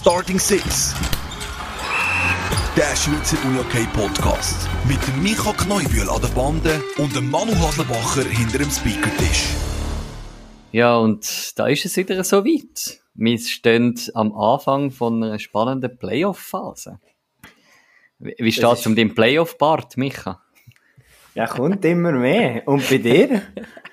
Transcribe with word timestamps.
Starting 0.00 0.38
Six. 0.38 0.94
Der 2.76 2.94
Schweizer 2.94 3.36
UJK 3.48 3.92
Podcast. 3.92 4.68
Mit 4.86 5.04
dem 5.08 5.24
Micha 5.24 5.52
Kneubühl 5.52 6.08
an 6.08 6.22
der 6.22 6.28
Bande 6.28 6.80
und 6.98 7.16
dem 7.16 7.28
Manu 7.28 7.52
Haslebacher 7.56 8.22
hinter 8.22 8.58
dem 8.58 8.70
Speakertisch. 8.70 9.48
Ja, 10.70 10.96
und 10.98 11.58
da 11.58 11.66
ist 11.66 11.84
es 11.84 11.96
wieder 11.96 12.22
so 12.22 12.44
weit. 12.44 13.00
Wir 13.14 13.38
stehen 13.40 14.00
am 14.14 14.32
Anfang 14.36 14.92
von 14.92 15.20
einer 15.20 15.40
spannenden 15.40 15.98
Playoff-Phase. 15.98 17.00
Wie 18.20 18.52
steht 18.52 18.72
es 18.72 18.86
um 18.86 18.94
den 18.94 19.16
Playoff-Bart, 19.16 19.96
Micha? 19.96 20.40
Ja, 21.38 21.46
kommt 21.46 21.84
immer 21.84 22.10
mehr. 22.10 22.66
Und 22.66 22.90
bei 22.90 22.98
dir? 22.98 23.42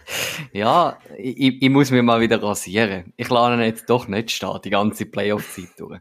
ja, 0.51 0.97
ich, 1.15 1.61
ich 1.61 1.69
muss 1.69 1.91
mich 1.91 2.01
mal 2.01 2.19
wieder 2.19 2.41
rasieren. 2.41 3.13
Ich 3.17 3.29
lerne 3.29 3.67
jetzt 3.67 3.87
doch 3.87 4.07
nicht 4.07 4.31
stehen, 4.31 4.59
die 4.63 4.71
ganze 4.71 5.05
Playoff-Zeit 5.05 5.69
durch. 5.77 5.99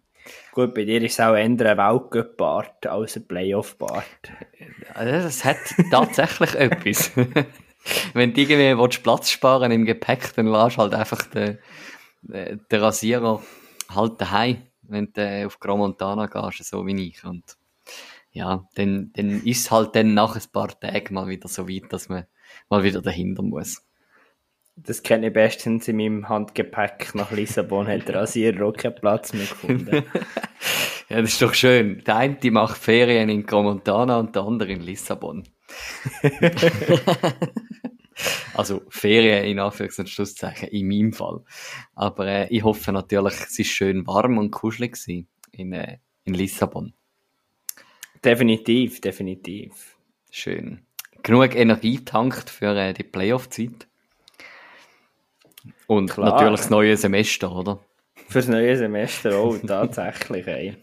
Gut, 0.53 0.73
bei 0.73 0.87
dir 0.87 1.03
ist 1.03 1.13
es 1.13 1.21
auch 1.21 1.35
eher 1.35 1.45
ein 1.45 1.59
Weltcup-Bart 1.59 2.87
als 2.87 3.17
ein 3.17 3.29
Playoff-Bart. 3.29 4.07
Das 4.95 5.45
hat 5.45 5.59
tatsächlich 5.91 6.55
etwas. 6.59 7.13
Wenn 8.15 8.33
du 8.33 8.41
irgendwie 8.41 8.83
willst, 8.83 9.03
Platz 9.03 9.29
sparen 9.29 9.71
im 9.71 9.85
Gepäck, 9.85 10.35
dann 10.37 10.47
lässt 10.47 10.79
halt 10.79 10.95
einfach 10.95 11.27
den, 11.27 11.59
den 12.23 12.81
Rasierer 12.81 13.43
halt 13.95 14.19
daheim, 14.19 14.63
wenn 14.81 15.13
du 15.13 15.47
auf 15.47 15.61
Gromontana 15.61 16.25
gehst, 16.25 16.65
so 16.65 16.87
wie 16.87 17.09
ich. 17.09 17.23
Und 17.23 17.45
ja, 18.35 18.69
dann, 18.75 19.13
dann 19.15 19.45
ist 19.45 19.61
es 19.61 19.71
halt 19.71 19.95
dann 19.95 20.13
nach 20.13 20.35
ein 20.35 20.43
paar 20.53 20.79
Tagen 20.79 21.15
mal 21.15 21.29
wieder 21.29 21.49
so 21.49 21.69
weit, 21.69 21.93
dass 21.93 22.09
man 22.09 22.27
mal 22.69 22.83
wieder 22.83 23.01
dahinter 23.01 23.43
muss. 23.43 23.87
Das 24.77 25.05
kenne 25.05 25.29
ich 25.29 25.33
bestens 25.33 25.87
in 25.87 25.97
meinem 25.97 26.29
Handgepäck. 26.29 27.15
Nach 27.15 27.31
Lissabon 27.31 27.87
hat 27.87 28.09
der 28.09 28.17
Rasierer 28.17 28.67
auch 28.67 28.73
keinen 28.73 28.97
Platz 28.97 29.33
mehr 29.33 29.47
gefunden. 29.47 29.89
ja, 31.09 31.21
das 31.21 31.35
ist 31.35 31.43
doch 31.43 31.55
schön. 31.55 32.03
Der 32.05 32.17
eine 32.17 32.37
macht 32.51 32.77
Ferien 32.77 33.29
in 33.29 33.47
Gromontana 33.47 34.19
und 34.19 34.35
der 34.35 34.43
andere 34.43 34.73
in 34.73 34.81
Lissabon. 34.81 35.45
also 38.55 38.83
Ferien 38.89 39.45
in 39.45 39.61
Anführungs- 39.61 40.01
und 40.01 40.09
Schlusszeichen, 40.09 40.71
in 40.71 40.89
meinem 40.89 41.13
Fall. 41.13 41.45
Aber 41.95 42.27
äh, 42.27 42.49
ich 42.49 42.65
hoffe 42.65 42.91
natürlich, 42.91 43.35
es 43.35 43.57
ist 43.61 43.71
schön 43.71 44.05
warm 44.09 44.39
und 44.39 44.51
kuschelig 44.51 44.99
in, 45.53 45.73
äh, 45.73 45.99
in 46.25 46.35
Lissabon. 46.35 46.95
Definitiv, 48.25 49.01
definitiv. 49.01 49.97
Schön. 50.31 50.81
Genug 51.23 51.55
Energie 51.55 52.05
tankt 52.05 52.51
für 52.51 52.77
äh, 52.77 52.93
die 52.93 53.03
Playoff-Zeit. 53.03 53.87
Und 55.87 56.11
Klar. 56.11 56.31
natürlich 56.31 56.61
das 56.61 56.71
neue 56.71 56.97
Semester, 56.97 57.55
oder? 57.55 57.81
Fürs 58.29 58.49
neue 58.49 58.77
Semester 58.77 59.37
auch, 59.37 59.57
tatsächlich. 59.67 60.47
Ey. 60.47 60.77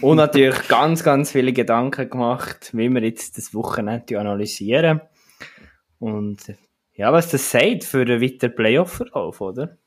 Und 0.00 0.16
natürlich 0.16 0.68
ganz, 0.68 1.02
ganz 1.04 1.32
viele 1.32 1.52
Gedanken 1.52 2.10
gemacht, 2.10 2.70
wie 2.72 2.88
wir 2.88 3.02
jetzt 3.02 3.38
das 3.38 3.54
Wochenende 3.54 4.18
analysieren. 4.18 5.00
Und 5.98 6.54
ja, 6.94 7.12
was 7.12 7.30
das 7.30 7.50
sagt 7.50 7.84
für 7.84 8.02
einen 8.02 8.20
weiteren 8.20 8.54
Playoff-Verlauf, 8.54 9.40
oder? 9.40 9.78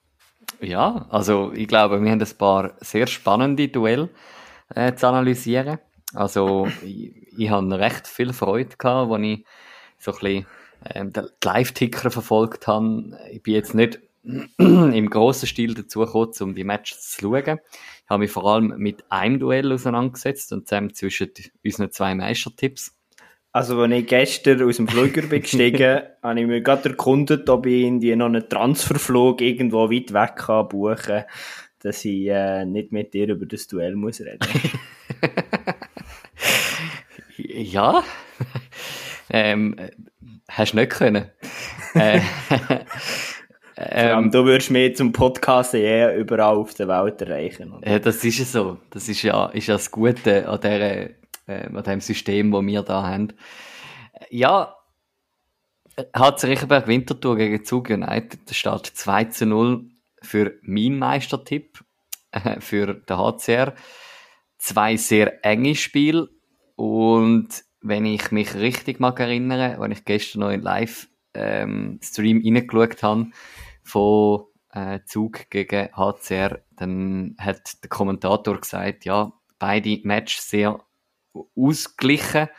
Ja, 0.62 1.08
also 1.10 1.52
ich 1.54 1.68
glaube, 1.68 2.02
wir 2.02 2.12
haben 2.12 2.22
ein 2.22 2.38
paar 2.38 2.74
sehr 2.80 3.08
spannende 3.08 3.68
Duelle 3.68 4.10
äh, 4.74 4.94
zu 4.94 5.08
analysieren. 5.08 5.80
Also 6.14 6.68
ich, 6.84 7.12
ich 7.38 7.50
habe 7.50 7.78
recht 7.80 8.08
viel 8.08 8.34
Freude 8.34 8.76
gehabt, 8.78 9.12
als 9.12 9.24
ich 9.24 9.46
so 9.98 10.12
ein 10.12 10.20
bisschen 10.20 10.46
ähm, 10.94 11.14
den 11.14 11.28
Live-Ticker 11.44 12.12
verfolgt 12.12 12.68
habe. 12.68 13.18
Ich 13.32 13.42
bin 13.42 13.56
jetzt 13.56 13.74
nicht 13.74 14.00
im 14.58 15.10
grossen 15.10 15.48
Stil 15.48 15.74
dazu 15.74 16.00
gekommen, 16.02 16.34
um 16.42 16.56
die 16.56 16.64
Matches 16.64 17.12
zu 17.12 17.22
schauen. 17.22 17.60
Ich 18.04 18.10
habe 18.10 18.20
mich 18.20 18.32
vor 18.32 18.46
allem 18.46 18.74
mit 18.78 19.04
einem 19.10 19.40
Duell 19.40 19.72
auseinandergesetzt 19.72 20.54
und 20.54 20.68
zusammen 20.68 20.94
zwischen 20.94 21.32
unseren 21.64 21.92
zwei 21.92 22.14
Meistertipps. 22.14 22.92
Also, 23.52 23.80
als 23.80 23.94
ich 23.94 24.08
gestern 24.08 24.62
aus 24.64 24.76
dem 24.76 24.88
Flüger 24.88 25.22
bin 25.22 25.42
gestiegen, 25.42 26.02
habe 26.22 26.42
ich 26.42 26.46
mir 26.46 26.62
gerade 26.62 26.90
erkundet, 26.90 27.50
ob 27.50 27.66
ich 27.66 27.86
irgendwie 27.86 28.16
noch 28.16 28.26
einen 28.26 28.50
Transferflug 28.50 29.40
irgendwo 29.40 29.90
weit 29.90 30.14
weg 30.14 30.36
kann 30.36 30.68
buchen 30.68 31.24
dass 31.86 32.04
ich 32.04 32.28
äh, 32.30 32.66
nicht 32.66 32.92
mit 32.92 33.14
dir 33.14 33.30
über 33.30 33.46
das 33.46 33.68
Duell 33.68 33.96
muss 33.96 34.20
reden. 34.20 34.40
ja. 37.56 38.04
ähm, 39.30 39.76
hast 40.50 40.74
du 40.74 40.78
nicht 40.78 40.92
können. 40.92 41.32
äh, 41.96 42.22
ähm, 43.78 44.32
du 44.32 44.46
würdest 44.46 44.72
mir 44.72 44.94
zum 44.94 45.12
Podcast 45.12 45.74
eher 45.74 46.18
überall 46.18 46.56
auf 46.56 46.74
der 46.74 46.88
Welt 46.88 47.22
erreichen. 47.22 47.74
Oder? 47.74 47.90
Ja, 47.90 48.00
das 48.00 48.24
ist 48.24 48.40
ja 48.40 48.46
so. 48.46 48.78
Das 48.90 49.10
ist 49.10 49.22
ja, 49.22 49.48
ist 49.48 49.68
ja 49.68 49.76
das 49.76 49.92
Gute 49.92 50.48
an, 50.48 50.62
der, 50.62 51.10
äh, 51.48 51.68
an 51.74 51.84
dem 51.84 52.02
System, 52.02 52.52
das 52.52 52.66
wir 52.66 52.82
da 52.84 53.04
haben. 53.04 53.34
Ja, 54.30 54.76
HC 56.14 56.48
Riechenberg 56.48 56.88
Winterthur 56.88 57.38
gegen 57.38 57.64
Zug 57.64 57.90
United, 57.90 58.50
das 58.50 58.58
steht 58.58 58.86
2 58.86 59.24
zu 59.26 59.46
0 59.46 59.86
für 60.22 60.54
meinen 60.62 61.00
Meistertipp, 61.00 61.80
äh, 62.32 62.60
für 62.60 62.96
den 62.96 63.18
HCR. 63.18 63.74
Zwei 64.58 64.98
sehr 64.98 65.46
enge 65.46 65.76
Spiele 65.76 66.30
und 66.76 67.64
wenn 67.82 68.06
ich 68.06 68.32
mich 68.32 68.56
richtig 68.56 69.00
mag 69.00 69.20
erinnere, 69.20 69.78
wenn 69.80 69.92
ich 69.92 70.06
gestern 70.06 70.42
noch 70.42 70.50
in 70.50 70.62
Live 70.62 71.08
ähm, 71.34 72.00
reingeschaut 72.18 73.04
habe, 73.04 73.28
von 73.84 74.46
äh, 74.72 75.00
Zug 75.06 75.50
gegen 75.50 75.90
HCR, 75.96 76.62
dann 76.76 77.36
hat 77.38 77.84
der 77.84 77.90
Kommentator 77.90 78.60
gesagt, 78.60 79.06
ja, 79.06 79.32
beide 79.60 80.00
Matches 80.04 80.50
sehr 80.50 80.80
ausgeglichen, 81.56 82.50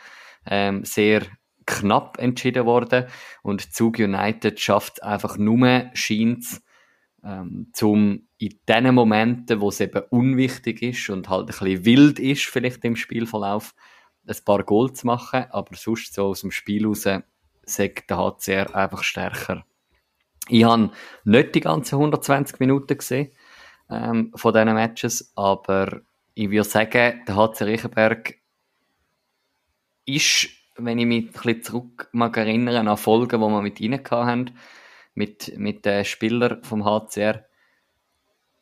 ähm, 0.45 0.85
sehr 0.85 1.23
knapp 1.65 2.17
entschieden 2.19 2.65
worden. 2.65 3.07
Und 3.43 3.73
Zug 3.73 3.99
United 3.99 4.59
schafft 4.59 5.03
einfach 5.03 5.37
nur, 5.37 5.89
scheint 5.93 6.45
ähm, 7.23 7.69
zum 7.73 8.27
in 8.39 8.59
den 8.69 8.93
Momenten, 8.93 9.61
wo 9.61 9.69
es 9.69 9.79
eben 9.79 10.03
unwichtig 10.09 10.81
ist 10.81 11.09
und 11.09 11.27
halt 11.27 11.41
ein 11.41 11.45
bisschen 11.47 11.85
wild 11.85 12.19
ist, 12.19 12.45
vielleicht 12.45 12.85
im 12.85 12.95
Spielverlauf, 12.95 13.73
ein 14.27 14.43
paar 14.45 14.63
Goal 14.63 14.91
zu 14.93 15.07
machen, 15.07 15.45
aber 15.51 15.75
sonst 15.75 16.13
so 16.13 16.27
aus 16.27 16.41
dem 16.41 16.51
Spiel 16.51 16.85
raus 16.85 17.07
sagt 17.63 18.09
der 18.09 18.17
HCR 18.17 18.75
einfach 18.75 19.03
stärker. 19.03 19.65
Ich 20.49 20.63
habe 20.63 20.91
nicht 21.25 21.55
die 21.55 21.59
ganzen 21.59 21.95
120 21.95 22.59
Minuten 22.59 22.97
gesehen 22.97 23.31
ähm, 23.89 24.31
von 24.35 24.53
diesen 24.53 24.73
Matches, 24.73 25.31
aber 25.35 26.01
ich 26.33 26.49
würde 26.49 26.63
sagen, 26.63 27.23
der 27.27 27.35
HC 27.35 27.63
Riechenberg 27.63 28.35
ist, 30.05 30.49
wenn 30.77 30.99
ich 30.99 31.05
mich 31.05 31.25
ein 31.25 31.31
bisschen 31.31 31.63
zurück 31.63 32.09
mag 32.11 32.37
erinnern 32.37 32.87
an 32.87 32.97
Folgen, 32.97 33.41
die 33.41 33.47
wir 33.47 33.61
mit 33.61 33.81
ihnen 33.81 34.01
haben, 34.09 34.51
mit, 35.15 35.57
mit 35.57 35.85
den 35.85 36.05
Spielern 36.05 36.63
vom 36.63 36.85
HCR, 36.85 37.45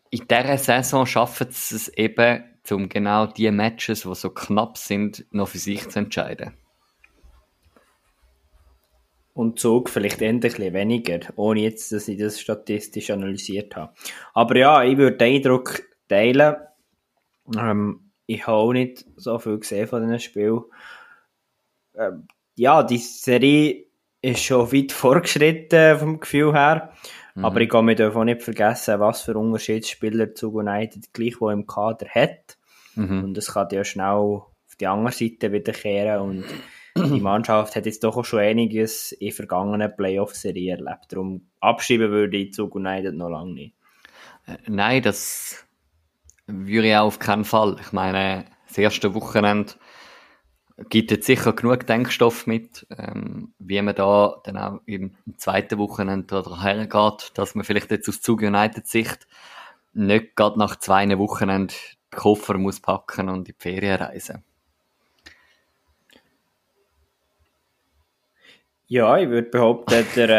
in 0.10 0.28
dieser 0.28 0.58
Saison 0.58 1.06
schaffen 1.06 1.48
sie 1.52 1.76
es 1.76 1.88
eben, 1.90 2.55
um 2.72 2.90
genau 2.90 3.28
die 3.28 3.52
Matches, 3.52 4.02
die 4.02 4.16
so 4.16 4.30
knapp 4.30 4.78
sind, 4.78 5.26
noch 5.32 5.50
für 5.50 5.60
sich 5.60 5.88
zu 5.90 6.00
entscheiden 6.00 6.54
und 9.36 9.60
Zug 9.60 9.90
vielleicht 9.90 10.22
endlich 10.22 10.58
weniger, 10.58 11.20
ohne 11.36 11.60
jetzt, 11.60 11.92
dass 11.92 12.08
ich 12.08 12.18
das 12.18 12.40
statistisch 12.40 13.12
analysiert 13.12 13.76
habe. 13.76 13.94
Aber 14.34 14.58
ja, 14.58 14.82
ich 14.84 14.98
würde 14.98 15.18
den 15.18 15.36
Eindruck 15.36 15.82
teilen. 16.08 16.56
Ähm, 17.56 18.12
ich 18.28 18.48
habe 18.48 18.58
auch 18.58 18.72
nicht 18.72 19.06
so 19.18 19.38
viel 19.38 19.60
gesehen 19.60 19.88
von 19.88 20.02
diesem 20.02 20.20
Spiel. 20.20 20.62
Ähm, 21.96 22.28
ja, 22.56 22.82
die 22.82 22.98
Serie 22.98 23.88
ist 24.22 24.42
schon 24.42 24.72
weit 24.72 24.92
vorgeschritten 24.94 26.00
vom 26.00 26.20
Gefühl 26.22 26.54
her. 26.54 26.94
Mhm. 27.36 27.46
Aber 27.46 27.62
ich 27.62 27.70
kann 27.70 27.86
mir 27.86 27.96
davon 27.96 28.26
nicht 28.26 28.42
vergessen, 28.42 29.00
was 29.00 29.22
für 29.22 29.38
Unterschiedsspieler 29.38 30.34
Zug 30.34 30.56
United 30.56 31.14
gleich 31.14 31.40
wo 31.40 31.50
im 31.50 31.68
Kader 31.68 32.08
hat. 32.08 32.58
Mhm. 32.96 33.26
Und 33.26 33.34
das 33.36 33.54
kann 33.54 33.68
ja 33.72 33.84
schnell 33.84 34.06
auf 34.06 34.76
die 34.80 34.88
andere 34.88 35.14
Seite 35.14 35.52
wiederkehren 35.52 36.22
und 36.22 36.46
die 36.98 37.20
Mannschaft 37.22 37.76
hat 37.76 37.86
jetzt 37.86 38.04
doch 38.04 38.16
auch 38.18 38.26
schon 38.26 38.40
einiges 38.40 39.12
in 39.12 39.34
vergangenen 39.34 39.94
Playoff-Serien 39.96 40.80
erlebt. 40.80 41.06
Darum 41.10 41.50
abschreiben 41.60 42.10
würde 42.10 42.38
ich 42.38 42.54
Zug 42.54 42.76
United 42.76 43.14
noch 43.14 43.30
lange 43.30 43.54
nicht. 43.54 43.76
Äh, 44.48 44.58
nein, 44.68 45.04
das 45.04 45.66
würde 46.48 46.88
ich 46.88 46.96
auch 46.96 47.08
auf 47.08 47.20
keinen 47.20 47.46
Fall. 47.46 47.76
Ich 47.82 47.92
meine, 47.92 48.46
das 48.68 48.78
erste 48.78 49.14
Wochenende 49.14 49.74
gibt 50.90 51.12
jetzt 51.12 51.26
sicher 51.26 51.54
genug 51.54 51.88
Denkstoff 51.88 52.48
mit, 52.48 52.86
ähm, 52.98 53.54
wie 53.60 53.82
man 53.82 53.96
da 53.96 54.42
dann 54.44 54.58
auch 54.58 54.80
im 54.86 55.12
zweiten 55.38 55.78
Wochenende 55.78 56.44
da 56.44 56.62
hergeht, 56.62 57.32
dass 57.36 57.56
man 57.56 57.64
vielleicht 57.64 57.92
jetzt 57.92 58.10
aus 58.10 58.22
Zug 58.22 58.42
United 58.42 58.86
Sicht 58.86 59.28
nicht 59.94 60.36
gerade 60.36 60.60
nach 60.60 60.76
zwei 60.78 61.18
Wochenende 61.18 61.74
den 61.74 62.20
Koffer 62.20 62.58
muss 62.58 62.82
packen 62.82 63.30
und 63.30 63.40
in 63.40 63.44
die 63.46 63.56
Ferien 63.58 63.96
reisen. 63.96 64.44
Ja, 68.88 69.18
ich 69.18 69.30
würde 69.30 69.50
behaupten, 69.50 70.06
der, 70.16 70.30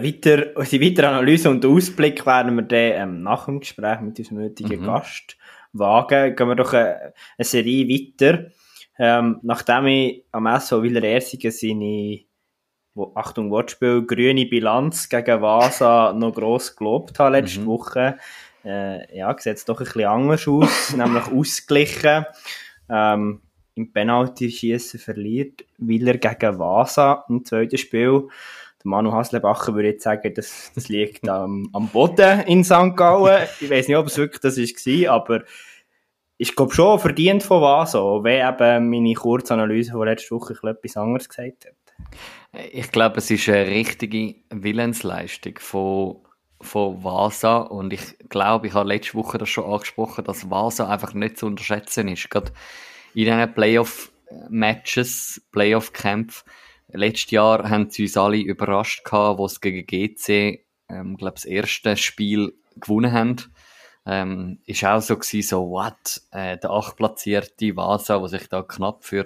äh, 0.00 0.02
weiter, 0.02 0.64
die 0.70 0.80
weitere 0.80 1.06
Analyse 1.06 1.50
und 1.50 1.64
Ausblick 1.64 2.24
werden 2.24 2.54
wir 2.54 2.62
dann 2.62 3.08
ähm, 3.10 3.22
nach 3.22 3.46
dem 3.46 3.60
Gespräch 3.60 4.00
mit 4.00 4.18
unserem 4.18 4.44
heutigen 4.44 4.80
mhm. 4.80 4.86
Gast 4.86 5.36
wagen, 5.72 6.36
gehen 6.36 6.48
wir 6.48 6.54
doch 6.54 6.72
eine, 6.72 7.14
eine 7.36 7.44
Serie 7.44 7.88
weiter. 7.88 8.50
Ähm, 8.98 9.40
nachdem 9.42 9.86
ich 9.86 10.24
am 10.32 10.46
SV 10.46 10.82
Willer 10.82 11.04
Ersigen 11.04 11.50
seine, 11.50 12.20
wo, 12.94 13.12
Achtung 13.14 13.50
Wortspiel, 13.50 14.06
grüne 14.06 14.46
Bilanz 14.46 15.08
gegen 15.08 15.42
Vasa 15.42 16.12
noch 16.14 16.34
gross 16.34 16.74
gelobt 16.74 17.18
habe 17.18 17.38
letzte 17.38 17.60
mhm. 17.60 17.66
Woche, 17.66 18.16
äh, 18.64 19.16
ja, 19.16 19.34
sieht 19.38 19.56
es 19.56 19.64
doch 19.64 19.80
ein 19.80 19.84
bisschen 19.84 20.06
anders 20.06 20.48
aus, 20.48 20.92
nämlich 20.96 21.26
ausgeglichen. 21.26 22.24
Ähm, 22.88 23.42
Im 23.74 23.92
Penalty-Schießen 23.92 24.98
verliert 24.98 25.64
Willer 25.76 26.16
gegen 26.16 26.58
Vasa 26.58 27.24
im 27.28 27.44
zweiten 27.44 27.76
Spiel. 27.76 28.28
Der 28.82 28.88
Manu 28.90 29.12
Haslebacher 29.12 29.74
würde 29.74 29.90
jetzt 29.90 30.04
sagen, 30.04 30.32
das, 30.34 30.72
das 30.74 30.88
liegt 30.88 31.28
am, 31.28 31.68
am 31.74 31.88
Boden 31.88 32.40
in 32.46 32.64
St. 32.64 32.96
Gallen. 32.96 33.46
Ich 33.60 33.70
weiß 33.70 33.88
nicht, 33.88 33.96
ob 33.96 34.06
es 34.06 34.16
wirklich 34.16 34.40
das 34.40 34.56
war, 34.56 35.14
aber 35.14 35.44
ich 36.38 36.54
glaube 36.54 36.74
schon 36.74 36.98
verdient 36.98 37.42
von 37.42 37.62
was 37.62 37.94
auch, 37.94 38.22
wenn 38.22 38.46
eben 38.46 38.90
meine 38.90 39.14
Kurzanalyse 39.14 39.92
von 39.92 40.06
letzter 40.06 40.36
Woche 40.36 40.54
etwas 40.54 40.96
anderes 40.96 41.28
gesagt 41.28 41.66
hat. 41.66 41.74
Ich 42.72 42.90
glaube, 42.90 43.18
es 43.18 43.30
ist 43.30 43.48
eine 43.48 43.66
richtige 43.66 44.36
Willensleistung 44.50 45.58
von, 45.58 46.16
von 46.60 47.02
Vasa 47.02 47.58
und 47.58 47.92
ich 47.92 48.18
glaube, 48.28 48.66
ich 48.66 48.74
habe 48.74 48.88
letzte 48.88 49.14
Woche 49.14 49.38
das 49.38 49.48
schon 49.48 49.64
angesprochen, 49.64 50.24
dass 50.24 50.50
Vasa 50.50 50.88
einfach 50.88 51.14
nicht 51.14 51.38
zu 51.38 51.46
unterschätzen 51.46 52.08
ist. 52.08 52.28
Gerade 52.30 52.52
in 53.14 53.24
diesen 53.24 53.54
Playoff-Matches, 53.54 55.42
Playoff-Kämpfen, 55.52 56.48
letztes 56.88 57.30
Jahr 57.30 57.68
haben 57.68 57.90
sie 57.90 58.02
uns 58.02 58.16
alle 58.16 58.38
überrascht 58.38 59.02
wo 59.10 59.46
es 59.46 59.60
gegen 59.60 59.86
GC, 59.86 60.64
ähm, 60.88 61.16
glaube 61.16 61.34
das 61.34 61.44
erste 61.44 61.96
Spiel 61.96 62.54
gewonnen 62.76 63.12
haben 63.12 63.36
ähm, 64.06 64.60
ist 64.66 64.84
auch 64.84 65.00
so 65.00 65.16
gewesen, 65.16 65.48
so, 65.48 65.68
what, 65.70 66.22
äh, 66.30 66.56
der 66.58 66.70
achtplatzierte 66.70 67.76
Vasa, 67.76 68.18
der 68.18 68.28
sich 68.28 68.48
da 68.48 68.62
knapp 68.62 69.04
für 69.04 69.24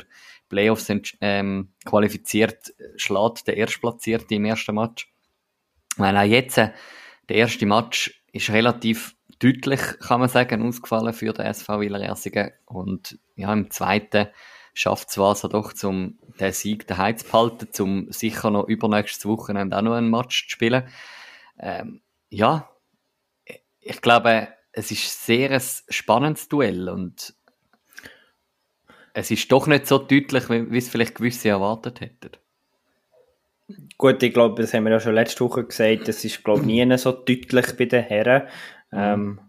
Playoffs 0.48 0.90
ähm, 1.20 1.68
qualifiziert, 1.84 2.74
schlägt 2.96 3.46
der 3.46 3.56
Erstplatzierte 3.56 4.34
im 4.34 4.46
ersten 4.46 4.74
Match. 4.74 5.12
Meine, 5.96 6.20
auch 6.20 6.24
jetzt, 6.24 6.58
äh, 6.58 6.70
der 7.28 7.36
erste 7.36 7.66
Match 7.66 8.22
ist 8.32 8.50
relativ 8.50 9.14
deutlich, 9.38 9.80
kann 10.00 10.20
man 10.20 10.28
sagen, 10.28 10.66
ausgefallen 10.66 11.12
für 11.12 11.32
den 11.32 11.46
SV 11.46 11.82
Ersingen. 11.82 12.52
Und 12.64 13.18
ja, 13.36 13.52
im 13.52 13.70
zweiten 13.70 14.28
schafft 14.72 15.10
es 15.10 15.18
Vasa 15.18 15.48
doch, 15.48 15.72
zum 15.72 16.18
den 16.38 16.52
Sieg 16.52 16.86
daheim 16.86 17.18
zu 17.18 17.26
behalten, 17.26 17.82
um 17.82 18.12
sicher 18.12 18.50
noch 18.50 18.66
übernächstes 18.66 19.26
Wochenende 19.26 19.76
auch 19.76 19.82
noch 19.82 19.94
ein 19.94 20.08
Match 20.08 20.44
zu 20.44 20.50
spielen. 20.50 20.88
Ähm, 21.58 22.00
ja, 22.30 22.70
ich 23.80 24.00
glaube, 24.00 24.48
es 24.72 24.90
ist 24.90 25.26
sehr 25.26 25.50
ein 25.50 25.62
spannendes 25.88 26.48
Duell 26.48 26.88
und 26.88 27.34
es 29.12 29.30
ist 29.30 29.50
doch 29.50 29.66
nicht 29.66 29.86
so 29.86 29.98
deutlich, 29.98 30.48
wie, 30.48 30.78
es 30.78 30.88
vielleicht 30.88 31.16
gewisse 31.16 31.48
erwartet 31.48 32.00
hätten. 32.00 32.30
Gut, 33.98 34.22
ich 34.22 34.32
glaube, 34.32 34.62
das 34.62 34.72
haben 34.72 34.84
wir 34.84 34.92
ja 34.92 35.00
schon 35.00 35.14
letzte 35.14 35.44
Woche 35.44 35.64
gesagt, 35.64 36.08
das 36.08 36.24
ist, 36.24 36.42
glaube 36.42 36.60
ich, 36.60 36.66
nie 36.66 36.98
so 36.98 37.12
deutlich 37.12 37.76
bei 37.76 37.84
den 37.84 38.04
Herren. 38.04 38.42
Mhm. 38.90 38.98
Ähm, 38.98 39.40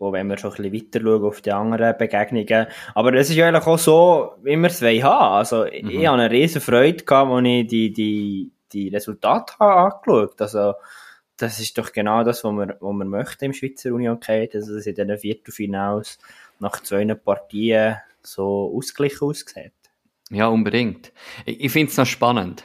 auch 0.00 0.12
wenn 0.12 0.28
wir 0.28 0.38
schon 0.38 0.52
ein 0.52 0.70
bisschen 0.70 0.86
weiter 0.92 1.00
schauen 1.00 1.24
auf 1.24 1.40
die 1.40 1.52
anderen 1.52 1.98
Begegnungen. 1.98 2.66
Aber 2.94 3.14
es 3.14 3.30
ist 3.30 3.36
ja 3.36 3.48
eigentlich 3.48 3.66
auch 3.66 3.78
so, 3.78 4.34
wie 4.42 4.56
wir 4.56 4.68
es 4.68 4.80
haben 4.80 5.02
Also, 5.04 5.64
mhm. 5.64 5.90
ich 5.90 6.06
habe 6.06 6.20
eine 6.20 6.30
riesen 6.30 6.60
Freude 6.60 7.04
gehabt, 7.04 7.30
als 7.30 7.46
ich 7.46 7.66
die, 7.66 7.92
die, 7.92 8.52
die 8.72 8.88
Resultate 8.90 9.54
habe 9.58 9.94
angeschaut 9.94 10.40
Also, 10.40 10.74
das 11.38 11.60
ist 11.60 11.78
doch 11.78 11.92
genau 11.92 12.24
das, 12.24 12.44
was 12.44 12.52
man, 12.52 12.74
was 12.80 12.94
man 12.94 13.08
möchte 13.08 13.46
im 13.46 13.52
Schweizer 13.52 13.92
Union 13.92 14.16
Hockey, 14.16 14.48
dass 14.48 14.68
es 14.68 14.86
in 14.86 14.94
diesen 14.94 15.18
Viertelfinals 15.18 16.18
nach 16.58 16.82
zwei 16.82 17.04
Partien 17.14 17.96
so 18.22 18.74
ausgeglichen 18.76 19.28
aussieht. 19.28 19.72
Ja, 20.30 20.48
unbedingt. 20.48 21.12
Ich, 21.46 21.60
ich 21.60 21.72
finde 21.72 21.90
es 21.90 21.96
noch 21.96 22.06
spannend. 22.06 22.64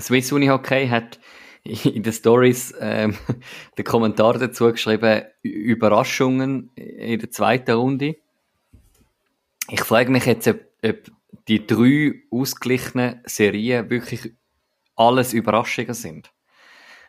Swiss 0.00 0.30
Uni 0.32 0.46
Hockey 0.46 0.88
hat 0.88 1.18
in 1.64 2.02
den 2.02 2.12
Stories 2.12 2.74
ähm, 2.78 3.16
den 3.78 3.84
Kommentar 3.84 4.38
dazu 4.38 4.70
geschrieben, 4.70 5.22
Überraschungen 5.42 6.70
in 6.74 7.18
der 7.18 7.30
zweiten 7.30 7.72
Runde. 7.72 8.16
Ich 9.68 9.80
frage 9.80 10.10
mich 10.10 10.26
jetzt, 10.26 10.48
ob, 10.48 10.60
ob 10.84 11.10
die 11.48 11.66
drei 11.66 12.14
ausgeglichenen 12.30 13.20
Serien 13.24 13.90
wirklich 13.90 14.32
alles 14.96 15.32
Überraschungen 15.32 15.94
sind. 15.94 16.30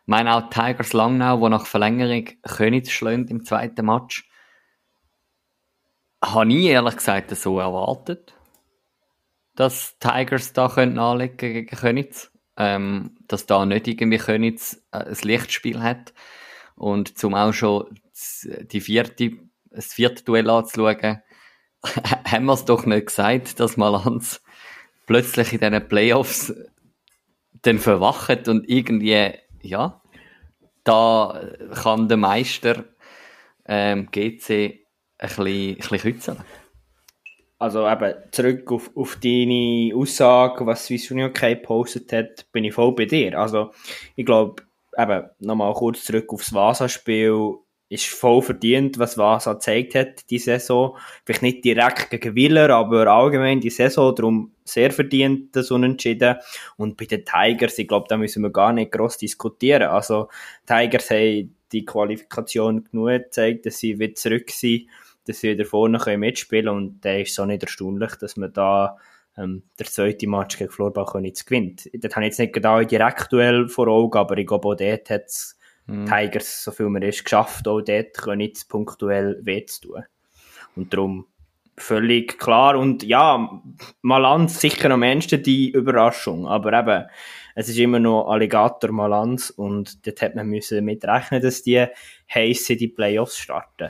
Meine 0.06 0.36
auch 0.36 0.50
Tigers 0.50 0.94
Langnau, 0.94 1.40
wo 1.40 1.50
nach 1.50 1.66
Verlängerung 1.66 2.28
Königs 2.44 2.92
schlägt 2.92 3.30
im 3.30 3.46
zweiten 3.46 3.86
Match, 3.86 4.30
habe 6.24 6.54
ich 6.54 6.66
ehrlich 6.66 6.98
gesagt 6.98 7.32
so 7.32 7.60
erwartet, 7.60 8.34
dass 9.56 9.98
Tigers 10.00 10.54
da 10.54 10.68
können 10.68 11.00
anlegen 11.00 11.38
gegen 11.38 11.68
Königs. 11.68 12.32
Ähm, 12.56 13.18
dass 13.28 13.48
da 13.48 13.66
nicht 13.66 13.88
irgendwie 13.88 14.20
Königs 14.20 14.76
äh, 14.92 15.00
ein 15.00 15.18
Lichtspiel 15.24 15.82
hat. 15.82 16.14
Und 16.76 17.18
zum 17.18 17.34
auch 17.34 17.52
schon 17.52 18.00
die 18.72 18.82
vierte, 18.82 19.32
das 19.72 19.94
vierte 19.94 20.24
Duell 20.24 20.50
anzuschauen, 20.50 21.22
haben 21.84 22.46
wir 22.46 22.54
es 22.54 22.66
doch 22.66 22.86
nicht 22.86 23.08
gesagt, 23.08 23.60
dass 23.60 23.78
Malanz 23.78 24.44
plötzlich 25.08 25.54
in 25.54 25.60
diesen 25.60 25.88
Playoffs 25.88 26.54
dann 27.64 27.80
verwacht 27.80 28.48
und 28.48 28.70
irgendwie 28.70 29.34
ja, 29.64 30.02
da 30.84 31.42
kann 31.74 32.08
der 32.08 32.18
Meister 32.18 32.84
ähm, 33.66 34.10
GC 34.12 34.86
ein 35.18 35.28
bisschen, 35.30 35.78
ein 35.92 36.00
kützeln. 36.00 36.38
Also 37.58 37.88
eben, 37.88 38.14
zurück 38.32 38.72
auf, 38.74 38.92
auf 38.96 39.18
deine 39.24 39.92
Aussage, 39.96 40.66
was 40.66 40.86
Swiss 40.86 41.10
Union 41.12 41.32
K 41.32 41.54
gepostet 41.54 42.12
hat, 42.12 42.52
bin 42.52 42.66
ich 42.66 42.74
voll 42.74 42.94
bei 42.94 43.06
dir. 43.06 43.40
Also, 43.40 43.72
ich 44.18 44.26
glaube, 44.26 44.64
eben, 44.98 45.30
nochmal 45.40 45.74
kurz 45.74 46.04
zurück 46.04 46.34
aufs 46.34 46.54
Vasa-Spiel 46.54 47.56
ist 47.94 48.08
voll 48.08 48.42
verdient, 48.42 48.98
was 48.98 49.18
Vasa 49.18 49.54
gezeigt 49.54 49.94
hat, 49.94 50.30
die 50.32 50.40
Saison. 50.40 50.98
Vielleicht 51.26 51.44
nicht 51.44 51.66
direkt 51.66 52.10
gegen 52.10 52.36
Willer, 52.36 52.72
aber 52.72 53.06
allgemein 53.08 53.62
die 53.62 53.70
Saison, 53.70 54.16
darum 54.16 54.52
sehr 54.64 54.92
verdient 54.92 55.56
das 55.56 55.70
Unentschieden. 55.70 56.38
Und 56.76 56.98
bei 56.98 57.06
den 57.06 57.24
Tigers, 57.24 57.78
ich 57.78 57.88
glaube, 57.88 58.08
da 58.10 58.18
müssen 58.18 58.42
wir 58.42 58.50
gar 58.50 58.74
nicht 58.74 58.92
gross 58.92 59.18
diskutieren. 59.18 59.84
Also, 59.84 60.30
Tigers 60.66 61.12
haben 61.12 61.56
die 61.72 61.86
Qualifikation 61.86 62.84
genug 62.84 63.10
gezeigt, 63.10 63.68
dass 63.68 63.78
sie 63.78 64.00
wieder 64.00 64.16
zurück 64.16 64.50
sind, 64.50 64.88
dass 65.28 65.40
sie 65.40 65.52
wieder 65.52 65.66
vorne 65.66 66.00
können 66.00 66.22
mitspielen 66.22 66.66
können. 66.66 66.78
Und 66.78 67.06
da 67.06 67.14
ist 67.14 67.40
auch 67.40 67.46
nicht 67.46 67.62
erstaunlich, 67.62 68.16
dass 68.16 68.38
man 68.38 68.54
da 68.54 68.98
ähm, 69.38 69.62
der 69.78 69.86
zweite 69.86 70.28
Match 70.28 70.58
gegen 70.58 70.72
Florbach 70.72 71.14
nicht 71.16 71.46
gewinnt. 71.46 71.90
Das 71.94 72.16
habe 72.16 72.26
ich 72.26 72.32
jetzt 72.32 72.40
nicht 72.40 72.54
genau 72.54 72.82
direkt 72.82 73.32
Duell 73.32 73.68
vor 73.68 73.88
Augen, 73.88 74.18
aber 74.18 74.38
ich 74.38 74.48
glaube, 74.48 74.70
auch 74.70 74.76
dort 74.76 75.10
hat 75.12 75.26
es 75.26 75.58
mhm. 75.88 76.06
Tigers, 76.06 76.64
so 76.64 76.72
viel 76.72 76.90
man 76.90 77.02
ist, 77.02 77.24
geschafft, 77.24 77.68
auch 77.68 77.82
dort 77.82 78.18
Königs 78.18 78.66
punktuell 78.66 79.40
weh 79.44 79.66
zu 79.66 79.82
tun. 79.82 80.04
Und 80.76 80.94
darum 80.94 81.28
völlig 81.78 82.38
klar. 82.38 82.78
Und 82.78 83.04
ja, 83.04 83.62
Malanz 84.02 84.60
sicher 84.60 84.92
am 84.92 85.04
ehesten 85.04 85.44
die 85.44 85.72
Überraschung. 85.72 86.48
Aber 86.48 86.74
eben, 86.74 87.06
es 87.56 87.70
ist 87.70 87.78
immer 87.78 88.00
noch 88.00 88.30
Alligator 88.30 88.92
Malanz 88.92 89.50
und 89.50 90.06
dort 90.06 90.22
hat 90.22 90.36
man 90.36 90.48
müssen 90.48 90.84
mitrechnen, 90.86 91.42
dass 91.42 91.64
die 91.64 91.86
heiß 92.34 92.66
die 92.66 92.88
Playoffs 92.88 93.38
starten. 93.38 93.90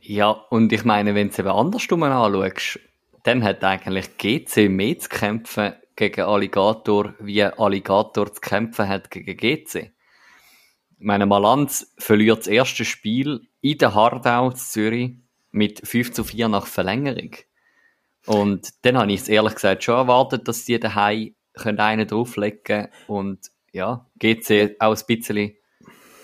Ja, 0.00 0.30
und 0.30 0.72
ich 0.72 0.84
meine, 0.84 1.14
wenn 1.14 1.28
du 1.28 1.32
es 1.32 1.38
eben 1.38 1.48
andersrum 1.48 2.02
anschaust, 2.02 2.80
dann 3.22 3.44
hat 3.44 3.62
eigentlich 3.62 4.16
GC 4.18 4.68
mehr 4.68 4.98
zu 4.98 5.08
kämpfen 5.08 5.74
gegen 5.94 6.22
Alligator, 6.22 7.14
wie 7.20 7.42
Alligator 7.44 8.32
zu 8.32 8.40
kämpfen 8.40 8.88
hat 8.88 9.10
gegen 9.10 9.36
GC 9.36 9.92
meine 11.02 11.26
Malanz 11.26 11.92
verliert 11.98 12.40
das 12.40 12.46
erste 12.46 12.84
Spiel 12.84 13.42
in 13.60 13.78
der 13.78 13.94
Hardau 13.94 14.50
in 14.50 14.56
Zürich 14.56 15.12
mit 15.50 15.86
5 15.86 16.12
zu 16.12 16.24
4 16.24 16.48
nach 16.48 16.66
Verlängerung. 16.66 17.32
Und 18.26 18.68
dann 18.82 18.98
habe 18.98 19.12
ich 19.12 19.20
es 19.22 19.28
ehrlich 19.28 19.54
gesagt 19.54 19.84
schon 19.84 19.96
erwartet, 19.96 20.46
dass 20.46 20.64
die 20.64 20.78
daheim 20.78 21.34
einen 21.64 22.06
drauflegen 22.06 22.88
und 23.08 23.50
ja, 23.72 24.06
GC 24.18 24.76
auch 24.78 24.96
ein 24.96 25.06
bisschen 25.06 25.56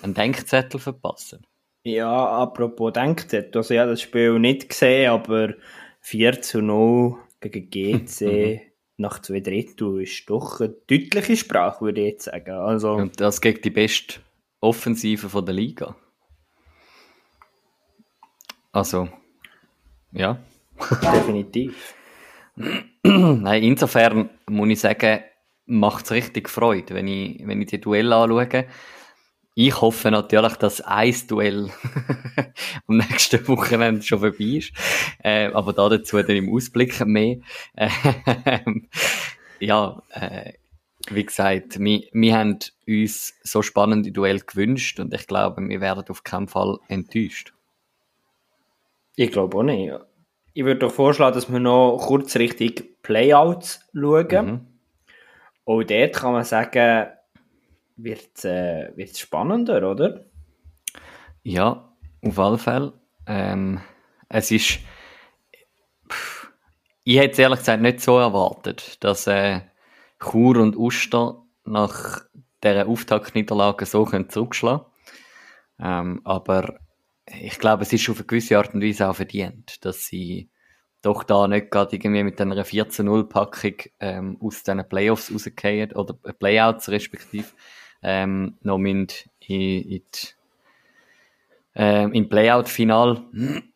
einen 0.03 0.15
Denkzettel 0.15 0.81
verpassen. 0.81 1.45
Ja, 1.83 2.29
apropos 2.43 2.93
Denkzettel, 2.93 3.59
also 3.59 3.75
ja, 3.75 3.87
das 3.87 4.03
Spiel 4.03 4.39
nicht 4.39 4.69
gesehen, 4.69 5.11
aber 5.11 5.55
4 6.01 6.41
zu 6.41 6.63
0 6.63 7.17
gegen 7.41 7.71
GC 7.71 8.21
mhm. 8.21 8.61
nach 8.97 9.21
zwei 9.21 9.41
Drittel 9.41 10.03
ist 10.03 10.29
doch 10.31 10.61
eine 10.61 10.71
deutliche 10.71 11.37
Sprache, 11.37 11.85
würde 11.85 12.03
ich 12.03 12.13
jetzt 12.13 12.25
sagen. 12.25 12.53
Also, 12.53 12.93
und 12.93 13.21
das 13.21 13.41
gegen 13.41 13.63
die 13.63 13.71
beste 13.71 14.21
Offensive 14.61 15.29
von 15.29 15.45
der 15.45 15.55
Liga. 15.55 15.97
Also, 18.73 19.09
ja. 20.13 20.39
Definitiv. 21.03 21.95
Nein, 23.03 23.63
insofern 23.63 24.31
muss 24.49 24.69
ich 24.69 24.81
sagen, 24.81 25.21
macht 25.67 26.07
es 26.07 26.13
richtig 26.13 26.49
Freude, 26.49 26.95
wenn 26.95 27.09
ich, 27.09 27.47
wenn 27.47 27.61
ich 27.61 27.69
die 27.69 27.81
Duelle 27.81 28.17
anschaue. 28.17 28.67
Ich 29.55 29.81
hoffe 29.81 30.11
natürlich, 30.13 30.55
dass 30.55 30.81
ein 30.81 31.15
Duell 31.27 31.71
am 32.87 32.97
nächsten 32.97 33.47
Wochenende 33.49 34.03
schon 34.03 34.21
vorbei 34.21 34.45
ist. 34.45 34.73
Äh, 35.23 35.47
aber 35.53 35.73
da 35.73 35.89
dazu 35.89 36.23
dann 36.23 36.37
im 36.37 36.55
Ausblick 36.55 37.05
mehr. 37.05 37.39
Ähm, 38.45 38.89
ja, 39.59 40.01
äh, 40.11 40.53
wie 41.15 41.25
gesagt, 41.25 41.79
wir, 41.79 42.03
wir 42.13 42.37
haben 42.37 42.59
uns 42.87 43.35
so 43.43 43.63
spannende 43.63 44.13
Duell 44.13 44.41
gewünscht 44.41 45.01
und 45.01 45.13
ich 45.15 45.27
glaube, 45.27 45.63
wir 45.69 45.81
werden 45.81 46.05
auf 46.09 46.25
keinen 46.25 46.49
Fall 46.49 46.79
enttäuscht. 46.89 47.53
Ich 49.17 49.33
glaube 49.33 49.59
auch 49.59 49.63
nicht. 49.63 49.93
Ich 50.55 50.65
würde 50.65 50.81
doch 50.81 50.93
vorschlagen, 50.93 51.35
dass 51.35 51.51
wir 51.51 51.61
noch 51.61 51.99
kurz 51.99 52.37
richtig 52.37 53.03
Playouts 53.03 53.81
schauen. 53.93 54.47
Mhm. 54.47 54.67
Auch 55.65 55.83
dort 55.83 56.15
kann 56.15 56.33
man 56.33 56.45
sagen, 56.45 57.09
wird 57.97 58.45
äh, 58.45 58.91
es 59.01 59.19
spannender, 59.19 59.91
oder? 59.91 60.25
Ja, 61.43 61.93
auf 62.25 62.39
alle 62.39 62.59
Fälle. 62.59 62.93
Ähm, 63.27 63.81
es 64.29 64.51
ist. 64.51 64.79
Pff, 66.11 66.51
ich 67.05 67.19
hätte 67.19 67.33
es 67.33 67.39
ehrlich 67.39 67.59
gesagt 67.61 67.83
nicht 67.83 68.01
so 68.01 68.19
erwartet, 68.19 69.03
dass 69.03 69.27
äh, 69.27 69.61
Chur 70.19 70.57
und 70.59 70.77
Uster 70.77 71.43
nach 71.65 72.23
dieser 72.63 72.89
Auftaktniederlage 72.89 73.87
so 73.87 74.05
können 74.05 74.29
zurückschlagen 74.29 74.87
ähm, 75.79 76.21
Aber 76.25 76.79
ich 77.27 77.59
glaube, 77.59 77.83
es 77.83 77.93
ist 77.93 78.09
auf 78.09 78.19
eine 78.19 78.27
gewisse 78.27 78.59
Art 78.59 78.75
und 78.75 78.83
Weise 78.83 79.09
auch 79.09 79.17
verdient, 79.17 79.85
dass 79.85 80.07
sie 80.07 80.49
doch 81.03 81.23
da 81.23 81.47
nicht 81.47 81.71
gerade 81.71 81.95
irgendwie 81.95 82.25
mit 82.25 82.41
einer 82.41 82.65
14-0-Packung 82.65 83.75
ähm, 84.01 84.37
aus 84.41 84.63
diesen 84.63 84.89
Playoffs 84.89 85.33
rausgehen 85.33 85.93
oder 85.93 86.15
Playouts 86.15 86.89
respektive 86.89 87.47
ähm, 88.03 88.59
noch 88.63 88.79
in, 88.79 89.07
in, 89.47 89.83
in 89.91 90.03
ähm, 91.75 92.13
im 92.13 92.29
Playout-Final. 92.29 93.23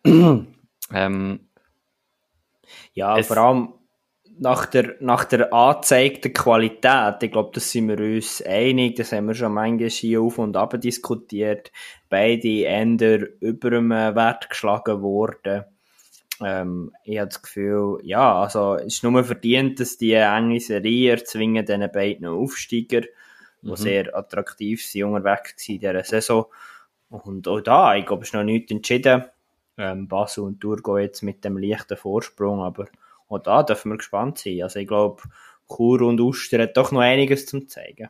ähm, 0.92 1.40
ja, 2.94 3.22
vor 3.22 3.36
allem 3.36 3.74
nach 4.38 4.66
der, 4.66 4.96
nach 5.00 5.24
der 5.24 5.52
angezeigten 5.52 6.32
Qualität, 6.32 7.22
ich 7.22 7.30
glaube, 7.30 7.50
das 7.54 7.70
sind 7.70 7.88
wir 7.88 7.98
uns 7.98 8.42
einig, 8.42 8.96
das 8.96 9.12
haben 9.12 9.26
wir 9.26 9.34
schon 9.34 9.52
manchmal 9.52 9.88
hier 9.88 10.22
auf 10.22 10.38
und 10.38 10.56
ab 10.56 10.80
diskutiert, 10.80 11.70
beide 12.08 12.66
Ender 12.66 13.20
über 13.40 13.70
dem 13.70 13.90
Wert 13.90 14.50
geschlagen 14.50 15.02
worden. 15.02 15.64
Ähm, 16.42 16.92
ich 17.04 17.18
habe 17.18 17.28
das 17.28 17.42
Gefühl, 17.42 17.98
ja, 18.02 18.42
also 18.42 18.76
es 18.76 18.94
ist 18.94 19.04
nur 19.04 19.22
verdient, 19.22 19.80
dass 19.80 19.98
die 19.98 20.14
enge 20.14 20.60
Serie 20.60 21.12
erzwingen 21.12 21.64
diesen 21.64 21.90
beiden 21.92 22.26
Aufsteiger, 22.26 23.02
die 23.62 23.70
mhm. 23.70 23.76
sehr 23.76 24.16
attraktiv 24.16 24.84
sind, 24.84 25.04
unterwegs 25.04 25.68
in 25.68 25.78
dieser 25.78 26.02
Saison. 26.04 26.46
Und 27.10 27.46
auch 27.46 27.60
da, 27.60 27.94
ich 27.94 28.06
glaube, 28.06 28.22
es 28.22 28.30
ist 28.30 28.34
noch 28.34 28.42
nichts 28.42 28.72
entschieden. 28.72 29.24
Ähm, 29.78 30.08
Basel 30.08 30.44
und 30.44 30.60
Thurgau 30.60 30.98
jetzt 30.98 31.22
mit 31.22 31.44
dem 31.44 31.58
leichten 31.58 31.96
Vorsprung, 31.96 32.60
aber 32.60 32.88
auch 33.32 33.38
da 33.38 33.62
dürfen 33.62 33.90
wir 33.90 33.98
gespannt 33.98 34.38
sein. 34.38 34.62
Also 34.62 34.78
ich 34.78 34.86
glaube, 34.86 35.22
Chur 35.68 36.02
und 36.02 36.20
Uster 36.20 36.62
hat 36.62 36.76
doch 36.76 36.92
noch 36.92 37.00
einiges 37.00 37.46
zum 37.46 37.68
zeigen. 37.68 38.08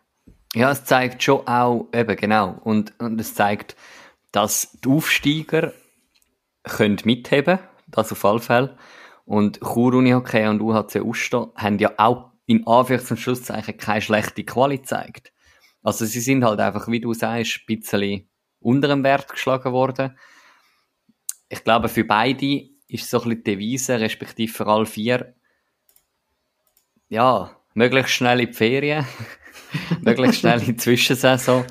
Ja, 0.54 0.70
es 0.70 0.84
zeigt 0.84 1.22
schon 1.22 1.46
auch, 1.46 1.88
eben 1.94 2.16
genau, 2.16 2.60
und, 2.64 2.92
und 2.98 3.20
es 3.20 3.34
zeigt, 3.34 3.74
dass 4.32 4.78
die 4.84 4.88
Aufsteiger 4.88 5.72
können 6.64 6.98
mitheben, 7.04 7.58
das 7.88 8.12
auf 8.12 8.24
alle 8.24 8.40
Fälle. 8.40 8.76
Und 9.24 9.60
Chur 9.60 9.94
Unihockey 9.94 10.46
und 10.46 10.60
UHC 10.60 11.00
Uster 11.00 11.52
haben 11.56 11.78
ja 11.78 11.92
auch 11.96 12.32
in 12.46 12.66
Anführungs- 12.66 13.10
und 13.10 13.18
Schlusszeichen 13.18 13.76
keine 13.76 14.02
schlechte 14.02 14.44
Quali 14.44 14.78
gezeigt. 14.78 15.32
Also 15.82 16.04
sie 16.04 16.20
sind 16.20 16.44
halt 16.44 16.60
einfach, 16.60 16.88
wie 16.88 17.00
du 17.00 17.14
sagst, 17.14 17.60
ein 17.60 17.78
bisschen 17.78 18.28
unter 18.60 18.88
dem 18.88 19.04
Wert 19.04 19.28
geschlagen 19.28 19.72
worden. 19.72 20.18
Ich 21.48 21.64
glaube, 21.64 21.88
für 21.88 22.04
beide 22.04 22.71
ist 22.92 23.08
so 23.08 23.18
ein 23.18 23.28
bisschen 23.28 23.44
die 23.44 23.50
Devise, 23.52 24.00
respektive 24.00 24.52
für 24.52 24.66
alle 24.66 24.86
vier, 24.86 25.34
ja, 27.08 27.50
möglichst 27.74 28.12
schnell 28.12 28.40
in 28.40 28.46
die 28.48 28.52
Ferien, 28.52 29.06
möglichst 30.00 30.40
schnell 30.40 30.60
in 30.60 30.66
die 30.66 30.76
Zwischensaison 30.76 31.64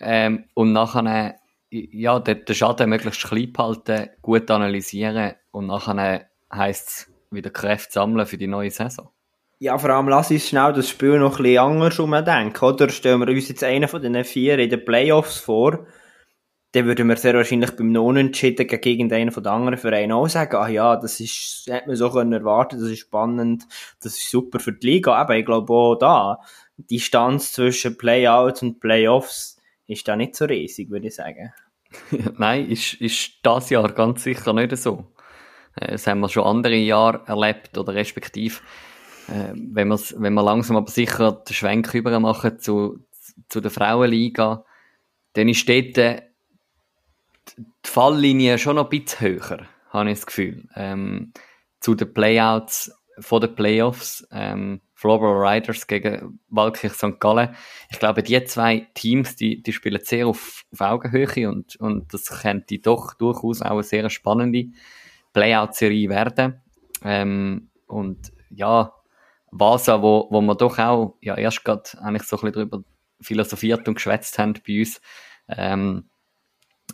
ähm, 0.00 0.44
und 0.54 0.72
nachher 0.72 1.36
ja, 1.70 2.18
den, 2.18 2.44
den 2.44 2.54
Schaden 2.54 2.90
möglichst 2.90 3.24
klein 3.24 3.52
behalten, 3.52 4.10
gut 4.20 4.50
analysieren 4.50 5.34
und 5.50 5.66
nachher 5.66 6.28
heisst 6.52 6.88
es 6.88 7.12
wieder 7.30 7.50
Kräfte 7.50 7.92
sammeln 7.92 8.26
für 8.26 8.36
die 8.36 8.46
neue 8.46 8.70
Saison. 8.70 9.08
Ja, 9.58 9.78
vor 9.78 9.90
allem 9.90 10.08
lass 10.08 10.30
uns 10.30 10.48
schnell 10.48 10.72
das 10.72 10.88
Spiel 10.88 11.18
noch 11.18 11.38
ein 11.38 11.44
bisschen 11.44 11.58
anders 11.58 11.98
umdenken, 11.98 12.64
oder? 12.64 12.88
Stellen 12.88 13.20
wir 13.20 13.28
uns 13.28 13.48
jetzt 13.48 13.62
einen 13.62 13.88
von 13.88 14.02
den 14.02 14.24
vier 14.24 14.58
in 14.58 14.68
den 14.68 14.84
Playoffs 14.84 15.38
vor, 15.38 15.86
dann 16.72 16.86
würden 16.86 17.06
wir 17.08 17.16
sehr 17.16 17.34
wahrscheinlich 17.34 17.70
beim 17.72 17.92
Non-Entschieden 17.92 18.66
gegen 18.66 18.88
irgendeinen 18.88 19.30
von 19.30 19.42
den 19.42 19.52
anderen 19.52 19.78
Vereinen 19.78 20.12
auch 20.12 20.28
sagen, 20.28 20.56
ah 20.56 20.68
ja, 20.68 20.96
das 20.96 21.20
ist, 21.20 21.66
hätte 21.68 21.88
man 21.88 21.96
so 21.96 22.10
können 22.10 22.32
erwarten, 22.32 22.80
das 22.80 22.88
ist 22.88 23.00
spannend, 23.00 23.64
das 24.02 24.16
ist 24.16 24.30
super 24.30 24.58
für 24.58 24.72
die 24.72 24.86
Liga. 24.86 25.14
Aber 25.14 25.36
ich 25.36 25.44
glaube 25.44 25.72
auch 25.72 25.96
da, 25.96 26.38
die 26.78 26.86
Distanz 26.96 27.52
zwischen 27.52 27.98
Playouts 27.98 28.62
und 28.62 28.80
Playoffs 28.80 29.60
ist 29.86 30.08
da 30.08 30.16
nicht 30.16 30.34
so 30.34 30.46
riesig, 30.46 30.88
würde 30.90 31.08
ich 31.08 31.14
sagen. 31.14 31.52
Nein, 32.38 32.70
ist, 32.70 32.94
ist 32.94 33.32
das 33.42 33.68
Jahr 33.68 33.92
ganz 33.92 34.22
sicher 34.22 34.54
nicht 34.54 34.74
so. 34.78 35.12
Äh, 35.76 35.92
das 35.92 36.06
haben 36.06 36.20
wir 36.20 36.30
schon 36.30 36.44
andere 36.44 36.76
Jahre 36.76 37.20
erlebt, 37.26 37.76
oder 37.76 37.94
respektive, 37.94 38.56
äh, 39.28 39.52
wenn, 39.54 39.90
wenn 39.90 40.34
wir 40.34 40.42
langsam 40.42 40.76
aber 40.76 40.90
sicher 40.90 41.32
den 41.32 41.52
Schwenk 41.52 41.92
rüber 41.92 42.18
machen 42.18 42.58
zu, 42.58 43.04
zu 43.50 43.60
der 43.60 43.70
Frauenliga, 43.70 44.64
dann 45.34 45.48
ist 45.50 45.68
dort 45.68 46.31
die 47.58 47.88
Falllinie 47.88 48.58
schon 48.58 48.76
noch 48.76 48.90
ein 48.90 48.90
bisschen 48.90 49.20
höher, 49.20 49.66
habe 49.90 50.10
ich 50.10 50.18
das 50.18 50.26
Gefühl. 50.26 50.68
Ähm, 50.74 51.32
zu 51.80 51.94
den 51.94 52.12
Playouts 52.12 52.92
von 53.18 53.40
den 53.40 53.54
Playoffs, 53.54 54.26
ähm, 54.30 54.80
Floorball 54.94 55.54
Riders 55.54 55.86
gegen 55.86 56.38
Waldkirch 56.48 56.92
St. 56.92 57.18
Gallen. 57.18 57.54
Ich 57.90 57.98
glaube, 57.98 58.22
die 58.22 58.42
zwei 58.44 58.86
Teams, 58.94 59.36
die, 59.36 59.62
die 59.62 59.72
spielen 59.72 60.00
sehr 60.02 60.28
auf, 60.28 60.64
auf 60.72 60.80
Augenhöhe 60.80 61.48
und, 61.48 61.76
und 61.76 62.14
das 62.14 62.26
könnte 62.42 62.78
doch 62.78 63.14
durchaus 63.14 63.62
auch 63.62 63.72
eine 63.72 63.82
sehr 63.82 64.08
spannende 64.10 64.66
Playout-Serie 65.32 66.08
werden. 66.08 66.62
Ähm, 67.04 67.68
und 67.86 68.32
ja, 68.50 68.92
Vasa, 69.50 70.00
wo, 70.00 70.28
wo 70.30 70.40
wir 70.40 70.54
doch 70.54 70.78
auch 70.78 71.16
ja, 71.20 71.36
erst 71.36 71.64
gerade 71.64 71.82
eigentlich 72.00 72.22
so 72.22 72.36
ein 72.36 72.42
bisschen 72.42 72.70
darüber 72.70 72.84
philosophiert 73.20 73.86
und 73.88 73.94
geschwätzt 73.94 74.38
haben 74.38 74.54
bei 74.66 74.80
uns, 74.80 75.00
ähm, 75.48 76.08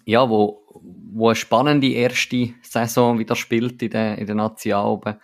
ja, 0.05 0.29
wo, 0.29 0.65
wo 1.13 1.29
eine 1.29 1.37
spannende 1.37 1.89
erste 1.89 2.55
Saison 2.63 3.19
wieder 3.19 3.37
spielt 3.37 3.83
in 3.83 3.91
der, 3.91 4.19
in 4.19 4.27
der 4.27 4.35
Nazi 4.35 4.73
oben. 4.73 5.17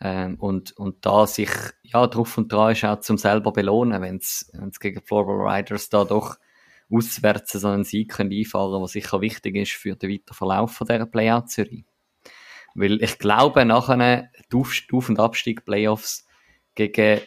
Ähm, 0.00 0.36
und, 0.40 0.72
und 0.72 1.06
da 1.06 1.26
sich, 1.26 1.50
ja, 1.82 2.06
drauf 2.06 2.36
und 2.36 2.52
dran 2.52 2.72
ist 2.72 2.84
auch 2.84 3.00
zum 3.00 3.18
selber 3.18 3.52
belohnen, 3.52 4.02
wenn 4.02 4.16
es 4.16 4.50
gegen 4.80 5.00
Floral 5.02 5.56
Riders 5.56 5.88
da 5.90 6.04
doch 6.04 6.36
auswärts 6.90 7.52
so 7.52 7.68
einen 7.68 7.84
Sieg 7.84 8.10
können 8.10 8.32
einfahren 8.32 8.82
was 8.82 8.92
sicher 8.92 9.20
wichtig 9.20 9.56
ist 9.56 9.72
für 9.72 9.96
den 9.96 10.10
weiteren 10.10 10.34
Verlauf 10.34 10.72
von 10.72 10.86
dieser 10.86 11.06
Playout-Serie. 11.06 11.84
Weil 12.74 13.02
ich 13.02 13.18
glaube, 13.18 13.64
nachher 13.64 14.30
die 14.52 14.56
Auf-, 14.56 15.08
und 15.08 15.18
Abstieg 15.20 15.64
Playoffs 15.64 16.26
gegen 16.74 17.20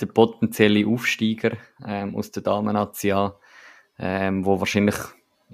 den 0.00 0.08
potenziellen 0.12 0.86
Aufsteiger 0.92 1.56
ähm, 1.86 2.16
aus 2.16 2.30
der 2.32 2.42
Damen-Nazi, 2.42 3.14
ähm, 3.98 4.44
wo 4.44 4.58
wahrscheinlich 4.58 4.96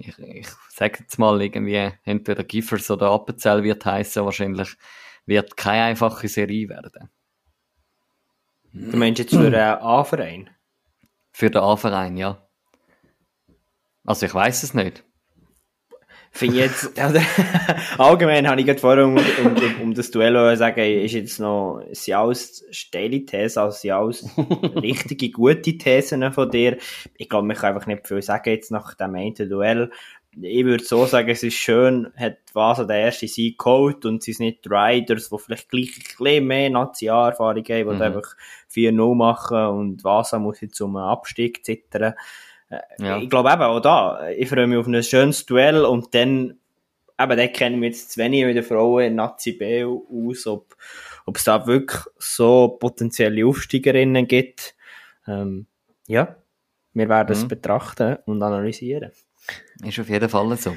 ich, 0.07 0.19
ich 0.19 0.47
sage 0.69 0.99
jetzt 0.99 1.17
mal 1.17 1.41
irgendwie, 1.41 1.91
entweder 2.03 2.43
Giffers 2.43 2.89
oder 2.91 3.11
Appenzell 3.11 3.63
wird 3.63 3.85
heißen, 3.85 4.23
wahrscheinlich 4.25 4.75
wird 5.25 5.55
keine 5.57 5.83
einfache 5.85 6.27
Serie 6.27 6.69
werden. 6.69 7.09
Du 8.73 8.97
meinst 8.97 9.19
jetzt 9.19 9.35
für 9.35 9.49
den 9.49 9.55
A-Verein? 9.55 10.49
Für 11.31 11.49
den 11.49 11.61
A-Verein, 11.61 12.17
ja. 12.17 12.47
Also 14.05 14.25
ich 14.25 14.33
weiß 14.33 14.63
es 14.63 14.73
nicht. 14.73 15.03
Finde 16.33 16.59
jetzt, 16.59 16.97
also, 16.99 17.19
allgemein 17.97 18.47
habe 18.47 18.61
ich 18.61 18.65
gerade 18.65 18.79
vorher 18.79 19.05
um, 19.05 19.17
um, 19.17 19.81
um 19.81 19.93
das 19.93 20.11
Duell 20.11 20.55
sagen, 20.55 20.79
ist 20.79 21.11
jetzt 21.11 21.39
noch, 21.39 21.83
sind 21.91 22.13
alles 22.13 22.65
steile 22.71 23.25
Thesen, 23.25 23.59
also 23.59 23.77
sind 23.77 23.91
alles 23.91 24.25
richtige, 24.81 25.29
gute 25.29 25.77
Thesen 25.77 26.31
von 26.31 26.49
dir. 26.49 26.77
Ich 27.17 27.27
glaube, 27.27 27.47
man 27.47 27.57
kann 27.57 27.75
einfach 27.75 27.85
nicht 27.85 28.07
viel 28.07 28.21
sagen 28.21 28.49
jetzt 28.49 28.71
nach 28.71 28.93
dem 28.95 29.13
einen 29.15 29.33
Duell. 29.33 29.91
Ich 30.41 30.63
würde 30.63 30.85
so 30.85 31.05
sagen, 31.05 31.29
es 31.29 31.43
ist 31.43 31.55
schön, 31.55 32.13
hat 32.15 32.37
Vasa 32.53 32.85
der 32.85 32.99
erste 32.99 33.27
Sieg 33.27 33.57
geholt 33.59 34.05
und 34.05 34.23
sie 34.23 34.31
sind 34.31 34.45
nicht 34.45 34.63
die 34.63 34.69
Riders, 34.69 35.29
die 35.29 35.37
vielleicht 35.37 35.69
gleich 35.69 35.97
ein 35.97 36.03
bisschen 36.17 36.47
mehr 36.47 36.69
Nazi-Erfahrung 36.69 37.65
haben, 37.65 37.65
die 37.65 37.83
mhm. 37.83 38.01
einfach 38.01 38.37
4-0 38.73 39.15
machen 39.15 39.65
und 39.65 40.03
Vasa 40.05 40.39
muss 40.39 40.61
jetzt 40.61 40.79
um 40.79 40.95
einen 40.95 41.09
Abstieg 41.09 41.65
zittern. 41.65 42.13
Ja. 42.99 43.17
Ich 43.17 43.29
glaube 43.29 43.51
eben 43.51 43.61
auch 43.61 43.79
da, 43.79 44.29
ich 44.29 44.47
freue 44.47 44.67
mich 44.67 44.77
auf 44.77 44.87
ein 44.87 45.03
schönes 45.03 45.45
Duell 45.45 45.83
und 45.83 46.13
dann, 46.15 46.57
eben, 47.19 47.37
da 47.37 47.47
kennen 47.47 47.81
wir 47.81 47.89
jetzt 47.89 48.11
zu 48.11 48.19
wenig 48.19 48.45
mit 48.45 48.55
den 48.55 48.63
Frauen 48.63 49.03
in 49.03 49.15
Nazi 49.15 49.53
B 49.53 49.83
aus, 49.83 50.47
ob, 50.47 50.75
ob 51.25 51.37
es 51.37 51.43
da 51.43 51.67
wirklich 51.67 52.01
so 52.17 52.77
potenzielle 52.79 53.45
Aufsteigerinnen 53.45 54.27
gibt. 54.27 54.75
Ähm, 55.27 55.67
ja, 56.07 56.35
wir 56.93 57.09
werden 57.09 57.31
es 57.31 57.47
betrachten 57.47 58.17
und 58.25 58.41
analysieren. 58.41 59.11
Ist 59.83 59.99
auf 59.99 60.09
jeden 60.09 60.29
Fall 60.29 60.55
so. 60.57 60.75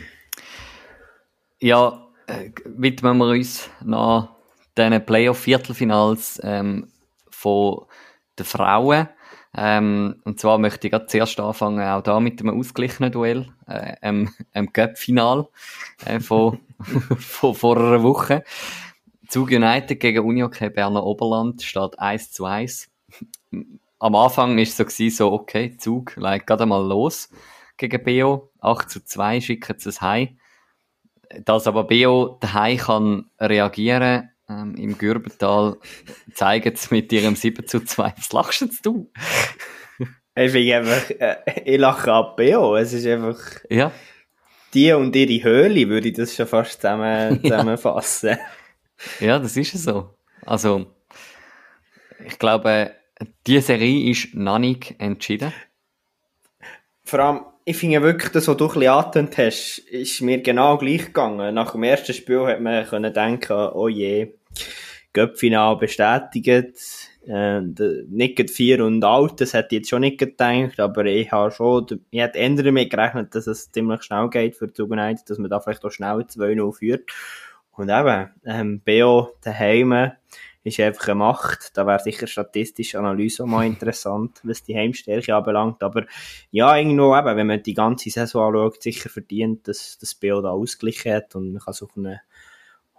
Ja, 1.60 2.08
äh, 2.26 2.50
widmen 2.64 3.18
wir 3.18 3.28
uns 3.28 3.70
nach 3.84 4.30
diesen 4.76 5.04
Playoff-Viertelfinals 5.04 6.40
ähm, 6.42 6.88
von 7.30 7.86
den 8.38 8.46
Frauen. 8.46 9.08
Ähm, 9.56 10.16
und 10.24 10.40
zwar 10.40 10.58
möchte 10.58 10.86
ich 10.86 10.90
gerade 10.90 11.06
zuerst 11.06 11.38
anfangen, 11.38 11.80
auch 11.80 12.02
da 12.02 12.18
mit 12.18 12.40
einem 12.40 12.58
ausgeglichenen 12.58 13.12
Duell, 13.12 13.46
äh, 13.68 13.94
einem, 14.00 14.30
einem 14.52 14.72
Cup-Final 14.72 15.46
äh, 16.04 16.18
von, 16.18 16.58
von 17.18 17.54
vor 17.54 17.76
einer 17.76 18.02
Woche. 18.02 18.42
Zug 19.28 19.50
United 19.50 20.00
gegen 20.00 20.24
Unihockey 20.24 20.70
Berner 20.70 21.04
Oberland 21.04 21.62
steht 21.62 21.98
1 21.98 22.32
zu 22.32 22.44
1. 22.44 22.90
Am 24.00 24.14
Anfang 24.14 24.56
war 24.56 24.62
es 24.62 24.76
so, 24.76 24.84
gewesen, 24.84 25.16
so 25.16 25.32
okay, 25.32 25.76
Zug 25.76 26.16
legt 26.16 26.46
gerade 26.46 26.66
mal 26.66 26.84
los 26.84 27.30
gegen 27.76 28.02
BO. 28.02 28.50
8 28.60 28.90
zu 28.90 29.04
2 29.04 29.40
schicken 29.40 29.78
sie 29.78 29.88
es 29.88 30.00
heim. 30.00 30.38
Dass 31.44 31.66
aber 31.66 31.84
BO 31.84 32.38
daheim 32.40 32.76
kann 32.76 33.30
reagieren 33.40 34.30
ähm, 34.48 34.74
im 34.76 34.98
Gürbental, 34.98 35.76
zeigen 36.34 36.74
sie 36.76 36.94
mit 36.94 37.12
ihrem 37.12 37.36
7 37.36 37.66
zu 37.66 37.80
2. 37.80 38.14
Was 38.16 38.32
lachst 38.32 38.60
jetzt 38.62 38.84
du? 38.84 39.10
Ich 40.36 40.50
finde 40.50 40.76
einfach, 40.76 41.10
äh, 41.10 41.36
ich 41.64 41.78
lache 41.78 42.12
ab 42.12 42.36
BO. 42.36 42.76
Es 42.76 42.92
ist 42.92 43.06
einfach... 43.06 43.38
Ja. 43.70 43.92
Die 44.74 44.92
und 44.92 45.14
ihre 45.14 45.44
Höhle 45.44 45.88
würde 45.88 46.08
ich 46.08 46.14
das 46.14 46.34
schon 46.34 46.48
fast 46.48 46.80
zusammen, 46.80 47.40
zusammenfassen. 47.42 48.36
Ja, 49.20 49.38
das 49.38 49.56
ist 49.56 49.72
so. 49.72 50.16
Also, 50.44 50.86
ich 52.26 52.38
glaube, 52.38 52.92
die 53.46 53.60
Serie 53.60 54.10
ist 54.10 54.34
noch 54.34 54.58
nicht 54.58 54.96
entschieden. 54.98 55.52
Vor 57.04 57.18
allem, 57.20 57.40
ich 57.66 57.76
finde 57.76 58.02
wirklich, 58.02 58.30
das, 58.30 58.46
was 58.46 58.56
du 58.56 58.66
ein 58.66 58.74
bisschen 58.74 58.88
angetönt 58.88 59.38
hast, 59.38 59.78
ist 59.78 60.20
mir 60.20 60.42
genau 60.42 60.76
gleich 60.76 61.06
gegangen. 61.06 61.54
Nach 61.54 61.72
dem 61.72 61.82
ersten 61.82 62.12
Spiel 62.12 62.46
hat 62.46 62.60
man 62.60 62.84
können 62.86 63.12
denken, 63.12 63.70
oh 63.72 63.88
je, 63.88 64.34
Göppfinal 65.14 65.76
bestätigt, 65.76 67.08
äh, 67.26 67.60
nicht 67.60 68.50
4 68.50 68.84
und 68.84 69.02
alt, 69.02 69.40
das 69.40 69.54
hätte 69.54 69.68
ich 69.76 69.80
jetzt 69.80 69.88
schon 69.88 70.02
nicht 70.02 70.18
gedacht, 70.18 70.78
aber 70.78 71.06
ich 71.06 71.30
habe 71.32 71.50
schon, 71.52 71.86
ich 72.10 72.20
hätte 72.20 72.38
eher 72.38 72.50
damit 72.50 72.90
gerechnet, 72.90 73.34
dass 73.34 73.46
es 73.46 73.70
ziemlich 73.72 74.02
schnell 74.02 74.28
geht 74.28 74.56
für 74.56 74.68
die 74.68 74.82
United, 74.82 75.30
dass 75.30 75.38
man 75.38 75.48
da 75.48 75.60
vielleicht 75.60 75.84
auch 75.84 75.90
schnell 75.90 76.18
2-0 76.18 76.72
führt. 76.74 77.10
Und 77.76 77.88
eben, 77.88 78.30
ähm, 78.44 78.80
BO 78.84 79.30
daheim 79.42 80.12
ist 80.64 80.80
einfach 80.80 81.08
eine 81.08 81.16
Macht. 81.16 81.76
Da 81.76 81.86
wäre 81.86 82.00
sicher 82.00 82.26
statistische 82.26 82.98
Analyse 82.98 83.44
auch 83.44 83.46
mal 83.46 83.66
interessant, 83.66 84.40
was 84.42 84.64
die 84.64 84.74
Heimstärke 84.74 85.34
anbelangt. 85.34 85.82
Aber 85.82 86.06
ja, 86.50 86.76
irgendwo 86.76 87.16
eben, 87.16 87.36
wenn 87.36 87.46
man 87.46 87.62
die 87.62 87.74
ganze 87.74 88.10
Saison 88.10 88.48
anschaut, 88.48 88.82
sicher 88.82 89.08
verdient, 89.08 89.68
dass 89.68 89.98
das 89.98 90.14
BO 90.14 90.40
da 90.40 90.50
ausgeglichen 90.50 91.12
hat 91.12 91.34
und 91.36 91.52
man 91.52 91.62
kann 91.62 91.74
sich 91.74 91.82
auf 91.82 91.96
eine 91.96 92.22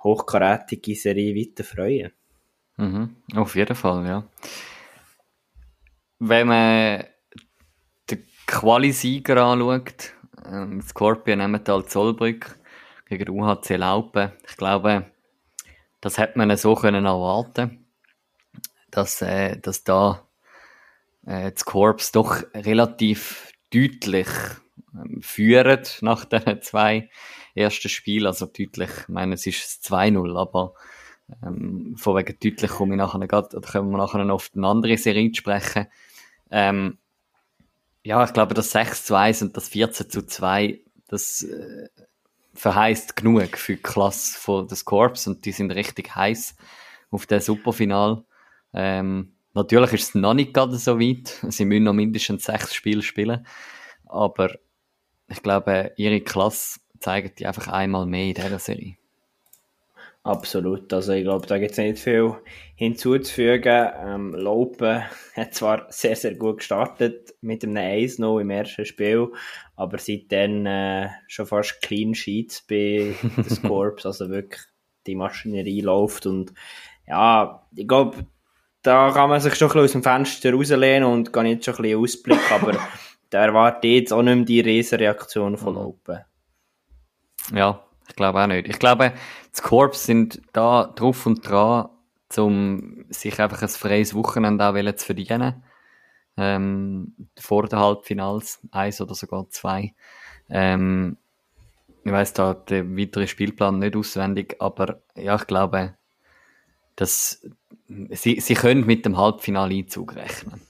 hochkarätige 0.04 0.96
Serie 0.96 1.36
weiter 1.36 1.64
freuen. 1.64 2.12
Mhm, 2.78 3.16
auf 3.36 3.56
jeden 3.56 3.76
Fall, 3.76 4.06
ja. 4.06 4.28
Wenn 6.20 6.48
man 6.48 7.04
den 8.10 8.26
Quali-Sieger 8.46 9.44
anschaut, 9.44 10.14
ähm, 10.46 10.82
Scorpion 10.82 11.40
Emmental 11.40 11.86
Zollbrück, 11.86 12.58
gegen 13.08 13.30
UHC 13.30 13.78
Laupen. 13.78 14.32
Ich 14.48 14.58
glaube, 14.58 15.06
das 16.06 16.20
hätte 16.20 16.38
man 16.38 16.56
so 16.56 16.76
können 16.76 17.06
erwarten, 17.06 17.84
dass, 18.92 19.24
äh, 19.24 19.58
dass 19.58 19.84
da 19.84 20.28
äh, 21.26 21.52
das 21.52 21.66
Korps 21.66 22.12
doch 22.12 22.44
relativ 22.54 23.52
deutlich 23.74 24.28
ähm, 24.94 25.24
führt 25.24 25.98
nach 26.02 26.26
den 26.26 26.62
zwei 26.62 27.10
ersten 27.56 27.90
Spielen. 27.90 28.28
Also 28.28 28.46
deutlich, 28.46 28.92
ich 29.00 29.08
meine, 29.08 29.34
es 29.34 29.48
ist 29.48 29.84
2-0, 29.92 30.40
aber 30.40 30.76
ähm, 31.42 31.96
von 31.98 32.18
wegen 32.18 32.38
deutlich 32.40 32.70
komme 32.70 32.94
ich 32.94 33.00
nachher 33.00 33.28
grad, 33.28 33.56
oder 33.56 33.68
können 33.68 33.90
wir 33.90 33.98
nachher 33.98 34.24
noch 34.24 34.36
auf 34.36 34.52
eine 34.56 34.68
andere 34.68 34.98
Serie 34.98 35.34
sprechen. 35.34 35.88
Ähm, 36.52 37.00
ja, 38.04 38.24
ich 38.24 38.34
glaube, 38.34 38.54
das 38.54 38.70
6 38.70 39.06
zu 39.06 39.16
1 39.16 39.42
und 39.42 39.58
das 39.58 39.70
14 39.70 40.12
zu 40.12 40.24
2, 40.28 40.82
das 41.08 41.42
äh, 41.42 41.90
verheißt 42.56 43.16
genug 43.16 43.58
für 43.58 43.76
die 43.76 43.82
Klasse 43.82 44.40
von 44.40 44.68
des 44.68 44.86
Corps 44.86 45.28
und 45.28 45.46
die 45.46 45.52
sind 45.52 45.72
richtig 45.72 46.16
heiß 46.16 46.56
auf 47.12 47.26
der 47.26 47.42
Superfinal. 47.42 48.24
Ähm, 48.74 49.34
natürlich 49.54 49.94
ist 49.94 50.10
es 50.10 50.16
noch 50.16 50.34
nicht 50.34 50.54
gerade 50.54 50.78
so 50.78 51.00
weit. 51.00 51.28
Sie 51.50 51.66
müssen 51.66 51.84
noch 51.84 51.94
mindestens 51.94 52.46
sechs 52.46 52.74
Spiele 52.74 53.02
spielen. 53.02 53.46
Aber 54.06 54.52
ich 55.28 55.42
glaube, 55.42 55.94
ihre 55.98 56.22
Klasse 56.22 56.80
zeigt 57.00 57.40
die 57.40 57.48
einfach 57.48 57.68
einmal 57.68 58.06
mehr 58.06 58.26
in 58.26 58.34
dieser 58.34 58.60
Serie. 58.60 58.98
Absolut. 60.26 60.92
Also 60.92 61.14
ich 61.14 61.24
glaube, 61.24 61.46
da 61.46 61.60
gibt 61.60 61.74
es 61.74 61.78
nicht 61.78 62.00
viel 62.00 62.34
hinzuzufügen. 62.74 63.90
Ähm, 64.04 64.34
Lopen 64.34 65.04
hat 65.36 65.54
zwar 65.54 65.86
sehr, 65.90 66.16
sehr 66.16 66.34
gut 66.34 66.58
gestartet 66.58 67.36
mit 67.42 67.64
einem 67.64 67.76
1-0 67.76 68.42
im 68.42 68.50
ersten 68.50 68.88
Spiel, 68.88 69.28
aber 69.76 70.00
seitdem 70.00 70.66
äh, 70.66 71.10
schon 71.28 71.46
fast 71.46 71.80
Clean 71.84 72.16
Sheets 72.16 72.64
bei 72.68 73.14
den 73.38 73.62
Corps. 73.62 74.04
Also 74.04 74.32
wirklich 74.32 74.62
die 75.06 75.14
Maschinerie 75.14 75.82
läuft 75.82 76.26
und 76.26 76.56
ja, 77.08 77.64
ich 77.76 77.88
glaube, 77.88 78.26
da 78.82 79.12
kann 79.12 79.30
man 79.30 79.40
sich 79.40 79.54
schon 79.54 79.68
ein 79.68 79.74
bisschen 79.74 79.86
aus 79.86 79.92
dem 79.92 80.04
Fenster 80.04 80.52
rauslehnen 80.52 81.08
und 81.08 81.32
kann 81.32 81.46
jetzt 81.46 81.66
schon 81.66 81.76
ein 81.76 81.82
bisschen 81.84 82.02
Ausblick, 82.02 82.52
aber 82.52 82.80
da 83.30 83.46
erwartet 83.46 83.92
jetzt 83.92 84.12
auch 84.12 84.24
nicht 84.24 84.36
mehr 84.36 84.46
die 84.46 84.62
Riesenreaktion 84.62 85.56
von 85.56 85.76
Lopen. 85.76 86.22
Ja, 87.54 87.86
ich 88.08 88.16
glaube 88.16 88.42
auch 88.42 88.48
nicht. 88.48 88.68
Ich 88.68 88.80
glaube, 88.80 89.14
die 89.56 89.62
Corps 89.62 89.94
sind 89.94 90.42
da 90.54 90.86
drauf 90.96 91.26
und 91.26 91.48
dran, 91.48 91.90
um 92.38 93.06
sich 93.10 93.40
einfach 93.40 93.62
ein 93.62 93.70
freies 93.70 94.14
Wochenende 94.14 94.68
auch 94.68 94.96
zu 94.96 95.06
verdienen. 95.06 95.64
Ähm, 96.38 97.16
vor 97.40 97.68
den 97.68 97.80
Halbfinals, 97.80 98.60
eins 98.72 99.00
oder 99.00 99.16
sogar 99.16 99.50
zwei. 99.50 99.94
Ähm, 100.50 101.18
ich 102.04 102.12
weiß 102.12 102.34
da 102.34 102.54
den 102.54 102.98
weiteren 102.98 103.28
Spielplan 103.28 103.80
nicht 103.80 103.96
auswendig, 103.96 104.58
aber 104.60 105.02
ja, 105.16 105.36
ich 105.36 105.48
glaube, 105.48 105.96
dass 106.96 107.48
sie, 108.10 108.40
sie 108.40 108.54
können 108.54 108.86
mit 108.86 109.06
dem 109.06 109.18
Halbfinaleinzug 109.18 110.16
rechnen. 110.16 110.62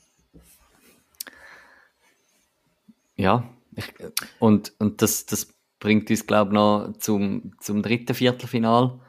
Ja, 3.17 3.43
ich, 3.75 3.93
und, 4.39 4.73
und 4.79 5.01
das, 5.01 5.25
das 5.25 5.54
bringt 5.79 6.09
uns, 6.09 6.27
glaube 6.27 6.51
ich, 6.51 6.55
noch 6.55 6.93
zum, 6.99 7.53
zum 7.59 7.81
dritten 7.81 8.13
Viertelfinal. 8.13 8.99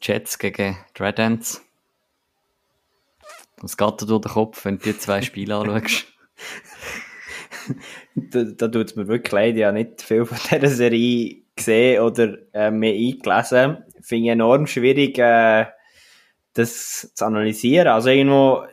Jets 0.00 0.38
gegen 0.38 0.76
Dreadants. 0.94 1.62
Was 3.58 3.76
geht 3.76 4.02
da 4.02 4.06
durch 4.06 4.22
den 4.22 4.32
Kopf, 4.32 4.64
wenn 4.64 4.78
du 4.78 4.84
die 4.84 4.98
zwei 4.98 5.22
Spiele 5.22 5.56
anschaust? 5.56 6.06
da, 8.14 8.42
da 8.42 8.68
tut 8.68 8.86
es 8.86 8.96
mir 8.96 9.06
wirklich 9.06 9.32
leid, 9.32 9.56
ich 9.56 9.64
habe 9.64 9.74
nicht 9.74 10.02
viel 10.02 10.24
von 10.24 10.38
dieser 10.50 10.74
Serie 10.74 11.42
gesehen 11.54 12.02
oder 12.02 12.38
äh, 12.52 12.70
mehr 12.70 12.94
eingelesen. 12.94 13.84
Ich 14.00 14.06
finde 14.06 14.28
es 14.28 14.32
enorm 14.32 14.66
schwierig, 14.66 15.18
äh, 15.18 15.66
das 16.54 17.12
zu 17.14 17.24
analysieren. 17.24 17.88
Also 17.88 18.10
irgendwo, 18.10 18.64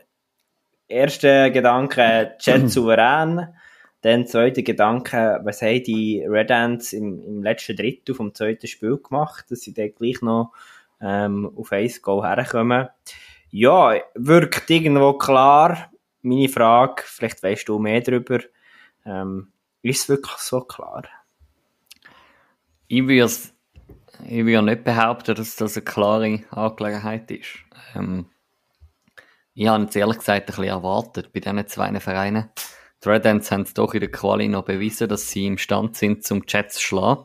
erster 0.88 1.50
Gedanke, 1.50 2.36
Jet 2.40 2.70
souverän. 2.70 3.54
Dann 4.02 4.26
zweiter 4.26 4.62
Gedanke, 4.62 5.40
was 5.44 5.60
haben 5.62 5.82
die 5.82 6.24
Red 6.26 6.50
Ants 6.50 6.92
im, 6.92 7.22
im 7.24 7.42
letzten 7.42 7.76
Drittel 7.76 8.14
vom 8.14 8.34
zweiten 8.34 8.66
Spiel 8.66 8.96
gemacht, 8.96 9.46
dass 9.50 9.60
sie 9.60 9.74
dann 9.74 9.94
gleich 9.94 10.22
noch 10.22 10.52
ähm, 11.00 11.50
auf 11.56 11.72
1 11.72 12.00
Goal 12.02 12.26
herkommen. 12.26 12.88
Ja, 13.50 13.94
wirkt 14.14 14.70
irgendwo 14.70 15.14
klar. 15.14 15.90
Meine 16.22 16.48
Frage, 16.48 17.02
vielleicht 17.04 17.42
weißt 17.42 17.68
du 17.68 17.78
mehr 17.78 18.00
darüber, 18.00 18.38
ähm, 19.04 19.52
ist 19.82 20.02
es 20.02 20.08
wirklich 20.08 20.36
so 20.36 20.60
klar? 20.60 21.04
Ich 22.86 23.06
würde 23.06 23.30
ich 24.26 24.44
würde 24.44 24.62
nicht 24.62 24.84
behaupten, 24.84 25.34
dass 25.34 25.56
das 25.56 25.76
eine 25.76 25.84
klare 25.84 26.42
Angelegenheit 26.50 27.30
ist. 27.30 27.58
Ähm, 27.94 28.26
ich 29.54 29.66
habe 29.68 29.84
es 29.84 29.96
ehrlich 29.96 30.18
gesagt 30.18 30.42
ein 30.42 30.46
bisschen 30.46 30.64
erwartet 30.64 31.32
bei 31.32 31.40
diesen 31.40 31.66
zwei 31.66 32.00
Vereinen. 32.00 32.50
Ants 33.06 33.50
haben 33.50 33.62
es 33.62 33.74
doch 33.74 33.94
in 33.94 34.00
der 34.00 34.10
Quali 34.10 34.48
noch 34.48 34.64
bewiesen, 34.64 35.08
dass 35.08 35.30
sie 35.30 35.46
imstand 35.46 35.96
sind, 35.96 36.24
zum 36.24 36.44
Jets 36.46 36.76
zu 36.76 36.82
schlagen. 36.82 37.24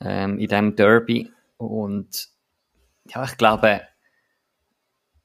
Ähm, 0.00 0.38
in 0.38 0.48
diesem 0.48 0.76
Derby. 0.76 1.30
Und 1.56 2.28
ja, 3.08 3.24
ich 3.24 3.36
glaube, 3.36 3.82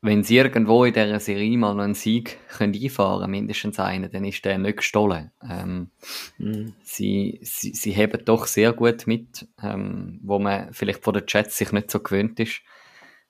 wenn 0.01 0.23
sie 0.23 0.37
irgendwo 0.37 0.85
in 0.85 0.93
dieser 0.93 1.19
Serie 1.19 1.57
mal 1.57 1.73
noch 1.73 1.83
einen 1.83 1.93
Sieg 1.93 2.37
können 2.49 2.73
einfahren 2.73 3.29
mindestens 3.29 3.79
einen, 3.79 4.11
dann 4.11 4.25
ist 4.25 4.45
der 4.45 4.57
nicht 4.57 4.77
gestohlen. 4.77 5.31
Ähm, 5.47 5.89
mhm. 6.37 6.73
sie, 6.83 7.39
sie, 7.41 7.73
sie 7.73 7.91
heben 7.91 8.23
doch 8.23 8.45
sehr 8.45 8.73
gut 8.73 9.07
mit, 9.07 9.47
ähm, 9.61 10.19
wo 10.23 10.39
man 10.39 10.71
vielleicht 10.73 11.03
von 11.03 11.13
den 11.13 11.23
Jets 11.27 11.57
sich 11.57 11.71
nicht 11.71 11.89
so 11.89 11.99
gewöhnt 11.99 12.39
ist 12.39 12.61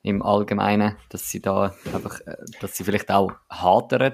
im 0.02 0.22
Allgemeinen, 0.22 0.98
dass 1.10 1.30
sie 1.30 1.42
da 1.42 1.74
einfach, 1.94 2.20
äh, 2.22 2.36
dass 2.60 2.76
sie 2.76 2.84
vielleicht 2.84 3.12
auch 3.12 3.32
hadern 3.50 4.14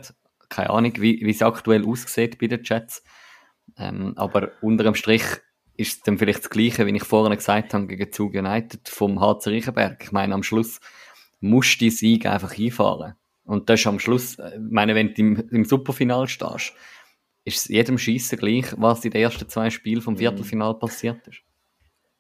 keine 0.54 0.70
Ahnung, 0.70 0.94
wie, 0.98 1.22
wie 1.22 1.30
es 1.30 1.42
aktuell 1.42 1.86
aussieht 1.86 2.38
bei 2.40 2.48
den 2.48 2.64
Jets. 2.64 3.04
Ähm, 3.78 4.14
aber 4.16 4.52
unter 4.62 4.84
dem 4.84 4.96
Strich 4.96 5.24
ist 5.76 5.98
es 5.98 6.02
dann 6.04 6.18
vielleicht 6.18 6.44
das 6.44 6.50
Gleiche, 6.50 6.86
wie 6.86 6.96
ich 6.96 7.04
vorhin 7.04 7.36
gesagt 7.36 7.74
habe, 7.74 7.88
gegen 7.88 8.12
Zug 8.12 8.36
United 8.36 8.88
vom 8.88 9.20
HC 9.20 9.50
Reichenberg. 9.50 10.04
Ich 10.04 10.12
meine, 10.12 10.34
am 10.34 10.44
Schluss 10.44 10.80
musst 11.40 11.76
du 11.76 11.86
die 11.86 11.90
Sieg 11.90 12.26
einfach 12.26 12.58
einfahren. 12.58 13.16
Und 13.46 13.70
das 13.70 13.82
ist 13.82 13.88
am 13.88 14.00
Schluss, 14.00 14.40
äh, 14.40 14.56
ich 14.56 14.72
meine, 14.72 14.96
wenn 14.96 15.14
du 15.14 15.22
im, 15.22 15.50
im 15.50 15.66
Superfinal 15.66 16.28
stehst, 16.28 16.74
ist 17.46 17.58
es 17.58 17.68
jedem 17.68 17.98
Schießen 17.98 18.38
gleich, 18.38 18.74
was 18.78 19.04
in 19.04 19.12
den 19.12 19.22
ersten 19.22 19.50
zwei 19.50 19.70
Spielen 19.70 20.02
vom 20.02 20.18
Viertelfinal 20.18 20.76
passiert 20.76 21.28
ist. 21.28 21.42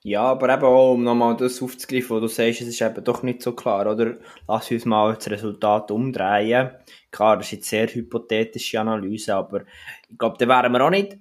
Ja, 0.05 0.23
aber 0.23 0.53
eben 0.53 0.63
auch, 0.63 0.93
um 0.93 1.03
nochmal 1.03 1.37
das 1.37 1.61
aufzugreifen, 1.61 2.09
wo 2.09 2.19
du 2.19 2.27
sagst, 2.27 2.59
es 2.59 2.67
ist 2.67 2.81
eben 2.81 3.03
doch 3.05 3.23
nicht 3.23 3.41
so 3.41 3.53
klar, 3.53 3.89
oder? 3.89 4.17
Lass 4.49 4.69
uns 4.69 4.83
mal 4.83 5.15
das 5.15 5.29
Resultat 5.29 5.91
umdrehen. 5.91 6.71
Klar, 7.09 7.37
das 7.37 7.47
ist 7.47 7.51
jetzt 7.53 7.69
sehr 7.69 7.87
hypothetische 7.87 8.81
Analyse, 8.81 9.33
aber 9.33 9.61
ich 10.09 10.17
glaube, 10.17 10.35
da 10.37 10.47
wären 10.47 10.73
wir 10.73 10.81
auch 10.85 10.89
nicht 10.89 11.17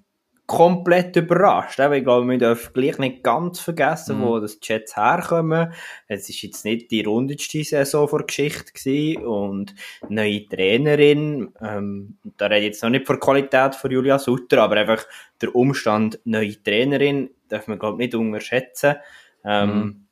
komplett 0.47 1.16
überrascht. 1.16 1.79
Ich 1.79 2.05
glaube, 2.05 2.29
wir 2.29 2.38
dürfen 2.38 2.73
gleich 2.75 2.99
nicht 2.99 3.23
ganz 3.23 3.61
vergessen, 3.61 4.18
mhm. 4.18 4.23
wo 4.25 4.40
das 4.40 4.59
Jets 4.61 4.97
herkommen. 4.97 5.73
Es 6.09 6.29
ist 6.29 6.42
jetzt 6.42 6.64
nicht 6.64 6.90
die 6.90 7.05
rundeste 7.05 7.62
Saison 7.62 8.09
vor 8.09 8.27
Geschichte 8.27 8.73
gewesen 8.73 9.25
und 9.25 9.75
neue 10.09 10.47
Trainerin. 10.49 11.53
Ähm, 11.62 12.18
da 12.37 12.47
rede 12.47 12.59
ich 12.59 12.64
jetzt 12.66 12.83
noch 12.83 12.90
nicht 12.90 13.07
von 13.07 13.16
der 13.16 13.21
Qualität 13.21 13.77
von 13.77 13.90
Julia 13.90 14.18
Sutter, 14.18 14.61
aber 14.62 14.77
einfach 14.77 15.05
der 15.40 15.55
Umstand 15.55 16.18
neue 16.25 16.61
Trainerin 16.62 17.31
darf 17.53 17.69
man 17.69 17.79
glaube 17.79 17.99
nicht 17.99 18.15
unterschätzen. 18.15 18.97
Ähm, 19.45 19.69
mhm. 19.69 20.07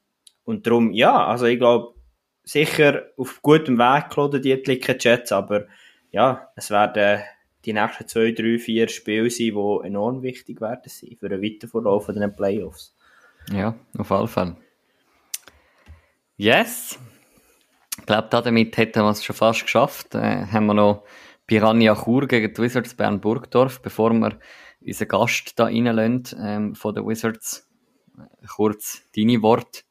Und 0.44 0.66
darum, 0.66 0.92
ja, 0.92 1.26
also 1.26 1.46
ich 1.46 1.58
glaube, 1.58 1.94
sicher 2.44 3.04
auf 3.16 3.40
gutem 3.42 3.78
Weg 3.78 4.10
geladen, 4.10 4.42
die 4.42 4.52
Atliken 4.52 4.96
Jets, 4.98 5.32
aber 5.32 5.66
ja, 6.10 6.48
es 6.56 6.70
werden 6.70 7.22
die 7.64 7.72
nächsten 7.72 8.08
zwei, 8.08 8.32
drei, 8.32 8.58
vier 8.58 8.88
Spiele 8.88 9.30
sein, 9.30 9.54
die 9.54 9.86
enorm 9.86 10.22
wichtig 10.22 10.60
werden 10.60 10.82
sein 10.86 11.16
für 11.18 11.28
den 11.28 11.42
Weiterverlauf 11.42 12.06
der 12.06 12.28
Playoffs. 12.28 12.96
Ja, 13.52 13.74
auf 13.96 14.10
alle 14.10 14.28
Fälle. 14.28 14.56
Yes! 16.36 16.98
Ich 17.98 18.06
glaube, 18.06 18.28
damit 18.30 18.76
hätten 18.76 19.02
wir 19.02 19.10
es 19.10 19.22
schon 19.22 19.36
fast 19.36 19.62
geschafft. 19.62 20.14
Äh, 20.14 20.46
haben 20.46 20.66
wir 20.66 20.74
noch 20.74 21.04
Piranha 21.46 21.94
Chur 21.94 22.26
gegen 22.26 22.52
die 22.54 22.62
Wizards 22.62 22.94
Bern 22.94 23.20
Burgdorf, 23.20 23.82
bevor 23.82 24.12
wir 24.12 24.38
unseren 24.80 25.08
Gast 25.08 25.58
da 25.58 25.64
reinlassen, 25.64 26.24
ähm, 26.40 26.74
von 26.74 26.94
den 26.94 27.06
Wizards. 27.06 27.68
Kurz 28.48 29.02
deine 29.16 29.42
Worte. 29.42 29.82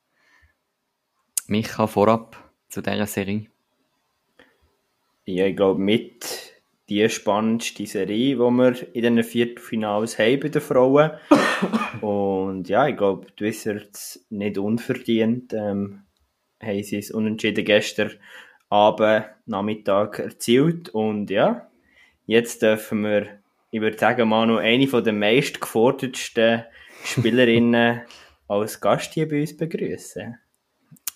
Micha, 1.48 1.88
vorab 1.88 2.52
zu 2.68 2.82
dieser 2.82 3.08
Serie. 3.08 3.48
Ja, 5.26 5.46
ich 5.46 5.56
glaube, 5.56 5.80
mit 5.80 6.54
die 6.90 7.08
spannendste 7.08 7.86
Serie, 7.86 8.36
die 8.36 8.38
wir 8.38 8.96
in 8.96 9.02
den 9.04 9.24
Viertelfinals 9.24 10.18
haben 10.18 10.40
bei 10.40 10.50
den 10.50 10.62
Frauen. 10.62 11.12
Und 12.02 12.68
ja, 12.68 12.88
ich 12.88 12.98
glaube, 12.98 13.28
die 13.38 13.46
Wizards 13.46 14.26
nicht 14.30 14.58
unverdient 14.58 15.54
ähm, 15.54 16.04
haben 16.62 16.84
sie 16.84 16.98
es 16.98 17.12
unentschieden 17.12 17.64
gestern 17.64 18.12
Abend, 18.70 19.26
Nachmittag 19.46 20.20
erzielt. 20.20 20.90
Und 20.90 21.30
ja, 21.30 21.70
jetzt 22.26 22.62
dürfen 22.62 23.04
wir, 23.04 23.39
ich 23.72 23.82
würde 23.82 23.98
sagen, 23.98 24.30
Manu, 24.30 24.58
eine 24.58 24.88
den 24.88 25.20
meist 25.20 25.62
gefordertsten 25.62 26.64
Spielerinnen 27.04 28.02
als 28.48 28.82
Gast 28.82 29.14
hier 29.14 29.28
bei 29.28 29.42
uns 29.42 29.56
begrüßen. 29.56 30.38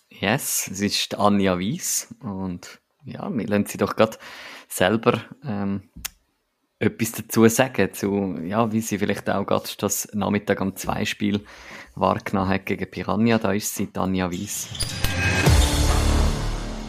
Yes, 0.10 0.70
es 0.72 0.82
ist 0.82 1.18
Anja 1.18 1.60
Weiss 1.60 2.14
und 2.22 2.80
ja, 3.06 3.30
wir 3.34 3.48
lassen 3.48 3.66
sie 3.66 3.78
doch 3.78 3.96
gerade 3.96 4.18
selber 4.68 5.22
ähm, 5.44 5.90
etwas 6.80 7.14
dazu 7.14 7.48
sagen, 7.48 7.94
zu, 7.94 8.38
ja, 8.44 8.72
wie 8.72 8.82
sie 8.82 9.00
vielleicht 9.00 9.30
auch 9.30 9.46
gerade 9.46 9.70
das 9.80 10.10
Nachmittag 10.14 10.62
am 10.62 10.76
Zweispiel 10.76 11.42
wahrgenommen 11.96 12.50
hat 12.50 12.66
gegen 12.68 12.90
Piranha. 12.90 13.40
Da 13.40 13.52
ist 13.54 13.76
sie, 13.76 13.88
Tanja 13.88 14.32
Weiss. 14.32 14.70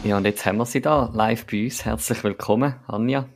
Ja, 0.03 0.17
und 0.17 0.25
jetzt 0.25 0.45
haben 0.45 0.57
wir 0.57 0.65
sie 0.65 0.81
da 0.81 1.09
live 1.13 1.47
bei 1.47 1.63
uns. 1.63 1.83
Herzlich 1.83 2.23
willkommen, 2.23 2.75
Anja. 2.87 3.27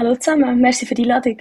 Hallo 0.00 0.16
zusammen, 0.16 0.58
merci 0.62 0.86
für 0.86 0.94
die 0.94 1.02
Einladung. 1.02 1.36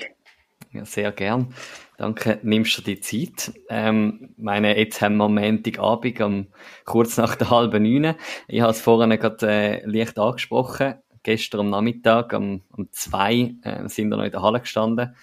Ja, 0.74 0.84
sehr 0.84 1.14
gern. 1.14 1.54
Danke, 1.98 2.40
nimmst 2.44 2.78
du 2.78 2.82
die 2.82 3.00
Zeit. 3.00 3.54
Ähm, 3.70 4.32
meine, 4.36 4.78
jetzt 4.78 5.02
haben 5.02 5.16
wir 5.16 5.30
Montagabend 5.30 6.20
um 6.20 6.48
kurz 6.84 7.16
nach 7.16 7.36
der 7.36 7.52
halben 7.52 7.84
neun. 7.84 8.16
Ich 8.50 8.60
habe 8.60 8.72
es 8.72 8.82
vorhin 8.82 9.12
gerade 9.12 9.48
äh, 9.50 9.86
leicht 9.86 10.20
angesprochen 10.20 10.96
gestern 11.24 11.62
am 11.62 11.70
Nachmittag 11.70 12.34
um, 12.34 12.62
um 12.76 12.92
zwei 12.92 13.56
äh, 13.62 13.88
sind 13.88 14.10
wir 14.10 14.18
noch 14.18 14.26
in 14.26 14.32
der 14.32 14.42
Halle 14.42 14.60
gestanden. 14.60 15.16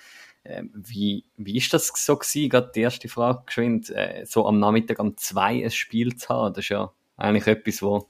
Äh, 0.43 0.63
wie, 0.73 1.27
wie 1.37 1.59
ist 1.59 1.75
das 1.75 1.93
so 1.95 2.17
gewesen? 2.17 2.49
Gerade 2.49 2.73
die 2.75 2.81
erste 2.81 3.11
Frage 3.11 3.43
geschwind, 3.45 3.91
äh, 3.91 4.25
so 4.25 4.47
am 4.47 4.59
Nachmittag 4.59 4.99
um 4.99 5.15
zwei 5.19 5.63
ein 5.63 5.71
Spiel 5.71 6.17
zu 6.17 6.31
haben. 6.31 6.55
Das 6.55 6.65
ist 6.65 6.71
ja 6.71 6.91
eigentlich 7.19 7.49
etwas, 7.49 7.83
wo 7.83 8.09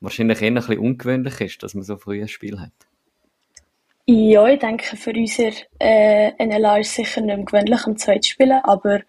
wahrscheinlich 0.00 0.40
eher 0.40 0.48
ein 0.48 0.54
bisschen 0.54 0.78
ungewöhnlich 0.78 1.42
ist, 1.42 1.62
dass 1.62 1.74
man 1.74 1.84
so 1.84 1.98
früh 1.98 2.22
ein 2.22 2.28
Spiel 2.28 2.58
hat. 2.58 2.72
Ja, 4.06 4.48
ich 4.48 4.58
denke, 4.58 4.96
für 4.96 5.12
unser 5.12 5.50
äh, 5.78 6.32
NLA 6.44 6.78
ist 6.78 6.88
es 6.88 6.94
sicher 6.96 7.20
nicht 7.20 7.36
mehr 7.36 7.44
gewöhnlich, 7.44 7.86
am 7.86 7.96
zwei 7.96 8.18
zu 8.18 8.30
spielen, 8.30 8.60
aber 8.64 9.00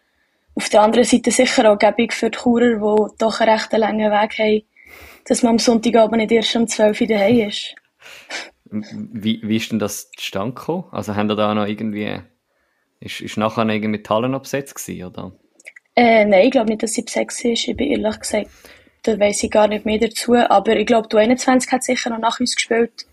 auf 0.55 0.69
der 0.69 0.81
anderen 0.81 1.03
Seite 1.03 1.31
sicher 1.31 1.71
auch 1.71 1.79
gäbig 1.79 2.13
für 2.13 2.29
die 2.29 2.37
Churer, 2.37 2.75
die 2.75 3.15
doch 3.17 3.39
einen 3.39 3.49
recht 3.49 3.73
langen 3.73 4.11
Weg 4.11 4.37
haben, 4.37 4.61
dass 5.25 5.41
man 5.41 5.53
am 5.53 5.59
Sonntagabend 5.59 6.17
nicht 6.17 6.31
erst 6.31 6.55
um 6.55 6.67
12 6.67 7.01
Uhr 7.01 7.07
daheim 7.07 7.47
ist. 7.47 7.75
Wie, 8.69 9.41
wie 9.43 9.57
ist 9.57 9.71
denn 9.71 9.79
das 9.79 10.11
zustande 10.11 10.53
gekommen? 10.53 10.85
Also 10.91 11.15
haben 11.15 11.27
da 11.27 11.35
da 11.35 11.53
noch 11.55 11.67
irgendwie, 11.67 12.19
ist, 12.99 13.21
ist 13.21 13.37
nachher 13.37 13.65
noch 13.65 13.73
irgendwie 13.73 14.03
Tallen 14.03 14.39
besetzt 14.39 14.75
gewesen, 14.75 15.05
oder? 15.05 15.31
Äh, 15.95 16.25
nein, 16.25 16.45
ich 16.45 16.51
glaube 16.51 16.69
nicht, 16.69 16.83
dass 16.83 16.93
sie 16.93 17.03
besetzt 17.03 17.43
ist. 17.45 17.67
Ich 17.67 17.77
bin 17.77 17.91
ehrlich 17.91 18.19
gesagt, 18.19 18.49
da 19.03 19.19
weiss 19.19 19.43
ich 19.43 19.51
gar 19.51 19.67
nicht 19.67 19.85
mehr 19.85 19.99
dazu. 19.99 20.33
Aber 20.35 20.75
ich 20.75 20.85
glaube, 20.85 21.07
du 21.07 21.17
21 21.17 21.71
hat 21.71 21.83
sicher 21.83 22.09
noch 22.09 22.19
nach 22.19 22.39
uns 22.39 22.55
gespielt, 22.55 23.05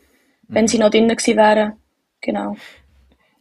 wenn 0.50 0.68
sie 0.68 0.78
noch 0.78 0.90
drinnen 0.90 1.16
gewesen 1.16 1.36
wären. 1.36 1.72
Genau. 2.20 2.56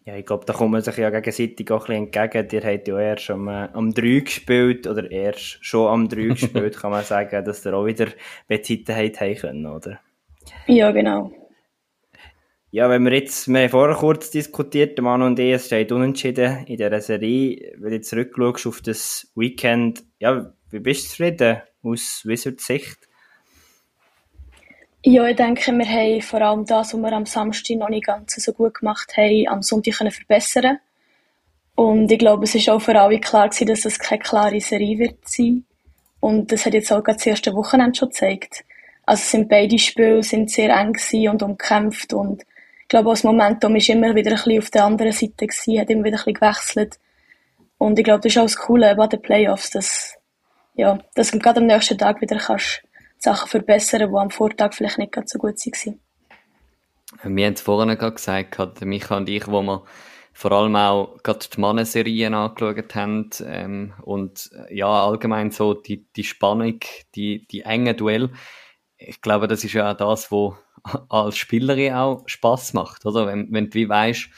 Ja, 0.05 0.15
ich 0.15 0.25
glaube, 0.25 0.45
da 0.45 0.53
kommt 0.53 0.71
man 0.71 0.81
sich 0.81 0.97
ja 0.97 1.09
gegenseitig 1.09 1.69
auch 1.71 1.87
ein 1.87 2.09
bisschen 2.09 2.25
entgegen. 2.25 2.63
Ihr 2.63 2.73
habt 2.73 2.87
ja 2.87 2.99
erst 2.99 3.29
am, 3.29 3.47
äh, 3.47 3.69
am 3.73 3.93
3 3.93 4.21
gespielt, 4.21 4.87
oder 4.87 5.11
erst 5.11 5.63
schon 5.63 5.87
am 5.87 6.09
3 6.09 6.15
gespielt, 6.29 6.77
kann 6.77 6.91
man 6.91 7.03
sagen, 7.03 7.43
dass 7.45 7.65
ihr 7.65 7.73
auch 7.75 7.85
wieder 7.85 8.07
Bezeiten 8.47 8.95
habt 8.95 9.21
haben 9.21 9.35
können, 9.35 9.65
oder? 9.67 9.99
Ja, 10.67 10.91
genau. 10.91 11.31
Ja, 12.71 12.89
wenn 12.89 13.03
wir 13.03 13.13
jetzt, 13.13 13.47
wir 13.47 13.61
haben 13.61 13.69
vorher 13.69 13.95
kurz 13.95 14.29
diskutiert, 14.29 14.97
der 14.97 15.03
Mann 15.03 15.23
und 15.23 15.39
ich, 15.39 15.53
es 15.53 15.65
steht 15.65 15.91
unentschieden 15.91 16.65
in 16.65 16.77
dieser 16.77 17.01
Serie. 17.01 17.73
Wenn 17.77 17.89
du 17.89 17.95
jetzt 17.95 18.09
zurückschaust 18.09 18.67
auf 18.67 18.81
das 18.81 19.31
Weekend, 19.35 20.03
ja, 20.19 20.53
wie 20.69 20.79
bist 20.79 21.05
du 21.05 21.09
zufrieden 21.09 21.61
aus 21.81 22.21
Wizards 22.25 22.65
Sicht? 22.65 23.08
Ja, 25.05 25.25
ich 25.27 25.37
denke, 25.37 25.71
wir 25.71 25.85
haben 25.85 26.21
vor 26.21 26.41
allem 26.41 26.65
das, 26.65 26.93
was 26.93 26.99
wir 26.99 27.13
am 27.13 27.25
Samstag 27.25 27.77
noch 27.77 27.87
nicht 27.87 28.05
ganz 28.05 28.35
so 28.35 28.51
gut 28.51 28.73
gemacht 28.75 29.15
haben, 29.15 29.47
am 29.47 29.61
Sonntag 29.63 29.93
können 29.93 30.11
verbessern 30.11 30.79
Und 31.75 32.11
ich 32.11 32.19
glaube, 32.19 32.43
es 32.43 32.53
ist 32.55 32.69
auch 32.69 32.81
für 32.81 32.99
alle 32.99 33.19
klar 33.21 33.47
gewesen, 33.47 33.67
dass 33.67 33.81
das 33.81 33.97
keine 33.97 34.19
klare 34.19 34.59
Serie 34.59 34.99
wird 34.99 35.25
sein. 35.25 35.63
Und 36.19 36.51
das 36.51 36.65
hat 36.65 36.73
jetzt 36.73 36.91
auch 36.91 37.01
gerade 37.01 37.17
das 37.17 37.27
erste 37.27 37.55
Wochenende 37.55 37.97
schon 37.97 38.09
gezeigt. 38.09 38.65
Also 39.05 39.23
sind 39.23 39.47
beide 39.47 39.79
Spiele 39.79 40.21
sind 40.21 40.51
sehr 40.51 40.75
eng 40.75 40.97
und 41.29 41.43
umkämpft 41.43 42.13
und 42.13 42.43
ich 42.81 42.87
glaube, 42.89 43.11
das 43.11 43.23
Momentum 43.23 43.75
ist 43.77 43.87
immer 43.89 44.13
wieder 44.15 44.31
ein 44.31 44.35
bisschen 44.35 44.59
auf 44.59 44.69
der 44.71 44.83
anderen 44.83 45.11
Seite 45.13 45.47
gewesen, 45.47 45.79
hat 45.79 45.89
immer 45.89 46.03
wieder 46.03 46.17
ein 46.17 46.25
bisschen 46.25 46.33
gewechselt. 46.33 46.99
Und 47.77 47.97
ich 47.99 48.03
glaube, 48.03 48.21
das 48.21 48.33
ist 48.33 48.37
auch 48.37 48.43
das 48.43 48.57
Coole 48.57 48.95
bei 48.95 49.07
den 49.07 49.21
Playoffs, 49.21 49.69
dass, 49.69 50.17
ja, 50.73 50.99
dass 51.15 51.31
du 51.31 51.39
gerade 51.39 51.61
am 51.61 51.67
nächsten 51.67 51.97
Tag 51.97 52.19
wieder 52.21 52.37
kannst 52.37 52.83
Sachen 53.19 53.49
verbessern, 53.49 54.09
die 54.09 54.17
am 54.17 54.29
Vortag 54.29 54.73
vielleicht 54.73 54.97
nicht 54.97 55.11
ganz 55.11 55.31
so 55.31 55.39
gut 55.39 55.55
waren. 55.55 55.99
Wir 57.23 57.45
haben 57.47 57.53
es 57.53 57.61
vorhin 57.61 57.97
gerade 57.97 58.15
gesagt, 58.15 58.85
Micha 58.85 59.17
und 59.17 59.29
ich, 59.29 59.47
wo 59.47 59.61
wir 59.61 59.83
vor 60.31 60.51
allem 60.53 60.75
auch 60.77 61.17
gerade 61.21 61.45
die 61.53 61.59
Mannenserien 61.59 62.33
angeschaut 62.33 62.95
haben 62.95 63.29
ähm, 63.43 63.93
und 64.03 64.49
ja, 64.69 64.87
allgemein 64.87 65.51
so 65.51 65.73
die, 65.73 66.05
die 66.15 66.23
Spannung, 66.23 66.79
die, 67.15 67.45
die 67.47 67.61
engen 67.61 67.97
Duell. 67.97 68.29
Ich 68.97 69.21
glaube, 69.21 69.47
das 69.47 69.65
ist 69.65 69.73
ja 69.73 69.91
auch 69.91 69.97
das, 69.97 70.31
was 70.31 70.53
als 71.09 71.37
Spielerin 71.37 71.93
auch 71.93 72.23
Spaß 72.25 72.73
macht, 72.73 73.05
oder? 73.05 73.27
Wenn, 73.27 73.51
wenn 73.51 73.69
du 73.69 73.73
wie 73.73 73.89
weißt, 73.89 74.29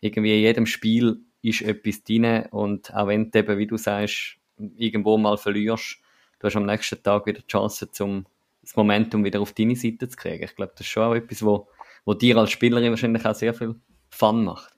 irgendwie 0.00 0.36
in 0.36 0.42
jedem 0.42 0.66
Spiel 0.66 1.22
ist 1.40 1.62
etwas 1.62 2.02
drin 2.02 2.46
und 2.50 2.94
auch 2.94 3.06
wenn 3.06 3.30
du 3.30 3.38
eben, 3.38 3.56
wie 3.56 3.66
du 3.66 3.78
sagst, 3.78 4.36
irgendwo 4.58 5.16
mal 5.16 5.38
verlierst, 5.38 5.98
du 6.38 6.46
hast 6.46 6.56
am 6.56 6.66
nächsten 6.66 7.02
Tag 7.02 7.26
wieder 7.26 7.40
die 7.40 7.46
Chance, 7.46 7.90
zum, 7.90 8.26
das 8.62 8.76
Momentum 8.76 9.24
wieder 9.24 9.40
auf 9.40 9.52
deine 9.52 9.76
Seite 9.76 10.08
zu 10.08 10.16
kriegen. 10.16 10.44
Ich 10.44 10.56
glaube, 10.56 10.72
das 10.72 10.82
ist 10.82 10.88
schon 10.88 11.04
auch 11.04 11.14
etwas, 11.14 11.44
wo, 11.44 11.68
wo 12.04 12.14
dir 12.14 12.36
als 12.36 12.50
Spielerin 12.50 12.90
wahrscheinlich 12.90 13.24
auch 13.24 13.34
sehr 13.34 13.54
viel 13.54 13.76
Fun 14.10 14.44
macht. 14.44 14.72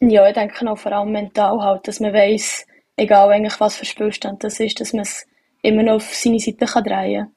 Ja, 0.00 0.26
ich 0.28 0.34
denke 0.34 0.70
auch 0.70 0.78
vor 0.78 0.92
allem 0.92 1.12
mental 1.12 1.60
halt, 1.60 1.88
dass 1.88 2.00
man 2.00 2.12
weiss, 2.12 2.66
egal 2.96 3.30
eigentlich 3.30 3.58
was 3.60 3.76
für 3.76 3.84
Spielstand 3.84 4.44
das 4.44 4.60
ist, 4.60 4.80
dass 4.80 4.92
man 4.92 5.02
es 5.02 5.26
immer 5.62 5.82
noch 5.82 5.94
auf 5.94 6.14
seine 6.14 6.38
Seite 6.38 6.66
kann 6.66 6.84
drehen 6.84 7.32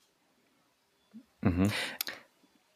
kann. 1.42 1.58
Mhm. 1.58 1.72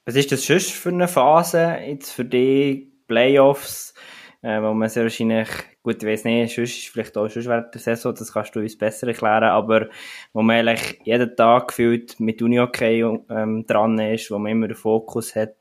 Was 0.06 0.16
ist 0.16 0.32
das 0.32 0.46
sonst 0.46 0.72
für 0.72 0.90
eine 0.90 1.08
Phase 1.08 1.78
jetzt 1.86 2.12
für 2.12 2.26
dich 2.26 2.88
Playoffs, 3.08 3.94
äh, 4.42 4.62
wo 4.62 4.74
man 4.74 4.90
sehr 4.90 5.04
wahrscheinlich, 5.04 5.50
gut, 5.86 6.02
ich 6.02 6.10
weiß 6.10 6.24
nicht, 6.24 6.56
sonst 6.56 6.78
ist 6.78 6.88
vielleicht 6.88 7.16
auch 7.16 7.30
schon 7.30 7.46
während 7.46 7.72
der 7.72 7.80
Saison, 7.80 8.16
das 8.16 8.34
kannst 8.34 8.56
du 8.56 8.60
uns 8.60 8.76
besser 8.76 9.08
erklären, 9.08 9.44
aber 9.44 9.88
wo 10.34 10.42
man 10.42 10.68
eigentlich 10.68 11.00
jeden 11.04 11.36
Tag 11.36 11.68
gefühlt 11.68 12.20
mit 12.20 12.42
Unihockey 12.42 13.02
ähm, 13.30 13.68
dran 13.68 14.00
ist, 14.00 14.32
wo 14.32 14.40
man 14.40 14.52
immer 14.52 14.68
den 14.68 14.76
Fokus 14.76 15.36
hat 15.36 15.56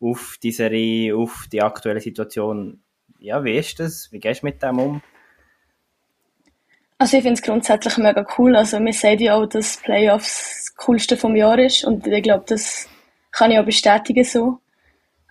auf 0.00 0.38
die 0.40 0.52
Serie, 0.52 1.16
auf 1.16 1.48
die 1.50 1.60
aktuelle 1.60 2.00
Situation. 2.00 2.84
Ja, 3.18 3.42
wie 3.42 3.56
ist 3.56 3.80
das? 3.80 4.12
Wie 4.12 4.20
gehst 4.20 4.42
du 4.42 4.46
mit 4.46 4.62
dem 4.62 4.78
um? 4.78 5.02
Also 6.98 7.16
ich 7.16 7.24
finde 7.24 7.34
es 7.34 7.42
grundsätzlich 7.42 7.98
mega 7.98 8.24
cool. 8.38 8.54
Also 8.54 8.78
wir 8.78 8.92
sehen 8.92 9.18
ja 9.18 9.34
auch, 9.34 9.46
dass 9.46 9.78
Playoffs 9.78 10.66
das 10.66 10.76
Coolste 10.86 11.16
vom 11.16 11.34
Jahr 11.34 11.58
ist 11.58 11.84
und 11.84 12.06
ich 12.06 12.22
glaube, 12.22 12.44
das 12.46 12.88
kann 13.32 13.50
ich 13.50 13.58
auch 13.58 13.64
bestätigen 13.64 14.22
so. 14.22 14.60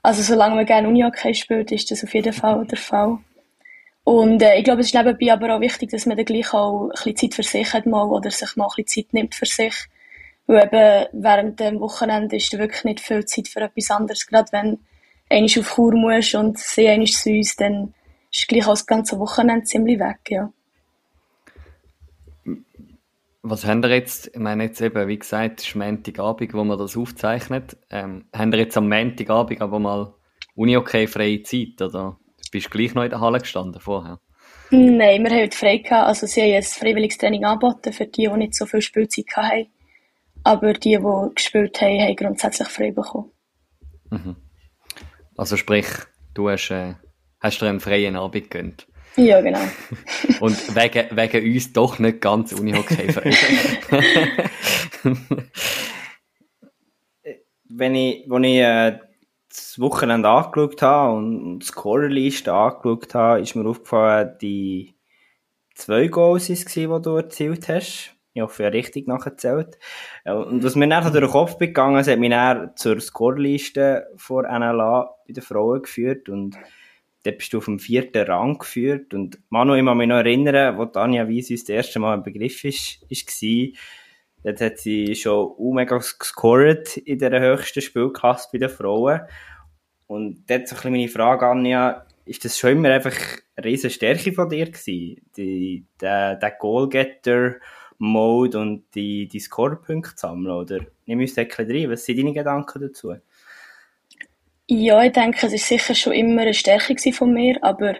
Also 0.01 0.21
solange 0.21 0.56
man 0.56 0.65
gerne 0.65 0.89
Unihockey 0.89 1.34
spielt, 1.34 1.71
ist 1.71 1.91
das 1.91 2.03
auf 2.03 2.13
jeden 2.13 2.34
Fall 2.34 2.65
der 2.65 2.77
Fall. 2.77 3.19
Und 4.04 4.42
äh, 4.42 4.58
ich 4.58 4.63
glaube, 4.66 4.82
es 4.82 4.88
ist 4.88 4.96
nebenbei 4.96 5.32
aber 5.32 5.56
auch 5.56 5.62
wichtig, 5.62 5.89
dass 5.92 6.06
man 6.06 6.18
dann 6.18 6.26
gleich 6.26 6.54
auch 6.54 6.89
ein 6.89 6.89
bisschen 6.89 7.32
Zeit 7.32 7.36
für 7.36 7.44
sich 7.44 7.74
hat 7.74 7.86
mal 7.86 8.04
oder 8.04 8.32
sich 8.32 8.56
mal 8.56 8.66
ein 8.66 8.84
bisschen 8.84 9.06
Zeit 9.06 9.13
nimmt 9.13 9.36
für 9.36 9.46
sich. 9.46 9.74
Weil 10.46 10.66
eben 10.66 11.24
während 11.24 11.60
dem 11.60 11.80
Wochenende 11.80 12.36
ist 12.36 12.54
da 12.54 12.58
wirklich 12.58 12.84
nicht 12.84 13.00
viel 13.00 13.26
Zeit 13.26 13.48
für 13.48 13.62
etwas 13.62 13.92
anderes. 13.92 14.28
Gerade 14.28 14.52
wenn 14.52 14.80
einer 15.30 15.46
auf 15.46 15.76
Chur 15.76 15.94
muss 15.96 16.34
und 16.34 16.58
sie 16.58 16.89
einmal 16.89 17.08
zu 17.08 17.30
uns, 17.30 17.56
dann 17.56 17.94
ist 18.32 18.48
gleich 18.48 18.66
auch 18.66 18.72
das 18.72 18.86
ganze 18.86 19.20
Wochenende 19.20 19.63
ziemlich 19.63 20.00
weg, 20.00 20.20
ja. 20.30 20.52
Was 23.46 23.66
haben 23.66 23.84
ihr 23.84 23.89
jetzt, 23.89 24.28
ich 24.28 24.39
meine 24.39 24.63
jetzt 24.63 24.82
eben, 24.82 25.08
wie 25.08 25.20
gesagt, 25.20 25.60
es 25.60 25.68
ist 25.68 25.76
Montagabend, 25.76 26.54
wo 26.54 26.63
man 26.63 26.78
das 26.78 26.96
aufzeichnet. 26.96 27.78
Ähm, 27.89 28.26
haben 28.34 28.54
ihr 28.54 28.60
jetzt 28.60 28.78
am 28.78 28.88
Montagabend 28.88 29.62
aber 29.62 29.80
mal 29.80 30.13
Uni-okay 30.56 31.08
freie 31.08 31.44
Zeit, 31.44 31.82
oder 31.82 32.18
bist 32.54 32.68
du 32.68 32.70
gleich 32.70 32.94
noch 32.94 33.04
in 33.04 33.10
der 33.10 33.20
Halle 33.20 33.39
gestanden 33.39 33.82
vorher? 33.82 34.20
Nein, 34.70 35.24
wir 35.24 35.32
haben 35.32 35.42
heute 35.42 35.58
frei 35.58 35.78
gehabt. 35.78 36.08
Also 36.08 36.28
sie 36.28 36.42
haben 36.42 36.54
ein 36.54 36.63
freiwilliges 36.63 37.18
Training 37.18 37.44
angeboten 37.44 37.92
für 37.92 38.06
die, 38.06 38.30
die 38.30 38.38
nicht 38.38 38.56
so 38.56 38.66
viel 38.66 38.82
Spielzeit 38.82 39.26
hatten. 39.36 39.68
Aber 40.44 40.74
die, 40.74 40.98
die 40.98 41.30
gespielt 41.36 41.82
haben, 41.82 42.00
haben 42.00 42.16
grundsätzlich 42.16 42.68
frei 42.68 42.92
bekommen. 42.92 43.32
Mhm. 44.10 44.36
Also 45.36 45.58
sprich, 45.58 45.88
du 46.34 46.50
hast, 46.50 46.70
äh, 46.70 46.94
hast 47.39 47.60
dir 47.62 47.68
einen 47.68 47.80
freien 47.80 48.16
Abend 48.16 48.50
gegönnt? 48.52 48.88
Ja, 49.16 49.42
genau. 49.42 49.62
Und 50.39 50.76
wegen, 50.76 51.18
wegen 51.18 51.54
uns 51.54 51.74
doch 51.74 52.00
nicht 52.00 52.22
ganz 52.22 52.54
Unihockey 52.54 53.08
Wenn 57.76 57.96
ich, 57.96 58.26
wenn 58.28 58.44
ich 58.44 58.60
äh, 58.60 59.00
das 59.54 59.80
Wochenende 59.80 60.30
angeschaut 60.30 60.82
habe 60.82 61.13
und 61.13 61.60
die 61.60 61.66
Scorerliste 61.66 62.52
angeschaut 62.52 63.13
habe, 63.13 63.42
ist 63.42 63.56
mir 63.56 63.68
aufgefallen, 63.68 64.36
die 64.42 64.96
zwei 65.76 66.08
Goals 66.08 66.50
waren, 66.50 67.02
die 67.02 67.02
du 67.04 67.16
erzielt 67.16 67.70
hast. 67.70 68.16
Ich 68.34 68.42
hoffe, 68.42 68.63
ich 68.63 68.66
habe 68.66 68.76
richtig 68.76 69.08
nachgezählt. 69.08 69.78
Und 70.26 70.63
was 70.63 70.76
mir 70.76 70.88
nachher 70.88 71.12
durch 71.12 71.26
den 71.26 71.32
Kopf 71.32 71.60
gegangen 71.60 72.00
ist, 72.00 72.08
hat 72.08 72.18
mich 72.18 72.32
dann 72.32 72.76
zur 72.76 73.00
Scorerliste 73.00 74.08
vor 74.16 74.44
NLA 74.44 75.16
bei 75.28 75.34
den 75.34 75.44
Frauen 75.44 75.84
geführt 75.84 76.30
und 76.30 76.58
dort 77.24 77.38
bist 77.38 77.54
du 77.54 77.60
auf 77.60 77.66
dem 77.66 77.78
vierten 77.78 78.26
Rang 78.26 78.58
geführt. 78.58 79.13
Und 79.13 79.39
Manu, 79.50 79.76
ich 79.76 79.86
kann 79.86 79.98
mich 79.98 80.08
noch 80.08 80.18
erinnern, 80.18 80.80
wo 80.80 80.86
Tanja 80.86 81.30
Weiss 81.30 81.52
uns 81.52 81.63
das 81.63 81.70
erste 81.70 82.00
Mal 82.00 82.16
ein 82.16 82.24
Begriff 82.24 82.63
ist, 82.63 83.04
ist 83.08 83.28
war, 83.30 83.80
dort 84.43 84.62
hat 84.62 84.77
sie 84.77 85.15
schon 85.15 85.56
mega 85.73 85.97
gescored 85.97 86.97
in 86.97 87.19
der 87.19 87.39
höchsten 87.39 87.82
Spielklasse 87.82 88.49
bei 88.51 88.60
den 88.60 88.69
Frauen. 88.69 89.21
Und 90.08 90.43
dort 90.47 90.67
so 90.67 90.75
ein 90.75 90.77
bisschen 90.77 90.91
meine 90.91 91.08
Frage 91.08 91.47
an, 91.47 91.65
ja, 91.65 92.06
ist 92.25 92.45
das 92.45 92.58
schon 92.58 92.71
immer 92.71 92.89
einfach 92.89 93.15
eine 93.56 93.65
riesen 93.65 93.89
Stärke 93.89 94.34
von 94.34 94.49
dir 94.49 94.65
gewesen? 94.65 95.21
Die, 95.36 95.86
der, 95.99 96.36
der 96.36 96.51
Goalgetter-Mode 96.51 98.60
und 98.60 98.84
die, 98.95 99.27
die 99.27 99.39
Score-Punkte 99.39 100.13
sammeln, 100.15 100.56
oder? 100.56 100.79
Nimm 101.06 101.19
uns 101.19 101.34
da 101.34 101.41
rein. 101.41 101.89
Was 101.89 102.06
sind 102.06 102.19
deine 102.19 102.34
Gedanken 102.34 102.82
dazu? 102.82 103.15
Ja, 104.67 105.03
ich 105.03 105.12
denke, 105.12 105.47
es 105.47 105.51
war 105.51 105.60
sicher 105.60 105.95
schon 105.95 106.13
immer 106.13 106.43
eine 106.43 106.53
Stärke 106.53 106.95
von 107.12 107.34
mir, 107.34 107.58
aber 107.62 107.95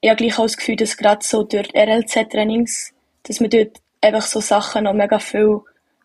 ich 0.00 0.10
habe 0.10 0.16
gleich 0.16 0.38
auch 0.38 0.44
das 0.44 0.56
Gefühl, 0.56 0.76
dass 0.76 0.96
gerade 0.96 1.24
so 1.24 1.42
durch 1.42 1.74
RLZ-Trainings, 1.74 2.92
dass 3.22 3.40
man 3.40 3.50
dort 3.50 3.80
einfach 4.00 4.22
so 4.22 4.40
Sachen 4.40 4.84
noch 4.84 4.92
mega 4.92 5.18
viel, 5.18 5.60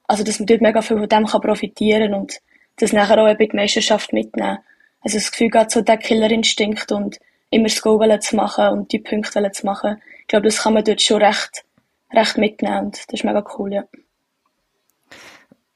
also 0.07 0.23
dass 0.23 0.39
man 0.39 0.47
dort 0.47 0.61
mega 0.61 0.81
viel 0.81 0.97
von 0.97 1.09
dem 1.09 1.25
kann 1.25 1.41
profitieren 1.41 2.13
und 2.13 2.39
das 2.77 2.93
nachher 2.93 3.21
auch 3.21 3.29
eben 3.29 3.49
die 3.49 3.55
Meisterschaft 3.55 4.13
mitnehmen. 4.13 4.59
Also 5.01 5.17
das 5.17 5.31
Gefühl 5.31 5.49
gerade 5.49 5.69
so 5.69 5.81
der 5.81 5.97
Killerinstinkt 5.97 6.91
und 6.91 7.19
immer 7.49 7.65
das 7.65 7.81
Goal 7.81 8.19
zu 8.19 8.35
machen 8.35 8.69
und 8.69 8.91
die 8.91 8.99
Punkte 8.99 9.51
zu 9.51 9.65
machen. 9.65 10.01
Ich 10.21 10.27
glaube, 10.27 10.45
das 10.45 10.63
kann 10.63 10.73
man 10.73 10.83
dort 10.83 11.01
schon 11.01 11.21
recht, 11.21 11.63
recht 12.13 12.37
mitnehmen 12.37 12.85
und 12.85 12.97
das 12.97 13.05
ist 13.11 13.23
mega 13.23 13.43
cool, 13.57 13.73
ja. 13.73 13.83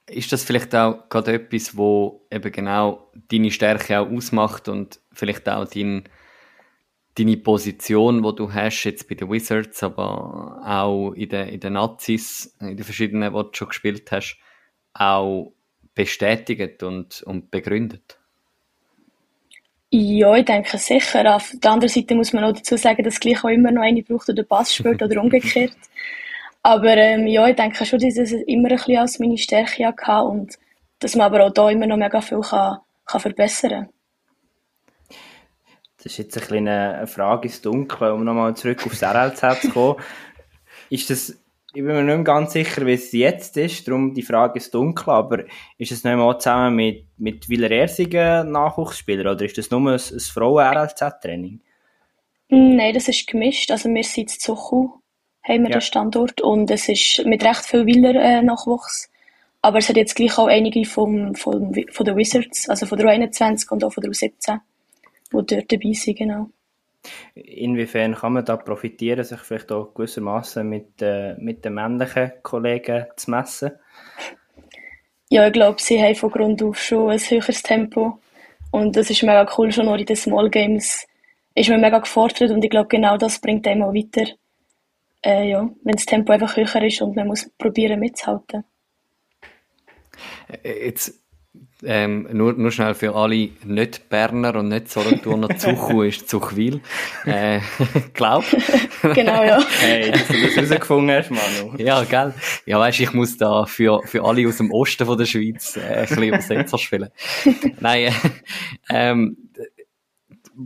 Ist 0.07 0.31
das 0.33 0.43
vielleicht 0.43 0.75
auch 0.75 1.07
gerade 1.07 1.33
etwas, 1.33 1.77
wo 1.77 2.25
eben 2.29 2.51
genau 2.51 3.09
deine 3.29 3.51
Stärke 3.51 3.99
auch 3.99 4.09
ausmacht 4.09 4.67
und 4.67 4.99
vielleicht 5.13 5.47
auch 5.47 5.65
dein, 5.65 6.03
deine 7.17 7.37
Position, 7.37 8.23
wo 8.23 8.31
du 8.31 8.53
hast, 8.53 8.83
jetzt 8.83 9.07
bei 9.07 9.15
den 9.15 9.29
Wizards, 9.29 9.83
aber 9.83 10.61
auch 10.65 11.11
in 11.13 11.29
den, 11.29 11.49
in 11.49 11.59
den 11.59 11.73
Nazis, 11.73 12.55
in 12.59 12.77
den 12.77 12.83
verschiedenen, 12.83 13.33
wo 13.33 13.43
du 13.43 13.49
schon 13.53 13.69
gespielt 13.69 14.11
hast, 14.11 14.37
auch 14.93 15.53
bestätigt 15.93 16.83
und, 16.83 17.21
und 17.23 17.51
begründet? 17.51 18.17
Ja, 19.93 20.37
ich 20.37 20.45
denke 20.45 20.77
sicher. 20.77 21.35
Auf 21.35 21.51
der 21.61 21.71
anderen 21.71 21.89
Seite 21.89 22.15
muss 22.15 22.31
man 22.31 22.45
auch 22.45 22.53
dazu 22.53 22.77
sagen, 22.77 23.03
dass 23.03 23.19
gleich 23.19 23.43
auch 23.43 23.49
immer 23.49 23.71
noch 23.71 23.81
eine 23.81 24.01
braucht, 24.01 24.29
der 24.29 24.35
den 24.35 24.47
Pass 24.47 24.73
spielt 24.73 25.03
oder 25.03 25.21
umgekehrt. 25.21 25.75
Aber 26.63 26.95
ähm, 26.95 27.27
ja, 27.27 27.47
ich 27.47 27.55
denke 27.55 27.85
schon, 27.85 27.99
dass 27.99 28.15
ich 28.15 28.19
es 28.19 28.31
immer 28.31 28.69
ein 28.69 28.77
bisschen 28.77 28.97
als 28.97 29.19
meine 29.19 29.37
Stärke 29.37 29.85
hatte 29.85 30.27
und 30.27 30.57
dass 30.99 31.15
man 31.15 31.25
aber 31.25 31.45
auch 31.45 31.53
da 31.53 31.69
immer 31.69 31.87
noch 31.87 31.97
mega 31.97 32.21
viel 32.21 32.39
kann, 32.39 32.77
kann 33.05 33.19
verbessern 33.19 33.71
kann. 33.71 33.89
Das 36.03 36.13
ist 36.13 36.17
jetzt 36.17 36.37
ein 36.37 36.41
bisschen 36.41 36.67
eine 36.67 37.05
Frage 37.05 37.47
ins 37.47 37.61
Dunkle, 37.61 38.13
um 38.13 38.23
nochmal 38.23 38.55
zurück 38.55 38.85
aufs 38.87 39.03
RLZ 39.03 39.61
zu 39.61 39.69
kommen. 39.69 39.95
ist 40.89 41.09
das, 41.11 41.29
ich 41.29 41.83
bin 41.83 41.85
mir 41.85 42.03
nicht 42.03 42.25
ganz 42.25 42.53
sicher, 42.53 42.85
wie 42.87 42.93
es 42.93 43.11
jetzt 43.11 43.55
ist, 43.57 43.87
darum 43.87 44.13
die 44.15 44.23
Frage 44.23 44.57
ist 44.57 44.73
dunkel, 44.73 45.11
aber 45.11 45.43
ist 45.77 45.91
es 45.91 46.03
nicht 46.03 46.15
mal 46.15 46.39
zusammen 46.39 46.75
mit, 46.75 47.05
mit 47.17 47.47
Willer-Ersigen 47.49 48.51
Nachwuchsspieler 48.51 49.31
oder 49.31 49.45
ist 49.45 49.59
das 49.59 49.69
nur 49.69 49.79
ein, 49.79 49.99
ein 49.99 50.19
Frauen-RLZ-Training? 50.19 51.61
Nein, 52.49 52.93
das 52.93 53.07
ist 53.07 53.27
gemischt. 53.27 53.69
Also 53.69 53.87
wir 53.89 54.03
sind 54.03 54.33
in 54.33 54.39
Zuchu 54.39 55.01
haben 55.43 55.63
wir 55.63 55.69
ja. 55.69 55.77
den 55.77 55.81
Standort 55.81 56.41
und 56.41 56.69
es 56.71 56.89
ist 56.89 57.23
mit 57.25 57.43
recht 57.43 57.65
viel 57.65 57.85
Wieler 57.85 58.15
äh, 58.15 58.41
Nachwuchs. 58.41 59.09
Aber 59.61 59.77
es 59.77 59.89
hat 59.89 59.97
jetzt 59.97 60.15
gleich 60.15 60.37
auch 60.39 60.47
einige 60.47 60.83
vom, 60.85 61.35
vom, 61.35 61.73
von 61.91 62.05
den 62.05 62.17
Wizards, 62.17 62.67
also 62.67 62.87
von 62.87 62.97
der 62.97 63.07
U21 63.07 63.71
und 63.71 63.83
auch 63.83 63.93
von 63.93 64.01
der 64.01 64.11
U17, 64.11 64.59
die 65.31 65.55
dort 65.55 65.71
dabei 65.71 65.93
sind, 65.93 66.17
genau. 66.17 66.49
Inwiefern 67.33 68.13
kann 68.13 68.33
man 68.33 68.45
da 68.45 68.57
profitieren, 68.57 69.23
sich 69.23 69.39
vielleicht 69.39 69.71
auch 69.71 69.93
gewissermaßen 69.93 70.67
mit, 70.67 71.01
äh, 71.01 71.35
mit 71.39 71.65
den 71.65 71.73
männlichen 71.73 72.31
Kollegen 72.43 73.05
zu 73.15 73.31
messen? 73.31 73.71
Ja, 75.29 75.47
ich 75.47 75.53
glaube, 75.53 75.81
sie 75.81 76.01
haben 76.01 76.15
von 76.15 76.29
Grund 76.29 76.61
auf 76.61 76.79
schon 76.79 77.09
ein 77.09 77.19
höheres 77.19 77.63
Tempo. 77.63 78.19
Und 78.69 78.95
das 78.95 79.09
ist 79.09 79.23
mega 79.23 79.47
cool, 79.57 79.71
schon 79.71 79.85
nur 79.85 79.97
in 79.97 80.05
den 80.05 80.15
Small 80.15 80.49
Games 80.49 81.07
ist 81.53 81.69
man 81.69 81.81
mega 81.81 81.99
gefordert 81.99 82.51
und 82.51 82.63
ich 82.63 82.69
glaube, 82.69 82.87
genau 82.87 83.17
das 83.17 83.39
bringt 83.39 83.67
einem 83.67 83.83
auch 83.83 83.93
weiter 83.93 84.25
äh, 85.23 85.49
ja, 85.49 85.69
wenn 85.83 85.95
das 85.95 86.05
Tempo 86.05 86.33
einfach 86.33 86.55
höher 86.55 86.83
ist 86.83 87.01
und 87.01 87.15
man 87.15 87.27
muss 87.27 87.49
probieren 87.57 87.99
mitzuhalten. 87.99 88.63
Äh, 90.63 90.85
jetzt 90.85 91.20
ähm, 91.83 92.27
nur, 92.31 92.53
nur 92.53 92.71
schnell 92.71 92.93
für 92.93 93.15
alle 93.15 93.49
Nicht-Berner 93.63 94.55
und 94.55 94.69
nicht 94.69 94.89
Solothurner 94.89 95.49
Zuchu 95.57 96.03
ist 96.03 96.29
Zuchwil. 96.29 96.81
Äh, 97.25 97.59
glaub. 98.13 98.43
genau, 99.13 99.43
ja. 99.43 99.59
Hey, 99.79 100.11
dass 100.11 100.27
du 100.27 100.41
das 100.41 100.55
herausgefunden 100.55 101.15
hast, 101.15 101.31
Manu. 101.31 101.75
Ja, 101.77 102.03
gell. 102.03 102.33
Ja, 102.65 102.79
weißt 102.79 102.99
ich 102.99 103.13
muss 103.13 103.37
da 103.37 103.65
für, 103.65 104.01
für 104.05 104.23
alle 104.23 104.47
aus 104.47 104.57
dem 104.57 104.71
Osten 104.71 105.05
von 105.05 105.17
der 105.17 105.25
Schweiz 105.25 105.75
äh, 105.75 105.81
ein 105.81 106.07
bisschen 106.07 106.23
Übersetzer 106.23 106.77
spielen. 106.77 107.09
Nein, 107.79 108.03
äh, 108.03 108.11
ähm, 108.89 109.37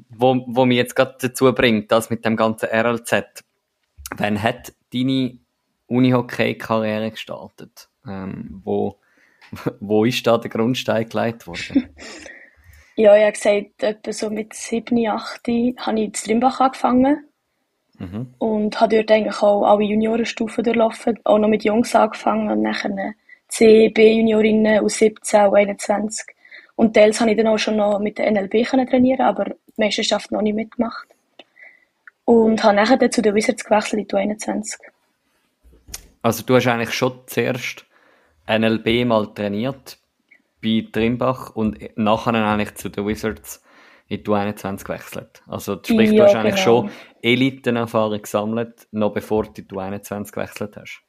wo, 0.09 0.43
wo 0.47 0.65
mich 0.65 0.77
jetzt 0.77 0.95
gerade 0.95 1.15
dazu 1.19 1.51
bringt, 1.53 1.91
das 1.91 2.09
mit 2.09 2.25
dem 2.25 2.35
ganzen 2.35 2.69
RLZ. 2.69 3.43
Wann 4.17 4.41
hat 4.41 4.73
deine 4.93 5.39
Unihockey-Karriere 5.87 7.11
gestartet? 7.11 7.89
Ähm, 8.07 8.61
wo, 8.63 8.99
wo 9.79 10.05
ist 10.05 10.25
da 10.25 10.37
der 10.37 10.49
Grundstein 10.49 11.07
gelegt 11.07 11.47
worden? 11.47 11.89
ja, 12.95 13.15
ich 13.15 13.23
habe 13.23 13.31
gesagt, 13.31 13.83
etwa 13.83 14.13
so 14.13 14.29
mit 14.29 14.53
7, 14.53 15.07
8 15.07 15.47
habe 15.47 15.99
ich 15.99 16.05
in 16.05 16.13
Strimbach 16.15 16.59
angefangen. 16.59 17.25
Mhm. 17.97 18.33
Und 18.39 18.81
habe 18.81 18.95
dort 18.97 19.11
eigentlich 19.11 19.41
auch 19.41 19.63
alle 19.63 19.83
Juniorenstufen 19.83 20.63
durchlaufen. 20.63 21.19
Auch 21.23 21.37
noch 21.37 21.47
mit 21.47 21.63
Jungs 21.63 21.95
angefangen 21.95 22.49
und 22.49 22.61
nachher 22.61 23.13
C, 23.47 23.89
B-Juniorinnen 23.89 24.83
aus 24.83 24.97
17 24.97 25.45
und 25.47 25.55
21. 25.55 26.25
Und 26.75 26.93
teils 26.93 27.21
habe 27.21 27.31
ich 27.31 27.37
dann 27.37 27.47
auch 27.47 27.57
schon 27.57 27.77
noch 27.77 27.99
mit 27.99 28.17
der 28.17 28.29
NLB 28.31 28.65
trainieren 28.65 29.21
aber 29.21 29.55
Meisterschaft 29.77 30.31
noch 30.31 30.41
nicht 30.41 30.55
mitgemacht. 30.55 31.07
Und 32.25 32.63
habe 32.63 32.75
nachher 32.75 32.97
dann 32.97 33.11
zu 33.11 33.21
den 33.21 33.35
Wizards 33.35 33.63
gewechselt 33.63 34.01
in 34.01 34.07
die 34.07 34.15
21. 34.15 34.79
Also 36.21 36.43
du 36.43 36.55
hast 36.55 36.67
eigentlich 36.67 36.93
schon 36.93 37.19
zuerst 37.27 37.84
NLB 38.47 39.05
mal 39.05 39.33
trainiert 39.33 39.97
bei 40.61 40.87
Trimbach 40.91 41.55
und 41.55 41.77
nachher 41.97 42.33
eigentlich 42.33 42.75
zu 42.75 42.89
den 42.89 43.07
Wizards 43.07 43.63
in 44.07 44.23
die 44.23 44.31
21 44.31 44.85
gewechselt. 44.85 45.43
Also 45.47 45.75
sprich, 45.75 46.11
ja, 46.11 46.17
du 46.17 46.23
hast 46.23 46.35
eigentlich 46.35 46.63
genau. 46.63 46.81
schon 46.81 46.91
Elitenerfahrung 47.21 48.21
gesammelt, 48.21 48.87
noch 48.91 49.13
bevor 49.13 49.43
du 49.43 49.61
in 49.61 49.67
die 49.67 49.77
21 49.77 50.33
gewechselt 50.33 50.75
hast. 50.77 51.01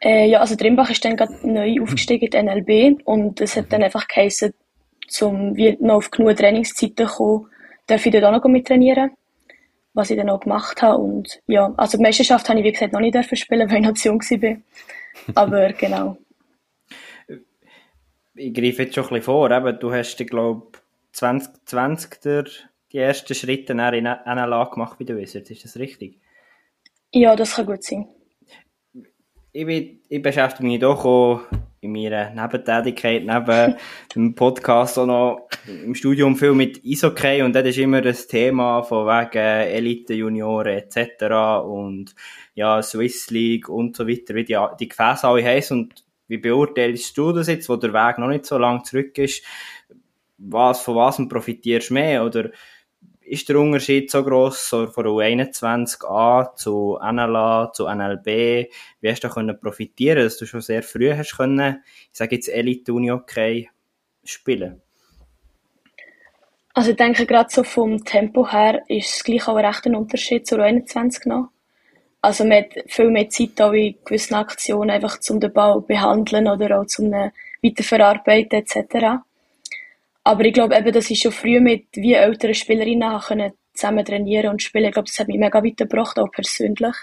Äh, 0.00 0.28
ja, 0.28 0.40
also 0.40 0.54
Trimbach 0.54 0.90
ist 0.90 1.04
dann 1.04 1.16
gerade 1.16 1.34
neu 1.42 1.82
aufgestiegen 1.82 2.26
in 2.26 2.30
die 2.30 2.42
NLB 2.42 3.00
und 3.04 3.40
es 3.40 3.56
hat 3.56 3.66
mhm. 3.66 3.70
dann 3.70 3.82
einfach 3.82 4.06
geheißen, 4.06 4.54
um 5.22 5.54
noch 5.80 5.96
auf 5.96 6.10
genug 6.10 6.36
Trainingszeiten 6.36 7.08
zu 7.08 7.14
kommen, 7.14 7.46
darf 7.86 8.06
ich 8.06 8.12
dort 8.12 8.24
auch 8.24 8.32
noch 8.32 8.44
mit 8.44 8.66
trainieren. 8.66 9.10
Was 9.94 10.10
ich 10.10 10.16
dann 10.16 10.30
auch 10.30 10.38
gemacht 10.38 10.80
habe. 10.82 10.98
Und 10.98 11.40
ja, 11.48 11.72
also 11.76 11.96
die 11.96 12.04
Meisterschaft 12.04 12.48
habe 12.48 12.60
ich 12.60 12.64
wie 12.64 12.72
gesagt 12.72 12.92
noch 12.92 13.00
nicht 13.00 13.16
dürfen 13.16 13.36
spielen, 13.36 13.68
weil 13.68 13.78
ich 13.78 13.86
noch 13.86 13.94
zu 13.94 14.08
jung 14.08 14.20
war. 14.20 14.56
Aber 15.34 15.72
genau. 15.72 16.18
Ich 18.40 18.54
greife 18.54 18.84
jetzt 18.84 18.94
schon 18.94 19.04
ein 19.04 19.08
bisschen 19.08 19.24
vor, 19.24 19.50
eben, 19.50 19.80
du 19.80 19.92
hast, 19.92 20.24
glaube 20.26 20.78
2020 21.12 22.20
der, 22.20 22.44
die 22.92 22.98
ersten 22.98 23.34
Schritte 23.34 23.72
in 23.72 24.04
NLA 24.04 24.70
gemacht 24.72 24.96
bei 24.98 25.04
den 25.04 25.16
Wizards, 25.16 25.50
ist 25.50 25.64
das 25.64 25.76
richtig? 25.76 26.20
Ja, 27.12 27.34
das 27.34 27.56
kann 27.56 27.66
gut 27.66 27.82
sein. 27.82 28.06
Ich, 29.52 29.66
bin, 29.66 30.00
ich 30.08 30.22
beschäftige 30.22 30.68
mich 30.68 30.78
doch 30.78 31.04
auch 31.04 31.40
in 31.80 31.92
meiner 31.92 32.30
Nebentätigkeit, 32.30 33.24
neben 33.24 33.74
dem 34.14 34.34
Podcast 34.36 34.98
auch 34.98 35.06
noch 35.06 35.48
im 35.66 35.96
Studium 35.96 36.36
viel 36.36 36.52
mit 36.52 36.80
Eishockey 36.84 37.42
und 37.42 37.54
das 37.54 37.66
ist 37.66 37.78
immer 37.78 38.02
das 38.02 38.28
Thema 38.28 38.82
von 38.82 39.06
wegen 39.06 39.38
Elite, 39.38 40.14
Junioren 40.14 40.78
etc. 40.78 41.64
und 41.64 42.14
ja, 42.54 42.82
Swiss 42.82 43.30
League 43.30 43.68
und 43.68 43.96
so 43.96 44.06
weiter, 44.06 44.34
wie 44.34 44.44
die, 44.44 44.58
die 44.78 44.88
Gefäße 44.88 45.26
alle 45.26 45.44
heißen 45.44 45.76
und 45.76 46.07
wie 46.28 46.38
beurteilst 46.38 47.16
du 47.16 47.32
das 47.32 47.48
jetzt, 47.48 47.68
wo 47.68 47.76
der 47.76 47.92
Weg 47.92 48.18
noch 48.18 48.28
nicht 48.28 48.46
so 48.46 48.58
lang 48.58 48.84
zurück 48.84 49.18
ist? 49.18 49.42
was, 50.38 50.80
von 50.80 50.96
was 50.96 51.20
profitierst 51.28 51.90
du 51.90 51.94
mehr? 51.94 52.24
Oder 52.24 52.50
ist 53.20 53.48
der 53.48 53.58
Unterschied 53.58 54.10
so 54.10 54.24
gross 54.24 54.70
so 54.70 54.86
von 54.86 55.04
U21a 55.04 56.54
zu 56.54 56.98
NLA, 57.02 57.72
zu 57.72 57.86
NLB? 57.86 58.70
Wie 59.00 59.10
hast 59.10 59.22
du 59.22 59.28
da 59.28 59.52
profitieren 59.52 60.24
dass 60.24 60.38
du 60.38 60.46
schon 60.46 60.62
sehr 60.62 60.82
früh 60.82 61.12
hast 61.14 61.36
können, 61.36 61.82
ich 62.10 62.16
sage 62.16 62.36
jetzt 62.36 62.48
Elite 62.48 62.92
Uni 62.92 63.10
okay, 63.10 63.68
spielen? 64.24 64.80
Also 66.72 66.92
ich 66.92 66.96
denke, 66.96 67.26
gerade 67.26 67.50
so 67.50 67.64
vom 67.64 68.04
Tempo 68.04 68.48
her 68.50 68.82
ist 68.88 69.16
es 69.16 69.24
gleich 69.24 69.48
auch 69.48 69.56
ein 69.56 69.64
rechter 69.64 69.90
Unterschied 69.98 70.46
zu 70.46 70.56
U21 70.56 71.28
noch. 71.28 71.48
Also 72.20 72.44
man 72.44 72.64
hat 72.64 72.74
viel 72.88 73.10
mehr 73.10 73.28
Zeit 73.28 73.60
auch 73.60 73.72
in 73.72 73.94
gewissen 74.04 74.34
Aktionen 74.34 74.90
einfach 74.90 75.20
zum 75.20 75.40
den 75.40 75.52
Ball 75.52 75.80
behandeln 75.80 76.48
oder 76.48 76.80
auch 76.80 76.86
zum 76.86 77.12
weiterverarbeiten 77.62 78.58
etc. 78.58 79.22
Aber 80.24 80.44
ich 80.44 80.52
glaube 80.52 80.76
eben, 80.76 80.92
dass 80.92 81.10
ich 81.10 81.20
schon 81.20 81.32
früh 81.32 81.60
mit 81.60 81.86
wie 81.92 82.14
älteren 82.14 82.54
Spielerinnen 82.54 83.20
können 83.20 83.52
zusammen 83.72 84.04
trainieren 84.04 84.50
und 84.50 84.62
spielen. 84.62 84.86
Ich 84.86 84.92
glaube, 84.92 85.08
das 85.08 85.18
hat 85.18 85.28
mich 85.28 85.38
mega 85.38 85.64
weitergebracht, 85.64 86.18
auch 86.18 86.30
persönlich. 86.30 86.94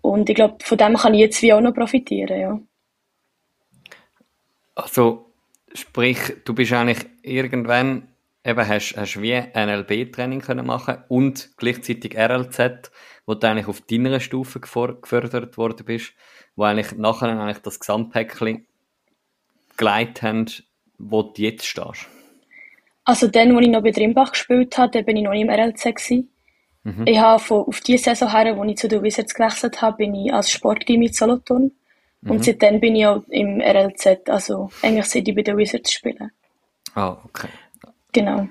Und 0.00 0.28
ich 0.28 0.34
glaube, 0.34 0.56
von 0.62 0.78
dem 0.78 0.96
kann 0.96 1.14
ich 1.14 1.20
jetzt 1.20 1.42
wie 1.42 1.52
auch 1.52 1.60
noch 1.60 1.74
profitieren, 1.74 2.40
ja. 2.40 2.60
Also, 4.74 5.32
sprich, 5.72 6.18
du 6.44 6.54
bist 6.54 6.72
eigentlich 6.72 7.06
irgendwann 7.22 8.08
eben 8.44 8.68
hast, 8.68 8.94
hast 8.96 9.20
wie 9.20 9.34
NLB-Training 9.34 10.40
können 10.40 10.66
machen 10.66 10.98
und 11.08 11.50
gleichzeitig 11.56 12.16
RLZ, 12.16 12.90
wo 13.26 13.34
du 13.34 13.46
eigentlich 13.48 13.66
auf 13.68 13.80
deiner 13.80 14.20
Stufe 14.20 14.60
gefördert 14.60 15.58
worden 15.58 15.84
bist, 15.84 16.14
wo 16.54 16.64
eigentlich 16.64 16.96
nachher 16.96 17.28
eigentlich 17.28 17.58
das 17.58 17.80
Gesamtpäckchen 17.80 18.66
geleitet 19.76 20.22
haben, 20.22 20.46
wo 20.98 21.22
du 21.22 21.42
jetzt 21.42 21.66
stehst. 21.66 22.06
Also 23.04 23.28
dann, 23.28 23.54
als 23.56 23.66
ich 23.66 23.72
noch 23.72 23.82
bei 23.82 23.90
Drimbach 23.90 24.32
gespielt 24.32 24.76
habe, 24.78 25.02
bin 25.02 25.16
ich 25.16 25.22
noch 25.22 25.32
nicht 25.32 25.42
im 25.42 25.50
RLC 25.50 25.94
gewesen. 25.94 26.30
Mhm. 26.82 27.06
Ich 27.06 27.18
habe 27.18 27.42
von, 27.42 27.64
auf 27.66 27.80
die 27.80 27.98
Saison 27.98 28.30
her, 28.30 28.56
als 28.56 28.70
ich 28.70 28.76
zu 28.76 28.88
den 28.88 29.02
Wizards 29.02 29.34
gewechselt 29.34 29.82
habe, 29.82 29.98
bin 29.98 30.14
ich 30.14 30.32
als 30.32 30.50
Sportteam 30.50 31.00
mit 31.00 31.14
Solothurn. 31.14 31.72
Mhm. 32.20 32.30
Und 32.30 32.44
seitdem 32.44 32.80
bin 32.80 32.96
ich 32.96 33.06
auch 33.06 33.22
im 33.28 33.60
RLZ, 33.60 34.28
also 34.28 34.70
eigentlich 34.82 35.06
seit 35.06 35.28
ich 35.28 35.34
bei 35.34 35.42
den 35.42 35.56
Wizards 35.56 35.92
spiele. 35.92 36.30
Ah, 36.94 37.16
okay. 37.24 37.48
Genau. 38.12 38.48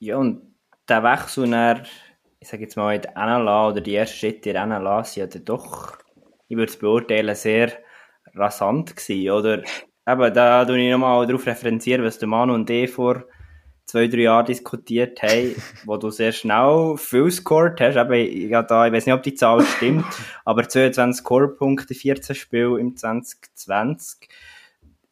Ja, 0.00 0.16
und 0.16 0.42
der 0.88 1.02
Wechsel 1.02 1.46
nach, 1.46 1.82
ich 2.48 2.50
sage 2.50 2.62
jetzt 2.62 2.76
mal, 2.78 2.94
in 2.94 3.02
der 3.02 3.12
NLA 3.14 3.68
oder 3.68 3.82
die 3.82 3.94
ersten 3.94 4.16
Schritte 4.16 4.48
in 4.48 4.54
der 4.54 4.64
NLA 4.64 5.04
sind 5.04 5.34
ja 5.34 5.40
doch, 5.44 5.98
ich 6.48 6.56
würde 6.56 6.72
es 6.72 6.78
beurteilen, 6.78 7.34
sehr 7.34 7.72
rasant 8.34 8.96
gewesen, 8.96 9.30
oder? 9.32 9.58
eben, 9.58 10.32
da 10.32 10.64
tue 10.64 10.78
ich 10.78 10.90
nochmal 10.90 11.26
darauf 11.26 11.46
referenzieren, 11.46 12.02
was 12.06 12.18
der 12.18 12.26
Manu 12.26 12.54
und 12.54 12.70
ich 12.70 12.90
vor 12.90 13.24
zwei, 13.84 14.08
drei 14.08 14.20
Jahren 14.20 14.46
diskutiert 14.46 15.22
haben, 15.22 15.56
wo 15.84 15.98
du 15.98 16.08
sehr 16.08 16.32
schnell 16.32 16.94
viel 16.96 17.30
scored 17.30 17.78
hast. 17.82 17.96
Eben, 17.96 18.14
ich, 18.14 18.50
da, 18.50 18.86
ich 18.86 18.94
weiß 18.94 19.04
nicht, 19.04 19.14
ob 19.14 19.22
die 19.22 19.34
Zahl 19.34 19.62
stimmt, 19.62 20.06
aber 20.46 20.66
22 20.66 21.22
Score-Punkte, 21.22 21.92
14 21.92 22.34
Spiele 22.34 22.80
im 22.80 22.96
2020. 22.96 24.26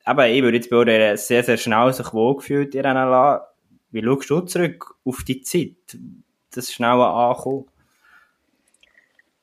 Aber 0.04 0.26
ich 0.26 0.42
würde 0.42 0.56
jetzt 0.56 0.70
beurteilen, 0.70 1.18
sehr, 1.18 1.44
sehr 1.44 1.58
schnell 1.58 1.92
sich 1.92 2.14
wohlgefühlt 2.14 2.74
in 2.74 2.80
NLA. 2.80 3.46
Wie 3.90 4.02
schaust 4.02 4.30
du 4.30 4.40
zurück 4.40 4.94
auf 5.04 5.22
die 5.22 5.42
Zeit, 5.42 5.98
das 6.56 6.72
schnelle 6.72 7.06
Ankommen? 7.06 7.66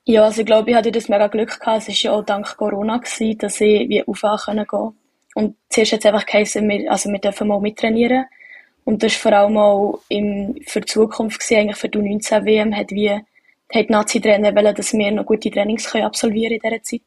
Ja, 0.05 0.25
also 0.25 0.41
ich 0.41 0.45
glaube, 0.45 0.69
ich 0.69 0.75
hatte 0.75 0.91
das 0.91 1.07
mega 1.07 1.27
Glück 1.27 1.59
gehabt. 1.59 1.87
Es 1.87 1.87
war 1.87 1.95
ja 1.95 2.11
auch 2.11 2.25
dank 2.25 2.57
Corona, 2.57 2.97
gewesen, 2.97 3.37
dass 3.37 3.61
ich 3.61 3.87
wie 3.87 4.05
aufwachen 4.05 4.65
konnte. 4.67 4.95
Und 5.35 5.55
zuerst 5.69 5.93
hat 5.93 5.99
es 5.99 6.05
einfach 6.05 6.25
geheißen, 6.25 6.67
wir, 6.67 6.91
also 6.91 7.09
wir 7.09 7.19
dürfen 7.19 7.47
mal 7.47 7.61
mittrainieren. 7.61 8.25
Und 8.83 9.01
das 9.01 9.13
war 9.13 9.31
vor 9.31 9.39
allem 9.39 9.57
auch 9.57 9.99
im, 10.09 10.59
für 10.67 10.81
die 10.81 10.87
Zukunft 10.87 11.39
gewesen, 11.39 11.61
eigentlich 11.61 11.77
für 11.77 11.89
die 11.89 11.99
U19 11.99 12.45
WM, 12.45 12.75
hat 12.75 12.91
wie, 12.91 13.09
hat 13.09 13.89
Nazi-Trainer 13.89 14.53
wollen, 14.55 14.75
dass 14.75 14.93
wir 14.93 15.11
noch 15.11 15.25
gute 15.25 15.49
Trainings 15.49 15.89
können 15.89 16.05
absolvieren 16.05 16.53
in 16.53 16.59
dieser 16.59 16.83
Zeit. 16.83 17.01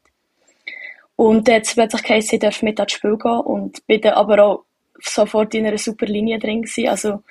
Und 1.15 1.47
es 1.49 1.73
plötzlich 1.73 2.03
geheißen, 2.03 2.35
ich 2.35 2.39
darf 2.41 2.61
mit 2.63 2.79
ans 2.79 2.91
Spiel 2.93 3.17
gehen 3.17 3.39
und 3.39 3.85
bin 3.85 4.05
aber 4.07 4.43
auch 4.43 4.63
sofort 4.99 5.53
in 5.53 5.67
einer 5.67 5.77
super 5.77 6.07
Linie 6.07 6.39
drin 6.39 6.63
gewesen. 6.63 6.89
Also, 6.89 7.23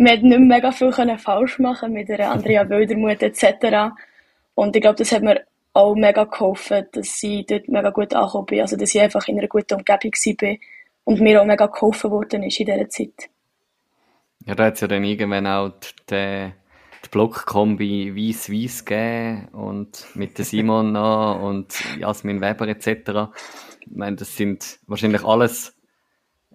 wir 0.00 0.12
hätten 0.12 0.28
nicht 0.28 0.40
mega 0.40 0.72
viel 0.72 0.92
falsch 0.92 1.58
machen 1.58 1.92
mit 1.92 2.08
der 2.08 2.30
Andrea 2.30 2.68
Wöldermuth 2.70 3.22
etc. 3.22 3.92
Und 4.54 4.74
ich 4.74 4.80
glaube, 4.80 4.96
das 4.96 5.12
hat 5.12 5.22
mir 5.22 5.44
auch 5.74 5.94
mega 5.94 6.24
geholfen, 6.24 6.86
dass 6.92 7.22
ich 7.22 7.44
dort 7.44 7.68
mega 7.68 7.90
gut 7.90 8.14
angekommen 8.14 8.46
bin. 8.46 8.60
Also, 8.62 8.76
dass 8.76 8.94
ich 8.94 9.00
einfach 9.00 9.28
in 9.28 9.38
einer 9.38 9.46
guten 9.46 9.74
Umgebung 9.74 10.12
war 10.12 10.56
und 11.04 11.20
mir 11.20 11.42
auch 11.42 11.44
mega 11.44 11.66
geholfen 11.66 12.10
worden 12.10 12.42
ist 12.44 12.58
in 12.58 12.66
dieser 12.66 12.88
Zeit. 12.88 13.28
Ja, 14.46 14.54
da 14.54 14.64
hat 14.64 14.74
es 14.74 14.80
ja 14.80 14.88
dann 14.88 15.04
irgendwann 15.04 15.46
auch 15.46 15.72
die, 16.08 16.50
die 17.04 17.08
Blockkombi 17.10 18.16
Weiss-Weiss 18.16 18.86
gegeben 18.86 19.48
und 19.48 20.06
mit 20.14 20.38
der 20.38 20.46
Simon 20.46 20.92
noch 20.92 21.42
und 21.42 21.74
Jasmin 21.98 22.40
Weber 22.40 22.66
etc. 22.68 23.30
Ich 23.80 23.94
meine, 23.94 24.16
das 24.16 24.34
sind 24.34 24.78
wahrscheinlich 24.86 25.24
alles 25.24 25.78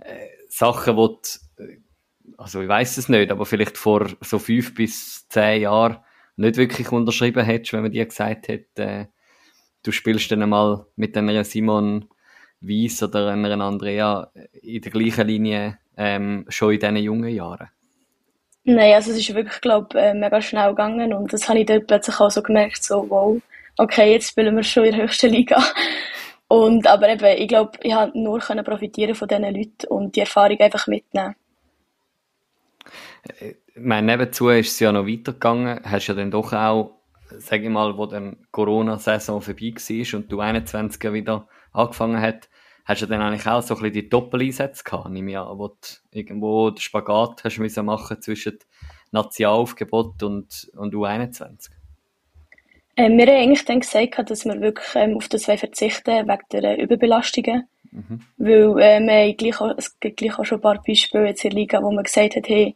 äh, 0.01 0.29
Sachen, 0.49 0.97
die 0.97 1.84
also 2.38 2.61
ich 2.61 2.67
weiß 2.67 2.97
es 2.97 3.09
nicht, 3.09 3.31
aber 3.31 3.45
vielleicht 3.45 3.77
vor 3.77 4.07
so 4.21 4.39
fünf 4.39 4.73
bis 4.73 5.27
zehn 5.29 5.61
Jahren 5.61 5.97
nicht 6.38 6.57
wirklich 6.57 6.91
unterschrieben 6.91 7.45
hättest, 7.45 7.73
wenn 7.73 7.83
man 7.83 7.91
dir 7.91 8.05
gesagt 8.05 8.47
hätte, 8.47 8.83
äh, 8.83 9.05
du 9.83 9.91
spielst 9.91 10.31
dann 10.31 10.43
einmal 10.43 10.85
mit 10.95 11.15
einer 11.17 11.43
Simon 11.43 12.09
Weiss 12.61 13.03
oder 13.03 13.29
einer 13.29 13.59
Andrea 13.63 14.31
in 14.61 14.81
der 14.81 14.91
gleichen 14.91 15.27
Linie 15.27 15.77
ähm, 15.97 16.45
schon 16.49 16.73
in 16.73 16.79
diesen 16.79 16.97
jungen 16.97 17.29
Jahren? 17.29 17.69
Nein, 18.63 18.93
also 18.93 19.11
es 19.11 19.17
ist 19.17 19.33
wirklich, 19.35 19.61
glaube 19.61 19.99
äh, 19.99 20.13
mega 20.13 20.41
schnell 20.41 20.69
gegangen 20.69 21.13
und 21.13 21.31
das 21.31 21.47
habe 21.47 21.59
ich 21.59 21.67
dort 21.67 21.88
plötzlich 21.88 22.19
auch 22.19 22.31
so 22.31 22.41
gemerkt, 22.41 22.83
so 22.83 23.07
wow, 23.09 23.39
okay, 23.77 24.11
jetzt 24.11 24.30
spielen 24.30 24.55
wir 24.55 24.63
schon 24.63 24.86
in 24.86 24.95
der 24.95 25.03
höchsten 25.03 25.30
Liga. 25.30 25.63
Und, 26.47 26.88
aber 26.88 27.09
eben, 27.09 27.41
ich 27.41 27.47
glaube, 27.47 27.71
ich 27.82 27.93
habe 27.93 28.17
nur 28.17 28.39
profitieren 28.39 29.15
von 29.15 29.28
diesen 29.28 29.43
Leuten 29.43 29.88
und 29.89 30.15
die 30.15 30.21
Erfahrung 30.21 30.59
einfach 30.59 30.88
mitnehmen. 30.88 31.36
Äh, 33.39 33.55
meine, 33.76 34.07
nebenzu 34.07 34.49
ist 34.49 34.71
es 34.71 34.80
ja 34.80 34.91
noch 34.91 35.07
weitergegangen. 35.07 35.82
Hast 35.84 36.07
ja 36.07 36.13
dann 36.13 36.32
doch 36.32 36.53
auch, 36.53 36.99
sag 37.38 37.61
ich 37.61 37.69
mal, 37.69 37.97
wo 37.97 38.05
dann 38.05 38.38
Corona-Saison 38.51 39.41
vorbei 39.41 39.73
war 39.76 40.19
und 40.19 40.32
du 40.32 40.39
21 40.39 41.13
wieder 41.13 41.47
angefangen 41.71 42.21
hast, 42.21 42.49
hast 42.86 43.01
du 43.01 43.07
dann 43.07 43.21
eigentlich 43.21 43.47
auch 43.47 43.61
so 43.61 43.76
ein 43.76 43.82
bisschen 43.82 43.93
die 43.93 44.09
Doppeleinsätze 44.09 44.84
gehabt, 44.84 45.09
nehme 45.09 45.32
ich 45.32 45.38
an, 45.38 45.57
wo 45.57 45.69
du 45.69 45.76
irgendwo 46.11 46.69
den 46.69 46.78
Spagat 46.78 47.43
hast 47.43 47.57
müssen 47.57 47.86
machen 47.86 48.21
zwischen 48.21 48.59
Nationalaufgebot 49.11 50.23
und, 50.23 50.69
und 50.76 50.93
U21? 50.93 51.69
Ähm, 52.97 53.17
wir 53.17 53.26
haben 53.26 53.36
eigentlich 53.36 53.65
dann 53.65 53.82
gesagt, 53.82 54.30
dass 54.30 54.45
wir 54.45 54.61
wirklich 54.61 54.88
ähm, 54.95 55.17
auf 55.17 55.28
das 55.28 55.45
verzichten 55.45 56.28
wegen 56.28 56.43
der 56.51 56.78
Überbelastungen. 56.80 57.67
Mhm. 57.91 58.21
Weil 58.38 58.80
äh, 58.80 58.99
wir 58.99 59.13
haben 59.13 59.38
gleich 59.38 59.59
auch, 59.59 59.73
es 59.78 59.99
gibt 59.99 60.17
gleich 60.17 60.39
auch 60.39 60.45
schon 60.45 60.59
ein 60.59 60.61
paar 60.61 60.82
Beispiele 60.82 61.28
jetzt 61.28 61.43
in 61.43 61.51
der 61.51 61.59
Liga, 61.59 61.82
wo 61.82 61.91
man 61.91 62.03
gesagt 62.03 62.36
hat, 62.36 62.47
hey, 62.47 62.76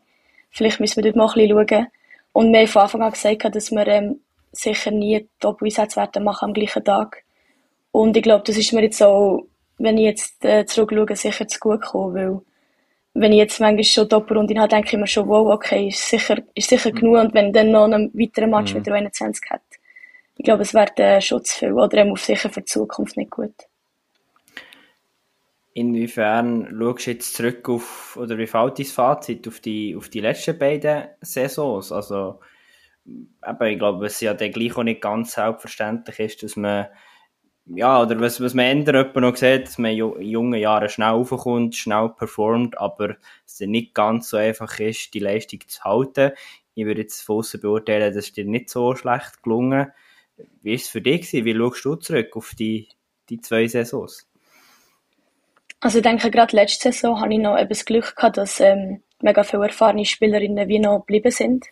vielleicht 0.49 0.79
müssen 0.79 0.97
wir 0.97 1.03
dort 1.03 1.15
mal 1.15 1.27
ein 1.27 1.33
bisschen 1.33 1.67
schauen. 1.69 1.87
Und 2.31 2.51
wir 2.51 2.59
haben 2.59 2.67
von 2.67 2.81
Anfang 2.83 3.01
an 3.01 3.11
gesagt, 3.11 3.55
dass 3.55 3.71
wir 3.71 3.87
ähm, 3.87 4.21
sicher 4.51 4.91
nie 4.91 5.27
Top-Einsätze 5.39 5.97
werden 5.97 6.23
machen 6.23 6.45
am 6.45 6.53
gleichen 6.53 6.83
Tag. 6.83 7.23
Und 7.91 8.15
ich 8.15 8.23
glaube, 8.23 8.43
das 8.45 8.57
ist 8.57 8.73
mir 8.73 8.83
jetzt 8.83 9.01
auch, 9.01 9.45
wenn 9.77 9.97
ich 9.97 10.05
jetzt 10.05 10.45
äh, 10.45 10.65
zurückschaue, 10.65 11.15
sicher 11.15 11.47
zu 11.47 11.59
gut 11.59 11.81
gekommen, 11.81 12.15
weil 12.15 12.41
wenn 13.13 13.31
ich 13.31 13.39
jetzt 13.39 13.59
manchmal 13.59 13.83
schon 13.83 14.07
Doppelrunde 14.07 14.57
habe, 14.59 14.69
denke 14.69 14.95
ich 14.95 14.99
mir 14.99 15.07
schon, 15.07 15.27
wow, 15.27 15.51
okay, 15.53 15.87
ist 15.87 16.07
sicher, 16.07 16.37
ist 16.53 16.69
sicher 16.69 16.91
genug. 16.91 17.17
Und 17.17 17.33
wenn 17.33 17.51
dann 17.51 17.71
noch 17.71 17.85
einen 17.85 18.11
weiteren 18.13 18.51
Match 18.51 18.71
mhm. 18.71 18.77
mit 18.77 18.87
der 18.87 18.93
21 18.93 19.49
hat, 19.49 19.61
ich 20.37 20.45
glaube, 20.45 20.61
es 20.61 20.73
wäre 20.73 20.95
äh, 20.97 21.21
schon 21.21 21.43
zu 21.43 21.57
viel 21.57 21.73
oder 21.73 21.97
eben 21.97 22.15
sicher 22.15 22.49
für 22.49 22.61
die 22.61 22.65
Zukunft 22.65 23.17
nicht 23.17 23.31
gut. 23.31 23.53
Inwiefern 25.79 26.75
schaust 26.77 27.07
du 27.07 27.11
jetzt 27.11 27.35
zurück 27.35 27.69
auf, 27.69 28.17
oder 28.17 28.37
wie 28.37 28.47
fällt 28.47 28.79
dein 28.79 28.85
Fazit 28.85 29.47
auf 29.47 29.61
die, 29.61 29.95
auf 29.95 30.09
die 30.09 30.19
letzten 30.19 30.59
beiden 30.59 31.07
Saisons? 31.21 31.93
Also, 31.93 32.41
eben, 33.05 33.65
ich 33.65 33.79
glaube, 33.79 34.05
es 34.07 34.19
ja 34.19 34.33
dann 34.33 34.51
gleich 34.51 34.75
auch 34.75 34.83
nicht 34.83 34.99
ganz 34.99 35.31
selbstverständlich 35.31 36.19
ist, 36.19 36.43
dass 36.43 36.57
man 36.57 36.87
ja, 37.65 38.01
oder 38.01 38.19
was, 38.19 38.41
was 38.41 38.53
man 38.53 38.65
ändert, 38.65 39.15
noch 39.15 39.37
sieht, 39.37 39.67
dass 39.67 39.77
man 39.77 39.91
in 39.91 40.21
jungen 40.21 40.59
Jahren 40.59 40.89
schnell 40.89 41.11
raufkommt, 41.11 41.77
schnell 41.77 42.09
performt, 42.09 42.77
aber 42.77 43.15
es 43.45 43.61
nicht 43.61 43.93
ganz 43.93 44.27
so 44.29 44.37
einfach 44.37 44.79
ist, 44.79 45.13
die 45.13 45.19
Leistung 45.19 45.61
zu 45.65 45.81
halten. 45.85 46.31
Ich 46.73 46.85
würde 46.85 47.03
jetzt 47.03 47.21
von 47.21 47.37
außen 47.37 47.61
beurteilen, 47.61 48.13
das 48.13 48.25
ist 48.25 48.35
dir 48.35 48.43
nicht 48.43 48.69
so 48.69 48.95
schlecht 48.95 49.43
gelungen. 49.43 49.93
Wie 50.61 50.73
ist 50.73 50.85
es 50.85 50.89
für 50.89 51.01
dich 51.01 51.31
gewesen? 51.31 51.45
Wie 51.45 51.55
schaust 51.55 51.85
du 51.85 51.95
zurück 51.95 52.35
auf 52.35 52.53
die, 52.57 52.89
die 53.29 53.39
zwei 53.39 53.67
Saisons? 53.67 54.28
Also 55.81 55.99
ich 55.99 56.03
denke, 56.03 56.29
gerade 56.29 56.55
letzte 56.55 56.91
Saison 56.91 57.21
hatte 57.21 57.33
ich 57.33 57.39
noch 57.39 57.57
eben 57.57 57.69
das 57.69 57.85
Glück 57.85 58.15
gehabt, 58.15 58.37
dass 58.37 58.59
ähm, 58.59 59.01
mega 59.21 59.43
viele 59.43 59.67
erfahrene 59.67 60.05
Spielerinnen 60.05 60.67
wie 60.67 60.79
noch 60.79 60.99
geblieben 60.99 61.31
sind. 61.31 61.67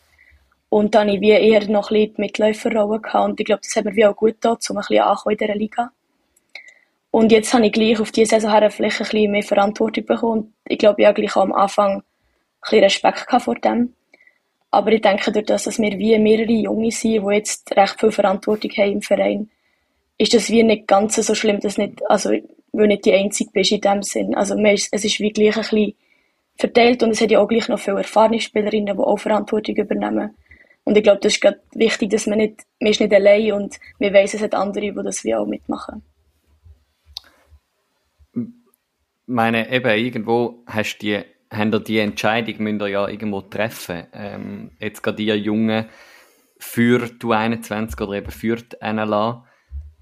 Und 0.70 0.96
dann 0.96 1.10
ich 1.10 1.22
wie 1.22 1.32
eher 1.32 1.68
noch 1.68 1.92
ein 1.92 1.96
bisschen 1.96 2.14
die 2.16 2.22
Mitläuferrolle 2.22 3.00
gehabt. 3.00 3.26
Und 3.26 3.40
ich 3.40 3.46
glaube, 3.46 3.62
das 3.64 3.76
hat 3.76 3.86
mir 3.86 3.96
wie 3.96 4.06
auch 4.06 4.16
gut 4.16 4.34
getan, 4.36 4.58
um 4.70 4.78
ein 4.78 4.82
bisschen 4.82 5.02
anzukommen 5.02 5.38
in 5.38 5.38
dieser 5.38 5.56
Liga. 5.56 5.92
Und 7.12 7.32
jetzt 7.32 7.54
habe 7.54 7.66
ich 7.66 7.72
gleich 7.72 8.00
auf 8.00 8.12
diese 8.12 8.32
Saison 8.32 8.52
her 8.52 8.70
vielleicht 8.70 9.02
ein 9.02 9.08
bisschen 9.08 9.32
mehr 9.32 9.44
Verantwortung 9.44 10.06
bekommen. 10.06 10.40
Und 10.40 10.54
ich 10.68 10.78
glaube, 10.78 11.02
ich 11.02 11.08
habe 11.08 11.22
gleich 11.22 11.36
am 11.36 11.54
Anfang 11.54 11.98
ein 11.98 12.04
bisschen 12.62 12.84
Respekt 12.84 13.42
vor 13.42 13.56
dem. 13.56 13.94
Aber 14.72 14.92
ich 14.92 15.02
denke, 15.02 15.32
durch 15.32 15.46
das, 15.46 15.64
dass 15.64 15.80
wir 15.80 15.98
wie 15.98 16.20
mehrere 16.20 16.52
Junge 16.52 16.92
sind, 16.92 17.26
die 17.26 17.34
jetzt 17.34 17.76
recht 17.76 18.00
viel 18.00 18.12
Verantwortung 18.12 18.72
haben 18.72 18.92
im 18.92 19.02
Verein, 19.02 19.50
ist 20.18 20.34
das 20.34 20.50
wie 20.50 20.64
nicht 20.64 20.88
ganz 20.88 21.16
so 21.16 21.34
schlimm, 21.34 21.60
dass 21.60 21.78
nicht, 21.78 22.02
also, 22.10 22.32
weil 22.78 22.88
nicht 22.88 23.06
die 23.06 23.14
Einzige 23.14 23.52
bist 23.52 23.72
in 23.72 23.82
dem 23.82 24.04
Sinn. 24.04 24.36
Also, 24.36 24.56
es 24.58 24.92
ist 24.92 25.20
wie 25.20 25.32
gleich 25.32 25.56
ein 25.56 25.62
bisschen 25.62 25.94
verteilt 26.58 27.04
und 27.04 27.12
es 27.12 27.22
hat 27.22 27.32
ja 27.32 27.40
auch 27.40 27.48
gleich 27.48 27.68
noch 27.70 27.80
viele 27.80 27.98
erfahrene 27.98 28.40
Spielerinnen, 28.40 28.96
die 28.96 29.02
auch 29.02 29.18
Verantwortung 29.18 29.76
übernehmen. 29.76 30.36
Und 30.84 30.98
ich 30.98 31.04
glaube, 31.04 31.20
das 31.22 31.34
ist 31.34 31.42
gerade 31.42 31.60
wichtig, 31.74 32.12
dass 32.12 32.28
man 32.28 32.38
nicht, 32.38 32.64
man 32.80 32.92
ist 32.92 33.02
nicht 33.02 33.14
allein 33.14 33.52
und 33.52 33.78
wir 34.00 34.14
wissen, 34.14 34.38
es 34.38 34.42
hat 34.42 34.56
andere, 34.56 34.92
die 34.92 35.04
das 35.04 35.24
wie 35.24 35.36
auch 35.36 35.46
mitmachen. 35.46 36.02
Meine, 39.26 39.70
eben, 39.70 39.98
irgendwo 39.98 40.64
hast 40.66 41.00
die, 41.00 41.22
haben 41.52 41.74
ihr 41.74 41.80
die 41.82 42.00
Entscheidung 42.00 42.64
müsst 42.64 42.82
ihr 42.82 42.88
ja 42.88 43.08
irgendwo 43.08 43.42
treffen. 43.42 44.08
Ähm, 44.14 44.72
jetzt 44.80 45.04
gerade 45.04 45.18
die 45.18 45.26
Jungen 45.26 45.88
für 46.58 47.10
die 47.10 47.34
21 47.34 48.00
oder 48.00 48.14
eben 48.14 48.32
für 48.32 48.56
die 48.56 48.78
NLA. 48.82 49.46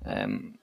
Ähm, 0.06 0.60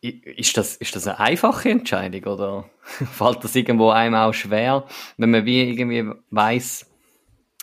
ist 0.00 0.56
das, 0.56 0.76
ist 0.76 0.94
das 0.94 1.06
eine 1.06 1.18
einfache 1.18 1.70
Entscheidung 1.70 2.32
oder 2.32 2.70
fällt 2.82 3.42
das 3.42 3.54
irgendwo 3.56 3.90
einem 3.90 4.14
auch 4.14 4.32
schwer, 4.32 4.86
wenn 5.16 5.30
man 5.30 5.44
wie 5.44 5.62
irgendwie 5.62 6.12
weiss, 6.30 6.86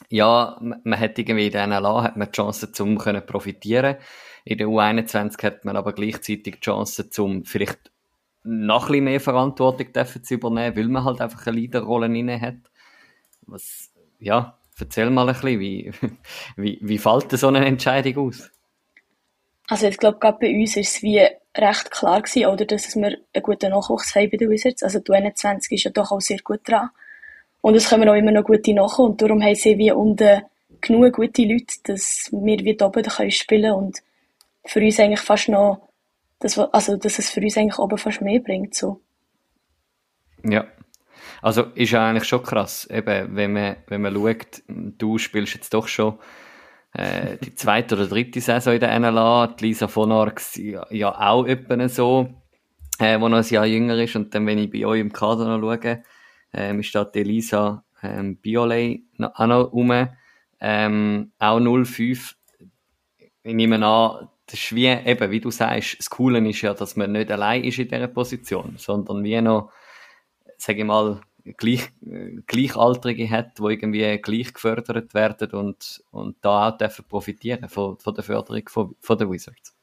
ja, 0.09 0.57
man 0.61 0.99
hat 0.99 1.17
irgendwie 1.17 1.47
in 1.47 1.51
der 1.51 1.67
NLA 1.67 2.03
hat 2.03 2.17
man 2.17 2.27
die 2.27 2.33
Chance, 2.33 2.71
zum 2.71 2.97
können 2.97 3.25
profitieren. 3.25 3.95
In 4.43 4.57
der 4.57 4.67
U21 4.67 5.41
hat 5.43 5.65
man 5.65 5.77
aber 5.77 5.93
gleichzeitig 5.93 6.55
die 6.55 6.59
Chance, 6.59 7.09
zum 7.09 7.45
vielleicht 7.45 7.91
noch 8.43 8.89
ein 8.89 9.03
mehr 9.03 9.19
Verantwortung 9.19 9.87
zu 9.93 10.33
übernehmen, 10.33 10.75
weil 10.75 10.87
man 10.87 11.03
halt 11.03 11.21
einfach 11.21 11.47
eine 11.47 11.57
Leaderrolle 11.57 12.05
inne 12.05 12.39
hat. 12.39 12.57
Was, 13.47 13.91
ja, 14.19 14.59
erzähl 14.79 15.09
mal 15.09 15.27
ein 15.27 15.33
bisschen, 15.33 15.59
wie, 15.59 15.91
wie, 16.57 16.79
wie 16.81 16.97
fällt 16.97 17.31
so 17.31 17.47
eine 17.47 17.65
Entscheidung 17.65 18.27
aus? 18.27 18.51
Also 19.67 19.87
ich 19.87 19.97
glaube, 19.97 20.19
gerade 20.19 20.37
bei 20.39 20.53
uns 20.53 20.77
ist 20.77 20.97
es 20.97 21.01
wie 21.01 21.25
recht 21.55 21.91
klar 21.91 22.21
gewesen, 22.21 22.47
oder, 22.47 22.65
dass 22.65 22.95
wir 22.95 23.17
einen 23.33 23.43
guten 23.43 23.71
Nachwuchs 23.71 24.15
haben 24.15 24.29
bei 24.29 24.37
den 24.37 24.49
Wizards. 24.49 24.83
Also 24.83 24.99
die 24.99 25.11
U21 25.11 25.71
ist 25.71 25.83
ja 25.83 25.91
doch 25.91 26.11
auch 26.11 26.21
sehr 26.21 26.39
gut 26.43 26.61
dran. 26.67 26.89
Und 27.61 27.75
es 27.75 27.89
kommen 27.89 28.07
auch 28.07 28.13
immer 28.13 28.31
noch 28.31 28.43
gute 28.43 28.73
nach 28.73 28.99
und 28.99 29.21
darum 29.21 29.41
haben 29.41 29.55
sie 29.55 29.77
wie 29.77 29.91
unten 29.91 30.43
genug 30.81 31.13
gute 31.13 31.43
Leute, 31.43 31.75
dass 31.83 32.29
wir 32.31 32.59
wie 32.59 32.79
oben 32.79 33.03
können 33.03 33.31
spielen 33.31 33.73
und 33.73 33.99
für 34.65 34.81
uns 34.81 34.99
eigentlich 34.99 35.21
fast 35.21 35.49
noch, 35.49 35.89
das, 36.39 36.57
also 36.59 36.97
dass 36.97 37.17
es 37.17 37.29
für 37.29 37.41
uns 37.41 37.57
eigentlich 37.57 37.79
oben 37.79 37.97
fast 37.97 38.21
mehr 38.21 38.39
bringt. 38.39 38.75
So. 38.75 39.01
Ja. 40.43 40.67
Also 41.41 41.63
ist 41.75 41.91
ja 41.91 42.07
eigentlich 42.07 42.25
schon 42.25 42.43
krass, 42.43 42.87
eben, 42.91 43.35
wenn 43.35 43.53
man, 43.53 43.77
wenn 43.87 44.01
man 44.01 44.13
schaut, 44.13 44.63
du 44.67 45.17
spielst 45.17 45.53
jetzt 45.55 45.73
doch 45.73 45.87
schon 45.87 46.19
äh, 46.97 47.37
die 47.37 47.53
zweite 47.55 47.95
oder 47.95 48.07
dritte 48.07 48.39
Saison 48.39 48.73
in 48.73 48.79
der 48.79 48.99
NLA, 48.99 49.47
die 49.47 49.65
Lisa 49.65 49.87
von 49.87 50.11
Arx 50.11 50.55
ja, 50.55 50.85
ja 50.89 51.29
auch 51.29 51.45
etwa 51.45 51.87
so, 51.89 52.29
äh, 52.99 53.19
wo 53.19 53.27
noch 53.27 53.37
ein 53.37 53.53
Jahr 53.53 53.65
jünger 53.65 53.97
ist 53.97 54.15
und 54.15 54.33
dann, 54.33 54.45
wenn 54.47 54.59
ich 54.59 54.71
bei 54.71 54.85
euch 54.85 55.01
im 55.01 55.11
Kader 55.11 55.57
noch 55.57 55.59
schaue, 55.59 56.03
ähm, 56.53 56.79
ist 56.79 56.95
da 56.95 57.09
Elisa 57.13 57.83
ähm, 58.01 58.37
Biolay 58.37 59.03
auch 59.19 59.47
noch 59.47 59.73
rum. 59.73 60.07
Ähm, 60.61 61.31
auch 61.37 61.59
05. 61.59 62.35
Ich 63.43 63.53
nehme 63.53 63.85
an, 63.85 64.29
das 64.45 64.59
ist 64.59 64.75
wie, 64.75 64.87
eben, 64.87 65.31
wie 65.31 65.41
du 65.41 65.51
sagst, 65.51 65.99
das 65.99 66.09
Coole 66.09 66.47
ist 66.47 66.61
ja, 66.61 66.73
dass 66.73 66.95
man 66.95 67.11
nicht 67.11 67.31
allein 67.31 67.63
ist 67.63 67.79
in 67.79 67.87
dieser 67.87 68.07
Position, 68.07 68.75
sondern 68.77 69.23
wie 69.23 69.41
noch, 69.41 69.71
sage 70.57 70.79
ich 70.79 70.85
mal, 70.85 71.21
gleich, 71.57 71.91
Gleichaltrige 72.47 73.29
hat, 73.29 73.59
die 73.59 73.63
irgendwie 73.63 74.17
gleich 74.17 74.53
gefördert 74.53 75.13
werden 75.13 75.51
und, 75.51 76.03
und 76.11 76.37
da 76.41 76.69
auch 76.69 76.77
dürfen 76.77 77.05
profitieren 77.07 77.69
von, 77.69 77.97
von 77.97 78.13
der 78.13 78.23
Förderung 78.23 78.67
von, 78.67 78.95
von 78.99 79.17
den 79.17 79.31
Wizards. 79.31 79.73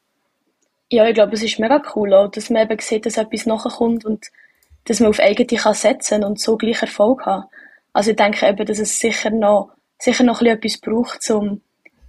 Ja, 0.91 1.07
ich 1.07 1.15
glaube, 1.15 1.33
es 1.33 1.43
ist 1.43 1.59
mega 1.59 1.81
cool 1.95 2.13
auch, 2.13 2.31
dass 2.31 2.51
man 2.51 2.63
eben 2.63 2.79
sieht, 2.81 3.07
dass 3.07 3.17
etwas 3.17 3.47
nachkommt 3.47 4.05
und 4.05 4.27
dass 4.85 5.01
man 5.01 5.11
auf 5.11 5.21
eigene 5.21 5.59
kann 5.59 5.75
setzen 5.75 6.25
und 6.25 6.41
so 6.41 6.57
gleich 6.57 6.83
Erfolg 6.83 7.25
haben. 7.25 7.45
Also 7.93 8.11
ich 8.11 8.17
denke 8.17 8.47
eben, 8.47 8.67
dass 8.67 8.79
es 8.79 8.99
sicher 8.99 9.31
noch, 9.31 9.71
sicher 9.99 10.25
noch 10.25 10.43
etwas 10.43 10.79
braucht, 10.79 11.31
um 11.31 11.63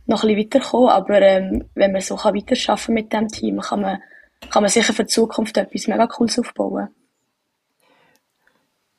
noch 0.06 0.24
ein 0.24 0.38
weiterzukommen, 0.38 0.90
aber 0.90 1.22
ähm, 1.22 1.70
wenn 1.76 1.92
man 1.92 2.02
so 2.02 2.16
kann 2.16 2.36
weiterarbeiten 2.36 2.94
mit 2.94 3.14
dem 3.14 3.28
Team, 3.30 3.60
kann 3.62 3.82
man, 3.82 4.02
kann 4.50 4.64
man 4.64 4.70
sicher 4.70 4.94
für 4.94 5.04
die 5.04 5.10
Zukunft 5.14 5.58
etwas 5.58 5.88
mega 5.88 6.08
Cooles 6.08 6.40
aufbauen. 6.40 6.90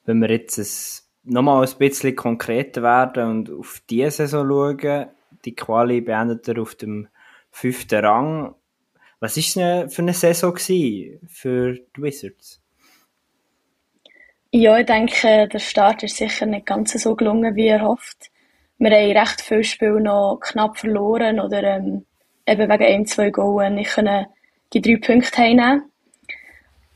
Wenn 0.05 0.21
wir 0.21 0.31
jetzt 0.31 0.59
ein, 0.59 1.33
nochmal 1.33 1.67
ein 1.67 1.79
bisschen 1.79 2.15
konkreter 2.15 2.83
werden 2.83 3.31
und 3.31 3.51
auf 3.51 3.83
diese 3.89 4.11
Saison 4.11 4.49
schauen, 4.49 5.07
die 5.45 5.55
Quali 5.55 6.01
beendet 6.01 6.49
er 6.49 6.61
auf 6.61 6.75
dem 6.75 7.09
fünften 7.51 8.05
Rang. 8.05 8.55
Was 9.21 9.37
war 9.37 9.85
es 9.85 9.95
für 9.95 10.03
eine 10.03 10.13
Saison 10.13 10.57
für 10.57 11.75
die 11.75 12.03
Wizards? 12.03 12.61
Ja, 14.51 14.79
ich 14.79 14.87
denke, 14.87 15.49
der 15.49 15.59
Start 15.59 16.03
ist 16.03 16.17
sicher 16.17 16.47
nicht 16.47 16.67
ganz 16.67 16.93
so 16.93 17.17
gelungen, 17.17 17.57
wie 17.57 17.69
erhofft. 17.69 18.31
Wir 18.79 18.91
haben 18.91 19.17
recht 19.17 19.41
viele 19.41 19.65
Spiele 19.65 20.01
noch 20.01 20.39
knapp 20.41 20.79
verloren 20.79 21.41
oder 21.41 21.63
ähm, 21.63 22.05
eben 22.47 22.69
wegen 22.71 22.85
ein, 22.85 23.07
zwei 23.07 23.31
Goals 23.31 23.73
nicht 23.73 23.91
können 23.91 24.27
die 24.73 24.81
drei 24.81 24.97
Punkte 24.97 25.43
einnehmen 25.43 25.91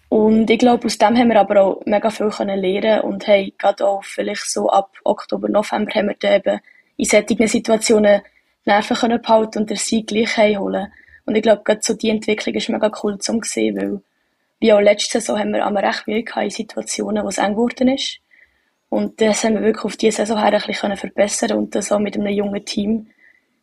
Und 0.09 0.49
ich 0.49 0.59
glaube, 0.59 0.87
aus 0.87 0.97
dem 0.97 1.19
haben 1.19 1.29
wir 1.29 1.41
aber 1.41 1.63
auch 1.63 1.83
mega 1.85 2.11
viel 2.11 2.31
können 2.31 2.59
lernen 2.59 3.03
und 3.03 3.27
haben 3.27 3.53
gerade 3.59 3.87
auch 3.87 4.03
vielleicht 4.03 4.51
so 4.51 4.71
ab 4.71 4.93
Oktober, 5.05 5.49
November 5.49 5.93
haben 5.95 6.09
wir 6.09 6.17
dann 6.19 6.35
eben 6.35 6.61
in 6.97 7.05
solchen 7.05 7.47
Situationen 7.47 8.23
Nerven 8.65 8.97
können 8.97 9.21
behalten 9.21 9.61
und 9.61 9.71
den 9.71 9.77
Sieg 9.77 10.07
gleich 10.07 10.37
holen. 10.37 10.93
Und 11.25 11.37
ich 11.37 11.43
glaube, 11.43 11.63
gerade 11.65 11.81
so 11.83 11.95
die 11.95 12.11
Entwicklung 12.11 12.55
ist 12.55 12.69
mega 12.69 12.91
cool 13.03 13.19
zu 13.19 13.39
sehen, 13.43 13.77
weil 13.77 14.01
wie 14.61 14.73
auch 14.73 14.81
letzte 14.81 15.21
Saison 15.21 15.39
haben 15.39 15.53
wir 15.53 15.65
einmal 15.65 15.85
recht 15.85 16.07
Mühe 16.07 16.25
in 16.37 16.51
Situationen, 16.51 17.25
wo 17.25 17.29
es 17.29 17.39
eng 17.39 17.53
geworden 17.53 17.89
ist. 17.89 18.19
Und 18.89 19.21
das 19.21 19.45
haben 19.45 19.55
wir 19.55 19.63
wirklich 19.63 19.85
auf 19.85 19.97
diese 19.97 20.19
Saison 20.19 20.39
her 20.39 20.53
ein 20.53 20.61
bisschen 20.67 20.97
verbessern 20.97 21.59
und 21.59 21.75
das 21.75 21.93
auch 21.93 21.99
mit 21.99 22.17
einem 22.17 22.29
jungen 22.29 22.65
Team 22.65 23.09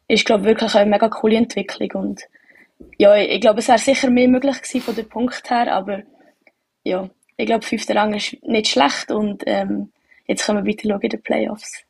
ist, 0.08 0.26
glaube 0.26 0.42
ich, 0.44 0.48
wirklich 0.48 0.76
eine 0.76 0.90
mega 0.90 1.10
coole 1.10 1.38
Entwicklung. 1.38 1.90
Und 2.04 2.22
ja, 2.98 3.16
ich, 3.16 3.42
glaube, 3.42 3.60
es 3.60 3.68
wäre 3.68 3.80
sicher 3.80 4.10
mehr 4.10 4.28
möglich 4.28 4.62
gewesen 4.62 4.82
von 4.82 4.96
dem 4.96 5.10
Punkt 5.10 5.50
her, 5.50 5.74
aber 5.74 6.04
ja, 6.86 7.10
ich 7.36 7.46
glaube, 7.46 7.66
fünfter 7.66 7.96
Rang 7.96 8.14
ist 8.14 8.42
nicht 8.44 8.70
schlecht 8.70 9.12
und 9.12 9.44
ähm, 9.46 9.92
jetzt 10.26 10.46
können 10.46 10.66
wir 10.66 10.72
weiter 10.72 10.88
schauen 10.88 11.02
in 11.02 11.10
den 11.10 11.22
Playoffs. 11.22 11.84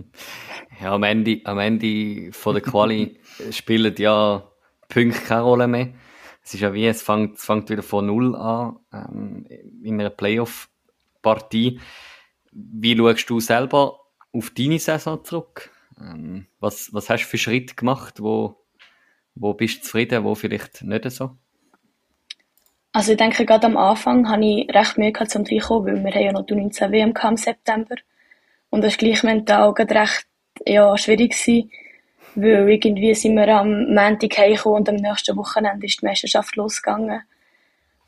ja, 0.80 0.92
am 0.92 1.04
Ende, 1.04 1.40
am 1.44 1.58
Ende 1.58 2.32
von 2.32 2.54
der 2.54 2.62
Quali 2.62 3.20
spielen 3.52 3.94
ja 3.98 4.50
Punkte 4.88 5.20
keine 5.20 5.42
Rolle 5.42 5.68
mehr 5.68 5.90
es 6.42 6.54
ist 6.54 6.60
ja 6.60 6.72
wie, 6.74 6.86
es 6.86 7.02
fängt, 7.02 7.38
es 7.38 7.44
fängt 7.44 7.70
wieder 7.70 7.82
von 7.82 8.06
Null 8.06 8.34
an, 8.34 8.76
ähm, 8.92 9.46
in 9.82 10.00
einer 10.00 10.10
Playoff-Partie. 10.10 11.80
Wie 12.50 12.96
schaust 12.96 13.30
du 13.30 13.40
selber 13.40 14.00
auf 14.32 14.50
deine 14.50 14.78
Saison 14.78 15.24
zurück. 15.24 15.70
Ähm, 16.00 16.46
was, 16.58 16.92
was 16.92 17.10
hast 17.10 17.24
du 17.24 17.28
für 17.28 17.38
Schritte 17.38 17.74
gemacht? 17.74 18.20
Wo, 18.20 18.64
wo 19.34 19.54
bist 19.54 19.78
du 19.78 19.82
zufrieden, 19.82 20.24
wo 20.24 20.34
vielleicht 20.34 20.82
nicht 20.82 21.10
so? 21.10 21.36
Also 22.92 23.12
ich 23.12 23.18
denke, 23.18 23.46
gerade 23.46 23.66
am 23.66 23.76
Anfang 23.76 24.28
hatte 24.28 24.44
ich 24.44 24.74
recht 24.74 24.98
Mühe 24.98 25.12
gehabt, 25.12 25.30
zum 25.30 25.44
reinkommen, 25.44 25.86
weil 25.86 26.04
wir 26.04 26.12
haben 26.12 26.24
ja 26.24 26.32
noch 26.32 26.46
die 26.46 26.56
19 26.56 26.90
WM 26.90 27.14
im 27.16 27.36
September. 27.36 27.94
Und 28.70 28.82
das 28.82 28.94
war 28.94 28.98
gleich 28.98 29.22
mental 29.22 29.70
recht 29.70 30.26
ja, 30.66 30.96
schwierig 30.98 31.32
gewesen, 31.32 31.70
weil 32.34 32.68
irgendwie 32.68 33.14
sind 33.14 33.36
wir 33.36 33.48
am 33.48 33.94
Montag 33.94 34.36
heimgekommen 34.38 34.80
und 34.80 34.88
am 34.88 34.96
nächsten 34.96 35.36
Wochenende 35.36 35.86
ist 35.86 36.02
die 36.02 36.06
Meisterschaft 36.06 36.56
losgegangen. 36.56 37.22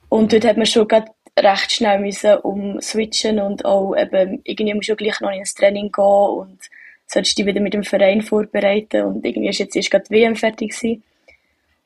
Und 0.08 0.32
dort 0.32 0.44
hat 0.44 0.56
man 0.56 0.66
schon 0.66 0.88
gerade 0.88 1.12
recht 1.38 1.72
schnell 1.72 2.00
müssen 2.00 2.36
umswitchen 2.38 3.40
und 3.40 3.64
auch 3.64 3.94
eben, 3.96 4.40
irgendwie 4.44 4.74
musst 4.74 4.88
du 4.88 4.96
gleich 4.96 5.20
noch 5.20 5.30
ins 5.30 5.54
Training 5.54 5.90
gehen 5.90 6.04
und 6.04 6.58
solltest 7.06 7.38
dich 7.38 7.46
wieder 7.46 7.60
mit 7.60 7.74
dem 7.74 7.84
Verein 7.84 8.20
vorbereiten 8.22 9.02
und 9.02 9.24
irgendwie 9.24 9.48
ist 9.48 9.58
jetzt 9.58 9.76
erst 9.76 9.90
gerade 9.90 10.04
die 10.08 10.14
WM 10.14 10.36
fertig 10.36 10.72
gewesen. 10.72 11.02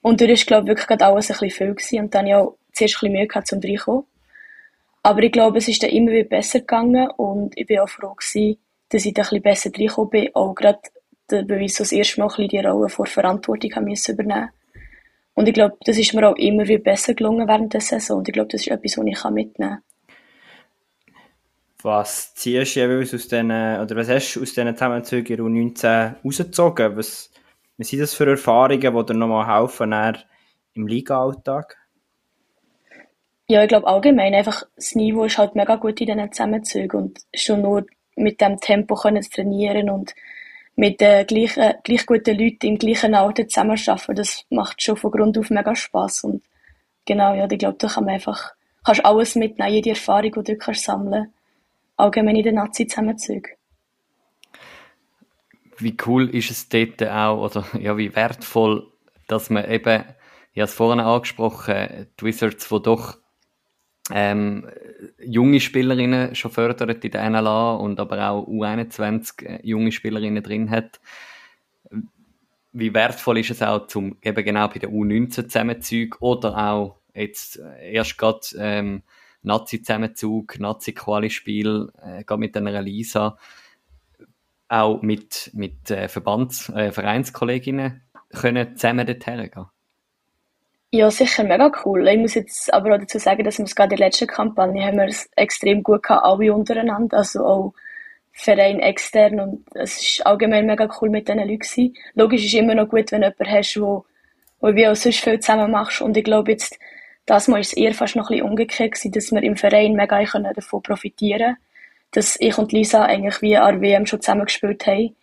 Und 0.02 0.20
dort 0.20 0.30
ist, 0.30 0.46
glaube 0.46 0.64
ich, 0.64 0.68
wirklich 0.68 0.86
gerade 0.86 1.06
alles 1.06 1.30
ein 1.30 1.38
bisschen 1.38 1.50
viel 1.50 1.74
gewesen 1.74 2.00
und 2.00 2.14
dann 2.14 2.32
auch 2.32 2.56
zuerst 2.76 2.94
ein 2.96 3.00
bisschen 3.00 3.12
Mühe 3.12 3.26
gehabt, 3.26 3.48
zum 3.48 3.60
reinkommen. 3.60 4.04
Aber 5.02 5.22
ich 5.22 5.32
glaube, 5.32 5.58
es 5.58 5.68
ist 5.68 5.82
dann 5.82 5.90
immer 5.90 6.12
wieder 6.12 6.28
besser 6.28 6.60
gegangen 6.60 7.08
und 7.16 7.56
ich 7.56 7.66
bin 7.66 7.78
auch 7.78 7.88
froh 7.88 8.14
gewesen, 8.14 8.58
dass 8.88 9.04
ich 9.04 9.14
da 9.14 9.22
ein 9.22 9.24
bisschen 9.24 9.42
besser 9.42 9.70
reingekommen 9.70 10.10
bin, 10.10 10.34
auch 10.34 10.54
gerade 10.54 10.80
der 11.30 11.42
Beweis, 11.42 11.74
dass 11.74 11.90
das 11.90 11.92
erste 11.92 12.20
Mal 12.20 12.48
die 12.48 12.58
Rolle 12.58 12.88
vor 12.88 13.06
Verantwortung 13.06 13.72
haben 13.74 13.84
müssen 13.84 14.14
übernehmen 14.14 14.50
Und 15.34 15.48
ich 15.48 15.54
glaube, 15.54 15.76
das 15.84 15.98
ist 15.98 16.14
mir 16.14 16.28
auch 16.28 16.36
immer 16.36 16.66
wieder 16.66 16.82
besser 16.82 17.14
gelungen 17.14 17.48
während 17.48 17.72
der 17.72 17.80
Saison 17.80 18.18
und 18.18 18.28
ich 18.28 18.32
glaube, 18.32 18.48
das 18.50 18.62
ist 18.62 18.68
etwas, 18.68 18.98
was 18.98 19.06
ich 19.06 19.24
mitnehmen 19.30 19.54
kann. 19.54 19.82
Was 21.82 22.34
ziehst 22.34 22.74
du 22.74 22.80
jeweils 22.80 23.14
aus 23.14 23.28
diesen, 23.28 23.50
oder 23.50 23.96
was 23.96 24.08
hast 24.08 24.34
du 24.34 24.42
aus 24.42 24.54
diesen 24.54 24.74
Zusammenzügen 24.74 25.40
U19 25.40 26.16
rausgezogen? 26.24 26.96
Was, 26.96 27.30
was 27.78 27.88
sind 27.88 28.00
das 28.00 28.14
für 28.14 28.28
Erfahrungen, 28.28 28.80
die 28.80 29.06
dir 29.06 29.14
nochmal 29.14 29.46
helfen 29.46 29.94
im 30.74 30.86
Liga-Alltag? 30.88 31.76
Ja, 33.48 33.62
ich 33.62 33.68
glaube 33.68 33.86
allgemein 33.86 34.34
einfach, 34.34 34.64
das 34.74 34.94
Niveau 34.96 35.24
ist 35.24 35.38
halt 35.38 35.54
mega 35.54 35.76
gut 35.76 36.00
in 36.00 36.06
diesen 36.06 36.32
Zusammenzügen 36.32 37.00
und 37.00 37.20
schon 37.34 37.62
nur 37.62 37.86
mit 38.16 38.40
dem 38.40 38.58
Tempo 38.58 38.96
können 38.96 39.22
zu 39.22 39.30
trainieren 39.30 39.88
und 39.88 40.14
mit 40.74 41.00
den 41.00 41.26
gleichen, 41.26 41.74
gleich 41.84 42.06
guten 42.06 42.38
Leuten 42.38 42.66
im 42.66 42.78
gleichen 42.78 43.14
Alter 43.14 43.46
zusammenarbeiten, 43.46 44.16
das 44.16 44.44
macht 44.50 44.82
schon 44.82 44.96
von 44.96 45.12
Grund 45.12 45.38
auf 45.38 45.50
mega 45.50 45.76
Spass 45.76 46.24
und 46.24 46.42
genau, 47.04 47.34
ja, 47.34 47.48
ich 47.48 47.58
glaube, 47.58 47.78
da 47.78 47.86
kann 47.86 48.04
man 48.04 48.14
einfach, 48.14 48.52
kannst 48.84 49.04
alles 49.04 49.36
mitnehmen, 49.36 49.72
jede 49.72 49.90
Erfahrung, 49.90 50.32
die 50.32 50.52
du 50.52 50.56
kannst 50.56 50.84
sammeln 50.84 51.32
allgemein 51.96 52.36
in 52.36 52.42
den 52.42 52.54
Nazi-Zusammenzügen. 52.56 53.52
Wie 55.78 55.96
cool 56.06 56.28
ist 56.34 56.50
es 56.50 56.68
dort 56.68 57.02
auch, 57.04 57.44
oder 57.44 57.64
ja, 57.80 57.96
wie 57.96 58.14
wertvoll, 58.14 58.90
dass 59.28 59.50
man 59.50 59.70
eben, 59.70 60.04
ich 60.52 60.60
habe 60.60 60.68
es 60.68 60.74
vorhin 60.74 61.00
angesprochen, 61.00 62.08
die 62.18 62.24
Wizards, 62.24 62.68
die 62.68 62.82
doch 62.82 63.18
ähm, 64.12 64.68
junge 65.18 65.60
Spielerinnen 65.60 66.34
schon 66.34 66.50
fördert 66.50 67.04
in 67.04 67.10
der 67.10 67.28
NLA 67.28 67.74
und 67.74 67.98
aber 67.98 68.30
auch 68.30 68.46
U21 68.46 69.44
äh, 69.44 69.60
junge 69.66 69.90
Spielerinnen 69.92 70.42
drin 70.42 70.70
hat. 70.70 71.00
Wie 72.72 72.94
wertvoll 72.94 73.38
ist 73.38 73.50
es 73.50 73.62
auch 73.62 73.86
zum 73.86 74.16
eben 74.22 74.44
genau 74.44 74.68
bei 74.68 74.78
der 74.78 74.90
U19 74.90 75.48
Zusammenzug 75.48 76.18
oder 76.20 76.56
auch 76.56 76.98
jetzt 77.14 77.58
äh, 77.58 77.92
erst 77.92 78.16
gerade 78.18 78.40
ähm, 78.58 79.02
Nazi-Zusammenzug, 79.42 80.58
Nazi-Quali-Spiel, 80.58 81.92
äh, 82.02 82.36
mit 82.36 82.56
einer 82.56 82.82
Lisa, 82.82 83.38
auch 84.68 85.02
mit, 85.02 85.50
mit 85.54 85.90
äh, 85.90 86.08
Verbands-, 86.08 86.68
äh, 86.70 86.92
Vereinskolleginnen 86.92 88.02
können 88.30 88.76
zusammen 88.76 89.06
dorthin 89.06 89.50
gehen? 89.50 89.66
Ja, 90.96 91.10
sicher 91.10 91.44
mega 91.44 91.70
cool. 91.84 92.08
Ich 92.08 92.18
muss 92.18 92.34
jetzt 92.34 92.72
aber 92.72 92.94
auch 92.94 92.98
dazu 92.98 93.18
sagen, 93.18 93.44
dass 93.44 93.58
wir 93.58 93.66
es 93.66 93.74
gerade 93.76 93.94
in 93.94 93.98
der 93.98 94.06
letzten 94.06 94.26
Kampagne 94.26 94.82
haben 94.86 94.96
wir 94.96 95.08
es 95.08 95.28
extrem 95.36 95.82
gut 95.82 96.02
gehabt, 96.02 96.24
alle 96.24 96.54
untereinander, 96.54 97.18
also 97.18 97.44
auch 97.44 97.74
Verein 98.32 98.80
extern 98.80 99.40
und 99.40 99.66
es 99.74 100.00
ist 100.00 100.26
allgemein 100.26 100.64
mega 100.64 100.88
cool 101.00 101.10
mit 101.10 101.28
diesen 101.28 101.40
Leuten 101.40 101.58
gewesen. 101.58 101.94
Logisch 102.14 102.44
ist 102.46 102.54
immer 102.54 102.74
noch 102.74 102.88
gut, 102.88 103.12
wenn 103.12 103.20
du 103.22 103.26
jemanden 103.26 103.52
hast, 103.52 103.76
wo, 103.78 104.06
wo 104.60 104.74
wie 104.74 104.88
auch 104.88 104.96
sonst 104.96 105.20
viel 105.20 105.38
zusammen 105.40 105.70
machst 105.70 106.00
und 106.00 106.16
ich 106.16 106.24
glaube 106.24 106.52
jetzt, 106.52 106.78
das 107.26 107.48
Mal 107.48 107.60
ist 107.60 107.72
es 107.72 107.76
eher 107.76 107.92
fast 107.94 108.16
noch 108.16 108.30
ein 108.30 108.36
bisschen 108.36 108.48
umgekehrt 108.48 108.92
gewesen, 108.92 109.12
dass 109.12 109.32
wir 109.32 109.42
im 109.42 109.56
Verein 109.56 109.94
mega 109.94 110.24
davon 110.54 110.82
profitieren 110.82 111.56
dass 112.12 112.36
ich 112.40 112.56
und 112.56 112.72
Lisa 112.72 113.04
eigentlich 113.04 113.42
wie 113.42 113.56
an 113.56 113.80
der 113.80 113.82
WM 113.82 114.06
schon 114.06 114.22
zusammengespielt 114.22 114.86
haben 114.86 115.14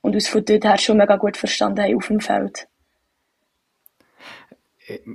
und 0.00 0.14
uns 0.14 0.28
von 0.28 0.44
dort 0.44 0.64
her 0.64 0.78
schon 0.78 0.96
mega 0.96 1.16
gut 1.16 1.36
verstanden 1.36 1.82
haben 1.82 1.96
auf 1.96 2.06
dem 2.06 2.20
Feld. 2.20 2.67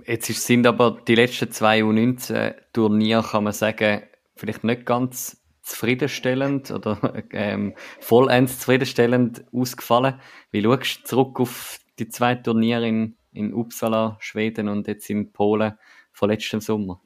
Jetzt 0.05 0.27
sind 0.27 0.67
aber 0.67 0.99
die 1.07 1.15
letzten 1.15 1.51
zwei 1.51 1.81
U19-Turniere, 1.81 3.23
kann 3.23 3.45
man 3.45 3.53
sagen, 3.53 4.03
vielleicht 4.35 4.63
nicht 4.63 4.85
ganz 4.85 5.41
zufriedenstellend 5.63 6.69
oder 6.71 6.99
ähm, 7.31 7.73
vollends 7.99 8.59
zufriedenstellend 8.59 9.45
ausgefallen. 9.51 10.19
Wie 10.51 10.61
schaust 10.61 11.01
du 11.01 11.03
zurück 11.05 11.39
auf 11.39 11.79
die 11.97 12.09
zwei 12.09 12.35
Turniere 12.35 12.87
in, 12.87 13.15
in 13.31 13.53
Uppsala, 13.53 14.17
Schweden 14.19 14.69
und 14.69 14.87
jetzt 14.87 15.09
in 15.09 15.31
Polen 15.31 15.77
von 16.11 16.29
letztem 16.29 16.61
Sommer? 16.61 17.01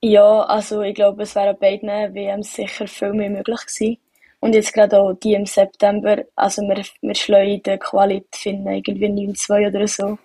Ja, 0.00 0.42
also 0.42 0.82
ich 0.82 0.94
glaube, 0.94 1.22
es 1.22 1.34
wäre 1.34 1.54
beiden 1.54 1.88
WMs 1.88 2.54
sicher 2.54 2.86
viel 2.86 3.12
mehr 3.12 3.30
möglich 3.30 3.60
gewesen. 3.60 3.98
Und 4.40 4.54
jetzt 4.54 4.72
gerade 4.72 5.00
auch 5.00 5.14
die 5.14 5.34
im 5.34 5.46
September, 5.46 6.24
also 6.34 6.62
wir, 6.62 6.84
wir 7.00 7.14
schlagen 7.14 7.50
in 7.50 7.62
der 7.62 7.78
Qualität 7.78 8.36
finden 8.36 8.68
irgendwie 8.68 9.06
9-2 9.06 9.68
oder 9.68 9.86
so. 9.86 10.18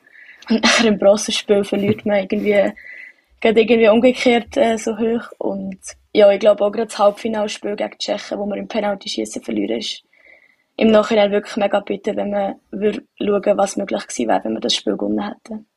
Und 0.51 0.63
nach 0.63 0.81
dem 0.81 0.99
Bronzespiel 0.99 1.63
verliert 1.63 2.05
man 2.05 2.17
irgendwie, 2.17 2.73
geht 3.39 3.57
irgendwie 3.57 3.87
umgekehrt 3.87 4.57
äh, 4.57 4.77
so 4.77 4.97
hoch. 4.97 5.31
Und 5.37 5.79
ja, 6.13 6.29
ich 6.31 6.39
glaube 6.39 6.63
auch 6.63 6.71
gerade 6.71 6.87
das 6.87 6.99
Halbfinalspiel 6.99 7.75
gegen 7.75 7.91
die 7.91 7.97
Tschechen, 7.97 8.37
wo 8.37 8.45
wir 8.45 8.57
im 8.57 8.67
Penalty-Schießen 8.67 9.41
verlieren, 9.41 9.79
ist 9.79 10.03
im 10.77 10.91
Nachhinein 10.91 11.31
wirklich 11.31 11.55
mega 11.57 11.79
bitter, 11.79 12.15
wenn 12.15 12.31
man 12.31 12.55
würde 12.71 13.03
schauen, 13.17 13.57
was 13.57 13.77
möglich 13.77 14.07
gewesen 14.07 14.27
wäre, 14.27 14.43
wenn 14.43 14.53
wir 14.53 14.59
das 14.59 14.75
Spiel 14.75 14.97
gewonnen 14.97 15.25
hätten. 15.25 15.67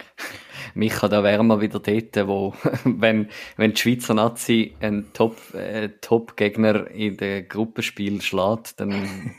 Micha, 0.74 1.08
da 1.08 1.24
wären 1.24 1.48
wir 1.48 1.60
wieder 1.60 1.80
dort, 1.80 2.28
wo, 2.28 2.54
wenn, 2.84 3.28
wenn 3.56 3.72
die 3.72 3.76
Schweizer 3.76 4.14
Nazi 4.14 4.76
einen 4.80 5.12
Top, 5.12 5.36
äh, 5.54 5.88
Top-Gegner 6.00 6.90
in 6.90 7.16
der 7.16 7.42
Gruppenspiel 7.42 8.22
schlägt, 8.22 8.78
dann 8.78 9.34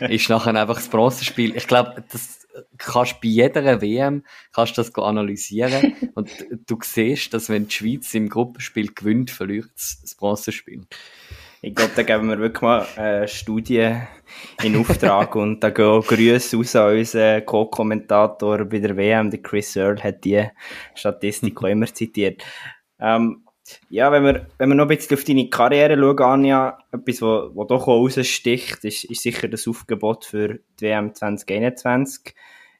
ist 0.00 0.30
nachher 0.30 0.54
einfach 0.54 0.76
das 0.76 0.88
Bronzespiel. 0.88 1.56
Ich 1.56 1.66
glaube, 1.66 2.04
das 2.10 2.45
kannst 2.78 3.20
bei 3.20 3.28
jeder 3.28 3.80
WM 3.80 4.24
kannst 4.52 4.78
das 4.78 4.94
analysieren 4.94 5.94
und 6.14 6.30
du 6.66 6.78
siehst, 6.82 7.34
dass 7.34 7.48
wenn 7.48 7.68
die 7.68 7.74
Schweiz 7.74 8.14
im 8.14 8.28
Gruppenspiel 8.28 8.92
gewinnt, 8.94 9.30
verliert 9.30 9.70
das 9.76 10.14
Bronzespiel. 10.14 10.86
Ich 11.62 11.74
glaube, 11.74 11.92
da 11.96 12.02
geben 12.02 12.28
wir 12.28 12.38
wirklich 12.38 12.62
mal 12.62 12.86
eine 12.96 13.26
Studie 13.26 13.96
in 14.62 14.76
Auftrag 14.76 15.34
und 15.34 15.60
da 15.60 15.70
gehen 15.70 15.86
auch 15.86 16.06
Grüße 16.06 16.56
raus 16.56 16.76
an 16.76 16.96
unseren 16.96 17.44
Co-Kommentator 17.44 18.64
bei 18.66 18.78
der 18.78 18.96
WM, 18.96 19.30
der 19.30 19.42
Chris 19.42 19.74
Earl, 19.74 20.02
hat 20.02 20.24
die 20.24 20.44
Statistik 20.94 21.58
auch 21.62 21.68
immer 21.68 21.86
zitiert. 21.86 22.44
Ähm, 23.00 23.45
ja, 23.90 24.12
wenn 24.12 24.24
wir, 24.24 24.46
wenn 24.58 24.68
wir 24.68 24.74
noch 24.74 24.84
ein 24.84 24.96
bisschen 24.96 25.16
auf 25.16 25.24
deine 25.24 25.48
Karriere 25.48 25.96
schauen, 25.96 26.22
Anja, 26.22 26.78
etwas, 26.92 27.22
wo 27.22 27.64
doch 27.64 27.82
auch 27.82 27.88
raussticht, 27.88 28.84
ist, 28.84 29.04
ist 29.04 29.22
sicher 29.22 29.48
das 29.48 29.66
Aufgebot 29.66 30.24
für 30.24 30.60
die 30.80 30.86
WM 30.86 31.14
2021 31.14 32.34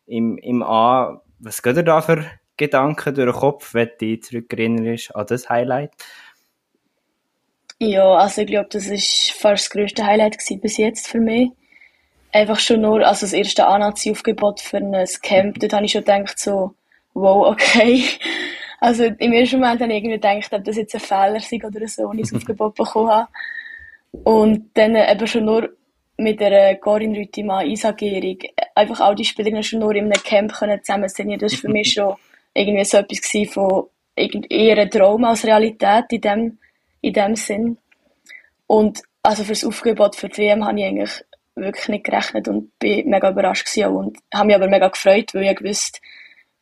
im, 0.07 0.39
im 0.39 0.62
A. 0.62 1.22
Was 1.39 1.62
geht 1.62 1.76
dir 1.76 1.84
da 1.84 2.01
für 2.01 2.24
Gedanken 2.57 3.14
durch 3.14 3.30
den 3.30 3.39
Kopf, 3.39 3.74
wenn 3.74 3.89
du 3.89 4.07
dich 4.07 4.22
zurückerinnerst 4.22 5.14
an 5.14 5.26
das 5.26 5.49
Highlight? 5.49 5.93
Ja, 7.78 8.14
also 8.14 8.41
ich 8.41 8.47
glaube, 8.47 8.68
das 8.70 8.87
ist 8.87 9.32
fast 9.32 9.64
das 9.64 9.70
grösste 9.70 10.07
Highlight 10.07 10.39
bis 10.62 10.76
jetzt 10.78 11.09
für 11.09 11.20
mich. 11.20 11.51
Einfach 12.32 12.59
schon 12.59 12.80
nur, 12.80 13.07
also 13.07 13.26
das 13.26 13.32
erste 13.32 13.66
A-Nazi-Aufgebot 13.66 14.61
für 14.61 14.78
ein 14.78 15.07
Camp, 15.22 15.59
dort 15.59 15.72
habe 15.74 15.84
ich 15.84 15.93
schon 15.93 16.03
gedacht 16.03 16.39
so, 16.39 16.74
wow, 17.12 17.49
okay. 17.49 18.05
Also 18.80 19.04
im 19.04 19.32
ersten 19.32 19.60
Moment 19.60 19.80
habe 19.80 19.92
ich 19.92 19.98
irgendwie 19.98 20.16
gedacht, 20.16 20.52
ob 20.52 20.64
das 20.64 20.76
jetzt 20.76 20.94
ein 20.94 21.00
Fehler 21.00 21.40
sei 21.40 21.60
oder 21.64 21.86
so, 21.88 22.10
wenn 22.10 22.18
ich 22.18 22.30
das 22.30 22.34
Aufgebot 22.36 22.74
bekommen 22.74 23.10
habe. 23.10 23.28
Und 24.24 24.70
dann 24.74 24.96
eben 24.96 25.26
schon 25.26 25.44
nur 25.44 25.70
mit 26.18 26.40
der 26.40 26.76
Corinne 26.76 27.18
Rüttimann, 27.18 27.66
Eisagierung, 27.66 28.38
einfach 28.74 29.00
all 29.00 29.14
die 29.14 29.24
Spieler 29.24 29.62
schon 29.62 29.80
nur 29.80 29.94
in 29.94 30.04
einem 30.04 30.22
Camp 30.22 30.52
können 30.52 30.82
zusammen 30.82 31.08
trainieren, 31.08 31.40
das 31.40 31.52
war 31.52 31.60
für 31.60 31.68
mich 31.68 31.92
schon 31.92 32.14
irgendwie 32.54 32.84
so 32.84 32.98
etwas 32.98 33.20
von 33.52 33.84
eher 34.16 34.78
ein 34.78 34.90
Traum 34.90 35.24
als 35.24 35.44
Realität 35.44 36.04
in 36.10 36.20
dem 36.20 36.58
in 37.02 37.12
dem 37.12 37.36
Sinn. 37.36 37.78
Und 38.66 39.02
also 39.22 39.44
für 39.44 39.52
das 39.52 39.64
Aufgebot 39.64 40.16
für 40.16 40.28
die 40.28 40.38
WM 40.38 40.64
habe 40.64 40.78
ich 40.78 40.86
eigentlich 40.86 41.24
wirklich 41.54 41.88
nicht 41.88 42.04
gerechnet 42.04 42.48
und 42.48 42.78
bin 42.78 43.08
mega 43.08 43.30
überrascht 43.30 43.66
gewesen 43.66 43.94
und 43.94 44.18
habe 44.32 44.46
mich 44.46 44.56
aber 44.56 44.68
mega 44.68 44.88
gefreut, 44.88 45.34
weil 45.34 45.44
ich 45.44 45.56
gewusst, 45.56 46.00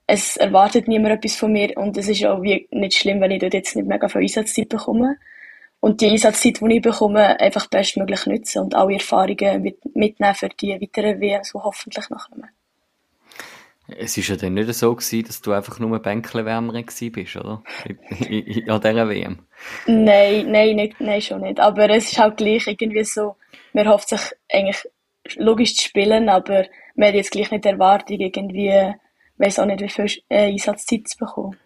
es 0.06 0.36
erwartet 0.36 0.88
niemand 0.88 1.14
etwas 1.14 1.36
von 1.36 1.52
mir 1.52 1.76
und 1.76 1.96
es 1.96 2.08
ist 2.08 2.24
auch 2.26 2.42
wie 2.42 2.68
nicht 2.70 2.96
schlimm, 2.96 3.20
wenn 3.20 3.30
ich 3.30 3.40
dort 3.40 3.54
jetzt 3.54 3.74
nicht 3.76 3.88
mega 3.88 4.08
viel 4.08 4.22
Einsatzzeit 4.22 4.68
bekomme. 4.68 5.16
und 5.80 6.00
die 6.00 6.08
Einsatzzeit, 6.08 6.60
die 6.60 6.76
ich 6.76 6.82
bekomme, 6.82 7.38
einfach 7.40 7.66
bestmöglich 7.66 8.26
nutzen 8.26 8.62
und 8.62 8.74
alle 8.74 8.94
Erfahrungen 8.94 9.62
mit, 9.62 9.78
mitnehmen 9.94 10.34
für 10.34 10.48
die 10.48 10.80
weiteren 10.80 11.20
WM, 11.20 11.44
so 11.44 11.62
hoffentlich 11.62 12.08
noch 12.10 12.30
kommen. 12.30 12.48
Es 13.86 14.16
war 14.16 14.24
ja 14.24 14.36
dann 14.36 14.54
nicht 14.54 14.72
so 14.72 14.94
gewesen, 14.94 15.26
dass 15.26 15.42
du 15.42 15.52
einfach 15.52 15.78
nur 15.78 15.98
Bänkchenwärmerin 15.98 16.86
bist, 17.12 17.36
oder? 17.36 17.62
An 17.84 18.80
dieser 18.80 19.08
WM. 19.10 19.40
Nein, 19.86 20.50
nein, 20.50 20.76
nicht, 20.76 21.00
nein, 21.00 21.20
schon 21.20 21.42
nicht. 21.42 21.60
Aber 21.60 21.90
es 21.90 22.10
ist 22.10 22.18
halt 22.18 22.38
gleich 22.38 22.66
irgendwie 22.66 23.04
so, 23.04 23.36
man 23.74 23.86
hofft 23.86 24.08
sich 24.08 24.20
eigentlich 24.50 24.88
logisch 25.36 25.76
zu 25.76 25.84
spielen, 25.84 26.30
aber 26.30 26.64
man 26.94 27.08
hat 27.08 27.14
jetzt 27.14 27.30
gleich 27.30 27.50
nicht 27.50 27.66
die 27.66 27.68
Erwartung, 27.68 28.18
irgendwie, 28.18 28.94
weiß 29.38 29.58
auch 29.58 29.66
nicht, 29.66 29.80
wie 29.80 29.88
viel 29.88 30.06
äh, 30.28 30.52
Einsatzzeit 30.52 31.08
zu 31.08 31.18
bekommen. 31.18 31.56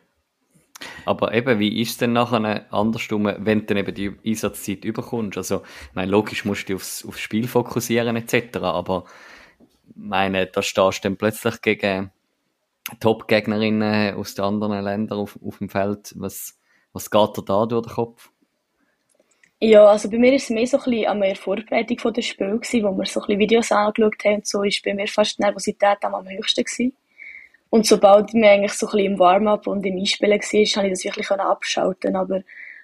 Aber 1.04 1.34
eben, 1.34 1.58
wie 1.58 1.80
ist 1.80 1.90
es 1.90 1.96
denn 1.98 2.12
nachher 2.12 2.66
andersrum, 2.72 3.24
wenn 3.24 3.60
du 3.60 3.66
dann 3.66 3.78
eben 3.78 3.94
die 3.94 4.12
Einsatzzeit 4.24 4.84
überkommst? 4.84 5.36
Also, 5.36 5.62
ich 5.88 5.94
meine, 5.94 6.10
logisch 6.10 6.44
musst 6.44 6.62
du 6.62 6.66
dich 6.66 6.76
aufs, 6.76 7.04
aufs 7.04 7.20
Spiel 7.20 7.48
fokussieren 7.48 8.16
etc., 8.16 8.58
aber 8.58 9.04
meine, 9.94 10.46
da 10.46 10.62
stehst 10.62 11.04
du 11.04 11.08
dann 11.08 11.16
plötzlich 11.16 11.60
gegen 11.62 12.12
Top-Gegnerinnen 13.00 14.14
aus 14.14 14.34
den 14.34 14.44
anderen 14.44 14.84
Ländern 14.84 15.18
auf, 15.18 15.38
auf 15.44 15.58
dem 15.58 15.68
Feld. 15.68 16.14
Was, 16.16 16.58
was 16.92 17.10
geht 17.10 17.36
dir 17.36 17.44
da 17.44 17.66
durch 17.66 17.86
den 17.86 17.94
Kopf? 17.94 18.30
Ja, 19.60 19.86
also 19.86 20.08
bei 20.08 20.18
mir 20.18 20.30
war 20.30 20.36
es 20.36 20.50
mehr 20.50 20.66
so 20.66 20.78
ein 20.78 20.84
bisschen 20.84 21.06
an 21.08 21.20
der 21.20 21.34
Vorbereitung 21.34 21.98
von 21.98 22.12
des 22.12 22.26
Spiel 22.26 22.58
gewesen, 22.58 22.84
wo 22.84 22.96
wir 22.96 23.06
so 23.06 23.20
ein 23.20 23.26
bisschen 23.26 23.40
Videos 23.40 23.72
angeschaut 23.72 24.24
haben 24.24 24.34
und 24.36 24.46
so, 24.46 24.62
ist 24.62 24.84
bei 24.84 24.94
mir 24.94 25.08
fast 25.08 25.38
die 25.38 25.42
Nervosität 25.42 25.98
am 26.02 26.28
höchsten 26.28 26.62
gewesen. 26.62 26.92
Und 27.70 27.86
sobald 27.86 28.32
wir 28.32 28.50
eigentlich 28.50 28.72
so 28.72 28.86
ein 28.86 28.92
bisschen 28.92 29.12
im 29.12 29.18
Warm-up 29.18 29.66
und 29.66 29.84
im 29.84 29.98
Einspielen 29.98 30.32
war, 30.32 30.38
konnte 30.40 30.86
ich 30.86 30.92
das 30.92 31.04
wirklich 31.04 31.30
abschalten. 31.30 32.16
Aber 32.16 32.40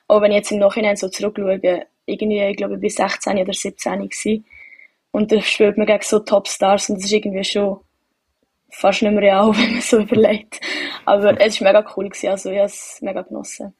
auch 0.09 0.20
wenn 0.20 0.32
ich 0.32 0.39
jetzt 0.39 0.53
im 0.53 0.59
Nachhinein 0.59 0.97
so 0.97 1.09
zurückschaue, 1.09 1.87
irgendwie, 2.07 2.43
ich 2.43 2.57
glaube, 2.57 2.78
ich 2.80 2.99
war 2.99 3.09
16 3.09 3.39
oder 3.39 3.53
17 3.53 4.09
gewesen, 4.09 4.45
und 5.14 5.30
da 5.30 5.41
spielt 5.41 5.78
man 5.78 5.87
gegen 5.87 6.03
so 6.03 6.18
Topstars 6.18 6.89
und 6.89 6.97
das 6.97 7.05
ist 7.05 7.12
irgendwie 7.12 7.45
schon 7.45 7.78
fast 8.68 9.01
nicht 9.01 9.12
mehr 9.12 9.22
real, 9.22 9.53
wenn 9.57 9.74
man 9.74 9.80
so 9.80 9.99
überlegt. 9.99 10.61
Aber 11.05 11.41
es 11.41 11.61
war 11.61 11.72
mega 11.72 11.93
cool, 11.97 12.09
gewesen, 12.09 12.30
also 12.30 12.51
ich 12.51 12.59
habe 12.59 12.66
es 12.66 12.99
mega 13.01 13.22
genossen. 13.22 13.74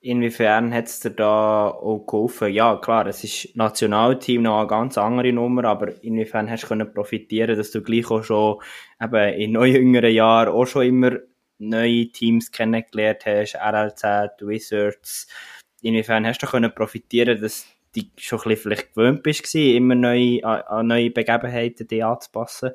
Inwiefern 0.00 0.72
es 0.72 0.98
dir 0.98 1.10
da 1.10 1.68
auch 1.68 2.04
geholfen? 2.04 2.52
Ja, 2.52 2.76
klar, 2.76 3.06
es 3.06 3.22
ist 3.22 3.54
Nationalteam 3.56 4.42
noch 4.42 4.58
eine 4.58 4.66
ganz 4.66 4.98
andere 4.98 5.32
Nummer, 5.32 5.64
aber 5.66 6.02
inwiefern 6.02 6.50
hast 6.50 6.64
du 6.64 6.68
können 6.68 6.92
profitieren, 6.92 7.56
dass 7.56 7.70
du 7.70 7.80
gleich 7.80 8.10
auch 8.10 8.24
schon 8.24 8.56
eben 9.00 9.34
in 9.34 9.52
neuen 9.52 9.76
jüngeren 9.76 10.12
Jahren 10.12 10.48
auch 10.48 10.66
schon 10.66 10.86
immer 10.86 11.18
neue 11.58 12.10
Teams 12.10 12.50
kennengelernt 12.50 13.24
hast, 13.24 13.54
RLZ, 13.54 14.02
Wizards. 14.40 15.28
Inwiefern 15.80 16.26
hast 16.26 16.42
du 16.42 16.48
können 16.48 16.74
profitieren, 16.74 17.40
dass 17.40 17.64
die 17.94 18.10
schon 18.16 18.40
ein 18.40 18.48
bisschen 18.48 18.56
vielleicht 18.72 18.94
gewöhnt 18.94 19.22
bist, 19.22 19.54
immer 19.54 19.94
neu, 19.94 20.40
an, 20.42 20.88
neue 20.88 21.10
Begebenheiten 21.10 22.02
anzupassen? 22.02 22.72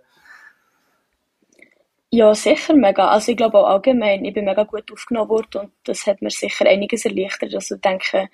Ja, 2.13 2.35
sicher 2.35 2.75
mega. 2.75 3.07
Also 3.07 3.31
ich 3.31 3.37
glaube 3.37 3.57
auch 3.57 3.65
allgemein, 3.65 4.23
ich 4.23 4.35
bin 4.35 4.45
mega 4.45 4.65
gut 4.65 4.91
aufgenommen 4.91 5.29
worden 5.29 5.61
und 5.61 5.71
das 5.83 6.05
hat 6.05 6.21
mir 6.21 6.29
sicher 6.29 6.67
einiges 6.67 7.05
erleichtert. 7.05 7.55
Also 7.55 7.73
ich 7.73 7.81
denke, 7.81 8.29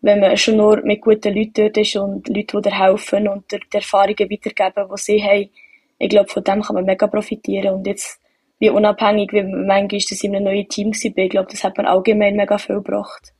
wenn 0.00 0.18
man 0.20 0.34
schon 0.38 0.56
nur 0.56 0.80
mit 0.82 1.02
guten 1.02 1.34
Leuten 1.34 1.52
dort 1.52 1.76
ist 1.76 1.94
und 1.96 2.26
Leute, 2.28 2.56
die 2.56 2.62
dir 2.62 2.78
helfen 2.78 3.28
und 3.28 3.52
die 3.52 3.60
Erfahrungen 3.70 4.30
weitergeben, 4.30 4.88
die 4.90 4.96
sie 4.96 5.22
haben, 5.22 5.50
ich 5.98 6.08
glaube, 6.08 6.30
von 6.30 6.42
dem 6.42 6.62
kann 6.62 6.74
man 6.74 6.86
mega 6.86 7.06
profitieren. 7.06 7.74
Und 7.74 7.86
jetzt, 7.86 8.18
wie 8.58 8.70
unabhängig, 8.70 9.30
wie 9.34 9.42
manchmal 9.42 9.98
ist, 9.98 10.10
dass 10.10 10.24
ich 10.24 10.24
in 10.24 10.34
einem 10.34 10.46
neuen 10.46 10.68
Team 10.70 10.92
war, 10.92 11.24
ich 11.24 11.30
glaube, 11.30 11.50
das 11.50 11.64
hat 11.64 11.76
mir 11.76 11.86
allgemein 11.86 12.34
mega 12.34 12.56
viel 12.56 12.76
gebracht. 12.76 13.34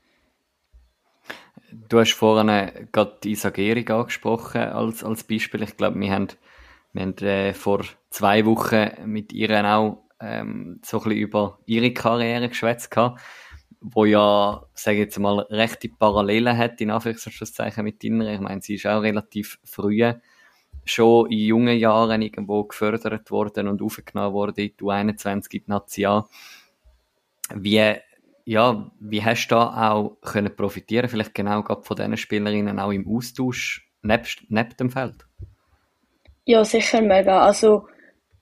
Du 1.89 1.99
hast 1.99 2.13
vorhin 2.13 2.91
gerade 2.93 3.17
Isa 3.25 3.49
Gehrig 3.49 3.91
angesprochen 3.91 4.61
als, 4.61 5.03
als 5.03 5.25
Beispiel. 5.25 5.63
Ich 5.63 5.79
glaube, 5.79 5.99
wir 5.99 6.13
haben, 6.13 6.29
wir 6.93 7.03
haben 7.05 7.17
äh, 7.23 7.55
vor 7.55 7.87
zwei 8.13 8.45
Wochen 8.47 8.91
mit 9.05 9.33
ihr 9.33 9.65
auch 9.65 10.05
ähm, 10.21 10.81
so 10.85 10.99
ein 10.99 11.05
bisschen 11.05 11.19
über 11.19 11.59
ihre 11.67 11.93
Karriere 11.93 12.49
geschwätzt 12.49 12.91
gehabt, 12.91 13.21
wo 13.81 14.05
ja, 14.05 14.65
sage 14.75 14.99
ich 14.99 15.05
jetzt 15.05 15.19
mal, 15.19 15.41
rechte 15.51 15.89
Parallelen 15.89 16.57
hat, 16.57 16.81
in 16.81 16.91
Anführungszeichen 16.91 17.83
mit 17.83 18.05
deiner. 18.05 18.33
Ich 18.33 18.41
meine, 18.41 18.63
sie 18.63 18.75
ist 18.75 18.87
auch 18.87 19.03
relativ 19.03 19.59
früh 19.65 20.13
schon 20.85 21.31
in 21.31 21.39
jungen 21.39 21.79
Jahren 21.79 22.23
irgendwo 22.23 22.65
gefördert 22.65 23.31
worden 23.31 23.69
und 23.69 23.83
aufgenommen 23.83 24.33
worden 24.33 24.57
in 24.57 24.73
die 24.79 24.85
U21 24.85 25.33
in 25.35 25.43
die 25.51 25.63
Nazi 25.67 26.07
Wie 27.55 27.97
ja, 28.45 28.91
wie 28.99 29.25
hast 29.25 29.47
du 29.49 29.55
da 29.55 29.91
auch 29.91 30.19
können 30.21 30.55
profitieren, 30.55 31.09
vielleicht 31.09 31.35
genau 31.35 31.63
von 31.63 31.97
diesen 31.97 32.17
Spielerinnen 32.17 32.81
auch 32.81 32.91
im 32.91 33.09
Austausch 33.09 33.89
nebst, 34.03 34.43
neben 34.49 34.77
dem 34.77 34.91
Feld? 34.91 35.27
Ja, 36.45 36.65
sicher 36.65 37.03
mega. 37.03 37.45
Also 37.45 37.87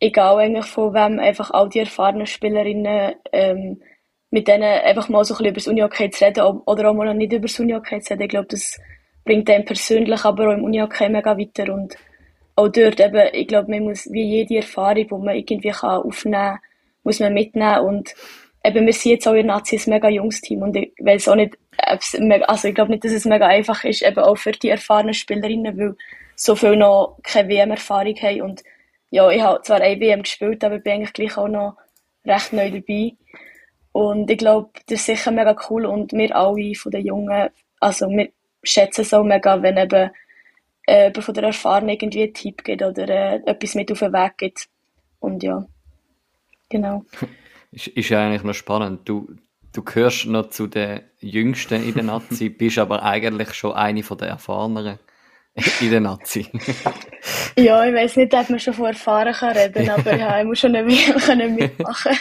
egal 0.01 0.38
eigentlich 0.38 0.66
von 0.66 0.94
wem, 0.94 1.18
einfach 1.18 1.51
all 1.51 1.68
die 1.68 1.80
erfahrenen 1.80 2.26
Spielerinnen, 2.26 3.14
ähm, 3.32 3.82
mit 4.30 4.48
denen 4.48 4.64
einfach 4.64 5.09
mal 5.09 5.24
so 5.24 5.34
ein 5.34 5.38
bisschen 5.38 5.46
über 5.46 5.55
das 5.55 5.66
Unihockey 5.68 6.11
zu 6.11 6.24
reden 6.24 6.42
oder 6.42 6.90
auch 6.90 6.94
mal 6.94 7.14
nicht 7.14 7.32
über 7.32 7.46
das 7.46 7.59
Unihockey 7.59 8.01
zu 8.01 8.12
reden. 8.12 8.22
Ich 8.22 8.28
glaube, 8.28 8.48
das 8.48 8.78
bringt 9.24 9.51
einem 9.51 9.64
persönlich, 9.64 10.24
aber 10.24 10.48
auch 10.48 10.55
im 10.55 10.64
Unihockey 10.64 11.09
mega 11.09 11.36
weiter 11.36 11.72
und 11.72 11.96
auch 12.57 12.68
dort 12.68 13.01
eben, 13.01 13.28
ich 13.32 13.48
glaube, 13.48 13.70
man 13.70 13.84
muss 13.84 14.11
wie 14.11 14.22
jede 14.22 14.57
Erfahrung, 14.57 15.07
die 15.07 15.14
man 15.14 15.36
irgendwie 15.36 15.70
kann 15.70 16.03
aufnehmen 16.03 16.34
kann, 16.34 16.59
muss 17.03 17.20
man 17.20 17.34
mitnehmen 17.34 17.80
und 17.80 18.14
eben, 18.64 18.86
wir 18.86 18.92
sind 18.92 19.12
jetzt 19.12 19.28
auch 19.28 19.34
in 19.34 19.46
Nazi 19.46 19.76
ein 19.76 19.90
mega 19.90 20.09
junges 20.09 20.40
Team 20.40 20.62
und 20.62 20.76
ich 20.76 20.92
weiß 20.98 21.28
auch 21.28 21.34
nicht, 21.34 21.57
also 21.78 22.68
ich 22.68 22.74
glaube 22.74 22.90
nicht, 22.90 23.05
dass 23.05 23.12
es 23.12 23.24
mega 23.24 23.46
einfach 23.46 23.84
ist, 23.84 24.03
eben 24.03 24.18
auch 24.18 24.36
für 24.36 24.53
die 24.53 24.68
erfahrenen 24.68 25.14
Spielerinnen, 25.14 25.78
weil 25.78 25.96
so 26.36 26.55
viele 26.55 26.76
noch 26.76 27.18
keine 27.22 27.48
WM-Erfahrung 27.48 28.14
haben 28.16 28.42
und 28.42 28.62
ja, 29.11 29.28
ich 29.30 29.42
habe 29.42 29.62
zwar 29.62 29.80
WM 29.80 30.22
gespielt, 30.22 30.64
aber 30.64 30.78
bin 30.78 30.94
eigentlich 30.94 31.12
gleich 31.12 31.36
auch 31.36 31.48
noch 31.48 31.76
recht 32.24 32.52
neu 32.52 32.70
dabei 32.70 33.12
und 33.92 34.30
ich 34.30 34.38
glaube, 34.38 34.70
das 34.86 35.00
ist 35.00 35.06
sicher 35.06 35.30
mega 35.30 35.56
cool 35.68 35.84
und 35.84 36.12
wir 36.12 36.34
alle 36.34 36.74
von 36.74 36.92
den 36.92 37.06
Jungen, 37.06 37.50
also 37.80 38.08
wir 38.08 38.30
schätzen 38.62 39.02
es 39.02 39.12
auch 39.12 39.24
mega, 39.24 39.61
wenn 39.62 39.76
eben 39.76 40.11
äh, 40.86 41.20
von 41.20 41.34
der 41.34 41.44
Erfahrung 41.44 41.88
irgendwie 41.88 42.22
einen 42.22 42.34
Tipp 42.34 42.62
gibt 42.64 42.82
oder 42.82 43.08
äh, 43.08 43.40
etwas 43.46 43.74
mit 43.74 43.90
auf 43.90 43.98
den 43.98 44.12
Weg 44.12 44.38
gibt 44.38 44.68
und 45.18 45.42
ja, 45.42 45.66
genau. 46.68 47.04
Ist, 47.72 47.86
ist 47.86 48.08
ja 48.08 48.26
eigentlich 48.26 48.42
noch 48.42 48.54
spannend. 48.54 49.08
Du, 49.08 49.28
du 49.72 49.84
gehörst 49.84 50.26
noch 50.26 50.50
zu 50.50 50.66
den 50.66 51.02
Jüngsten 51.20 51.84
in 51.84 51.94
der 51.94 52.02
Nazi, 52.02 52.48
bist 52.48 52.78
aber 52.78 53.04
eigentlich 53.04 53.54
schon 53.54 53.74
eine 53.74 54.02
von 54.02 54.18
den 54.18 54.26
Erfahreneren 54.26 54.98
in 55.80 55.90
der 55.90 56.01
Nazi. 56.01 56.46
ja, 57.57 57.84
ich 57.84 57.94
weiß 57.94 58.16
nicht, 58.16 58.34
ob 58.34 58.51
man 58.51 58.61
schon 58.61 58.74
von 58.74 58.86
Erfahren 58.86 59.32
kann 59.32 59.57
reden, 59.57 59.90
aber 59.90 60.16
ja, 60.16 60.40
ich 60.40 60.46
muss 60.46 60.61
schon 60.61 60.74
eine 60.74 61.48
mitmachen. 61.48 62.16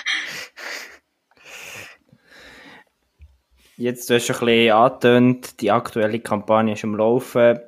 Jetzt, 3.77 4.09
du 4.09 4.15
hast 4.15 4.25
schon 4.25 4.35
ein 4.35 4.45
bisschen 4.45 4.71
angetönt, 4.71 5.61
die 5.61 5.71
aktuelle 5.71 6.19
Kampagne 6.19 6.73
ist 6.73 6.83
am 6.83 6.95
Laufen. 6.95 7.59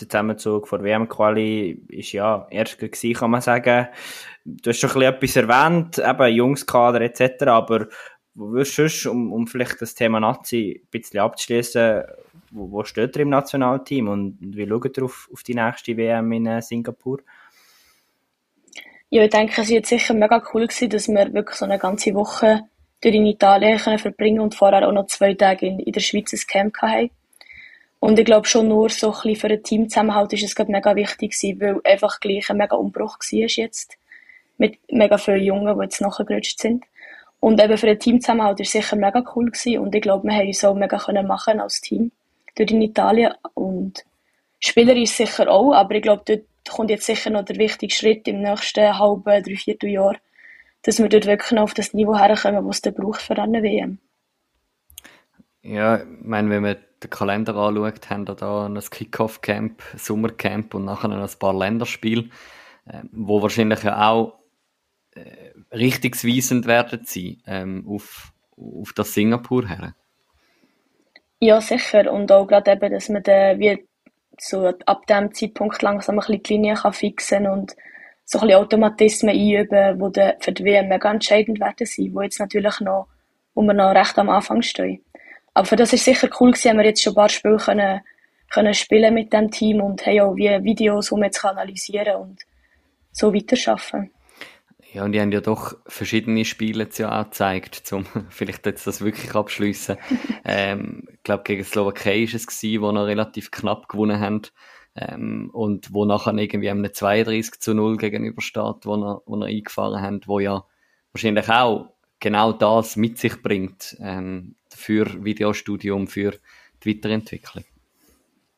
Der 0.00 0.08
Zusammenzug 0.08 0.66
vor 0.66 0.82
WM-Quali 0.82 1.84
ist 1.88 2.12
ja 2.12 2.46
erst 2.50 2.78
gewesen, 2.78 3.12
kann 3.12 3.30
man 3.30 3.42
sagen 3.42 3.88
du 4.44 4.70
hast 4.70 4.80
schon 4.80 4.90
ein 4.90 5.18
bisschen 5.18 5.44
etwas 5.44 5.66
erwähnt, 5.66 5.98
eben 5.98 6.34
Jungskader 6.34 7.00
etc., 7.00 7.46
aber 7.46 7.88
wo 8.34 8.50
würdest 8.50 9.04
du 9.04 9.10
um, 9.10 9.32
um 9.32 9.46
vielleicht 9.46 9.82
das 9.82 9.94
Thema 9.94 10.18
Nazi 10.20 10.82
ein 10.82 10.90
bisschen 10.90 11.20
abzuschließen, 11.20 12.02
wo, 12.52 12.70
wo 12.70 12.84
steht 12.84 13.16
ihr 13.16 13.22
im 13.22 13.30
Nationalteam 13.30 14.08
und 14.08 14.38
wie 14.40 14.68
schaut 14.68 14.96
ihr 14.96 15.04
auf, 15.04 15.28
auf 15.32 15.42
die 15.42 15.54
nächste 15.54 15.96
WM 15.96 16.30
in 16.32 16.46
äh, 16.46 16.62
Singapur? 16.62 17.20
Ja, 19.10 19.24
ich 19.24 19.30
denke, 19.30 19.60
es 19.60 19.68
jetzt 19.68 19.88
sicher 19.88 20.14
mega 20.14 20.42
cool 20.52 20.66
gewesen, 20.66 20.90
dass 20.90 21.08
wir 21.08 21.32
wirklich 21.32 21.56
so 21.56 21.64
eine 21.64 21.78
ganze 21.78 22.14
Woche 22.14 22.62
durch 23.00 23.14
in 23.14 23.26
Italien 23.26 23.78
können 23.78 23.98
verbringen 23.98 24.40
und 24.40 24.54
vorher 24.54 24.86
auch 24.86 24.92
noch 24.92 25.06
zwei 25.06 25.34
Tage 25.34 25.66
in, 25.66 25.80
in 25.80 25.92
der 25.92 26.00
Schweiz 26.00 26.32
ein 26.32 26.40
Camp 26.46 26.76
hatten. 26.78 27.10
Und 28.00 28.18
ich 28.18 28.24
glaube 28.24 28.46
schon 28.46 28.68
nur 28.68 28.88
so 28.88 29.08
ein 29.08 29.12
bisschen 29.12 29.36
für 29.36 29.46
ein 29.48 29.62
Teamzusammenhalt 29.62 30.32
ist 30.32 30.42
es 30.42 30.54
gerade 30.54 30.72
mega 30.72 30.96
wichtig 30.96 31.32
gewesen, 31.32 31.60
weil 31.60 31.80
einfach 31.84 32.20
gleich 32.20 32.50
ein 32.50 32.56
mega 32.56 32.76
Umbruch 32.76 33.18
war 33.18 33.48
jetzt 33.48 33.96
mit 34.58 34.78
mega 34.90 35.18
vielen 35.18 35.42
Jungen, 35.42 35.78
die 35.78 35.84
jetzt 35.84 36.00
nachgerutscht 36.00 36.60
sind. 36.60 36.84
Und 37.38 37.62
eben 37.62 37.76
für 37.76 37.88
ein 37.88 37.98
Teamzusammenhalt 37.98 38.58
war 38.58 38.64
es 38.64 38.72
sicher 38.72 38.96
mega 38.96 39.22
cool 39.34 39.50
gewesen. 39.50 39.78
und 39.78 39.94
ich 39.94 40.02
glaube, 40.02 40.26
wir 40.26 40.34
haben 40.34 40.46
uns 40.46 40.64
auch 40.64 40.74
mega 40.74 40.98
können 40.98 41.26
machen 41.26 41.60
als 41.60 41.80
Team 41.80 42.12
dort 42.54 42.70
in 42.70 42.82
Italien 42.82 43.32
und 43.54 44.04
Spieler 44.60 44.96
ist 44.96 45.16
sicher 45.16 45.50
auch, 45.50 45.72
aber 45.72 45.96
ich 45.96 46.02
glaube, 46.02 46.22
dort 46.24 46.44
kommt 46.68 46.90
jetzt 46.90 47.06
sicher 47.06 47.30
noch 47.30 47.44
der 47.44 47.56
wichtige 47.56 47.92
Schritt 47.92 48.28
im 48.28 48.42
nächsten 48.42 48.98
halben, 48.98 49.42
dreiviertel 49.42 49.90
Jahr, 49.90 50.16
dass 50.82 50.98
wir 50.98 51.08
dort 51.08 51.26
wirklich 51.26 51.52
noch 51.52 51.62
auf 51.62 51.74
das 51.74 51.94
Niveau 51.94 52.16
herkommen, 52.16 52.66
was 52.66 52.80
es 52.84 52.94
braucht 52.94 53.22
für 53.22 53.36
eine 53.38 53.62
WM. 53.62 53.98
Ja, 55.62 55.98
ich 55.98 56.06
meine, 56.22 56.50
wenn 56.50 56.62
man 56.62 56.76
den 57.02 57.10
Kalender 57.10 57.54
anschaut, 57.56 58.10
haben 58.10 58.26
wir 58.26 58.34
da 58.34 58.66
ein 58.66 58.78
Kick-Off-Camp, 58.78 59.82
Sommercamp 59.96 60.74
und 60.74 60.84
nachher 60.84 61.08
noch 61.08 61.18
ein 61.18 61.38
paar 61.38 61.56
Länderspiele, 61.56 62.30
ähm, 62.90 63.08
wo 63.12 63.42
wahrscheinlich 63.42 63.84
auch 63.86 64.38
äh, 65.14 65.52
richtungsweisend 65.72 66.66
werden 66.66 67.02
sein 67.04 67.42
ähm, 67.46 67.84
auf, 67.88 68.32
auf 68.56 68.92
das 68.92 69.14
Singapur 69.14 69.68
her? 69.68 69.94
Ja, 71.44 71.60
sicher. 71.60 72.12
Und 72.12 72.30
auch 72.30 72.46
gerade 72.46 72.70
eben, 72.70 72.92
dass 72.92 73.08
man 73.08 73.20
dann 73.24 73.58
wie 73.58 73.84
so 74.38 74.72
ab 74.86 75.06
dem 75.08 75.34
Zeitpunkt 75.34 75.82
langsam 75.82 76.14
ein 76.14 76.20
bisschen 76.20 76.42
die 76.44 76.52
Linie 76.52 76.74
kann 76.74 76.92
fixen 76.92 77.48
und 77.48 77.74
so 78.24 78.38
ein 78.38 78.52
Automatismen 78.52 79.34
einüben, 79.34 79.98
die 79.98 80.12
dann 80.12 80.34
für 80.38 80.52
die 80.52 80.64
WM 80.64 80.86
mega 80.86 81.10
entscheidend 81.10 81.58
werden 81.58 81.84
sein, 81.84 82.10
wo 82.14 82.22
jetzt 82.22 82.38
natürlich 82.38 82.78
noch, 82.78 83.08
wo 83.54 83.62
wir 83.62 83.74
noch 83.74 83.92
recht 83.92 84.16
am 84.20 84.28
Anfang 84.30 84.62
stehen. 84.62 85.04
Aber 85.52 85.66
für 85.66 85.74
das 85.74 85.92
ist 85.92 86.04
sicher 86.04 86.28
cool 86.38 86.52
gewesen, 86.52 86.70
haben 86.70 86.78
wir 86.78 86.86
jetzt 86.86 87.02
schon 87.02 87.14
ein 87.14 87.16
paar 87.16 87.28
Spiele 87.28 87.56
können, 87.56 88.00
können 88.48 88.74
spielen 88.74 89.12
mit 89.12 89.32
dem 89.32 89.50
Team 89.50 89.80
und 89.80 90.06
haben 90.06 90.20
auch 90.20 90.36
wie 90.36 90.62
Videos, 90.62 91.10
um 91.10 91.24
jetzt 91.24 91.44
analysieren 91.44 92.18
und 92.18 92.40
so 93.10 93.34
weiterarbeiten. 93.34 94.12
Ja, 94.92 95.04
und 95.04 95.12
die 95.12 95.20
haben 95.20 95.32
ja 95.32 95.40
doch 95.40 95.74
verschiedene 95.86 96.44
Spiele 96.44 96.84
jetzt 96.84 96.98
ja 96.98 97.18
auch 97.18 97.24
gezeigt, 97.24 97.92
um 97.92 98.04
vielleicht 98.28 98.66
jetzt 98.66 98.86
das 98.86 99.00
wirklich 99.00 99.34
abschließen. 99.34 99.96
ähm, 100.44 101.08
ich 101.10 101.22
glaube, 101.22 101.44
gegen 101.44 101.64
Slowakei 101.64 102.22
ist 102.22 102.34
es 102.34 102.46
gewesen, 102.46 102.82
wo 102.82 102.92
noch 102.92 103.06
relativ 103.06 103.50
knapp 103.50 103.88
gewonnen 103.88 104.20
haben. 104.20 104.42
Ähm, 104.94 105.48
und 105.54 105.94
wo 105.94 106.04
nachher 106.04 106.34
irgendwie 106.34 106.68
einem 106.68 106.92
32 106.92 107.60
zu 107.60 107.72
0 107.72 107.96
gegenübersteht, 107.96 108.84
wo 108.84 108.94
er, 108.96 109.22
wo 109.24 109.36
er 109.40 109.46
eingefahren 109.46 110.02
haben, 110.02 110.20
wo 110.26 110.38
ja 110.38 110.64
wahrscheinlich 111.12 111.48
auch 111.48 111.94
genau 112.20 112.52
das 112.52 112.96
mit 112.96 113.16
sich 113.16 113.40
bringt, 113.40 113.96
ähm, 114.00 114.56
für 114.68 115.24
Videostudium, 115.24 116.08
für 116.08 116.34
die 116.82 116.96
Weiterentwicklung. 116.96 117.64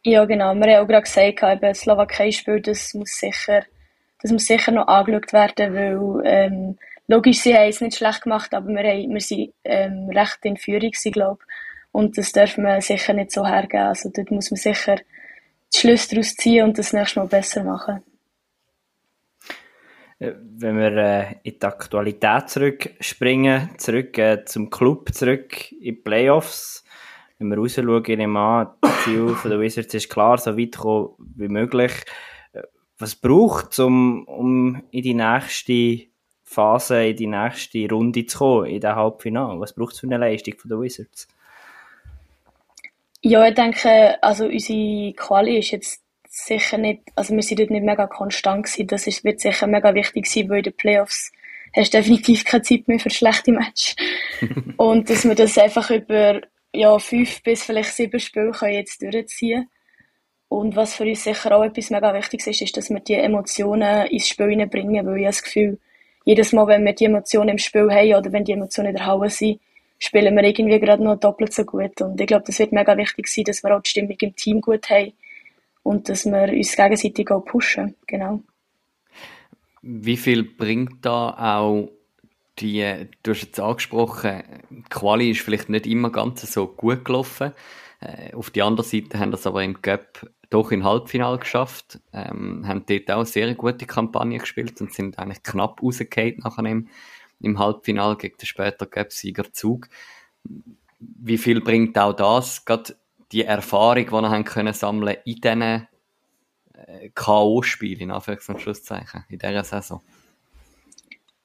Ja, 0.02 0.24
genau. 0.24 0.54
Wir 0.54 0.76
haben 0.76 0.84
auch 0.84 0.88
gerade 0.88 1.02
gesagt, 1.02 1.42
eben, 1.42 1.60
das 1.60 1.80
Slowakei-Spiel, 1.82 2.60
das 2.60 2.92
muss 2.94 3.10
sicher 3.10 3.62
das 4.24 4.32
muss 4.32 4.46
sicher 4.46 4.72
noch 4.72 4.88
angeschaut 4.88 5.34
werden, 5.34 5.74
weil 5.74 6.22
ähm, 6.24 6.78
logisch, 7.08 7.40
sie 7.40 7.54
haben 7.54 7.68
es 7.68 7.82
nicht 7.82 7.98
schlecht 7.98 8.22
gemacht, 8.22 8.54
aber 8.54 8.68
wir, 8.68 8.82
haben, 8.82 9.12
wir 9.12 9.20
sind 9.20 9.52
ähm, 9.64 10.08
recht 10.08 10.38
in 10.44 10.56
Führung, 10.56 10.92
glaube 11.12 11.44
Und 11.92 12.16
das 12.16 12.32
darf 12.32 12.56
man 12.56 12.80
sicher 12.80 13.12
nicht 13.12 13.32
so 13.32 13.46
hergeben. 13.46 13.84
Also 13.84 14.10
dort 14.10 14.30
muss 14.30 14.50
man 14.50 14.56
sicher 14.56 14.96
die 14.96 15.78
Schlüsse 15.78 16.14
daraus 16.14 16.36
ziehen 16.36 16.64
und 16.64 16.78
das 16.78 16.94
nächste 16.94 17.20
Mal 17.20 17.26
besser 17.26 17.64
machen. 17.64 18.02
Äh, 20.20 20.32
wenn 20.56 20.78
wir 20.78 20.96
äh, 20.96 21.32
in 21.42 21.58
die 21.58 21.66
Aktualität 21.66 22.48
zurückspringen, 22.48 23.72
zurück 23.76 24.16
äh, 24.16 24.42
zum 24.46 24.70
Club, 24.70 25.12
zurück 25.12 25.70
in 25.70 25.80
die 25.80 25.92
Playoffs, 25.92 26.82
wenn 27.38 27.48
wir 27.48 27.58
rausschauen, 27.58 28.02
ich 28.06 28.16
nehme 28.16 28.40
an, 28.40 28.68
das 28.80 29.04
Ziel 29.04 29.36
der 29.44 29.60
Wizards 29.60 29.92
ist 29.92 30.08
klar, 30.08 30.38
so 30.38 30.56
weit 30.56 30.78
kommen 30.78 31.10
wie 31.18 31.48
möglich 31.48 31.92
was 33.04 33.16
braucht 33.16 33.78
um, 33.80 34.24
um 34.24 34.82
in 34.90 35.02
die 35.02 35.12
nächste 35.12 36.06
Phase, 36.42 37.08
in 37.08 37.16
die 37.16 37.26
nächste 37.26 37.86
Runde 37.90 38.24
zu 38.24 38.38
kommen, 38.38 38.66
in 38.66 38.80
den 38.80 38.96
Halbfinale? 38.96 39.60
Was 39.60 39.74
braucht 39.74 39.92
es 39.92 40.00
für 40.00 40.06
eine 40.06 40.16
Leistung 40.16 40.54
von 40.56 40.70
den 40.70 40.80
Wizards? 40.80 41.28
Ja, 43.20 43.46
ich 43.46 43.54
denke, 43.54 44.22
also 44.22 44.46
unsere 44.46 45.12
Quali 45.12 45.58
ist 45.58 45.72
jetzt 45.72 46.02
sicher 46.26 46.78
nicht, 46.78 47.02
also 47.14 47.34
wir 47.34 47.42
sind 47.42 47.60
dort 47.60 47.70
nicht 47.70 47.84
mega 47.84 48.06
konstant 48.06 48.64
gewesen. 48.64 48.86
Das 48.86 49.06
ist, 49.06 49.22
wird 49.22 49.38
sicher 49.38 49.66
mega 49.66 49.94
wichtig 49.94 50.26
sein, 50.26 50.48
weil 50.48 50.58
in 50.58 50.64
den 50.64 50.76
Playoffs 50.76 51.30
hast 51.76 51.92
du 51.92 51.98
definitiv 51.98 52.46
keine 52.46 52.62
Zeit 52.62 52.88
mehr 52.88 53.00
für 53.00 53.10
schlechte 53.10 53.52
Matches. 53.52 53.96
Und 54.78 55.10
dass 55.10 55.26
wir 55.26 55.34
das 55.34 55.58
einfach 55.58 55.90
über, 55.90 56.40
ja, 56.72 56.98
fünf 56.98 57.42
bis 57.42 57.64
vielleicht 57.64 57.92
sieben 57.92 58.18
Spiele 58.18 58.52
können 58.52 58.72
jetzt 58.72 59.02
durchziehen 59.02 59.60
können. 59.60 59.73
Und 60.48 60.76
was 60.76 60.94
für 60.94 61.04
uns 61.04 61.24
sicher 61.24 61.56
auch 61.56 61.64
etwas 61.64 61.90
mega 61.90 62.14
Wichtiges 62.14 62.46
ist, 62.46 62.62
ist, 62.62 62.76
dass 62.76 62.90
wir 62.90 63.00
die 63.00 63.14
Emotionen 63.14 64.06
ins 64.06 64.28
Spiel 64.28 64.50
hineinbringen, 64.50 65.06
weil 65.06 65.16
ich 65.16 65.24
habe 65.24 65.32
das 65.32 65.42
Gefühl, 65.42 65.78
jedes 66.24 66.52
Mal, 66.52 66.66
wenn 66.66 66.84
wir 66.84 66.94
die 66.94 67.06
Emotionen 67.06 67.50
im 67.50 67.58
Spiel 67.58 67.90
haben 67.90 68.14
oder 68.14 68.32
wenn 68.32 68.44
die 68.44 68.52
Emotionen 68.52 68.90
in 68.90 68.96
der 68.96 69.06
Halle 69.06 69.30
sind, 69.30 69.60
spielen 69.98 70.34
wir 70.34 70.44
irgendwie 70.44 70.78
gerade 70.80 71.02
noch 71.02 71.18
doppelt 71.18 71.52
so 71.52 71.64
gut. 71.64 72.00
Und 72.00 72.20
ich 72.20 72.26
glaube, 72.26 72.44
das 72.46 72.58
wird 72.58 72.72
mega 72.72 72.96
wichtig 72.96 73.28
sein, 73.28 73.44
dass 73.44 73.62
wir 73.62 73.76
auch 73.76 73.82
die 73.82 73.90
Stimmung 73.90 74.16
im 74.20 74.36
Team 74.36 74.60
gut 74.60 74.88
haben 74.90 75.12
und 75.82 76.08
dass 76.08 76.24
wir 76.24 76.52
uns 76.52 76.76
gegenseitig 76.76 77.30
auch 77.30 77.44
pushen. 77.44 77.94
Genau. 78.06 78.40
Wie 79.82 80.16
viel 80.16 80.44
bringt 80.44 81.04
da 81.04 81.30
auch 81.30 81.90
die, 82.58 83.08
du 83.22 83.32
hast 83.32 83.42
jetzt 83.42 83.60
angesprochen, 83.60 84.42
Quali 84.88 85.30
ist 85.30 85.40
vielleicht 85.40 85.68
nicht 85.68 85.86
immer 85.86 86.10
ganz 86.10 86.40
so 86.50 86.66
gut 86.66 87.04
gelaufen. 87.04 87.52
Äh, 88.04 88.34
auf 88.34 88.50
die 88.50 88.62
andere 88.62 88.86
Seite 88.86 89.18
haben 89.18 89.30
das 89.30 89.46
aber 89.46 89.62
im 89.64 89.80
Cup 89.80 90.28
doch 90.50 90.70
in 90.70 90.84
Halbfinale 90.84 91.38
geschafft, 91.38 92.00
ähm, 92.12 92.66
haben 92.66 92.84
dort 92.86 93.10
auch 93.10 93.16
eine 93.16 93.26
sehr 93.26 93.54
gute 93.54 93.86
Kampagne 93.86 94.38
gespielt 94.38 94.80
und 94.80 94.92
sind 94.92 95.18
eigentlich 95.18 95.42
knapp 95.42 95.82
rausgefallen 95.82 96.38
nachher 96.44 96.66
im, 96.66 96.88
im 97.40 97.58
Halbfinale 97.58 98.16
gegen 98.16 98.36
den 98.36 98.46
später 98.46 98.86
Cup-Sieger 98.86 99.52
Zug. 99.52 99.88
Wie 101.00 101.38
viel 101.38 101.60
bringt 101.60 101.98
auch 101.98 102.12
das, 102.12 102.64
gerade 102.64 102.94
die 103.32 103.44
Erfahrung, 103.44 104.04
die 104.04 104.12
wir 104.12 104.30
haben 104.30 104.44
können 104.44 104.74
sammeln 104.74 105.16
in 105.24 105.40
diesen 105.40 105.62
äh, 105.62 105.88
K.O.-Spielen, 107.14 108.00
in 108.00 108.12
Anführungs- 108.12 108.50
und 108.50 108.60
Schlusszeichen, 108.60 109.24
in 109.28 109.38
dieser 109.38 109.64
Saison? 109.64 110.02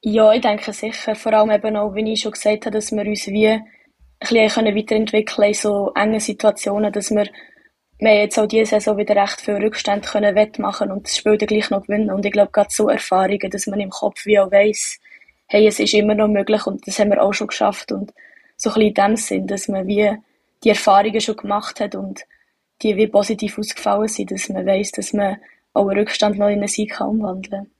Ja, 0.02 0.34
ich 0.34 0.42
denke 0.42 0.72
sicher. 0.74 1.16
Vor 1.16 1.34
allem 1.34 1.52
eben 1.52 1.76
auch, 1.78 1.96
wie 1.96 2.14
ich 2.14 2.22
schon 2.22 2.34
gesagt 2.34 2.66
habe, 2.66 2.76
dass 2.76 2.92
wir 2.92 3.06
uns 3.06 3.28
wie 3.28 3.60
bisschen 4.20 4.76
weiterentwickeln 4.76 5.48
in 5.48 5.54
so 5.54 5.92
engen 5.96 6.20
Situationen, 6.20 6.92
dass 6.92 7.12
wir 7.12 7.28
wir 8.00 8.16
jetzt 8.16 8.40
auch 8.40 8.48
diese 8.48 8.66
Saison 8.66 8.98
wieder 8.98 9.16
recht 9.16 9.42
viel 9.42 9.56
Rückstände 9.56 10.08
können 10.08 10.36
wettmachen 10.36 10.92
und 10.92 11.06
das 11.06 11.18
Spiel 11.18 11.38
dann 11.38 11.48
gleich 11.48 11.70
noch 11.70 11.84
gewinnen. 11.84 12.10
Und 12.12 12.26
ich 12.26 12.32
glaube, 12.32 12.52
gerade 12.52 12.70
so 12.72 12.90
Erfahrungen, 12.90 13.50
dass 13.52 13.68
man 13.68 13.80
im 13.80 13.90
Kopf 13.90 14.26
wie 14.26 14.40
auch 14.40 14.52
weiss, 14.52 15.00
hey, 15.48 15.68
es 15.68 15.80
ist 15.80 15.94
immer 15.94 16.16
noch 16.16 16.30
möglich 16.30 16.66
und 16.66 16.88
das 16.88 16.98
haben 17.00 17.10
wir 17.10 17.22
auch 17.22 17.34
schon 17.34 17.48
geschafft. 17.48 17.92
Und 17.92 18.14
so 18.56 18.70
ein 18.70 18.74
bisschen 18.76 18.88
in 18.88 18.94
dem 18.94 19.16
Sinn, 19.18 19.48
dass 19.48 19.68
man 19.68 19.88
wie 19.88 20.18
die 20.64 20.70
Erfahrungen 20.70 21.20
schon 21.20 21.36
gemacht 21.36 21.80
hat 21.82 21.96
und 21.96 22.22
die 22.82 22.96
wie 22.96 23.08
positiv 23.08 23.58
ausgefallen 23.58 24.08
sind, 24.08 24.32
dass 24.32 24.48
man 24.48 24.66
weiss, 24.66 24.92
dass 24.92 25.12
man 25.12 25.38
auch 25.74 25.88
einen 25.88 26.00
Rückstand 26.00 26.38
noch 26.38 26.48
in 26.48 26.60
einen 26.60 26.68
Sieg 26.68 27.00
umwandeln 27.02 27.66
kann. 27.66 27.72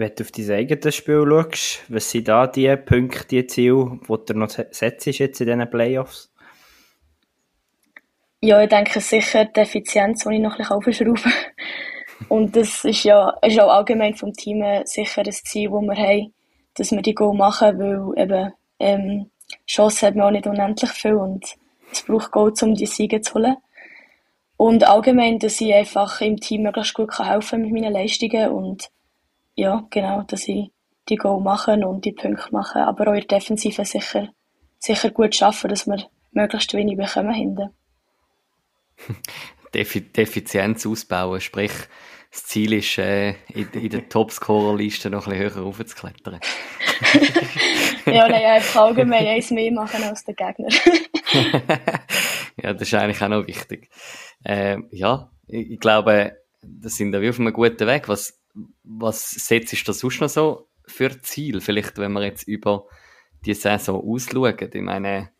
Wenn 0.00 0.14
du 0.16 0.24
auf 0.24 0.32
dein 0.32 0.50
eigenes 0.50 0.94
Spiel 0.94 1.26
schaust, 1.28 1.82
was 1.88 2.10
sind 2.10 2.26
da 2.26 2.46
die 2.46 2.74
Punkte, 2.74 3.26
die 3.26 3.46
Ziele, 3.46 4.00
die 4.08 4.16
du 4.24 4.32
noch 4.32 4.48
setzt 4.48 5.04
jetzt 5.04 5.42
in 5.42 5.46
diesen 5.46 5.68
Playoffs? 5.68 6.32
Ja, 8.40 8.62
ich 8.62 8.70
denke 8.70 8.98
sicher 9.02 9.44
die 9.44 9.60
Effizienz, 9.60 10.24
die 10.24 10.36
ich 10.36 10.40
noch 10.40 10.58
ein 10.58 10.78
bisschen 10.78 11.08
aufschrauben 11.12 11.34
Und 12.30 12.56
das 12.56 12.82
ist 12.86 13.04
ja 13.04 13.28
ist 13.42 13.60
auch 13.60 13.70
allgemein 13.70 14.14
vom 14.14 14.32
Team 14.32 14.64
sicher 14.86 15.20
ein 15.20 15.32
Ziel, 15.32 15.68
das 15.68 15.82
wir 15.82 15.96
haben, 15.96 16.32
dass 16.76 16.92
wir 16.92 17.02
die 17.02 17.14
Goal 17.14 17.36
machen, 17.36 17.78
weil 17.78 18.22
eben 18.22 18.54
ähm, 18.78 19.30
Chancen 19.66 20.06
hat 20.06 20.14
man 20.14 20.28
auch 20.28 20.30
nicht 20.30 20.46
unendlich 20.46 20.92
viel 20.92 21.16
und 21.16 21.44
es 21.92 22.04
braucht 22.04 22.32
Goal, 22.32 22.54
um 22.62 22.74
die 22.74 22.86
Siege 22.86 23.20
zu 23.20 23.34
holen. 23.34 23.58
Und 24.56 24.88
allgemein, 24.88 25.38
dass 25.38 25.60
ich 25.60 25.74
einfach 25.74 26.22
im 26.22 26.38
Team 26.38 26.62
möglichst 26.62 26.94
gut 26.94 27.18
helfen 27.18 27.50
kann 27.50 27.60
mit 27.60 27.72
meinen 27.72 27.92
Leistungen 27.92 28.48
und 28.48 28.90
ja, 29.60 29.86
genau, 29.90 30.22
dass 30.22 30.48
ich 30.48 30.70
die 31.10 31.16
Goal 31.16 31.42
machen 31.42 31.84
und 31.84 32.06
die 32.06 32.12
Punkte 32.12 32.50
machen, 32.50 32.80
aber 32.80 33.08
auch 33.08 33.14
in 33.14 33.26
der 33.26 33.38
Defensive 33.38 33.84
sicher, 33.84 34.28
sicher 34.78 35.10
gut 35.10 35.34
schaffen, 35.34 35.68
dass 35.68 35.86
wir 35.86 36.02
möglichst 36.32 36.72
wenig 36.72 36.96
bekommen 36.96 37.34
hinten. 37.34 37.68
Defi 39.74 40.10
Effizienz 40.16 40.86
ausbauen, 40.86 41.42
sprich, 41.42 41.72
das 42.30 42.44
Ziel 42.44 42.72
ist, 42.72 42.96
äh, 42.96 43.34
in, 43.48 43.68
in 43.72 43.90
der 43.90 44.08
Topscorer-Liste 44.08 45.10
noch 45.10 45.26
ein 45.26 45.38
bisschen 45.38 45.54
höher 45.54 45.62
raufzuklettern. 45.62 46.40
ja, 48.06 48.28
nein, 48.28 48.44
einfach 48.44 48.82
allgemein 48.82 49.26
eins 49.26 49.50
mehr 49.50 49.72
machen 49.72 50.02
als 50.04 50.24
der 50.24 50.34
Gegner. 50.34 50.68
ja, 52.62 52.72
das 52.72 52.82
ist 52.82 52.94
eigentlich 52.94 53.20
auch 53.20 53.28
noch 53.28 53.46
wichtig. 53.46 53.90
Äh, 54.42 54.78
ja, 54.90 55.30
ich, 55.46 55.72
ich 55.72 55.80
glaube, 55.80 56.36
das 56.62 56.96
sind 56.96 57.12
wir 57.12 57.28
auf 57.28 57.38
einem 57.38 57.52
guten 57.52 57.86
Weg. 57.86 58.08
Was, 58.08 58.39
was 58.82 59.30
setzt 59.30 59.86
du 59.86 59.92
sonst 59.92 60.20
noch 60.20 60.28
so 60.28 60.66
für 60.86 61.20
Ziel? 61.22 61.60
Vielleicht, 61.60 61.98
wenn 61.98 62.12
wir 62.12 62.24
jetzt 62.24 62.48
über 62.48 62.86
die 63.44 63.54
Saison 63.54 64.02
ausschauen. 64.02 64.70
Ich 64.72 64.82
meine, 64.82 65.30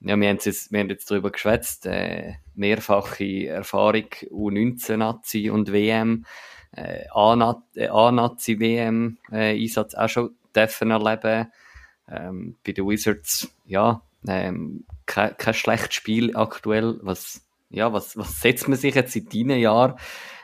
ja, 0.00 0.18
wir 0.18 0.28
haben 0.28 0.38
jetzt, 0.42 0.72
wir 0.72 0.80
haben 0.80 0.88
jetzt 0.88 1.08
darüber 1.10 1.30
geschwätzt, 1.30 1.84
äh, 1.86 2.34
mehrfache 2.54 3.48
Erfahrung 3.48 4.06
U19-Nazi 4.30 5.50
und 5.50 5.70
WM, 5.72 6.24
äh, 6.72 7.04
A-Nazi-WM-Einsatz 7.10 9.94
äh, 9.94 9.96
auch 9.96 10.08
schon 10.08 10.34
dürfen 10.56 10.90
erleben. 10.90 11.52
Ähm, 12.08 12.56
bei 12.64 12.72
den 12.72 12.88
Wizards, 12.88 13.54
ja, 13.66 14.00
ähm, 14.26 14.86
kein, 15.06 15.36
kein 15.36 15.54
schlechtes 15.54 15.94
Spiel 15.94 16.36
aktuell. 16.36 16.98
Was, 17.02 17.46
ja, 17.68 17.92
was, 17.92 18.16
was 18.16 18.40
setzt 18.40 18.68
man 18.68 18.78
sich 18.78 18.94
jetzt 18.94 19.14
in 19.16 19.28
deinen 19.28 19.60
Jahren 19.60 19.96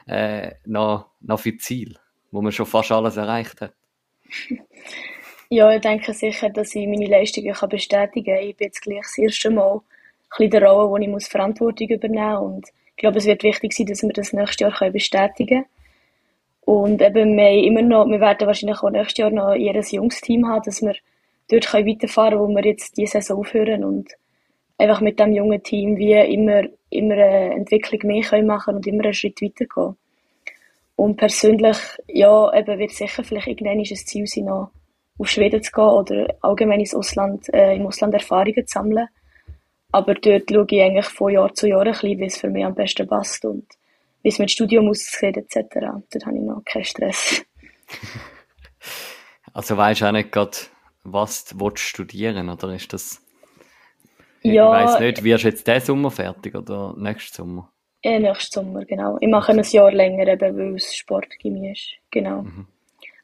äh, 0.06 0.52
noch, 0.64 1.10
noch 1.20 1.40
für 1.40 1.56
Ziel, 1.56 1.98
wo 2.36 2.42
man 2.42 2.52
schon 2.52 2.66
fast 2.66 2.92
alles 2.92 3.16
erreicht 3.16 3.62
hat? 3.62 3.72
Ja, 5.48 5.72
ich 5.72 5.80
denke 5.80 6.12
sicher, 6.12 6.50
dass 6.50 6.74
ich 6.74 6.86
meine 6.86 7.06
Leistungen 7.06 7.54
kann 7.54 7.68
bestätigen 7.68 8.34
kann. 8.34 8.44
Ich 8.44 8.56
bin 8.56 8.66
jetzt 8.66 8.82
gleich 8.82 9.00
das 9.02 9.16
erste 9.16 9.50
Mal 9.50 9.80
in 10.38 10.50
der 10.50 10.62
Rolle, 10.62 10.90
wo 10.90 10.96
ich 10.98 11.08
muss 11.08 11.28
Verantwortung 11.28 11.88
übernehmen 11.88 12.34
muss. 12.34 12.42
Und 12.42 12.66
ich 12.90 12.96
glaube, 12.96 13.18
es 13.18 13.26
wird 13.26 13.42
wichtig 13.42 13.72
sein, 13.72 13.86
dass 13.86 14.02
wir 14.02 14.12
das 14.12 14.34
nächstes 14.34 14.60
Jahr 14.60 14.90
bestätigen 14.90 15.64
können. 15.64 15.66
Und 16.60 17.00
eben, 17.00 17.36
wir, 17.36 17.48
immer 17.64 17.82
noch, 17.82 18.06
wir 18.06 18.20
werden 18.20 18.46
wahrscheinlich 18.46 18.82
auch 18.82 18.90
nächstes 18.90 19.18
Jahr 19.18 19.30
noch 19.30 19.54
eher 19.54 19.74
ein 19.74 19.86
junges 19.88 20.20
Team 20.20 20.46
haben, 20.46 20.62
dass 20.64 20.82
wir 20.82 20.94
dort 21.48 21.72
weiterfahren 21.72 22.38
können, 22.38 22.50
wo 22.50 22.54
wir 22.56 22.64
jetzt 22.66 22.98
diese 22.98 23.12
Saison 23.12 23.38
aufhören. 23.38 23.84
Und 23.84 24.10
einfach 24.76 25.00
mit 25.00 25.18
dem 25.18 25.32
jungen 25.32 25.62
Team 25.62 25.96
wie 25.96 26.12
immer, 26.12 26.64
immer 26.90 27.14
eine 27.14 27.54
Entwicklung 27.54 28.00
mehr 28.02 28.22
können 28.24 28.46
machen 28.46 28.74
und 28.74 28.86
immer 28.86 29.04
einen 29.04 29.14
Schritt 29.14 29.40
weitergehen. 29.40 29.96
Und 30.96 31.16
persönlich, 31.16 31.76
ja, 32.08 32.52
eben 32.54 32.78
wird 32.78 32.90
sicher 32.90 33.22
vielleicht 33.22 33.46
irgendwann 33.46 33.78
ein 33.78 33.84
Ziel 33.84 34.26
sein, 34.26 34.44
noch 34.46 34.70
auf 35.18 35.28
Schweden 35.28 35.62
zu 35.62 35.70
gehen 35.70 35.84
oder 35.84 36.34
allgemein 36.40 36.80
ins 36.80 36.94
Ausland, 36.94 37.52
äh, 37.52 37.74
im 37.74 37.86
Ausland 37.86 38.14
Erfahrungen 38.14 38.66
zu 38.66 38.72
sammeln. 38.72 39.08
Aber 39.92 40.14
dort 40.14 40.50
schaue 40.50 40.66
ich 40.68 40.82
eigentlich 40.82 41.06
von 41.06 41.32
Jahr 41.32 41.54
zu 41.54 41.68
Jahr 41.68 41.82
ein 41.82 41.92
bisschen, 41.92 42.18
wie 42.18 42.24
es 42.24 42.38
für 42.38 42.50
mich 42.50 42.64
am 42.64 42.74
besten 42.74 43.06
passt 43.06 43.44
und 43.44 43.66
wie 44.22 44.28
es 44.28 44.38
mit 44.38 44.50
Studium 44.50 44.88
aussieht 44.88 45.36
etc. 45.36 45.56
Dort 46.10 46.26
habe 46.26 46.36
ich 46.36 46.42
noch 46.42 46.62
keinen 46.64 46.84
Stress. 46.84 47.44
Also 49.52 49.74
weißt 49.74 50.02
du 50.02 50.04
auch 50.04 50.12
nicht 50.12 50.32
gerade, 50.32 50.58
was 51.02 51.46
du 51.46 51.70
studieren 51.76 52.50
oder 52.50 52.74
ist 52.74 52.92
das... 52.92 53.22
Ja, 54.42 54.66
ich 54.66 54.90
weiss 54.90 55.00
nicht, 55.00 55.24
wirst 55.24 55.44
du 55.44 55.48
jetzt 55.48 55.66
diesen 55.66 55.80
Sommer 55.80 56.10
fertig 56.10 56.54
oder 56.54 56.94
nächsten 56.98 57.34
Sommer? 57.34 57.72
Ja, 58.06 58.20
nächsten 58.20 58.54
Sommer, 58.54 58.84
genau. 58.84 59.18
Ich 59.20 59.28
mache 59.28 59.50
ein 59.50 59.60
Jahr 59.60 59.90
länger, 59.90 60.28
eben, 60.28 60.56
weil 60.56 60.76
es 60.76 60.94
Sportchemie 60.94 61.72
ist. 61.72 61.96
Genau. 62.12 62.42
Mhm. 62.42 62.68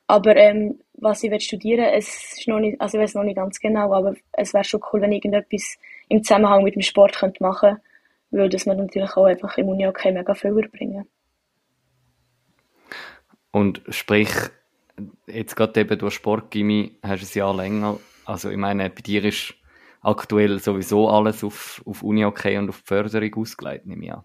Aber 0.09 0.35
ähm, 0.35 0.81
was 0.95 1.23
ich 1.23 1.31
will 1.31 1.41
studieren 1.41 1.85
es 1.85 2.37
ist 2.37 2.49
noch 2.49 2.59
nicht, 2.59 2.81
also 2.81 2.99
ich 2.99 3.05
weiß 3.05 3.15
noch 3.15 3.23
nicht 3.23 3.37
ganz 3.37 3.61
genau, 3.61 3.95
aber 3.95 4.17
es 4.33 4.53
wäre 4.53 4.65
schon 4.65 4.83
cool, 4.93 5.01
wenn 5.01 5.13
ich 5.13 5.25
irgendetwas 5.25 5.79
im 6.09 6.25
Zusammenhang 6.25 6.65
mit 6.65 6.75
dem 6.75 6.83
Sport 6.83 7.15
könnte 7.15 7.41
machen 7.45 7.77
könnte, 7.77 7.83
weil 8.33 8.49
das 8.49 8.67
man 8.67 8.79
natürlich 8.79 9.13
auch 9.13 9.27
einfach 9.27 9.57
im 9.57 9.69
Uni-Hockey 9.69 10.11
mega 10.11 10.35
viel 10.35 10.51
überbringen. 10.51 11.07
Und 13.53 13.83
sprich, 13.89 14.31
jetzt 15.29 15.55
gerade 15.55 15.81
eben 15.81 15.97
durch 15.97 16.15
Sportgymnastik 16.15 16.99
hast 17.05 17.23
du 17.23 17.27
ein 17.27 17.39
Jahr 17.39 17.57
länger, 17.57 18.01
also 18.25 18.51
ich 18.51 18.57
meine, 18.57 18.91
bei 18.91 19.01
dir 19.01 19.25
ist 19.25 19.55
aktuell 20.01 20.59
sowieso 20.59 21.09
alles 21.09 21.45
auf, 21.45 21.81
auf 21.87 22.03
Uni-Hockey 22.03 22.59
und 22.59 22.69
auf 22.69 22.81
die 22.81 22.87
Förderung 22.89 23.35
ausgelegt, 23.37 23.87
nehme 23.87 24.07
ich 24.07 24.13
an. 24.13 24.25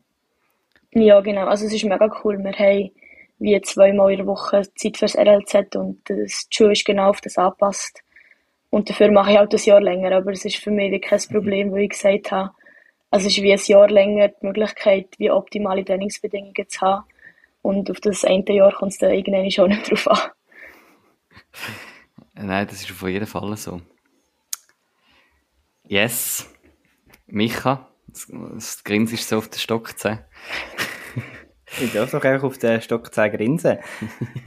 Ja, 0.91 1.19
genau. 1.21 1.45
Also 1.47 1.65
es 1.65 1.73
ist 1.73 1.83
mega 1.83 2.09
cool. 2.23 2.37
Wir 2.39 2.53
haben 2.53 2.91
wie 3.39 3.61
zweimal 3.61 4.11
in 4.11 4.17
der 4.17 4.27
Woche 4.27 4.63
Zeit 4.75 4.97
fürs 4.97 5.15
RLZ 5.15 5.75
und 5.75 6.01
das, 6.09 6.47
die 6.49 6.55
Schule 6.55 6.71
ist 6.71 6.85
genau 6.85 7.09
auf 7.09 7.21
das 7.21 7.37
angepasst. 7.37 8.03
Und 8.69 8.89
dafür 8.89 9.11
mache 9.11 9.31
ich 9.31 9.37
halt 9.37 9.53
ein 9.53 9.61
Jahr 9.63 9.81
länger, 9.81 10.11
aber 10.11 10.31
es 10.31 10.43
ist 10.43 10.57
für 10.57 10.71
mich 10.71 10.91
wirklich 10.91 11.09
kein 11.09 11.21
Problem, 11.31 11.71
weil 11.71 11.83
ich 11.83 11.89
gesagt 11.89 12.31
habe, 12.31 12.51
also 13.09 13.27
es 13.27 13.37
ist 13.37 13.43
wie 13.43 13.53
ein 13.53 13.59
Jahr 13.63 13.89
länger 13.89 14.27
die 14.29 14.45
Möglichkeit, 14.45 15.07
wie 15.17 15.31
optimale 15.31 15.85
Trainingsbedingungen 15.85 16.67
zu 16.67 16.81
haben. 16.81 17.05
Und 17.61 17.89
auf 17.89 17.99
das 18.01 18.25
eine 18.25 18.43
Jahr 18.51 18.73
kommt 18.73 18.93
es 18.93 18.97
dann 18.97 19.11
irgendwann 19.11 19.51
schon 19.51 19.69
nicht 19.69 19.89
drauf 19.89 20.07
an. 20.07 20.19
Nein, 22.47 22.67
das 22.67 22.81
ist 22.81 22.91
auf 22.91 23.07
jeden 23.07 23.25
Fall 23.25 23.55
so. 23.57 23.81
Yes. 25.87 26.53
Micha, 27.27 27.86
das, 28.25 28.53
das 28.53 28.83
Grins 28.83 29.13
ist 29.13 29.29
so 29.29 29.37
auf 29.37 29.49
den 29.49 29.59
Stock 29.59 29.97
zu 29.97 30.19
ich 31.81 31.93
darf 31.93 32.11
doch 32.11 32.23
einfach 32.23 32.47
auf 32.47 32.57
den 32.57 32.81
Stock 32.81 33.13
zeigen 33.13 33.37
grinsen. 33.37 33.77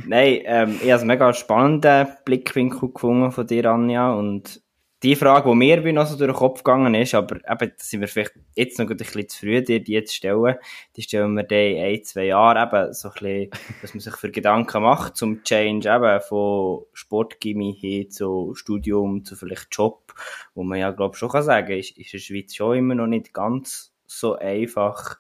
Nein, 0.07 0.41
ähm, 0.45 0.81
ich 0.83 0.91
habe 0.91 1.01
einen 1.01 1.09
mega 1.09 1.33
spannenden 1.33 2.09
Blickwinkel 2.25 2.93
gefunden 2.93 3.31
von 3.31 3.47
dir, 3.47 3.67
Anja. 3.67 4.13
Und 4.13 4.63
die 5.03 5.17
Frage, 5.17 5.49
die 5.49 5.57
mir 5.57 5.93
noch 5.93 6.07
so 6.07 6.17
durch 6.17 6.31
den 6.31 6.37
Kopf 6.37 6.63
gegangen 6.63 6.95
ist, 6.95 7.15
aber 7.15 7.37
eben, 7.37 7.45
da 7.47 7.85
sind 7.85 8.01
wir 8.01 8.09
vielleicht 8.09 8.35
jetzt 8.55 8.79
noch 8.79 8.89
ein 8.89 8.97
bisschen 8.97 9.29
zu 9.29 9.39
früh, 9.39 9.63
dir 9.63 9.83
die 9.83 9.93
jetzt 9.93 10.15
stellen, 10.15 10.57
die 10.97 11.03
stellen 11.03 11.35
wir 11.35 11.45
dann 11.45 11.59
in 11.59 11.83
ein, 11.83 12.05
zwei 12.05 12.25
Jahren 12.27 12.69
eben 12.69 12.93
so 12.93 13.09
ein 13.09 13.15
bisschen, 13.15 13.51
dass 13.81 13.95
man 13.95 14.01
sich 14.01 14.17
für 14.17 14.31
Gedanken 14.31 14.83
macht 14.83 15.17
zum 15.17 15.43
Change 15.43 15.89
eben 15.89 16.21
von 16.21 16.85
Sportgymnastik 16.93 17.81
hin 17.81 18.11
zu 18.11 18.55
Studium, 18.55 19.25
zu 19.25 19.37
vielleicht 19.37 19.69
Job, 19.71 20.13
wo 20.55 20.63
man 20.63 20.79
ja, 20.79 20.91
glaube 20.91 21.17
schon 21.17 21.31
kann 21.31 21.43
sagen, 21.43 21.79
ist, 21.79 21.97
ist 21.97 22.13
in 22.13 22.19
der 22.19 22.19
Schweiz 22.19 22.55
schon 22.55 22.77
immer 22.77 22.95
noch 22.95 23.07
nicht 23.07 23.33
ganz 23.33 23.95
so 24.07 24.37
einfach, 24.37 25.19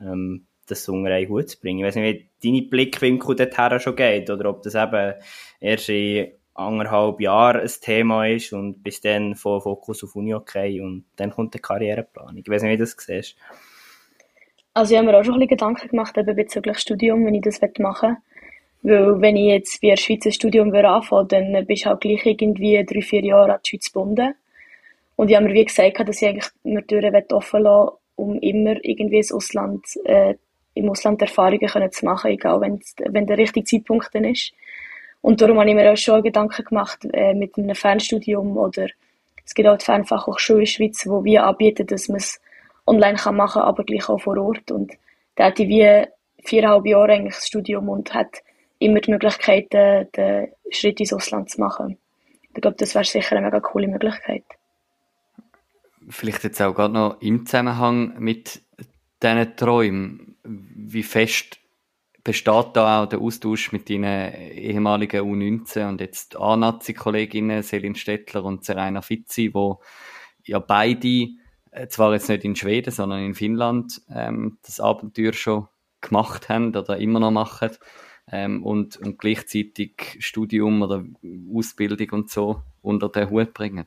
ähm, 0.00 0.46
das 0.66 0.88
unter 0.88 1.10
einen 1.10 1.28
Hut 1.28 1.50
zu 1.50 1.60
bringen. 1.60 1.80
Ich 1.80 1.86
weiß 1.86 1.96
nicht, 1.96 2.26
wie 2.40 2.50
deine 2.50 2.68
Blickwinkel 2.68 3.36
dorthin 3.36 3.80
schon 3.80 3.96
geht 3.96 4.30
oder 4.30 4.50
ob 4.50 4.62
das 4.62 4.74
eben 4.74 5.14
erst 5.60 5.88
in 5.88 6.32
anderthalb 6.60 7.20
Jahren 7.20 7.62
ein 7.62 7.70
Thema 7.80 8.26
ist 8.26 8.52
und 8.52 8.82
bis 8.82 9.00
dann 9.00 9.34
voll 9.34 9.60
Fokus 9.60 10.04
auf 10.04 10.14
Uni 10.14 10.34
okay 10.34 10.80
und 10.80 11.04
dann 11.16 11.30
kommt 11.30 11.54
die 11.54 11.58
Karriereplanung. 11.58 12.36
Ich 12.36 12.48
weiß 12.48 12.62
nicht, 12.62 12.72
wie 12.72 12.76
du 12.76 12.84
das 12.84 12.96
siehst. 12.98 13.36
Also 14.74 14.92
ich 14.92 14.98
habe 14.98 15.10
mir 15.10 15.18
auch 15.18 15.24
schon 15.24 15.34
ein 15.34 15.40
bisschen 15.40 15.56
Gedanken 15.56 15.88
gemacht 15.88 16.16
eben 16.16 16.36
bezüglich 16.36 16.78
Studium, 16.78 17.26
wenn 17.26 17.34
ich 17.34 17.42
das 17.42 17.60
machen 17.78 18.16
will. 18.82 19.06
Weil 19.06 19.20
wenn 19.20 19.36
ich 19.36 19.46
jetzt 19.46 19.82
wie 19.82 19.90
ein 19.90 19.96
Schweizer 19.96 20.30
Studium 20.30 20.72
anfange, 20.72 21.26
dann 21.26 21.66
bist 21.66 21.84
du 21.84 21.90
halt 21.90 22.00
gleich 22.00 22.24
irgendwie 22.24 22.84
drei, 22.84 23.02
vier 23.02 23.24
Jahre 23.24 23.54
an 23.54 23.60
die 23.64 23.70
Schweiz 23.70 23.92
gebunden. 23.92 24.34
Und 25.16 25.28
ich 25.28 25.36
habe 25.36 25.46
mir 25.46 25.54
wie 25.54 25.64
gesagt, 25.64 26.08
dass 26.08 26.22
ich 26.22 26.28
eigentlich 26.28 26.48
mir 26.62 26.86
Türen 26.86 27.14
offen 27.32 27.62
lassen 27.62 27.90
um 28.20 28.38
immer 28.40 28.76
irgendwie 28.84 29.24
Ausland 29.32 29.84
äh, 30.04 30.34
im 30.74 30.90
Ausland 30.90 31.20
Erfahrungen 31.22 31.66
können 31.66 31.90
zu 31.90 32.04
machen, 32.04 32.30
egal 32.30 32.60
wenn, 32.60 32.80
wenn 33.12 33.26
der 33.26 33.38
richtige 33.38 33.64
Zeitpunkt 33.64 34.10
dann 34.12 34.24
ist. 34.24 34.52
Und 35.22 35.40
darum 35.40 35.58
habe 35.58 35.68
ich 35.68 35.74
mir 35.74 35.92
auch 35.92 35.96
schon 35.96 36.22
Gedanken 36.22 36.64
gemacht 36.64 37.06
äh, 37.12 37.34
mit 37.34 37.58
einem 37.58 37.74
Fernstudium 37.74 38.56
oder 38.56 38.88
es 39.44 39.54
gibt 39.54 39.68
auch 39.68 39.76
die 39.76 39.84
Fernfachhochschule 39.84 40.60
in 40.60 40.64
der 40.64 40.70
Schweiz, 40.70 41.06
wo 41.06 41.24
wir 41.24 41.44
anbieten, 41.44 41.86
dass 41.86 42.08
man 42.08 42.18
es 42.18 42.40
online 42.86 43.16
kann 43.16 43.36
machen, 43.36 43.62
aber 43.62 43.84
gleich 43.84 44.08
auch 44.08 44.20
vor 44.20 44.38
Ort. 44.38 44.70
Und 44.70 44.92
da 45.36 45.46
hatte 45.46 45.64
ich 45.64 45.68
wie 45.68 46.06
viereinhalb 46.44 46.86
Jahre 46.86 47.12
eigentlich 47.12 47.34
das 47.34 47.46
Studium 47.46 47.88
und 47.88 48.14
hat 48.14 48.42
immer 48.78 49.00
die 49.00 49.10
Möglichkeit, 49.10 49.72
den, 49.72 50.08
den 50.16 50.48
Schritt 50.70 51.00
ins 51.00 51.12
Ausland 51.12 51.50
zu 51.50 51.60
machen. 51.60 51.98
Ich 52.54 52.60
glaube, 52.60 52.76
das 52.78 52.94
wäre 52.94 53.04
sicher 53.04 53.36
eine 53.36 53.46
mega 53.46 53.60
coole 53.60 53.88
Möglichkeit. 53.88 54.44
Vielleicht 56.08 56.42
jetzt 56.44 56.60
auch 56.60 56.74
gerade 56.74 56.94
noch 56.94 57.20
im 57.20 57.46
Zusammenhang 57.46 58.18
mit 58.18 58.62
diesen 59.22 59.56
Träumen, 59.56 60.36
wie 60.44 61.02
fest 61.02 61.59
besteht 62.22 62.70
da 62.74 63.02
auch 63.02 63.06
der 63.06 63.20
Austausch 63.20 63.72
mit 63.72 63.88
deinen 63.88 64.34
ehemaligen 64.34 65.22
U19 65.22 65.88
und 65.88 66.00
jetzt 66.00 66.36
A-Nazi-Kolleginnen 66.36 67.62
Selin 67.62 67.94
Stettler 67.94 68.44
und 68.44 68.64
Serena 68.64 69.02
Fizzi, 69.02 69.50
wo 69.52 69.80
ja 70.44 70.58
beide, 70.58 71.28
äh, 71.70 71.88
zwar 71.88 72.12
jetzt 72.12 72.28
nicht 72.28 72.44
in 72.44 72.56
Schweden, 72.56 72.90
sondern 72.90 73.24
in 73.24 73.34
Finnland, 73.34 74.00
ähm, 74.14 74.58
das 74.62 74.80
Abenteuer 74.80 75.32
schon 75.32 75.68
gemacht 76.00 76.48
haben 76.48 76.74
oder 76.74 76.98
immer 76.98 77.20
noch 77.20 77.30
machen 77.30 77.70
ähm, 78.30 78.64
und, 78.64 78.96
und 78.96 79.18
gleichzeitig 79.18 80.16
Studium 80.18 80.82
oder 80.82 81.04
Ausbildung 81.54 82.10
und 82.10 82.30
so 82.30 82.62
unter 82.82 83.08
den 83.08 83.30
Hut 83.30 83.54
bringen. 83.54 83.86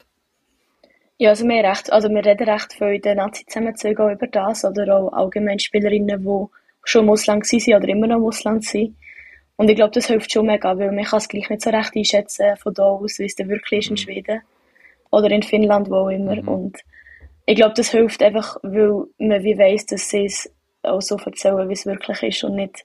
Ja, 1.17 1.29
also 1.29 1.47
wir, 1.47 1.63
recht, 1.63 1.91
also 1.91 2.09
wir 2.09 2.25
reden 2.25 2.49
recht 2.49 2.73
viel 2.73 2.95
in 2.95 3.01
den 3.01 3.17
Nazi-Zusammenzügen 3.17 4.11
über 4.11 4.27
das 4.27 4.65
oder 4.65 4.97
auch 4.97 5.13
allgemein 5.13 5.59
Spielerinnen, 5.59 6.21
die 6.21 6.47
schon 6.83 7.05
im 7.05 7.09
Ausland 7.11 7.43
waren 7.51 7.83
oder 7.83 7.89
immer 7.89 8.07
noch 8.07 8.17
im 8.17 8.25
Ausland 8.25 8.65
sind. 8.65 8.95
Und 9.55 9.69
ich 9.69 9.75
glaube, 9.75 9.91
das 9.91 10.07
hilft 10.07 10.31
schon 10.31 10.47
mega, 10.47 10.77
weil 10.77 10.91
man 10.91 11.05
kann 11.05 11.17
es 11.17 11.27
gleich 11.27 11.49
nicht 11.49 11.61
so 11.61 11.69
recht 11.69 11.95
einschätzen 11.95 12.57
von 12.57 12.73
da 12.73 12.83
aus, 12.83 13.19
wie 13.19 13.25
es 13.25 13.35
denn 13.35 13.49
wirklich 13.49 13.79
ist 13.81 13.87
in 13.87 13.93
mhm. 13.93 13.97
Schweden 13.97 14.41
oder 15.11 15.29
in 15.29 15.43
Finnland, 15.43 15.89
wo 15.89 15.95
auch 15.95 16.09
immer. 16.09 16.35
Mhm. 16.35 16.47
Und 16.47 16.77
ich 17.45 17.55
glaube, 17.55 17.73
das 17.75 17.91
hilft 17.91 18.23
einfach, 18.23 18.57
weil 18.63 19.05
man 19.19 19.43
wie 19.43 19.57
weiss, 19.57 19.85
dass 19.85 20.09
sie 20.09 20.25
es 20.25 20.51
auch 20.81 21.01
so 21.01 21.17
erzählen, 21.17 21.69
wie 21.69 21.73
es 21.73 21.85
wirklich 21.85 22.23
ist 22.23 22.43
und 22.43 22.55
nicht, 22.55 22.83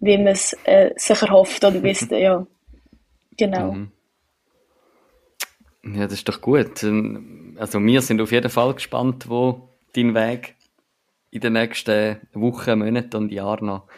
wie 0.00 0.16
man 0.16 0.28
es 0.28 0.56
äh, 0.64 0.90
sich 0.96 1.20
erhofft 1.22 1.62
oder 1.64 1.82
wie 1.82 1.90
es, 1.90 2.08
ja, 2.10 2.46
genau. 3.36 3.72
Mhm. 3.72 3.92
Ja, 5.84 6.04
das 6.04 6.14
ist 6.14 6.28
doch 6.28 6.40
gut. 6.40 6.84
Also 7.56 7.80
wir 7.80 8.02
sind 8.02 8.20
auf 8.20 8.32
jeden 8.32 8.50
Fall 8.50 8.74
gespannt, 8.74 9.28
wo 9.28 9.68
dein 9.94 10.14
Weg 10.14 10.54
in 11.30 11.40
den 11.40 11.52
nächsten 11.54 12.18
Wochen, 12.32 12.78
Monaten 12.78 13.16
und 13.16 13.32
Jahren 13.32 13.66
noch 13.66 13.88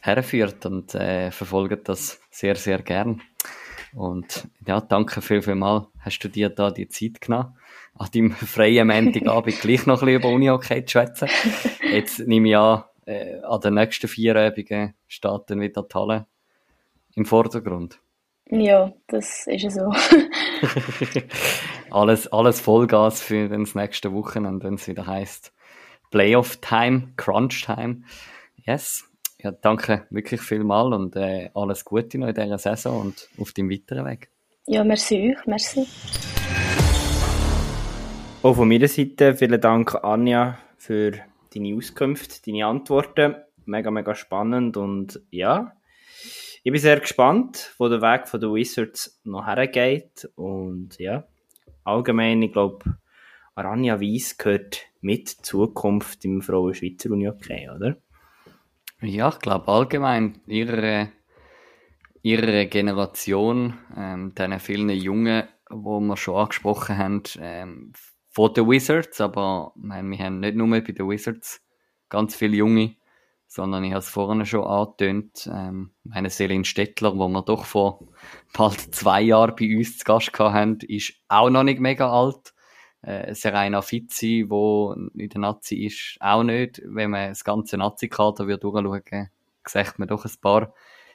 herführt 0.00 0.64
und 0.66 0.94
äh, 0.94 1.30
verfolgen 1.30 1.80
das 1.84 2.20
sehr, 2.30 2.56
sehr 2.56 2.82
gern. 2.82 3.20
Und 3.94 4.48
ja, 4.66 4.80
danke 4.80 5.20
viel, 5.20 5.42
viel 5.42 5.56
mal. 5.56 5.88
Hast 6.00 6.20
du 6.20 6.28
dir 6.28 6.48
da 6.48 6.70
die 6.70 6.88
Zeit 6.88 7.20
genommen, 7.20 7.56
an 7.94 8.08
deinem 8.12 8.30
freien 8.32 8.88
Montagabend 8.88 9.60
gleich 9.60 9.86
noch 9.86 10.02
ein 10.02 10.06
bisschen 10.06 10.20
über 10.20 10.28
Uni-Hockey 10.28 10.84
zu 10.84 10.92
schwätzen? 10.92 11.28
Jetzt 11.90 12.20
nehme 12.20 12.48
ich 12.48 12.56
an, 12.56 12.84
äh, 13.06 13.40
an 13.42 13.60
den 13.60 13.74
nächsten 13.74 14.08
vier 14.08 14.34
Übungen 14.46 14.94
steht 15.06 15.42
dann 15.48 15.60
wieder 15.60 15.82
die 15.82 15.94
Halle 15.94 16.26
im 17.14 17.26
Vordergrund. 17.26 17.98
Ja, 18.52 18.92
das 19.06 19.46
ist 19.46 19.70
so. 19.72 19.92
alles, 21.90 22.26
alles 22.32 22.60
Vollgas 22.60 23.22
für 23.22 23.48
das 23.48 23.74
nächste 23.74 24.12
Wochenende, 24.12 24.66
wenn 24.66 24.74
es 24.74 24.88
wieder 24.88 25.06
heißt 25.06 25.52
Playoff 26.10 26.56
Time, 26.56 27.12
Crunch 27.16 27.64
Time. 27.64 28.02
Yes. 28.66 29.04
Ja, 29.42 29.52
danke 29.52 30.06
wirklich 30.10 30.40
vielmal 30.42 30.92
und 30.92 31.16
äh, 31.16 31.50
alles 31.54 31.84
Gute 31.84 32.18
noch 32.18 32.28
in 32.28 32.34
dieser 32.34 32.58
Saison 32.58 33.00
und 33.00 33.28
auf 33.38 33.52
dem 33.52 33.70
weiteren 33.70 34.04
Weg. 34.04 34.28
Ja, 34.66 34.84
merci 34.84 35.34
euch, 35.34 35.46
merci. 35.46 35.86
Auch 38.42 38.54
von 38.54 38.68
meiner 38.68 38.88
Seite 38.88 39.34
vielen 39.34 39.60
Dank, 39.60 39.94
Anja, 40.04 40.58
für 40.76 41.12
deine 41.54 41.76
Auskünfte, 41.76 42.40
deine 42.44 42.66
Antworten. 42.66 43.36
Mega, 43.64 43.90
mega 43.90 44.14
spannend 44.14 44.76
und 44.76 45.20
ja, 45.30 45.72
ich 46.62 46.72
bin 46.72 46.80
sehr 46.80 47.00
gespannt, 47.00 47.74
wo 47.78 47.88
der 47.88 48.02
Weg 48.02 48.28
von 48.28 48.40
den 48.40 48.52
Wizards 48.52 49.18
noch 49.24 49.46
hergeht. 49.46 50.28
Und 50.34 50.98
ja, 50.98 51.24
allgemein, 51.84 52.42
ich 52.42 52.52
glaube, 52.52 52.98
Aranya 53.54 54.00
Weiss 54.00 54.36
gehört 54.36 54.89
mit 55.00 55.28
Zukunft 55.28 56.24
im 56.24 56.42
Frauen-Schweizer 56.42 57.10
Uni-Hockey, 57.10 57.68
oder? 57.74 57.96
Ja, 59.00 59.30
ich 59.30 59.38
glaube 59.38 59.68
allgemein, 59.68 60.40
ihre, 60.46 61.10
ihre 62.22 62.66
Generation, 62.66 63.78
ähm, 63.96 64.34
diesen 64.34 64.60
vielen 64.60 64.90
Jungen, 64.90 65.44
wo 65.70 66.00
wir 66.00 66.16
schon 66.16 66.36
angesprochen 66.36 66.98
haben, 66.98 67.22
ähm, 67.38 67.92
von 68.30 68.52
den 68.54 68.68
Wizards, 68.68 69.20
aber 69.20 69.72
meine, 69.74 70.08
wir 70.10 70.18
haben 70.18 70.40
nicht 70.40 70.56
nur 70.56 70.68
bei 70.68 70.80
den 70.80 71.08
Wizards 71.08 71.62
ganz 72.08 72.34
viele 72.34 72.56
Junge, 72.56 72.96
sondern 73.46 73.82
ich 73.82 73.90
habe 73.90 73.98
es 73.98 74.08
vorhin 74.08 74.46
schon 74.46 74.64
angetönt, 74.64 75.50
ähm, 75.52 75.90
meine 76.04 76.30
Selin 76.30 76.64
Stettler, 76.64 77.16
wo 77.16 77.26
wir 77.28 77.42
doch 77.42 77.64
vor 77.64 78.06
bald 78.52 78.94
zwei 78.94 79.22
Jahren 79.22 79.56
bei 79.58 79.76
uns 79.76 79.98
zu 79.98 80.04
Gast 80.04 80.38
hatten, 80.38 80.78
ist 80.86 81.14
auch 81.28 81.50
noch 81.50 81.64
nicht 81.64 81.80
mega 81.80 82.08
alt. 82.10 82.54
Äh, 83.02 83.34
Serena 83.34 83.82
Fizzi, 83.82 84.44
wo 84.48 84.94
in 85.14 85.28
der 85.28 85.40
Nazi 85.40 85.86
ist, 85.86 86.18
auch 86.20 86.42
nicht. 86.42 86.82
Wenn 86.84 87.10
man 87.10 87.30
das 87.30 87.44
ganze 87.44 87.76
Nazi-Kader 87.78 88.44
durchschauen 88.58 89.30
sieht 89.66 89.98
man 89.98 90.08
doch 90.08 90.24
ein 90.24 90.32
paar 90.40 90.74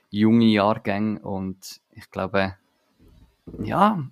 junge 0.09 0.45
Jahrgänge 0.45 1.19
und 1.19 1.81
ich 1.91 2.09
glaube, 2.09 2.55
ja, 3.59 4.03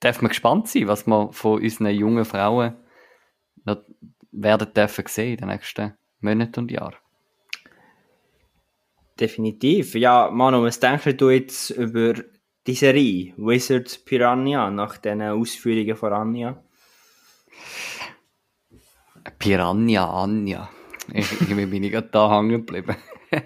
darf 0.00 0.22
man 0.22 0.28
gespannt 0.28 0.68
sein, 0.68 0.88
was 0.88 1.06
wir 1.06 1.32
von 1.32 1.62
unseren 1.62 1.94
jungen 1.94 2.24
Frauen 2.24 2.76
noch 3.64 3.82
werden 4.32 4.72
dürfen 4.74 5.04
sehen 5.06 5.32
in 5.32 5.36
den 5.38 5.48
nächsten 5.48 5.94
Monaten 6.20 6.60
und 6.60 6.70
Jahren. 6.70 6.96
Definitiv. 9.18 9.94
Ja, 9.94 10.28
Manu, 10.30 10.62
was 10.64 10.80
denkst 10.80 11.16
du 11.16 11.30
jetzt 11.30 11.70
über 11.70 12.14
die 12.66 12.74
Serie 12.74 13.34
Wizards 13.36 13.98
Piranha 13.98 14.70
nach 14.70 14.98
den 14.98 15.22
Ausführungen 15.22 15.96
von 15.96 16.12
Anja? 16.12 16.62
Piranha 19.38 20.22
Anja. 20.22 20.70
Ich, 21.12 21.30
irgendwie 21.40 21.66
bin 21.66 21.84
ich 21.84 21.92
gerade 21.92 22.08
da 22.10 22.30
hängen 22.30 22.64
geblieben. 22.64 22.96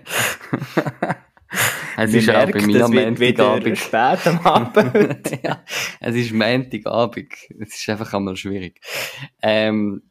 es 1.96 2.14
ist 2.14 2.30
auch 2.30 2.50
bei 2.50 2.62
mir 2.62 2.88
Montagabend. 2.88 3.78
spät 3.78 4.26
am 4.26 4.38
Abend. 4.44 5.42
ja, 5.42 5.64
es 6.00 6.14
ist 6.14 6.32
Montagabend. 6.32 7.32
Es 7.58 7.74
ist 7.78 7.88
einfach 7.88 8.12
einmal 8.14 8.36
schwierig. 8.36 8.80
Ähm, 9.42 10.02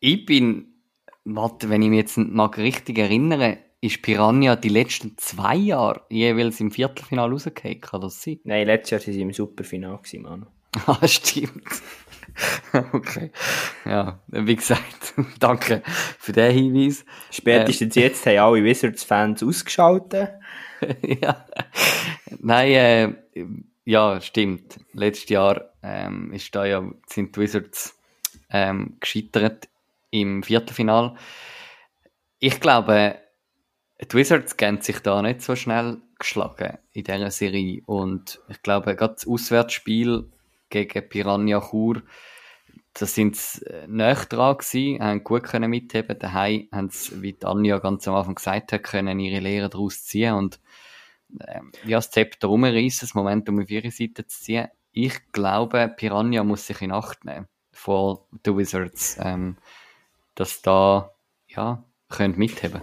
ich 0.00 0.26
bin, 0.26 0.82
warte, 1.24 1.70
wenn 1.70 1.82
ich 1.82 1.88
mich 1.88 1.98
jetzt 1.98 2.18
mag 2.18 2.58
richtig 2.58 2.98
erinnere, 2.98 3.58
ist 3.80 4.02
Piranha 4.02 4.56
die 4.56 4.68
letzten 4.68 5.16
zwei 5.18 5.56
Jahre 5.56 6.02
jeweils 6.08 6.60
im 6.60 6.70
Viertelfinale 6.70 7.32
rausgekommen, 7.32 7.80
kann 7.80 8.00
das 8.00 8.22
sein? 8.22 8.40
Nein, 8.44 8.66
letztes 8.66 8.90
Jahr 8.90 9.00
waren 9.00 9.12
sie 9.14 9.22
im 9.22 9.32
Superfinale, 9.32 10.00
Mann. 10.20 10.46
ah, 10.86 11.06
stimmt. 11.06 11.82
okay. 12.92 13.30
Ja, 13.84 14.20
wie 14.28 14.56
gesagt, 14.56 15.14
danke 15.40 15.82
für 16.18 16.32
den 16.32 16.52
Hinweis. 16.52 17.04
Spätestens 17.30 17.96
ähm, 17.96 18.02
jetzt 18.02 18.26
haben 18.26 18.38
alle 18.38 18.64
Wizards-Fans 18.64 19.42
ausgeschaltet. 19.42 20.30
ja. 21.02 21.46
Nein, 22.40 22.72
äh, 22.72 23.44
ja, 23.84 24.20
stimmt. 24.20 24.78
Letztes 24.92 25.30
Jahr 25.30 25.72
ähm, 25.82 26.32
ist 26.32 26.54
da 26.54 26.64
ja, 26.66 26.84
sind 27.06 27.34
die 27.34 27.40
Wizards 27.40 27.98
ähm, 28.50 28.96
gescheitert 29.00 29.68
im 30.10 30.42
Viertelfinal. 30.42 31.14
Ich 32.38 32.60
glaube, 32.60 33.16
die 34.00 34.14
Wizards 34.14 34.56
gehen 34.56 34.80
sich 34.80 35.00
da 35.00 35.22
nicht 35.22 35.42
so 35.42 35.56
schnell 35.56 35.98
geschlagen 36.18 36.78
in 36.92 37.04
dieser 37.04 37.30
Serie. 37.30 37.82
Und 37.86 38.40
ich 38.48 38.62
glaube, 38.62 38.94
gerade 38.94 39.14
das 39.14 39.26
Auswärtsspiel 39.26 40.30
gegen 40.70 41.08
Piranha 41.08 41.60
Chur, 41.60 42.02
da 42.94 43.06
sind 43.06 43.36
sie 43.36 43.64
äh, 43.66 43.86
näher 43.86 44.26
dran 44.28 44.58
gewesen, 44.58 45.02
haben 45.02 45.24
gut 45.24 45.44
können 45.44 45.70
mitheben. 45.70 46.18
Daheim 46.18 46.68
haben 46.72 46.90
sie, 46.90 47.22
wie 47.22 47.36
Anja 47.42 47.78
ganz 47.78 48.06
am 48.08 48.14
Anfang 48.14 48.36
gesagt 48.36 48.72
hat, 48.72 48.82
können 48.84 49.20
ihre 49.20 49.40
Lehre 49.40 49.68
daraus 49.68 50.04
ziehen 50.04 50.34
und 50.34 50.60
ähm, 51.46 51.72
ja, 51.84 51.98
das 51.98 52.10
Zepter 52.10 52.48
rumreißen, 52.48 53.06
das 53.06 53.14
Momentum 53.14 53.60
auf 53.60 53.70
ihre 53.70 53.90
Seite 53.90 54.26
zu 54.26 54.40
ziehen. 54.40 54.68
Ich 54.92 55.32
glaube, 55.32 55.92
Piranha 55.94 56.42
muss 56.42 56.66
sich 56.66 56.80
in 56.82 56.92
Acht 56.92 57.24
nehmen 57.24 57.46
vor 57.72 58.26
den 58.44 58.56
Wizards, 58.56 59.18
ähm, 59.20 59.58
dass 60.34 60.62
da 60.62 61.12
ja, 61.48 61.84
können 62.08 62.36
mitheben 62.38 62.82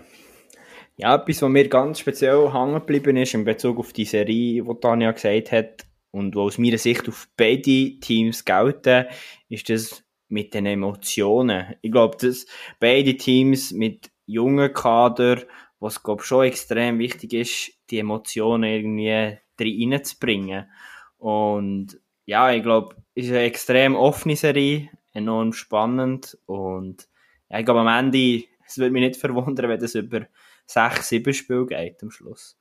ja, 0.98 1.16
etwas, 1.16 1.42
was 1.42 1.50
mir 1.50 1.68
ganz 1.68 2.00
speziell 2.00 2.54
hängen 2.54 2.76
geblieben 2.76 3.18
ist 3.18 3.34
in 3.34 3.44
Bezug 3.44 3.80
auf 3.80 3.94
die 3.94 4.06
Serie, 4.06 4.64
die 4.64 4.80
Tanja 4.80 5.12
gesagt 5.12 5.52
hat, 5.52 5.86
und 6.12 6.34
was 6.36 6.44
aus 6.44 6.58
meiner 6.60 6.78
Sicht 6.78 7.10
auf 7.10 7.28
beide 7.36 8.00
Teams 8.00 8.46
gelten, 8.46 9.08
ist 9.50 9.70
das 9.70 10.06
mit 10.30 10.54
den 10.54 10.66
Emotionen. 10.66 11.76
Ich 11.82 11.92
glaube, 11.92 12.16
dass 12.18 12.46
beide 12.80 13.18
Teams 13.18 13.74
mit 13.74 14.12
jungen 14.26 14.72
Kader, 14.74 15.44
was 15.80 16.02
glaube 16.02 16.24
schon 16.24 16.46
extrem 16.46 17.00
wichtig 17.00 17.34
ist, 17.34 17.74
die 17.90 18.00
Emotionen 18.00 18.64
irgendwie 18.64 19.40
reinzubringen. 19.60 20.70
Und 21.18 22.00
ja, 22.26 22.50
ich 22.52 22.64
glaube, 22.64 22.96
es 23.14 23.26
ist 23.26 23.32
eine 23.32 23.42
extrem 23.42 23.96
offene 23.96 24.38
Serie, 24.38 24.90
enorm 25.12 25.52
spannend 25.52 26.38
und 26.46 27.10
ja, 27.50 27.60
ich 27.60 27.66
glaube 27.66 27.82
am 27.82 27.88
Ende, 27.88 28.46
es 28.66 28.78
würde 28.78 28.92
mich 28.92 29.04
nicht 29.04 29.20
verwundern, 29.20 29.70
wenn 29.70 29.80
das 29.80 29.96
über 29.96 30.28
sechs, 30.66 31.10
sieben 31.10 31.34
Spiele 31.34 31.66
geht 31.66 32.02
am 32.02 32.12
Schluss. 32.12 32.58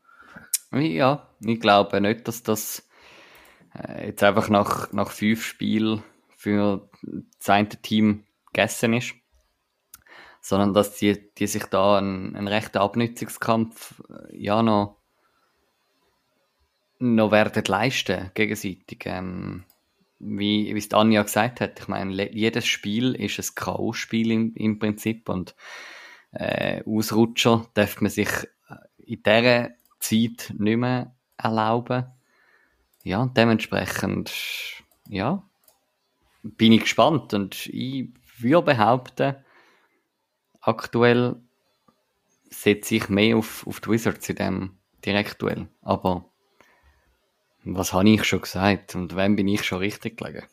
Ja, 0.72 1.28
ich 1.40 1.61
glaube 1.61 2.00
nicht, 2.00 2.26
dass 2.26 2.42
das 2.42 2.88
äh, 3.74 4.07
jetzt 4.09 4.22
einfach 4.22 4.48
nach, 4.48 4.92
nach 4.92 5.11
fünf 5.11 5.44
Spielen 5.44 6.02
für 6.36 6.88
das 7.38 7.48
eine 7.48 7.68
Team 7.68 8.24
gegessen 8.46 8.94
ist, 8.94 9.14
sondern 10.40 10.74
dass 10.74 10.96
die, 10.96 11.32
die 11.34 11.46
sich 11.46 11.64
da 11.66 11.98
einen, 11.98 12.34
einen 12.36 12.48
rechten 12.48 12.78
Abnützungskampf 12.78 14.02
äh, 14.11 14.36
ja 14.36 14.62
noch, 14.62 15.00
noch 16.98 17.30
werden 17.30 17.64
leisten 17.66 18.30
gegenseitig. 18.34 19.02
Ähm, 19.07 19.64
wie, 20.18 20.74
wie 20.74 20.78
es 20.78 20.92
Anja 20.92 21.22
gesagt 21.22 21.61
hat, 21.61 21.80
ich 21.80 21.88
meine, 21.88 22.32
jedes 22.32 22.66
Spiel 22.66 23.14
ist 23.14 23.38
ein 23.38 23.55
K.O.-Spiel 23.55 24.30
im, 24.30 24.55
im 24.55 24.78
Prinzip 24.78 25.28
und 25.28 25.55
äh, 26.35 26.82
Ausrutscher 26.87 27.66
darf 27.74 28.01
man 28.01 28.11
sich 28.11 28.28
äh, 28.68 28.76
in 29.05 29.22
dieser 29.22 29.70
Zeit 30.01 30.55
nicht 30.59 30.76
mehr 30.76 31.14
erlauben. 31.37 32.07
Ja, 33.03 33.26
dementsprechend, 33.26 34.32
ja, 35.09 35.43
bin 36.43 36.72
ich 36.72 36.82
gespannt 36.82 37.35
und 37.35 37.66
ich 37.66 38.09
würde 38.39 38.66
behaupten, 38.66 39.37
aktuell 40.61 41.37
setze 42.51 42.97
ich 42.97 43.09
mehr 43.09 43.37
auf, 43.37 43.66
auf 43.66 43.80
die 43.80 43.91
Wizards 43.91 44.28
in 44.28 44.37
dem 44.37 44.78
Direktduell. 45.05 45.68
Aber 45.82 46.30
was 47.64 47.93
habe 47.93 48.09
ich 48.09 48.24
schon 48.24 48.43
gesagt 48.43 48.95
und 48.95 49.16
wann 49.16 49.37
bin 49.37 49.49
ich 49.49 49.64
schon 49.64 49.78
richtig 49.78 50.16
gelegen? 50.16 50.47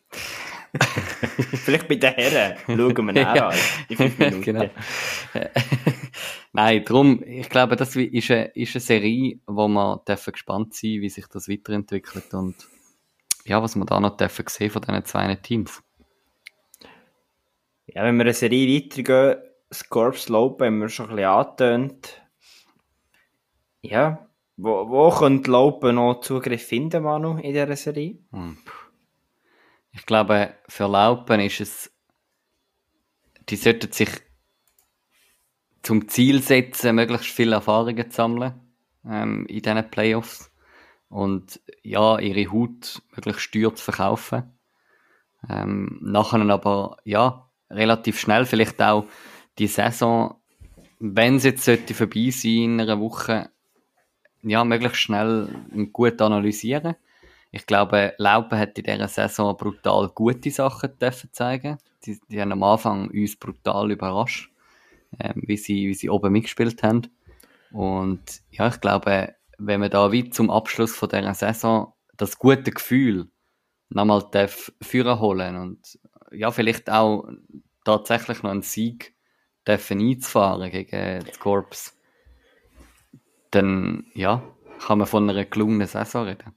Vielleicht 1.64 1.88
bei 1.88 1.96
den 1.96 2.14
Herren 2.14 2.58
schauen 2.66 3.06
wir 3.06 3.14
nachher 3.14 3.48
an. 3.50 3.58
In 3.90 3.98
fünf 3.98 4.18
Minuten. 4.20 4.42
genau. 4.42 4.70
Nein, 6.54 6.86
darum, 6.86 7.24
ich 7.26 7.50
glaube, 7.50 7.76
das 7.76 7.96
ist 7.96 8.32
eine, 8.32 8.46
ist 8.46 8.76
eine 8.76 8.82
Serie, 8.82 9.40
wo 9.46 9.68
man 9.68 10.00
dürfen 10.08 10.34
gespannt 10.34 10.74
sein 10.74 11.02
wie 11.02 11.10
sich 11.10 11.28
das 11.28 11.50
weiterentwickelt 11.50 12.34
und 12.34 12.56
ja, 13.46 13.62
was 13.62 13.76
wir 13.76 13.86
da 13.86 14.00
noch 14.00 14.18
dürfen 14.18 14.46
sehen 14.48 14.70
von 14.70 14.82
diesen 14.82 15.06
zwei 15.06 15.36
Teams. 15.36 15.82
Ja, 17.88 18.04
wenn 18.04 18.16
wir 18.18 18.24
eine 18.24 18.34
Serie 18.34 18.82
weitergehen, 18.82 19.38
Scorp 19.74 20.18
Slope 20.18 20.66
haben 20.66 20.80
wir 20.80 20.90
schon 20.90 21.10
ein 21.10 21.16
bisschen 21.16 21.30
angetönt. 21.30 22.22
Ja, 23.82 24.28
wo, 24.58 24.90
wo 24.90 25.10
könnte 25.10 25.50
Lopen 25.50 25.96
noch 25.96 26.22
Zugriff 26.22 26.68
finden, 26.68 27.04
Manu, 27.04 27.38
in 27.38 27.54
dieser 27.54 27.76
Serie? 27.76 28.20
Hm. 28.32 28.58
Ich 29.94 30.06
glaube, 30.06 30.56
für 30.68 30.88
Laupen 30.88 31.42
ist 31.42 31.60
es, 31.60 31.92
die 33.50 33.58
sollten 33.58 33.92
sich 33.92 34.10
zum 35.82 36.08
Ziel 36.08 36.42
setzen, 36.42 36.96
möglichst 36.96 37.28
viele 37.28 37.56
Erfahrungen 37.56 38.10
zu 38.10 38.16
sammeln 38.16 38.54
ähm, 39.06 39.46
in 39.48 39.62
diesen 39.62 39.90
Playoffs 39.90 40.52
und 41.10 41.60
ja, 41.84 42.20
ihre 42.20 42.52
Haut 42.52 43.02
möglichst 43.16 43.52
teuer 43.52 43.76
zu 43.76 43.84
verkaufen. 43.84 44.58
Ähm, 45.50 46.00
nachher 46.02 46.40
aber 46.40 46.98
ja, 47.04 47.50
relativ 47.70 48.20
schnell 48.20 48.46
vielleicht 48.46 48.82
auch 48.82 49.06
die 49.58 49.68
Saison, 49.68 50.40
wenn 51.00 51.38
es 51.38 51.44
jetzt 51.44 51.66
sollte 51.66 51.94
vorbei 51.94 52.30
sein 52.30 52.52
in 52.52 52.82
einer 52.82 53.00
Woche, 53.00 53.50
ja, 54.44 54.64
möglichst 54.64 55.02
schnell 55.02 55.50
gut 55.92 56.22
analysieren 56.22 56.96
ich 57.52 57.66
glaube, 57.66 58.14
Laupen 58.18 58.58
hat 58.58 58.78
in 58.78 58.86
dieser 58.86 59.08
Saison 59.10 59.56
brutal 59.58 60.10
gute 60.16 60.50
Sachen 60.52 60.98
dürfen 60.98 61.30
zeigen. 61.34 61.78
Die, 62.06 62.20
die 62.30 62.42
haben 62.42 62.54
am 62.54 62.64
Anfang 62.64 63.10
uns 63.10 63.36
brutal 63.36 63.92
überrascht, 63.92 64.50
äh, 65.20 65.34
wie, 65.36 65.58
sie, 65.58 65.90
wie 65.90 65.94
sie 65.94 66.10
oben 66.10 66.32
mitgespielt 66.32 66.82
haben. 66.82 67.08
Und 67.72 68.42
ja, 68.52 68.70
ich 68.70 68.80
glaube, 68.80 69.36
wenn 69.58 69.82
man 69.82 69.92
da 69.92 70.12
wie 70.12 70.30
zum 70.30 70.50
Abschluss 70.50 70.96
von 70.96 71.10
dieser 71.10 71.34
Saison 71.34 71.94
das 72.16 72.40
gute 72.40 72.72
Gefühl 72.72 73.30
nochmal 73.90 74.24
führen 74.82 75.20
holen 75.20 75.58
und 75.58 76.00
ja, 76.32 76.52
vielleicht 76.52 76.90
auch 76.90 77.28
tatsächlich 77.84 78.44
noch 78.44 78.52
einen 78.52 78.62
Sieg 78.62 79.14
dürfen 79.68 80.00
einzufahren 80.00 80.72
gegen 80.72 81.26
das 81.26 81.40
Korps, 81.40 81.98
dann 83.52 84.06
ja, 84.14 84.42
kann 84.80 85.00
man 85.00 85.08
von 85.08 85.30
einer 85.30 85.46
gelungenen 85.46 85.88
Saison 85.88 86.26
reden. 86.26 86.54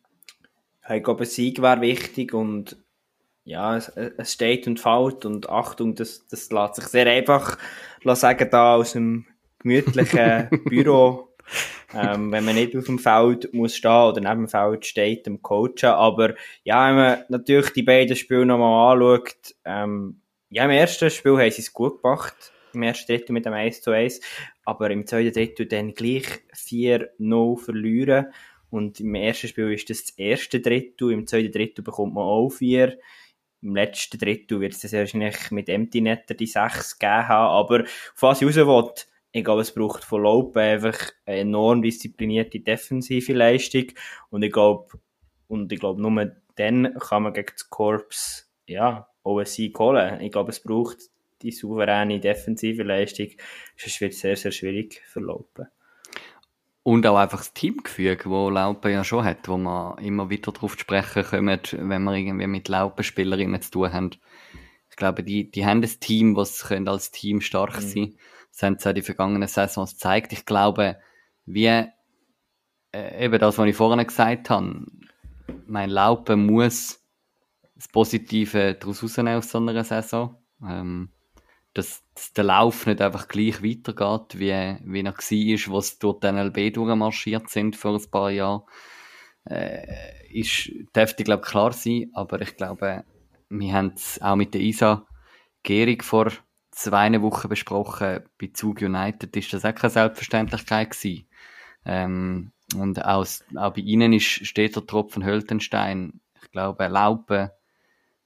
Ich 0.88 1.02
glaube, 1.02 1.24
ein 1.24 1.26
Sieg 1.26 1.62
wäre 1.62 1.80
wichtig 1.80 2.34
und 2.34 2.76
ja, 3.44 3.76
es, 3.76 3.88
es 3.88 4.32
steht 4.32 4.66
und 4.66 4.80
fällt 4.80 5.24
und 5.24 5.48
Achtung, 5.48 5.94
das, 5.94 6.26
das 6.28 6.50
lässt 6.50 6.76
sich 6.76 6.86
sehr 6.86 7.06
einfach 7.06 7.58
sagen, 8.02 8.48
da 8.50 8.76
aus 8.76 8.92
dem 8.92 9.26
gemütlichen 9.58 10.48
Büro, 10.64 11.34
ähm, 11.94 12.32
wenn 12.32 12.44
man 12.44 12.54
nicht 12.54 12.76
auf 12.76 12.84
dem 12.84 12.98
Feld 12.98 13.52
muss 13.52 13.76
stehen 13.76 13.90
oder 13.90 14.20
neben 14.20 14.42
dem 14.42 14.48
Feld 14.48 14.86
steht, 14.86 15.26
dem 15.26 15.42
Coachen. 15.42 15.90
Aber 15.90 16.34
ja, 16.64 16.88
wenn 16.88 16.96
man 16.96 17.24
natürlich 17.28 17.70
die 17.70 17.82
beiden 17.82 18.16
Spiele 18.16 18.46
nochmal 18.46 18.94
anschaut, 18.94 19.54
ähm, 19.64 20.20
ja, 20.50 20.64
im 20.64 20.70
ersten 20.70 21.10
Spiel 21.10 21.38
haben 21.38 21.50
sie 21.50 21.62
es 21.62 21.72
gut 21.72 22.02
gemacht. 22.02 22.52
Im 22.72 22.82
ersten 22.82 23.12
Drittel 23.12 23.32
mit 23.32 23.46
dem 23.46 23.52
1 23.52 23.82
zu 23.82 23.90
1. 23.90 24.20
Aber 24.64 24.90
im 24.90 25.06
zweiten 25.06 25.32
Drittel 25.32 25.66
dann 25.66 25.94
gleich 25.94 26.26
4-0 26.54 27.58
verlieren. 27.58 28.26
Und 28.74 29.00
im 29.00 29.14
ersten 29.14 29.48
Spiel 29.48 29.72
ist 29.72 29.88
das 29.88 30.04
das 30.04 30.18
erste 30.18 30.60
Drittel. 30.60 31.12
Im 31.12 31.26
zweiten 31.26 31.52
Drittel 31.52 31.82
bekommt 31.82 32.14
man 32.14 32.24
auch 32.24 32.50
4 32.50 32.98
im 33.64 33.74
letzten 33.74 34.18
Drittel 34.18 34.60
wird 34.60 34.74
es 34.74 34.92
wahrscheinlich 34.92 35.50
mit 35.50 35.70
Empty 35.70 36.02
Netter 36.02 36.34
die 36.34 36.46
6 36.46 36.98
gegeben 36.98 37.28
haben, 37.28 37.50
aber 37.50 37.84
was 38.20 38.42
ich 38.42 38.46
raus 38.46 38.56
will, 38.56 38.92
ich 39.32 39.42
glaube, 39.42 39.62
es 39.62 39.72
braucht 39.72 40.04
von 40.04 40.22
Lope 40.22 40.60
einfach 40.60 40.98
eine 41.24 41.38
enorm 41.38 41.82
disziplinierte 41.82 42.60
defensive 42.60 43.32
Leistung 43.32 43.86
und 44.30 44.42
ich 44.42 44.52
glaube, 44.52 44.98
und 45.48 45.72
ich 45.72 45.80
glaube, 45.80 46.00
nur 46.00 46.32
dann 46.56 46.94
kann 47.00 47.22
man 47.24 47.32
gegen 47.32 47.52
das 47.52 47.68
Korps, 47.68 48.52
ja, 48.66 49.08
auch 49.22 49.38
einen 49.38 49.46
Sieg 49.46 49.78
holen. 49.78 50.20
Ich 50.20 50.30
glaube, 50.30 50.50
es 50.50 50.60
braucht 50.60 50.98
die 51.42 51.50
souveräne 51.50 52.20
defensive 52.20 52.82
Leistung, 52.82 53.28
sonst 53.76 54.00
wird 54.00 54.12
es 54.12 54.20
sehr, 54.20 54.36
sehr 54.36 54.52
schwierig 54.52 55.02
Lope. 55.14 55.68
Und 56.84 57.06
auch 57.06 57.16
einfach 57.16 57.38
das 57.38 57.54
Teamgefüge, 57.54 58.28
wo 58.28 58.50
Laupe 58.50 58.90
ja 58.90 59.04
schon 59.04 59.24
hat, 59.24 59.48
wo 59.48 59.56
man 59.56 59.96
immer 59.98 60.28
wieder 60.28 60.52
darauf 60.52 60.78
sprechen 60.78 61.24
kommen, 61.24 61.58
wenn 61.72 62.04
wir 62.04 62.12
irgendwie 62.12 62.46
mit 62.46 62.68
Laupenspielerinnen 62.68 63.60
zu 63.62 63.70
tun 63.70 63.92
haben. 63.92 64.10
Ich 64.90 64.96
glaube, 64.96 65.24
die, 65.24 65.50
die 65.50 65.64
haben 65.64 65.82
ein 65.82 66.00
Team, 66.00 66.36
was 66.36 66.62
als 66.70 67.10
Team 67.10 67.40
stark 67.40 67.80
mhm. 67.80 67.88
sein. 67.88 68.14
Das 68.52 68.62
haben 68.62 68.78
sie 68.78 68.90
auch 68.90 68.94
die 68.94 69.02
vergangenen 69.02 69.48
Saisons 69.48 69.92
gezeigt. 69.92 70.34
Ich 70.34 70.44
glaube, 70.44 70.98
wie 71.46 71.66
äh, 72.92 73.24
eben 73.24 73.38
das, 73.38 73.56
was 73.56 73.66
ich 73.66 73.76
vorhin 73.76 74.06
gesagt 74.06 74.50
habe, 74.50 74.86
mein 75.66 75.88
Laupe 75.88 76.36
muss 76.36 77.02
das 77.74 77.88
Positive 77.88 78.74
daraus 78.74 79.02
rausnehmen 79.02 79.38
aus 79.38 79.50
so 79.50 79.58
einer 79.58 79.84
Saison. 79.84 80.36
Ähm, 80.62 81.08
dass, 81.74 82.02
dass 82.14 82.32
der 82.32 82.44
Lauf 82.44 82.86
nicht 82.86 83.00
einfach 83.00 83.28
gleich 83.28 83.62
weitergeht, 83.62 84.38
wie, 84.38 84.52
wie 84.84 85.00
er 85.00 85.12
war, 85.12 85.74
was 85.74 85.98
durch 85.98 86.20
die 86.20 86.32
NLB 86.32 86.72
durchmarschiert 86.72 87.50
sind 87.50 87.76
vor 87.76 87.94
ein 87.94 88.10
paar 88.10 88.30
Jahren. 88.30 88.62
Äh, 89.44 90.24
ist, 90.32 90.70
dürfte, 90.96 91.22
glaube 91.24 91.42
ich, 91.44 91.50
klar 91.50 91.72
sein, 91.72 92.10
aber 92.14 92.40
ich 92.40 92.56
glaube, 92.56 93.04
wir 93.50 93.72
haben 93.72 93.92
es 93.94 94.20
auch 94.22 94.36
mit 94.36 94.54
der 94.54 94.62
Isa 94.62 95.06
Gehrig 95.62 96.04
vor 96.04 96.30
zwei 96.70 97.22
Wochen 97.22 97.48
besprochen. 97.48 98.20
Bei 98.38 98.50
Zug 98.52 98.82
United 98.82 99.34
ist 99.36 99.52
das 99.52 99.64
auch 99.64 99.74
keine 99.74 99.90
Selbstverständlichkeit 99.90 100.90
gewesen. 100.90 101.28
Ähm, 101.86 102.52
und 102.76 103.04
auch, 103.04 103.26
auch 103.56 103.72
bei 103.72 103.80
ihnen 103.80 104.12
ist, 104.12 104.46
steht 104.46 104.76
der 104.76 104.86
Tropfen 104.86 105.24
Höltenstein. 105.24 106.20
Ich 106.42 106.50
glaube, 106.50 106.86
Laupen 106.88 107.50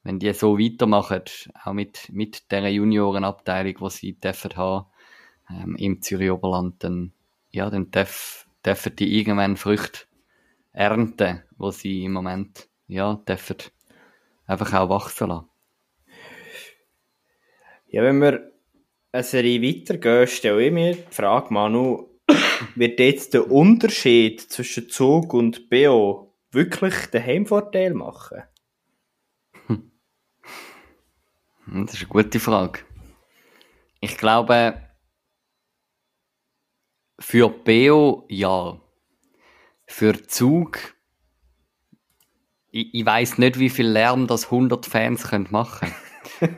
wenn 0.03 0.19
die 0.19 0.33
so 0.33 0.59
weitermachen, 0.59 1.23
auch 1.65 1.73
mit, 1.73 2.09
mit 2.13 2.51
dieser 2.51 2.69
Juniorenabteilung, 2.69 3.75
die 3.81 3.91
sie 3.91 4.13
dürfen 4.15 4.57
haben, 4.57 4.87
ähm, 5.51 5.77
im 5.77 6.03
Zürich 6.03 6.31
Oberland, 6.31 6.83
dann, 6.85 7.13
ja, 7.51 7.71
dann 7.71 7.91
dürfen, 7.91 8.49
dürfen 8.65 8.97
die 8.97 9.19
irgendwann 9.19 9.57
Früchte 9.57 10.01
ernten, 10.73 11.43
wo 11.57 11.71
sie 11.71 12.05
im 12.05 12.13
Moment, 12.13 12.69
ja, 12.87 13.15
dürfen 13.15 13.57
einfach 14.47 14.73
auch 14.75 14.89
wachsen 14.89 15.29
lassen. 15.29 15.49
Ja, 17.91 18.03
wenn 18.03 18.21
wir 18.21 18.53
eine 19.13 19.23
Serie 19.23 19.63
weitergehen, 19.63 20.27
stelle 20.27 20.67
ich 20.67 20.73
mir 20.73 20.95
die 20.95 21.03
Frage, 21.11 21.53
Manu, 21.53 22.09
wird 22.75 23.01
jetzt 23.01 23.35
der 23.35 23.51
Unterschied 23.51 24.41
zwischen 24.41 24.89
Zug 24.91 25.33
und 25.33 25.71
BO 25.71 26.35
wirklich 26.51 27.07
den 27.07 27.25
Heimvorteil 27.25 27.95
machen? 27.95 28.43
Hm, 29.67 29.91
das 31.73 31.95
ist 31.95 32.01
eine 32.01 32.09
gute 32.09 32.41
Frage. 32.41 32.81
Ich 34.01 34.17
glaube, 34.17 34.81
für 37.19 37.49
Beo 37.49 38.25
ja. 38.29 38.81
Für 39.87 40.27
Zug, 40.27 40.79
ich, 42.71 42.93
ich 42.93 43.07
weiß 43.07 43.39
nicht, 43.39 43.59
wie 43.59 43.71
viel 43.71 43.89
Lärm 43.89 44.27
das 44.27 44.45
100 44.47 44.85
Fans 44.87 45.29
können 45.29 45.49
machen 45.51 45.93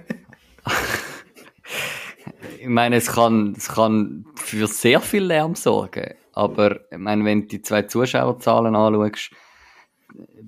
Ich 2.60 2.66
meine, 2.68 2.96
es 2.96 3.12
kann, 3.12 3.54
es 3.56 3.68
kann 3.68 4.26
für 4.34 4.66
sehr 4.66 5.00
viel 5.00 5.24
Lärm 5.24 5.54
sorgen. 5.54 6.14
Aber, 6.34 6.80
ich 6.90 6.98
meine, 6.98 7.24
wenn 7.24 7.42
du 7.42 7.46
die 7.46 7.62
zwei 7.62 7.82
Zuschauerzahlen 7.82 8.76
anschaust, 8.76 9.30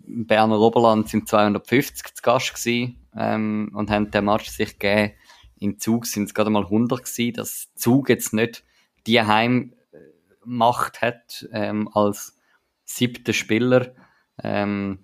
im 0.06 0.26
Berner 0.26 0.58
Oberland 0.60 1.08
sind 1.08 1.28
250 1.28 2.14
zu 2.14 2.22
Gast 2.22 2.54
gewesen 2.54 2.98
ähm, 3.16 3.70
und 3.74 3.90
haben 3.90 4.10
den 4.10 4.24
Match 4.24 4.48
sich 4.48 4.78
gegeben. 4.78 5.12
Im 5.58 5.78
Zug 5.78 6.06
sind 6.06 6.24
es 6.24 6.34
gerade 6.34 6.50
mal 6.50 6.64
100 6.64 7.04
gewesen, 7.04 7.34
dass 7.34 7.72
Zug 7.74 8.08
jetzt 8.08 8.32
nicht 8.32 8.64
die 9.06 9.20
Heimmacht 9.20 11.00
hat 11.00 11.48
ähm, 11.52 11.88
als 11.92 12.36
siebter 12.84 13.32
Spieler 13.32 13.94
ähm, 14.42 14.98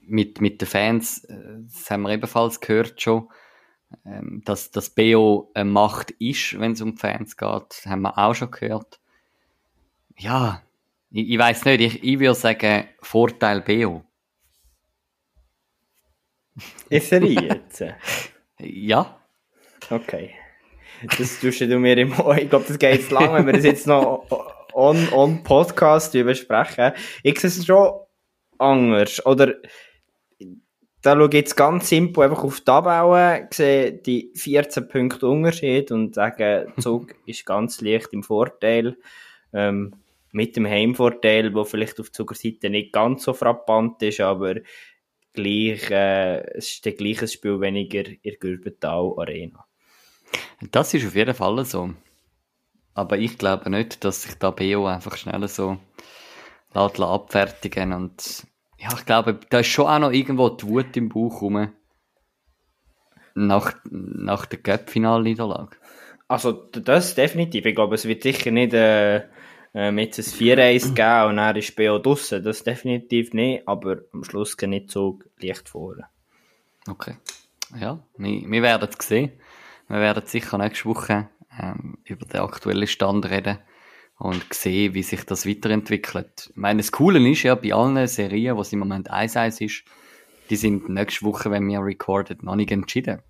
mit, 0.00 0.40
mit 0.40 0.60
den 0.60 0.68
Fans. 0.68 1.24
Äh, 1.24 1.62
das 1.64 1.90
haben 1.90 2.02
wir 2.02 2.10
ebenfalls 2.10 2.60
gehört 2.60 3.00
schon, 3.00 3.28
ähm, 4.04 4.42
dass 4.44 4.70
das 4.70 4.90
BO 4.90 5.50
eine 5.54 5.70
Macht 5.70 6.10
ist, 6.12 6.58
wenn 6.58 6.72
es 6.72 6.80
um 6.80 6.96
Fans 6.96 7.36
geht. 7.36 7.82
Haben 7.86 8.02
wir 8.02 8.18
auch 8.18 8.34
schon 8.34 8.50
gehört. 8.50 9.00
Ja, 10.16 10.62
ich, 11.10 11.30
ich 11.30 11.38
weiß 11.38 11.64
nicht, 11.66 11.80
ich, 11.80 12.04
ich 12.04 12.18
würde 12.18 12.34
sagen 12.34 12.88
Vorteil 13.00 13.60
BO. 13.62 14.04
Ist 16.88 17.12
er 17.12 17.24
jetzt? 17.24 17.84
ja. 18.58 19.20
Okay. 19.90 20.34
Das 21.16 21.40
tust 21.40 21.60
du 21.60 21.78
mir 21.78 21.96
im 21.96 22.12
Ich 22.36 22.50
glaube, 22.50 22.64
das 22.66 22.78
geht 22.78 22.94
jetzt 22.94 23.10
lang, 23.10 23.32
wenn 23.32 23.46
wir 23.46 23.52
das 23.52 23.64
jetzt 23.64 23.86
noch 23.86 24.26
on, 24.72 25.08
on 25.12 25.42
Podcast 25.44 26.12
besprechen. 26.12 26.92
Ich 27.22 27.38
sehe 27.38 27.50
es 27.50 27.64
schon 27.64 27.92
anders. 28.58 29.24
Oder 29.24 29.54
da 31.02 31.14
schaue 31.14 31.28
ich 31.28 31.34
jetzt 31.34 31.56
ganz 31.56 31.88
simpel 31.88 32.24
einfach 32.24 32.42
auf 32.42 32.58
die 32.58 32.64
Tabelle, 32.64 33.48
sehe 33.52 33.92
die 33.92 34.32
14 34.34 34.88
Punkte 34.88 35.28
Unterschied 35.28 35.92
und 35.92 36.14
sage, 36.14 36.72
Zug 36.80 37.14
ist 37.26 37.46
ganz 37.46 37.80
leicht 37.80 38.12
im 38.12 38.24
Vorteil. 38.24 38.96
Ähm, 39.52 39.94
mit 40.32 40.56
dem 40.56 40.66
Heimvorteil, 40.66 41.54
wo 41.54 41.64
vielleicht 41.64 42.00
auf 42.00 42.10
der 42.10 42.26
Seite 42.32 42.70
nicht 42.70 42.92
ganz 42.92 43.24
so 43.24 43.32
frappant 43.32 44.02
ist, 44.02 44.20
aber 44.20 44.56
gleich, 45.32 45.90
äh, 45.90 46.40
es 46.56 46.72
ist 46.72 46.84
der 46.84 46.92
gleiche 46.92 47.28
Spiel 47.28 47.60
weniger 47.60 48.06
in 48.06 48.18
der 48.24 48.36
Gürbental 48.36 49.14
Arena. 49.16 49.64
Das 50.70 50.92
ist 50.94 51.06
auf 51.06 51.14
jeden 51.14 51.34
Fall 51.34 51.64
so. 51.64 51.90
Aber 52.94 53.16
ich 53.16 53.38
glaube 53.38 53.70
nicht, 53.70 54.04
dass 54.04 54.22
sich 54.22 54.34
da 54.34 54.50
BO 54.50 54.86
einfach 54.86 55.16
schneller 55.16 55.48
so 55.48 55.78
lässt 56.74 57.00
abfertigen 57.00 57.92
und 57.92 58.46
ja, 58.78 58.90
ich 58.94 59.06
glaube, 59.06 59.40
da 59.50 59.60
ist 59.60 59.66
schon 59.66 59.86
auch 59.86 59.98
noch 59.98 60.12
irgendwo 60.12 60.50
die 60.50 60.66
Wut 60.66 60.96
im 60.96 61.08
Bauch 61.08 61.42
rum. 61.42 61.72
Nach, 63.34 63.74
nach 63.90 64.46
der 64.46 64.60
Cup-Final-Niederlage. 64.60 65.76
Also, 66.28 66.52
das 66.52 67.14
definitiv. 67.14 67.66
Ich 67.66 67.74
glaube, 67.74 67.94
es 67.94 68.04
wird 68.04 68.22
sicher 68.22 68.50
nicht 68.50 68.74
äh, 68.74 69.24
ähm, 69.74 69.98
jetzt 69.98 70.18
ein 70.18 70.24
4-1 70.24 70.94
geben 70.94 71.30
und 71.30 71.36
dann 71.36 71.56
ist 71.56 71.76
BO 71.76 71.98
draussen. 71.98 72.42
Das 72.42 72.64
definitiv 72.64 73.32
nicht, 73.32 73.66
aber 73.66 73.98
am 74.12 74.24
Schluss 74.24 74.56
geht 74.56 74.70
nicht 74.70 74.90
so 74.90 75.18
leicht 75.40 75.68
vor. 75.68 75.96
Okay. 76.88 77.16
Ja, 77.78 77.98
wir, 78.16 78.50
wir 78.50 78.62
werden 78.62 78.88
es 78.98 79.06
sehen. 79.06 79.32
Wir 79.88 80.00
werden 80.00 80.26
sicher 80.26 80.58
nächste 80.58 80.86
Woche 80.86 81.28
ähm, 81.60 81.98
über 82.04 82.26
den 82.26 82.40
aktuellen 82.40 82.86
Stand 82.86 83.28
reden 83.28 83.58
und 84.18 84.52
sehen, 84.52 84.94
wie 84.94 85.02
sich 85.02 85.24
das 85.24 85.46
weiterentwickelt. 85.46 86.48
Ich 86.50 86.56
meine, 86.56 86.78
das 86.78 86.92
Coole 86.92 87.26
ist 87.30 87.42
ja, 87.42 87.54
bei 87.54 87.72
allen 87.72 88.06
Serien, 88.06 88.58
es 88.58 88.72
im 88.72 88.80
Moment 88.80 89.10
1-1 89.10 89.64
ist, 89.64 89.84
die 90.50 90.56
sind 90.56 90.88
nächste 90.88 91.24
Woche, 91.24 91.50
wenn 91.50 91.68
wir 91.68 91.80
recorded, 91.80 92.42
noch 92.42 92.56
nicht 92.56 92.70
entschieden. 92.70 93.22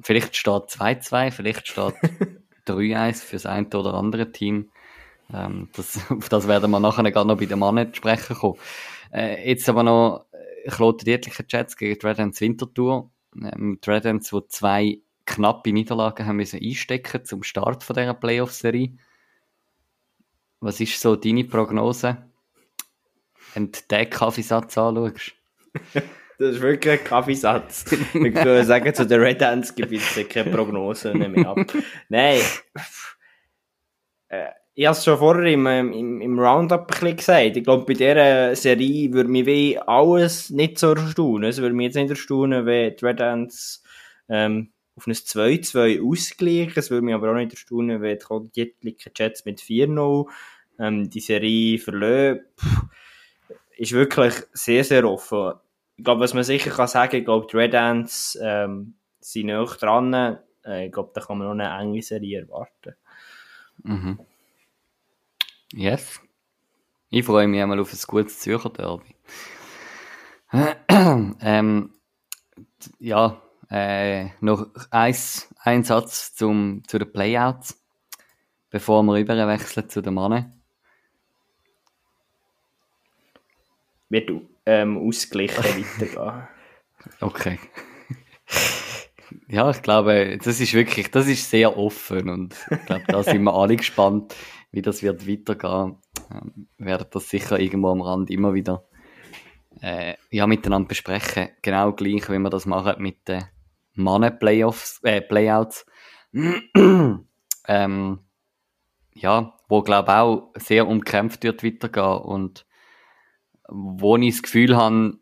Vielleicht 0.00 0.36
steht 0.36 0.52
2-2, 0.52 1.30
vielleicht 1.30 1.68
steht 1.68 1.94
3-1 2.66 3.24
für 3.24 3.36
das 3.36 3.46
eine 3.46 3.66
oder 3.68 3.94
andere 3.94 4.32
Team. 4.32 4.70
Ähm, 5.32 5.68
das, 5.74 5.98
auf 6.10 6.28
das 6.28 6.48
werden 6.48 6.70
wir 6.70 6.80
nachher 6.80 7.10
gar 7.10 7.24
noch 7.24 7.38
bei 7.38 7.46
den 7.46 7.58
Mannen 7.58 7.94
sprechen 7.94 8.36
kommen. 8.36 8.58
Äh, 9.12 9.48
jetzt 9.48 9.68
aber 9.68 9.82
noch 9.82 10.26
Kloten 10.68 11.04
Dietlicher 11.04 11.44
Jets 11.48 11.76
gegen 11.76 11.98
die 11.98 12.06
Red 12.06 12.18
Winterthur. 12.18 13.10
Ähm, 13.34 13.78
die 13.84 13.90
Red 13.90 14.24
zwei 14.48 15.00
knappe 15.24 15.72
Niederlagen 15.72 16.26
haben 16.26 16.36
müssen 16.36 16.60
einstecken 16.62 17.24
zum 17.24 17.42
Start 17.42 17.84
von 17.84 17.94
dieser 17.94 18.14
Playoff-Serie. 18.14 18.96
Was 20.60 20.80
ist 20.80 21.00
so 21.00 21.16
deine 21.16 21.44
Prognose? 21.44 22.18
Wenn 23.54 23.72
du 23.72 23.78
den 23.90 24.10
Kaffeesatz 24.10 24.78
anschaust. 24.78 25.34
Das 26.42 26.56
ist 26.56 26.62
wirklich 26.62 26.98
ein 26.98 27.04
Kaffeesatz. 27.04 27.84
Ich 27.92 28.14
würde 28.14 28.64
sagen, 28.64 28.92
zu 28.92 29.06
den 29.06 29.20
Red 29.20 29.44
Ants 29.44 29.72
gibt 29.76 29.92
es 29.92 30.28
keine 30.28 30.50
Prognose 30.50 31.14
mehr 31.14 31.48
ab. 31.48 31.58
Nein. 32.08 32.40
Äh, 34.28 34.48
ich 34.74 34.86
habe 34.86 34.96
es 34.96 35.04
schon 35.04 35.18
vorher 35.18 35.52
im, 35.52 35.64
im, 35.68 36.20
im 36.20 36.38
Roundup 36.40 37.00
ein 37.00 37.16
gesagt. 37.16 37.56
Ich 37.56 37.62
glaube, 37.62 37.84
bei 37.84 37.92
dieser 37.92 38.56
Serie 38.56 39.12
würde 39.12 39.30
mich 39.30 39.46
wie 39.46 39.78
alles 39.78 40.50
nicht 40.50 40.80
so 40.80 40.94
erstaunen. 40.94 41.48
Es 41.48 41.58
würde 41.58 41.76
mich 41.76 41.84
jetzt 41.84 41.94
nicht 41.94 42.10
erstaunen, 42.10 42.66
wenn 42.66 42.96
die 42.96 43.04
Red 43.04 43.20
Ants 43.20 43.84
ähm, 44.28 44.72
auf 44.96 45.06
ein 45.06 45.12
2-2 45.12 46.02
ausgleichen. 46.02 46.72
Es 46.74 46.90
würde 46.90 47.04
mich 47.04 47.14
aber 47.14 47.30
auch 47.30 47.36
nicht 47.36 47.52
erstaunen, 47.52 48.02
wenn 48.02 48.18
die 48.52 48.96
Jets 49.16 49.44
mit 49.44 49.60
4-0 49.60 50.26
ähm, 50.80 51.08
die 51.08 51.20
Serie 51.20 51.78
verlieren. 51.78 52.40
Ist 53.76 53.92
wirklich 53.92 54.34
sehr, 54.54 54.82
sehr 54.82 55.08
offen. 55.08 55.52
Ich 56.02 56.04
glaube, 56.04 56.22
was 56.22 56.34
man 56.34 56.42
sicher 56.42 56.72
kann 56.72 56.88
sagen, 56.88 57.14
ich 57.14 57.24
glaube, 57.24 57.46
die 57.48 57.56
Red 57.56 57.76
Ants 57.76 58.36
ähm, 58.42 58.94
sind 59.20 59.46
noch 59.46 59.76
dran. 59.76 60.12
Äh, 60.64 60.86
ich 60.86 60.92
glaube, 60.92 61.12
da 61.14 61.20
kann 61.20 61.38
man 61.38 61.46
noch 61.46 61.64
eine 61.64 61.80
enge 61.80 62.02
Serie 62.02 62.40
erwarten. 62.40 62.96
Mhm. 63.84 64.18
Yes. 65.72 66.20
Ich 67.08 67.24
freue 67.24 67.46
mich 67.46 67.62
einmal 67.62 67.78
auf 67.78 67.92
ein 67.92 67.98
gutes 68.04 68.40
Zürcher 68.40 68.70
Derby. 68.70 69.14
ähm, 71.40 71.94
ja, 72.98 73.40
äh, 73.70 74.30
noch 74.40 74.70
eins, 74.90 75.54
ein 75.60 75.84
Satz 75.84 76.34
zum, 76.34 76.82
zu 76.84 76.98
den 76.98 77.12
Playouts, 77.12 77.80
bevor 78.70 79.04
wir 79.04 79.20
überwechseln 79.20 79.88
zu 79.88 80.02
den 80.02 80.14
Mannen. 80.14 80.64
Wird 84.08 84.30
ähm, 84.66 84.98
ausgleichen 84.98 85.64
weitergehen. 86.00 86.48
Okay. 87.20 87.58
ja, 89.48 89.70
ich 89.70 89.82
glaube, 89.82 90.38
das 90.42 90.60
ist 90.60 90.74
wirklich, 90.74 91.10
das 91.10 91.26
ist 91.26 91.50
sehr 91.50 91.76
offen 91.76 92.28
und 92.28 92.56
ich 92.70 92.86
glaube, 92.86 93.04
da 93.08 93.22
sind 93.22 93.42
wir 93.42 93.54
alle 93.54 93.76
gespannt, 93.76 94.34
wie 94.70 94.82
das 94.82 95.02
wird 95.02 95.28
weitergehen. 95.28 95.96
Ähm, 96.30 96.68
werden 96.78 97.06
das 97.10 97.28
sicher 97.28 97.58
irgendwo 97.58 97.90
am 97.90 98.02
Rand 98.02 98.30
immer 98.30 98.54
wieder 98.54 98.84
äh, 99.80 100.14
ja, 100.30 100.46
miteinander 100.46 100.88
besprechen. 100.88 101.48
Genau 101.62 101.92
gleich, 101.92 102.28
wie 102.30 102.38
wir 102.38 102.50
das 102.50 102.66
machen 102.66 103.02
mit 103.02 103.28
den 103.28 103.44
Mannen-Playoffs, 103.94 105.00
äh, 105.02 105.20
Playouts. 105.20 105.86
ähm, 107.68 108.18
ja, 109.14 109.54
wo 109.68 109.82
glaube 109.82 110.14
auch 110.16 110.52
sehr 110.56 110.86
umkämpft 110.88 111.44
wird 111.44 111.62
weitergehen 111.62 112.22
und 112.22 112.66
wo 113.68 114.16
ich 114.16 114.34
das 114.34 114.42
Gefühl 114.42 114.76
habe, 114.76 115.18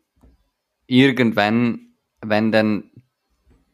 irgendwann, 0.87 1.95
wenn 2.21 2.51
dann 2.51 2.91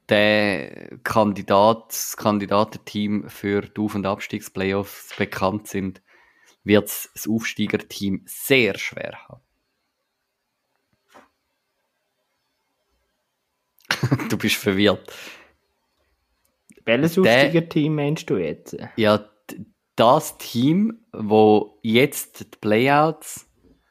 der 0.10 1.00
Kandidat, 1.04 1.90
das 1.90 2.16
Kandidatenteam 2.16 3.30
für 3.30 3.62
die 3.62 3.82
Auf- 3.82 3.96
und 3.96 4.06
Abstiegsplayoffs 4.06 5.16
bekannt 5.18 5.68
sind, 5.68 6.02
wird 6.64 6.86
das 6.86 7.28
Aufsteigerteam 7.28 8.24
sehr 8.26 8.78
schwer 8.78 9.18
haben. 9.28 9.42
du 14.30 14.38
bist 14.38 14.56
verwirrt. 14.56 15.14
Welches 16.86 17.18
Aufsteigerteam 17.18 17.96
meinst 17.96 18.30
du 18.30 18.38
jetzt? 18.38 18.78
Ja, 18.96 19.30
das 19.96 20.38
Team, 20.38 21.06
wo 21.12 21.80
jetzt 21.82 22.40
die 22.40 22.58
Playouts 22.62 23.47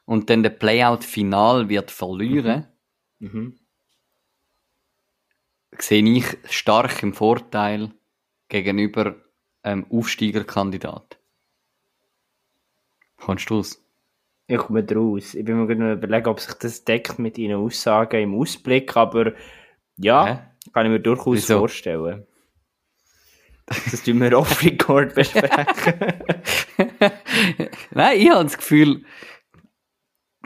und 0.07 0.29
dann 0.31 0.41
der 0.41 0.49
Playout-Final 0.49 1.69
wird 1.69 1.91
verlieren, 1.91 2.65
Mhm. 3.19 3.29
Mhm. 3.29 3.59
sehe 5.77 6.03
ich 6.03 6.25
stark 6.49 7.03
im 7.03 7.13
Vorteil 7.13 7.91
gegenüber 8.49 9.15
einem 9.63 9.85
Aufsteigerkandidat. 9.91 11.19
Kommst 13.17 13.49
du 13.49 13.55
raus? 13.55 13.83
Ich 14.47 14.57
komme 14.57 14.83
draus. 14.83 15.33
Ich 15.35 15.43
bin 15.43 15.57
mir 15.59 15.67
gerade 15.67 15.93
überlegen, 15.93 16.27
ob 16.27 16.39
sich 16.39 16.53
das 16.53 16.85
deckt 16.85 17.19
mit 17.19 17.37
Ihren 17.37 17.59
Aussagen 17.61 18.21
im 18.23 18.33
Ausblick, 18.39 18.95
aber 18.95 19.33
ja, 19.97 20.25
Hä? 20.25 20.39
kann 20.73 20.85
ich 20.85 20.91
mir 20.91 20.99
durchaus 21.01 21.35
Wieso? 21.37 21.59
vorstellen. 21.59 22.25
Das 23.65 24.01
tun 24.03 24.21
wir 24.21 24.37
off-record 24.39 25.13
besprechen. 25.15 26.13
Nein, 27.91 28.19
ich 28.21 28.29
habe 28.29 28.43
das 28.45 28.57
Gefühl, 28.57 29.03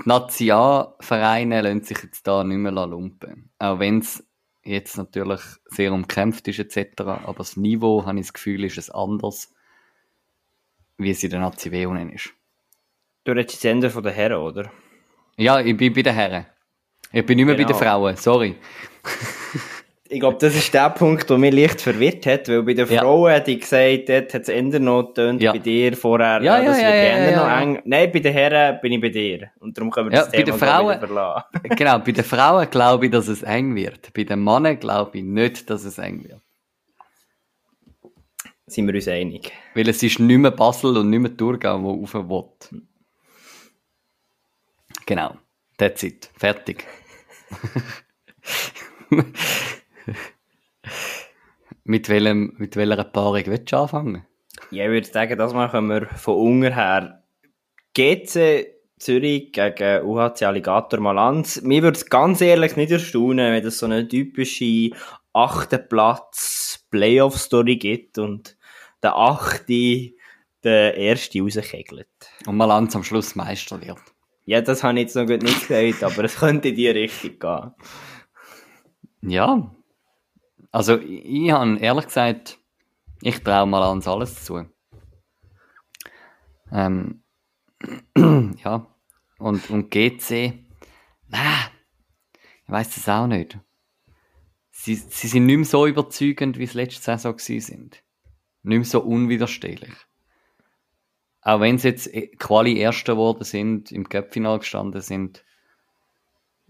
die 0.03 0.09
Nationalvereine 0.09 1.61
lassen 1.61 1.83
sich 1.83 2.03
jetzt 2.03 2.27
da 2.27 2.43
nicht 2.43 2.57
mehr 2.57 2.71
lumpen. 2.71 3.49
Auch 3.59 3.79
wenn 3.79 3.99
es 3.99 4.23
jetzt 4.63 4.97
natürlich 4.97 5.41
sehr 5.65 5.91
umkämpft 5.93 6.47
ist 6.47 6.59
etc. 6.59 7.01
Aber 7.01 7.33
das 7.37 7.57
Niveau, 7.57 8.05
habe 8.05 8.19
ich 8.19 8.25
das 8.27 8.33
Gefühl, 8.33 8.63
ist 8.63 8.77
es 8.77 8.89
anders, 8.89 9.53
wie 10.97 11.11
es 11.11 11.23
in 11.23 11.29
der 11.31 11.39
Nazi 11.39 11.71
W 11.71 11.85
unten 11.85 12.09
ist. 12.09 12.31
Du 13.23 13.31
redest 13.31 13.55
jetzt 13.55 13.65
Ende 13.65 13.89
von 13.89 14.03
den 14.03 14.13
Herren, 14.13 14.41
oder? 14.41 14.71
Ja, 15.37 15.59
ich 15.59 15.75
bin 15.77 15.93
bei 15.93 16.01
den 16.01 16.13
Herren. 16.13 16.45
Ich 17.11 17.25
bin 17.25 17.37
nicht 17.37 17.45
mehr 17.45 17.55
bei 17.55 17.63
den 17.63 17.67
Genau. 17.67 17.79
Frauen, 17.79 18.15
sorry. 18.15 18.55
Ich 20.13 20.19
glaube, 20.19 20.37
das 20.41 20.53
ist 20.55 20.73
der 20.73 20.89
Punkt, 20.89 21.29
der 21.29 21.37
mich 21.37 21.53
leicht 21.53 21.79
verwirrt 21.79 22.25
hat, 22.25 22.49
weil 22.49 22.63
bei 22.63 22.73
den 22.73 22.85
Ja. 22.89 22.99
Frauen 23.01 23.31
hätte 23.31 23.51
ich 23.51 23.61
gesagt, 23.61 24.09
dort 24.09 24.33
hat 24.33 24.41
es 24.41 24.49
Ende 24.49 24.77
noch 24.79 25.03
getönt, 25.07 25.41
Ja. 25.41 25.53
bei 25.53 25.59
dir 25.59 25.95
vorher, 25.95 26.41
Ja, 26.41 26.59
ja, 26.59 26.65
das 26.65 26.81
ja, 26.81 26.87
wird 26.89 27.31
ja, 27.31 27.37
noch 27.37 27.61
eng. 27.61 27.81
Nein, 27.85 28.11
bei 28.11 28.19
den 28.19 28.33
Herren 28.33 28.79
bin 28.81 28.91
ich 28.91 28.99
bei 29.01 29.07
dir. 29.07 29.51
Und 29.59 29.77
darum 29.77 29.89
können 29.89 30.09
wir 30.11 30.17
das 30.17 30.25
bei 30.29 30.43
Thema 30.43 30.51
den 30.51 30.57
gleich 30.57 30.69
Frauen- 30.69 30.99
verlassen. 30.99 31.43
genau, 31.77 31.99
bei 31.99 32.11
den 32.11 32.25
Frauen 32.25 32.69
glaube 32.69 33.05
ich, 33.05 33.11
dass 33.11 33.29
es 33.29 33.41
eng 33.41 33.73
wird. 33.73 34.11
Bei 34.13 34.23
den 34.25 34.43
Männern 34.43 34.77
glaube 34.79 35.17
ich 35.17 35.23
nicht, 35.23 35.69
dass 35.69 35.85
es 35.85 35.97
eng 35.97 36.25
wird. 36.27 36.41
Sind 38.67 38.87
wir 38.87 38.95
uns 38.95 39.07
einig. 39.07 39.49
Weil 39.75 39.87
es 39.87 40.03
ist 40.03 40.19
nicht 40.19 40.37
mehr 40.37 40.51
Basel 40.51 40.97
und 40.97 41.09
nicht 41.09 41.19
mehr 41.19 41.37
Thurgau, 41.37 41.81
wo 41.83 41.91
rauf 42.03 42.13
will. 42.69 42.81
Genau. 45.05 45.35
That's 45.77 46.03
it. 46.03 46.29
Fertig. 46.37 46.85
mit, 51.83 52.09
welchem, 52.09 52.53
mit 52.57 52.75
welcher 52.75 53.03
Paarung 53.03 53.43
willst 53.45 53.71
du 53.71 53.77
anfangen? 53.77 54.25
Ja, 54.71 54.85
ich 54.85 54.91
würde 54.91 55.07
sagen, 55.07 55.37
das 55.37 55.53
können 55.53 55.89
wir 55.89 56.07
von 56.07 56.35
unten 56.35 56.73
her 56.73 57.23
GC 57.93 58.67
Zürich 58.99 59.51
gegen 59.51 60.05
UHC 60.05 60.43
Alligator 60.43 60.99
Malanz. 60.99 61.61
Mir 61.61 61.81
würde 61.81 61.97
es 61.97 62.05
ganz 62.05 62.39
ehrlich 62.39 62.75
nicht 62.75 62.91
erstaunen, 62.91 63.51
wenn 63.51 63.65
es 63.65 63.79
so 63.79 63.87
eine 63.87 64.07
typische 64.07 64.91
achten 65.33 65.87
Platz 65.89 66.85
Playoff-Story 66.91 67.77
gibt 67.77 68.17
und 68.17 68.57
der 69.01 69.15
achte 69.15 70.11
der 70.63 70.95
erste 70.95 71.41
rauskegelt. 71.41 72.07
Und 72.45 72.57
mal 72.57 72.71
ans 72.71 72.95
am 72.95 73.03
Schluss 73.03 73.35
Meister 73.35 73.81
wird. 73.81 73.97
Ja, 74.45 74.61
das 74.61 74.83
habe 74.83 74.99
ich 74.99 75.05
jetzt 75.05 75.15
noch 75.15 75.25
gut 75.25 75.41
nicht 75.41 75.67
gesagt, 75.67 76.03
aber 76.03 76.23
es 76.25 76.37
könnte 76.37 76.69
in 76.69 76.75
die 76.75 76.89
Richtung 76.89 77.39
gehen. 77.39 77.71
Ja. 79.21 79.71
Also, 80.71 80.97
ich, 80.99 81.51
habe 81.51 81.77
ehrlich 81.79 82.05
gesagt, 82.05 82.59
ich 83.21 83.43
traue 83.43 83.67
mal 83.67 83.83
ans 83.83 84.07
alles 84.07 84.43
zu. 84.43 84.65
Ähm, 86.71 87.23
ja. 88.15 88.87
Und, 89.37 89.69
und 89.69 89.89
GC, 89.89 90.53
nein, 91.27 91.67
ich 92.63 92.69
weiß 92.71 92.97
es 92.97 93.09
auch 93.09 93.27
nicht. 93.27 93.57
Sie, 94.69 94.95
sie 94.95 95.27
sind 95.27 95.45
nicht 95.45 95.57
mehr 95.57 95.65
so 95.65 95.85
überzeugend, 95.87 96.57
wie 96.57 96.63
es 96.63 96.73
letzte 96.73 97.01
Saison 97.01 97.37
sind. 97.37 98.03
Nicht 98.63 98.77
mehr 98.77 98.85
so 98.85 99.01
unwiderstehlich. 99.01 99.93
Auch 101.41 101.59
wenn 101.59 101.79
sie 101.79 101.89
jetzt 101.89 102.13
eh 102.13 102.27
Quali 102.27 102.77
Erster 102.77 103.13
geworden 103.13 103.43
sind, 103.43 103.91
im 103.91 104.07
Cup-Final 104.07 104.59
gestanden 104.59 105.01
sind. 105.01 105.43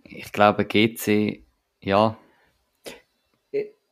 Ich 0.04 0.32
glaube, 0.32 0.66
GC, 0.66 1.46
ja, 1.82 2.18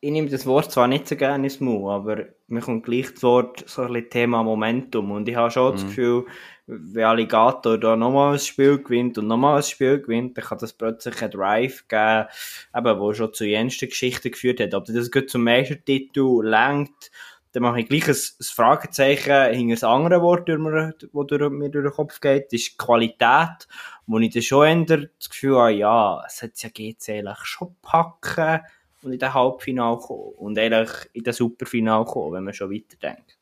Ich, 0.01 0.11
nehme 0.11 0.29
das 0.29 0.45
Wort 0.45 0.71
zwar 0.71 0.87
nicht 0.87 1.07
so 1.07 1.15
gerne 1.15 1.45
ins 1.45 1.59
Mund, 1.59 1.89
aber 1.89 2.25
mir 2.47 2.61
kommt 2.61 2.85
gleich 2.85 3.11
das 3.13 3.23
Wort 3.23 3.63
so 3.67 3.81
ein 3.81 3.93
bisschen 3.93 4.09
Thema 4.09 4.43
Momentum. 4.43 5.11
Und 5.11 5.27
ich 5.27 5.35
habe 5.35 5.51
schon 5.51 5.73
das 5.73 5.85
Gefühl, 5.85 6.25
wenn 6.67 7.03
Alligator 7.03 7.77
da 7.77 7.95
nochmal 7.95 8.33
ein 8.33 8.39
Spiel 8.39 8.77
gewinnt 8.77 9.17
und 9.17 9.27
nochmal 9.27 9.57
ein 9.57 9.63
Spiel 9.63 9.99
gewinnt, 9.99 10.37
dann 10.37 10.45
kann 10.45 10.59
das 10.59 10.73
plötzlich 10.73 11.21
einen 11.21 11.31
Drive 11.31 11.87
geben, 11.87 12.27
eben, 12.75 12.99
wo 12.99 13.13
schon 13.13 13.33
zu 13.33 13.45
jensten 13.45 13.89
Geschichten 13.89 14.31
geführt 14.31 14.59
hat. 14.59 14.73
Ob 14.73 14.85
das 14.85 15.11
gut 15.11 15.29
zum 15.29 15.43
Meistertitel 15.43 16.43
lenkt, 16.43 17.11
dann 17.51 17.63
mache 17.63 17.81
ich 17.81 17.89
gleich 17.89 18.07
ein, 18.07 18.15
ein 18.15 18.43
Fragezeichen 18.43 19.53
hinter 19.53 19.75
das 19.75 19.83
andere 19.83 20.21
Wort, 20.21 20.47
das 20.47 20.59
mir, 20.59 20.93
durch, 21.11 21.49
mir 21.49 21.69
durch 21.69 21.85
den 21.85 21.93
Kopf 21.93 22.19
geht, 22.21 22.53
das 22.53 22.61
ist 22.61 22.77
Qualität, 22.77 23.67
wo 24.05 24.19
ich 24.19 24.31
dann 24.31 24.43
schon 24.43 24.67
ändert 24.67 25.11
das 25.19 25.29
Gefühl 25.29 25.57
habe, 25.57 25.71
ja, 25.71 26.23
es 26.27 26.43
hat 26.43 26.51
ja 26.61 26.69
GC 26.69 27.09
eigentlich 27.09 27.45
schon 27.45 27.75
packen 27.81 28.61
und 29.03 29.13
in 29.13 29.19
den 29.19 29.33
Halbfinale 29.33 29.97
kommen 29.97 30.33
und 30.37 30.57
eigentlich 30.57 30.91
in 31.13 31.23
den 31.23 31.33
Superfinale 31.33 32.05
kommen, 32.05 32.33
wenn 32.33 32.43
man 32.43 32.53
schon 32.53 32.71
weiterdenkt. 32.71 33.37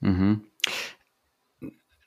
Mhm. 0.00 0.46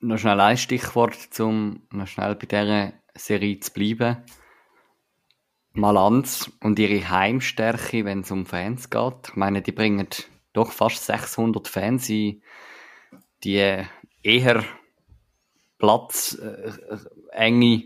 Noch 0.01 0.17
schnell 0.17 0.39
ein 0.39 0.57
Stichwort, 0.57 1.39
um 1.39 1.87
noch 1.91 2.07
schnell 2.07 2.35
bei 2.35 2.45
dieser 2.45 2.93
Serie 3.15 3.59
zu 3.59 3.73
bleiben. 3.73 4.17
Malanz 5.73 6.51
und 6.61 6.79
ihre 6.79 7.09
Heimstärke, 7.09 8.05
wenn 8.05 8.21
es 8.21 8.31
um 8.31 8.45
Fans 8.45 8.89
geht. 8.89 9.29
Ich 9.29 9.35
meine, 9.35 9.61
die 9.61 9.71
bringen 9.71 10.07
doch 10.53 10.71
fast 10.71 11.05
600 11.05 11.67
Fans 11.67 12.09
in 12.09 12.41
die 13.43 13.83
eher 14.23 14.63
platzenge 15.77 17.37
äh, 17.37 17.83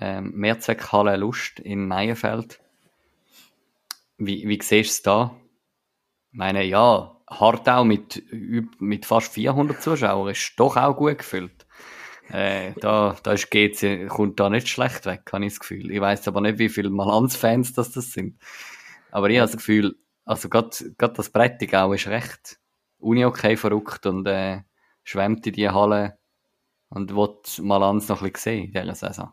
äh, 0.00 0.20
Mehrzweckhalle 0.20 1.16
Lust 1.16 1.60
in 1.60 1.88
Meierfeld. 1.88 2.60
Wie, 4.18 4.48
wie 4.48 4.58
siehst 4.60 4.70
du 4.70 4.80
es 4.80 5.02
da? 5.02 5.36
Ich 6.32 6.38
meine, 6.38 6.64
ja, 6.64 7.16
Hartau 7.30 7.84
mit, 7.84 8.22
mit 8.78 9.06
fast 9.06 9.32
400 9.32 9.82
Zuschauern 9.82 10.30
ist 10.30 10.54
doch 10.56 10.76
auch 10.76 10.96
gut 10.96 11.18
gefüllt. 11.18 11.66
Äh, 12.30 12.72
da, 12.80 13.16
da 13.22 13.32
ist 13.32 13.50
GC, 13.50 14.08
kommt 14.08 14.38
da 14.38 14.50
nicht 14.50 14.68
schlecht 14.68 15.06
weg, 15.06 15.22
habe 15.32 15.46
ich 15.46 15.52
das 15.54 15.60
Gefühl. 15.60 15.90
Ich 15.90 16.00
weiß 16.00 16.28
aber 16.28 16.42
nicht, 16.42 16.58
wie 16.58 16.68
viele 16.68 16.90
Malanz-Fans 16.90 17.72
das, 17.72 17.92
das 17.92 18.12
sind. 18.12 18.38
Aber 19.10 19.30
ich 19.30 19.38
habe 19.38 19.46
das 19.46 19.56
Gefühl, 19.56 19.96
also 20.24 20.50
gerade 20.50 20.70
das 20.98 21.30
Brettigau 21.30 21.94
ist 21.94 22.06
recht 22.06 22.58
uni 22.98 23.24
okay 23.24 23.56
verrückt 23.56 24.06
und 24.06 24.26
äh, 24.26 24.62
schwemmt 25.04 25.46
in 25.46 25.54
die 25.54 25.70
Halle 25.70 26.18
und 26.90 27.14
will 27.14 27.36
Malanz 27.62 28.08
noch 28.08 28.22
ein 28.22 28.32
bisschen 28.32 28.58
sehen 28.58 28.64
in 28.66 28.72
dieser 28.72 28.94
Saison. 28.94 29.32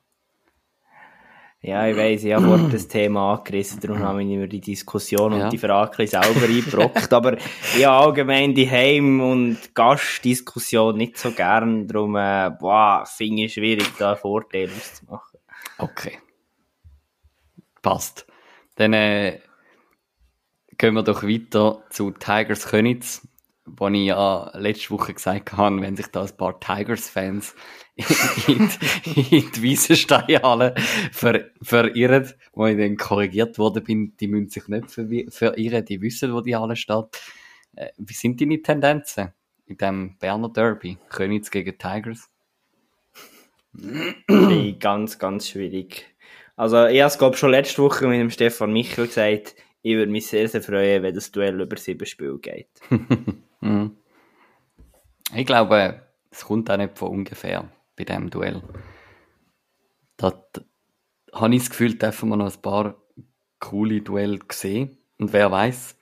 Ja, 1.67 1.87
ich 1.87 1.97
weiss, 1.97 2.23
ich 2.23 2.31
habe 2.31 2.45
vorhin 2.45 2.69
das 2.69 2.87
Thema 2.87 3.33
angerissen, 3.33 3.79
darum 3.79 3.97
habe 3.97 4.21
ich 4.21 4.27
mir 4.27 4.47
die 4.47 4.61
Diskussion 4.61 5.33
und 5.33 5.49
die 5.49 5.57
Frage 5.57 6.05
selber 6.05 6.45
eingebrockt. 6.45 7.11
Aber 7.11 7.37
ich 7.37 7.83
habe 7.83 8.05
allgemein 8.05 8.53
die 8.53 8.69
Heim- 8.69 9.19
und 9.19 9.73
Gastdiskussion 9.73 10.95
nicht 10.95 11.17
so 11.17 11.31
gern, 11.31 11.87
darum 11.87 12.17
äh, 12.17 12.51
boah, 12.51 13.03
finde 13.07 13.45
ich 13.45 13.53
schwierig, 13.53 13.91
da 13.97 14.11
einen 14.11 14.19
Vorteil 14.19 14.69
auszumachen. 14.69 15.39
Okay. 15.79 16.19
Passt. 17.81 18.27
Dann 18.75 18.93
äh, 18.93 19.39
gehen 20.77 20.93
wir 20.93 21.01
doch 21.01 21.23
weiter 21.23 21.81
zu 21.89 22.11
Tigers 22.11 22.67
Könitz 22.67 23.27
wo 23.65 23.87
ich 23.87 24.05
ja 24.05 24.51
letzte 24.53 24.91
Woche 24.91 25.13
gesagt 25.13 25.53
habe, 25.53 25.81
wenn 25.81 25.95
sich 25.95 26.07
da 26.07 26.21
ein 26.21 26.37
paar 26.37 26.59
Tigers-Fans 26.59 27.55
in, 27.95 28.69
die, 29.05 29.37
in 29.37 29.51
die 29.51 29.61
Wiesensteinhalle 29.61 30.75
ver, 31.11 31.45
verirren, 31.61 32.31
wo 32.53 32.65
ich 32.65 32.77
dann 32.77 32.97
korrigiert 32.97 33.57
worden 33.57 33.83
bin, 33.83 34.17
die 34.17 34.27
müssen 34.27 34.49
sich 34.49 34.67
nicht 34.67 34.91
ver, 34.91 35.05
verirren, 35.29 35.85
die 35.85 36.01
wissen, 36.01 36.33
wo 36.33 36.41
die 36.41 36.55
Halle 36.55 36.75
steht. 36.75 37.05
Äh, 37.75 37.89
wie 37.97 38.13
sind 38.13 38.41
deine 38.41 38.61
Tendenzen 38.61 39.33
in 39.65 39.77
dem 39.77 40.17
Berner 40.17 40.49
Derby? 40.49 40.97
Königs 41.09 41.49
gegen 41.49 41.77
Tigers? 41.77 42.29
ganz, 44.79 45.19
ganz 45.19 45.49
schwierig. 45.49 46.05
Also, 46.57 46.85
ich 46.87 47.01
habe 47.01 47.07
es, 47.07 47.17
glaube 47.17 47.37
schon 47.37 47.51
letzte 47.51 47.81
Woche 47.81 48.07
mit 48.07 48.19
dem 48.19 48.29
Stefan 48.29 48.71
Michel 48.71 49.07
gesagt, 49.07 49.55
ich 49.81 49.95
würde 49.95 50.11
mich 50.11 50.27
sehr, 50.27 50.47
sehr 50.47 50.61
freuen, 50.61 51.03
wenn 51.03 51.13
das 51.13 51.31
Duell 51.31 51.59
über 51.61 51.77
sieben 51.77 52.05
Spiele 52.05 52.39
geht. 52.39 52.69
Mhm. 53.61 53.95
Ich 55.33 55.45
glaube, 55.47 56.03
es 56.29 56.45
kommt 56.45 56.69
auch 56.69 56.77
nicht 56.77 56.99
von 56.99 57.09
ungefähr 57.09 57.67
bei 57.95 58.03
diesem 58.03 58.29
Duell. 58.29 58.61
Da, 60.17 60.33
habe 61.33 61.55
ich 61.55 61.61
das 61.61 61.69
Gefühl, 61.69 61.95
dürfen 61.95 62.29
wir 62.29 62.37
noch 62.37 62.53
ein 62.53 62.61
paar 62.61 62.95
coole 63.59 64.01
Duelle 64.01 64.39
sehen. 64.51 64.97
Und 65.17 65.33
wer 65.33 65.51
weiß, 65.51 65.97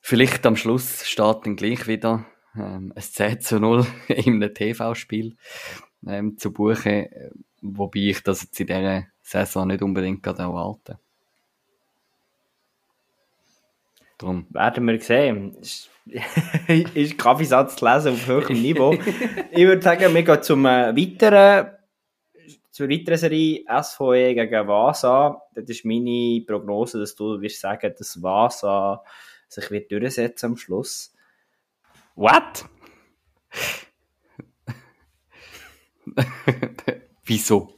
vielleicht 0.00 0.44
am 0.46 0.56
Schluss 0.56 1.06
steht 1.06 1.44
dann 1.44 1.56
gleich 1.56 1.86
wieder 1.86 2.26
ähm, 2.54 2.92
ein 2.94 3.02
10 3.02 3.40
zu 3.40 3.60
0 3.60 3.86
in 4.08 4.34
einem 4.34 4.54
TV-Spiel 4.54 5.36
ähm, 6.06 6.36
zu 6.36 6.52
buchen, 6.52 7.06
wobei 7.60 8.00
ich 8.00 8.22
das 8.22 8.42
jetzt 8.42 8.60
in 8.60 8.66
dieser 8.66 9.06
Saison 9.22 9.68
nicht 9.68 9.82
unbedingt 9.82 10.26
erwarte. 10.26 10.98
Drum. 14.22 14.46
Werden 14.50 14.86
wir 14.86 15.00
sehen. 15.00 15.56
ist 16.94 17.18
Kaffeesatz 17.18 17.74
zu 17.74 17.84
lesen 17.84 18.12
auf 18.12 18.26
höherem 18.26 18.62
Niveau. 18.62 18.92
ich 19.50 19.64
würde 19.64 19.82
sagen, 19.82 20.14
wir 20.14 20.22
gehen 20.22 20.42
zum 20.42 20.64
äh, 20.64 20.94
weiteren, 20.96 21.72
zur 22.70 22.88
weiteren 22.88 23.18
Serie 23.18 23.64
SVE 23.82 24.34
gegen 24.34 24.68
Vasa. 24.68 25.42
Das 25.54 25.64
ist 25.64 25.84
meine 25.84 26.40
Prognose, 26.46 27.00
dass 27.00 27.16
du 27.16 27.40
wirst 27.40 27.60
sagen, 27.60 27.92
dass 27.98 28.22
Vasa 28.22 29.02
sich 29.48 29.68
wird 29.72 29.90
durchsetzen 29.90 30.46
am 30.46 30.56
Schluss. 30.56 31.12
What? 32.14 32.64
Wieso? 37.24 37.74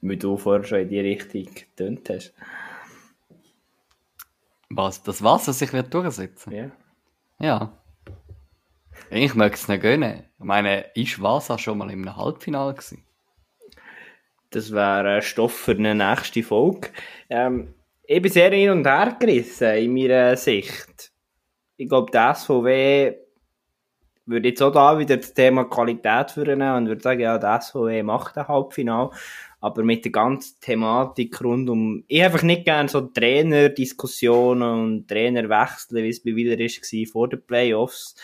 Weil 0.00 0.16
du 0.16 0.38
vorher 0.38 0.64
schon 0.64 0.80
in 0.80 0.88
die 0.88 1.00
Richtung 1.00 1.52
getönt 1.54 2.08
hast. 2.08 2.32
Was? 4.76 5.02
Das 5.02 5.22
Wasser 5.22 5.52
sich 5.52 5.72
wird 5.72 5.92
durchsetzen? 5.94 6.52
Ja. 6.52 6.70
Ja. 7.38 7.72
Ich 9.10 9.34
möchte 9.34 9.54
es 9.54 9.68
nicht 9.68 9.82
gönnen. 9.82 10.24
Ich 10.38 10.44
meine, 10.44 10.86
ist 10.94 11.22
Vasa 11.22 11.58
schon 11.58 11.78
mal 11.78 11.90
im 11.90 12.16
Halbfinale 12.16 12.74
gewesen? 12.74 13.04
Das 14.50 14.72
wäre 14.72 15.22
Stoff 15.22 15.52
für 15.52 15.72
eine 15.72 15.94
nächste 15.94 16.42
Folge. 16.42 16.88
Ähm, 17.28 17.74
ich 18.04 18.22
bin 18.22 18.32
sehr 18.32 18.50
hin 18.50 18.70
und 18.70 18.86
her 18.86 19.16
gerissen 19.18 19.76
in 19.76 19.94
meiner 19.94 20.36
Sicht. 20.36 21.12
Ich 21.76 21.88
glaube, 21.88 22.10
der 22.10 22.34
SVW 22.34 23.16
würde 24.26 24.48
jetzt 24.48 24.62
auch 24.62 24.72
da 24.72 24.98
wieder 24.98 25.16
das 25.16 25.34
Thema 25.34 25.64
Qualität 25.64 26.30
führen 26.30 26.62
und 26.62 26.88
würde 26.88 27.02
sagen, 27.02 27.20
ja, 27.20 27.38
der 27.38 27.60
SVW 27.60 28.02
macht 28.02 28.38
ein 28.38 28.48
Halbfinale. 28.48 29.10
Aber 29.64 29.82
mit 29.82 30.04
der 30.04 30.12
ganzen 30.12 30.60
Thematik 30.60 31.42
rund 31.42 31.70
um, 31.70 32.04
ich 32.06 32.22
einfach 32.22 32.42
nicht 32.42 32.66
gerne 32.66 32.86
so 32.86 33.00
Trainerdiskussionen 33.00 34.82
und 34.82 35.08
Trainerwechsel, 35.08 36.02
wie 36.02 36.10
es 36.10 36.22
bei 36.22 36.36
Wieler 36.36 36.58
war 36.58 37.06
vor 37.10 37.28
den 37.30 37.46
Playoffs. 37.46 38.14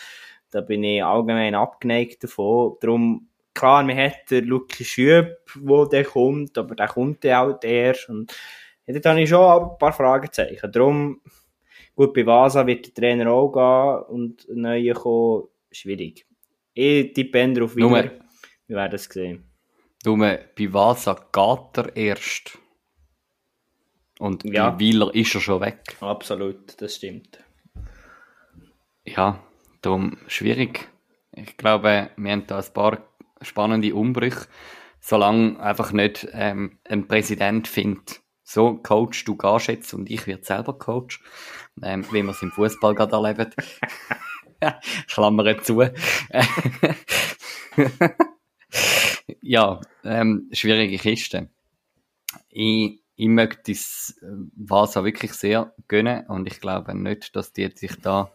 Da 0.51 0.61
bin 0.61 0.83
ich 0.83 1.03
allgemein 1.03 1.55
abgeneigt 1.55 2.23
davon. 2.23 2.77
Darum, 2.79 3.27
klar, 3.55 3.81
man 3.81 3.97
hat 3.97 4.29
den 4.29 4.45
Luki 4.45 4.85
Schüb, 4.85 5.35
wo 5.55 5.85
der 5.85 6.03
kommt, 6.03 6.55
aber 6.59 6.75
der 6.75 6.89
kommt 6.89 7.23
ja 7.23 7.43
auch 7.43 7.57
erst. 7.63 8.07
Und 8.09 8.31
ja, 8.85 8.99
da 8.99 9.09
habe 9.09 9.23
ich 9.23 9.29
schon 9.29 9.63
ein 9.63 9.77
paar 9.79 9.93
Fragezeichen. 9.93 10.71
Darum, 10.71 11.21
gut, 11.95 12.13
bei 12.13 12.23
Vasa 12.23 12.67
wird 12.67 12.85
der 12.85 12.93
Trainer 12.93 13.31
auch 13.31 13.51
gehen 13.51 14.15
und 14.15 14.47
ein 14.47 14.61
neuer 14.61 14.93
kommen. 14.93 15.47
Schwierig. 15.71 16.23
Ich 16.75 17.13
tippe 17.13 17.63
auf 17.63 17.75
Wieler. 17.75 18.11
Wir 18.67 18.75
werden 18.75 18.93
es 18.93 19.05
sehen. 19.05 19.50
Nur 20.05 20.17
bei 20.17 20.73
Vasa 20.73 21.13
geht 21.13 21.77
er 21.77 21.95
erst. 21.95 22.57
Und 24.19 24.43
ja. 24.43 24.69
bei 24.69 24.79
Wieler 24.79 25.13
ist 25.13 25.35
er 25.35 25.41
schon 25.41 25.61
weg. 25.61 25.95
Absolut, 25.99 26.79
das 26.81 26.95
stimmt. 26.95 27.43
Ja, 29.05 29.43
darum 29.81 30.17
schwierig. 30.27 30.87
Ich 31.31 31.57
glaube, 31.57 32.11
wir 32.15 32.31
haben 32.31 32.47
da 32.47 32.59
ein 32.59 32.73
paar 32.73 32.99
spannende 33.41 33.95
Umbrüche, 33.95 34.47
solange 34.99 35.59
einfach 35.59 35.91
nicht 35.91 36.27
ähm, 36.33 36.79
ein 36.87 37.07
Präsident 37.07 37.67
findet, 37.67 38.21
so 38.43 38.75
Coach, 38.75 39.23
du 39.25 39.37
gehst 39.37 39.67
jetzt 39.67 39.93
und 39.93 40.09
ich 40.09 40.27
werde 40.27 40.43
selber 40.43 40.77
Coach, 40.77 41.23
ähm, 41.81 42.05
wie 42.11 42.21
wir 42.21 42.31
es 42.31 42.41
im 42.41 42.51
Fußball 42.51 42.93
gerade 42.93 43.15
erleben. 43.15 43.51
Klammern 45.07 45.63
zu. 45.63 45.81
ja, 49.41 49.81
ähm, 50.03 50.49
schwierige 50.51 50.97
Kiste. 50.97 51.49
Ich, 52.49 53.01
ich 53.15 53.27
möchte 53.27 53.71
das 53.71 54.15
äh, 54.21 54.25
Vasa 54.55 55.03
wirklich 55.03 55.33
sehr 55.33 55.73
gönnen 55.87 56.25
und 56.27 56.47
ich 56.47 56.59
glaube 56.59 56.95
nicht, 56.95 57.35
dass 57.35 57.53
die 57.53 57.69
sich 57.75 57.99
da 58.01 58.31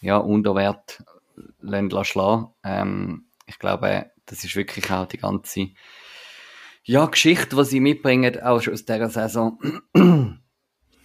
ja, 0.00 0.16
unter 0.18 0.54
Wert 0.54 1.02
schlagen 2.04 2.48
ähm, 2.64 3.26
Ich 3.46 3.58
glaube, 3.58 4.10
das 4.26 4.44
ist 4.44 4.56
wirklich 4.56 4.90
auch 4.90 5.06
die 5.06 5.18
ganze 5.18 5.68
ja, 6.84 7.06
Geschichte, 7.06 7.56
die 7.56 7.64
sie 7.64 7.80
mitbringen, 7.80 8.40
auch 8.42 8.60
schon 8.60 8.74
aus 8.74 8.84
dieser 8.84 9.10
Saison, 9.10 9.58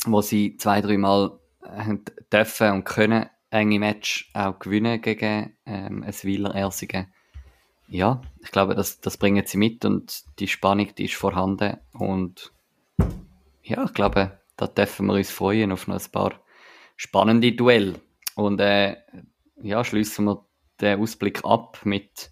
wo 0.06 0.22
sie 0.22 0.58
zwei, 0.58 0.82
dreimal 0.82 1.40
äh, 1.64 1.96
dürfen 2.32 2.72
und 2.72 2.84
können 2.84 3.30
enge 3.50 3.80
Match 3.80 4.30
auch 4.34 4.60
gewinnen 4.60 5.02
gegen 5.02 5.58
ähm, 5.66 6.04
ein 6.04 6.14
Wieler 6.24 6.56
Ersigen 6.56 7.12
ja, 7.92 8.22
ich 8.42 8.52
glaube, 8.52 8.74
das, 8.74 9.02
das 9.02 9.18
bringen 9.18 9.46
sie 9.46 9.58
mit 9.58 9.84
und 9.84 10.24
die 10.40 10.48
Spannung, 10.48 10.96
die 10.96 11.06
ist 11.06 11.16
vorhanden. 11.16 11.78
Und 11.92 12.54
ja, 13.64 13.84
ich 13.84 13.94
glaube, 13.94 14.40
da 14.56 14.68
dürfen 14.68 15.08
wir 15.08 15.16
uns 15.16 15.30
freuen 15.30 15.74
auf 15.74 15.88
noch 15.88 16.00
ein 16.00 16.12
paar 16.12 16.40
spannende 16.96 17.52
Duelle. 17.52 18.00
Und 18.36 18.62
äh, 18.62 18.96
ja, 19.62 19.84
schließen 19.84 20.24
wir 20.24 20.46
den 20.80 21.02
Ausblick 21.02 21.44
ab 21.44 21.82
mit 21.84 22.32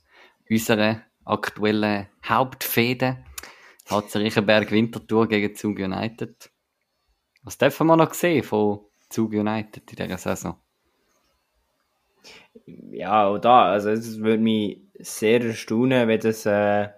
unserer 0.49 1.01
aktuellen 1.25 2.07
Hauptfehde. 2.25 3.25
HC 3.89 4.15
Riechenberg 4.15 4.71
Winterthur 4.71 5.27
gegen 5.27 5.55
Zug 5.55 5.79
United. 5.79 6.49
Was 7.43 7.57
dürfen 7.57 7.87
wir 7.87 7.97
noch 7.97 8.13
sehen 8.13 8.43
von 8.43 8.85
Zug 9.09 9.33
United 9.33 9.91
in 9.91 10.07
dieser 10.07 10.17
Saison? 10.17 10.55
Ja, 12.65 13.27
auch 13.27 13.37
da, 13.37 13.71
also 13.71 13.89
es 13.89 14.19
würde 14.19 14.41
mich 14.41 14.81
sehr 14.99 15.43
erstaunen, 15.43 16.07
wenn 16.07 16.19
das 16.19 16.45
äh, 16.45 16.89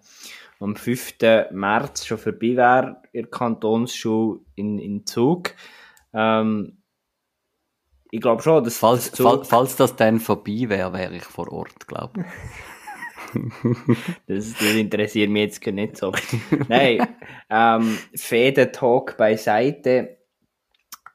am 0.59 0.75
5. 0.75 1.15
März 1.51 2.05
schon 2.05 2.17
vorbei 2.17 2.55
wäre, 2.55 3.01
in 3.11 3.23
der 3.23 3.31
Kantonsschule 3.31 4.39
in, 4.55 4.79
in 4.79 5.05
Zug. 5.05 5.53
Ähm, 6.13 6.77
ich 8.11 8.21
glaube 8.21 8.43
schon, 8.43 8.63
dass 8.63 8.77
falls, 8.77 9.11
Zug, 9.11 9.45
falls 9.45 9.75
das 9.75 9.95
dann 9.95 10.19
vorbei 10.19 10.65
wäre, 10.67 10.93
wäre 10.93 11.15
ich 11.15 11.23
vor 11.23 11.51
Ort, 11.51 11.87
glaube 11.87 12.21
ich. 12.21 12.25
das, 14.27 14.53
das, 14.53 14.73
interessiert 14.73 15.29
mich 15.29 15.43
jetzt 15.43 15.61
gar 15.61 15.71
nicht 15.71 15.97
so. 15.97 16.11
Nein, 16.67 17.07
ähm, 17.49 17.97
Fäden-Talk 18.13 19.15
beiseite. 19.15 20.17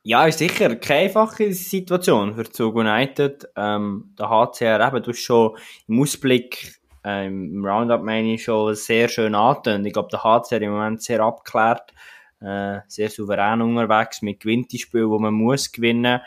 Ja, 0.09 0.25
ist 0.25 0.39
sicher 0.39 0.77
keine 0.77 1.01
einfache 1.01 1.53
Situation 1.53 2.37
für 2.37 2.45
Zug 2.45 2.77
United. 2.77 3.49
Ähm, 3.57 4.15
der 4.17 4.31
HCR 4.31 4.87
eben, 4.87 5.03
du 5.03 5.11
hast 5.11 5.19
schon 5.19 5.57
im 5.89 6.01
Ausblick, 6.01 6.79
ähm, 7.03 7.57
im 7.57 7.67
Roundup 7.67 8.05
meine 8.05 8.35
ich 8.35 8.45
schon 8.45 8.77
sehr 8.77 9.09
schön 9.09 9.35
angetönt. 9.35 9.85
Ich 9.85 9.93
glaube, 9.93 10.09
der 10.13 10.23
HCR 10.23 10.63
im 10.63 10.71
Moment 10.71 11.03
sehr 11.03 11.19
abgeklärt, 11.19 11.93
äh, 12.41 12.79
sehr 12.87 13.11
souverän 13.11 13.61
unterwegs 13.63 14.23
mit 14.23 14.39
Gewinnspielen, 14.39 15.11
wo 15.11 15.19
man 15.19 15.35
muss 15.35 15.73
gewinnen. 15.73 16.21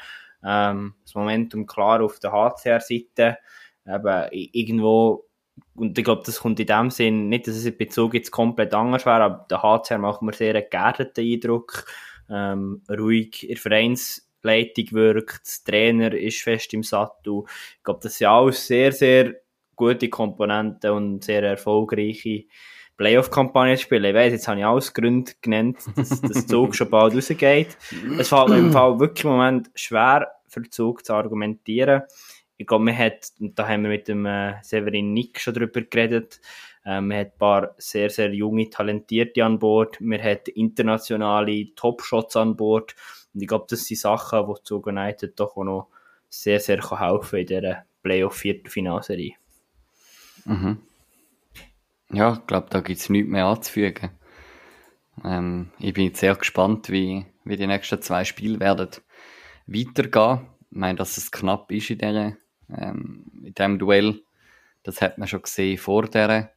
Ähm, 0.43 0.95
das 1.05 1.15
Momentum 1.15 1.65
klar 1.65 2.03
auf 2.03 2.19
der 2.19 2.33
HCR-Seite. 2.33 3.37
Eben, 3.87 4.27
irgendwo 4.31 5.23
und 5.75 5.97
ich 5.97 6.03
glaube, 6.03 6.23
das 6.25 6.41
kommt 6.41 6.59
in 6.59 6.67
dem 6.67 6.89
Sinn, 6.89 7.29
nicht, 7.29 7.47
dass 7.47 7.55
es 7.55 7.65
in 7.65 7.77
Bezug 7.77 8.13
jetzt 8.13 8.31
komplett 8.31 8.73
anders 8.73 9.05
wäre, 9.05 9.23
aber 9.23 9.45
der 9.49 9.63
HCR 9.63 9.99
macht 9.99 10.21
mir 10.21 10.33
sehr 10.33 10.53
einen 10.53 10.69
geerdeten 10.69 11.23
Eindruck, 11.23 11.85
ähm, 12.29 12.81
ruhig 12.89 13.43
in 13.43 13.49
der 13.49 13.57
Vereinsleitung 13.57 14.91
wirkt, 14.91 15.67
der 15.67 15.73
Trainer 15.73 16.13
ist 16.13 16.41
fest 16.41 16.73
im 16.73 16.83
Sattel. 16.83 17.43
Ich 17.77 17.83
glaube, 17.83 17.99
das 18.03 18.17
sind 18.17 18.27
alles 18.27 18.65
sehr, 18.65 18.91
sehr 18.91 19.35
gute 19.75 20.09
Komponenten 20.09 20.91
und 20.91 21.23
sehr 21.23 21.43
erfolgreiche 21.43 22.45
Playoff-Kampagne 22.97 23.77
spielen. 23.77 24.05
Ich 24.05 24.13
weiss, 24.13 24.33
jetzt 24.33 24.47
habe 24.47 24.59
ich 24.59 24.65
alles 24.65 24.93
Gründe 24.93 25.31
genannt, 25.41 25.77
dass 25.95 26.21
das 26.21 26.47
Zug 26.47 26.75
schon 26.75 26.89
bald 26.89 27.15
rausgeht. 27.15 27.77
Es 28.17 28.29
fällt 28.29 28.49
mir 28.49 28.57
im 28.57 28.71
Fall 28.71 28.99
wirklich 28.99 29.23
im 29.23 29.31
Moment 29.31 29.71
schwer, 29.75 30.27
für 30.47 30.63
Zug 30.69 31.05
zu 31.05 31.13
argumentieren 31.13 32.03
ich 32.59 32.67
glaube, 32.67 32.83
man 32.83 32.97
hat, 32.97 33.31
und 33.39 33.57
da 33.57 33.69
haben 33.69 33.83
wir 33.83 33.89
mit 33.89 34.09
dem 34.09 34.25
äh, 34.25 34.61
Severin 34.63 35.13
Nick 35.13 35.39
schon 35.39 35.53
drüber 35.53 35.81
geredet, 35.81 36.41
äh, 36.89 37.01
man 37.01 37.19
hat 37.19 37.33
ein 37.33 37.37
paar 37.37 37.75
sehr, 37.77 38.09
sehr 38.09 38.33
junge, 38.33 38.69
talentierte 38.69 39.45
an 39.45 39.59
Bord, 39.59 40.01
man 40.01 40.21
hat 40.21 40.47
internationale 40.47 41.73
Top-Shots 41.75 42.35
an 42.35 42.55
Bord 42.55 42.95
und 43.33 43.41
ich 43.41 43.47
glaube, 43.47 43.67
das 43.69 43.85
sind 43.85 43.99
Sachen, 43.99 44.47
die 44.47 44.63
zu 44.63 44.81
United 44.81 45.39
doch 45.39 45.55
auch 45.55 45.63
noch 45.63 45.87
sehr, 46.29 46.59
sehr 46.59 46.79
kann 46.79 46.99
helfen 46.99 47.39
in 47.39 47.45
dieser 47.45 47.85
Playoff-Viertelfinalserie. 48.01 49.35
Mhm. 50.45 50.79
Ja, 52.11 52.33
ich 52.33 52.47
glaube, 52.47 52.67
da 52.71 52.81
gibt 52.81 52.99
es 52.99 53.09
nichts 53.09 53.29
mehr 53.29 53.45
anzufügen. 53.45 54.09
Ähm, 55.23 55.71
ich 55.77 55.93
bin 55.93 56.15
sehr 56.15 56.35
gespannt, 56.35 56.89
wie, 56.89 57.25
wie 57.43 57.57
die 57.57 57.67
nächsten 57.67 58.01
zwei 58.01 58.23
Spiele 58.23 58.59
werden 58.59 58.89
weitergehen. 59.67 60.47
Ich 60.71 60.77
meine, 60.77 60.97
dass 60.97 61.17
es 61.17 61.31
knapp 61.31 61.71
ist 61.71 61.91
in 61.91 61.99
dieser 61.99 62.33
ähm, 62.75 63.25
in 63.43 63.53
diesem 63.53 63.77
Duell. 63.77 64.21
Das 64.83 65.01
hat 65.01 65.17
man 65.17 65.27
schon 65.27 65.41
gesehen 65.43 65.77
vor 65.77 66.07
der, 66.07 66.51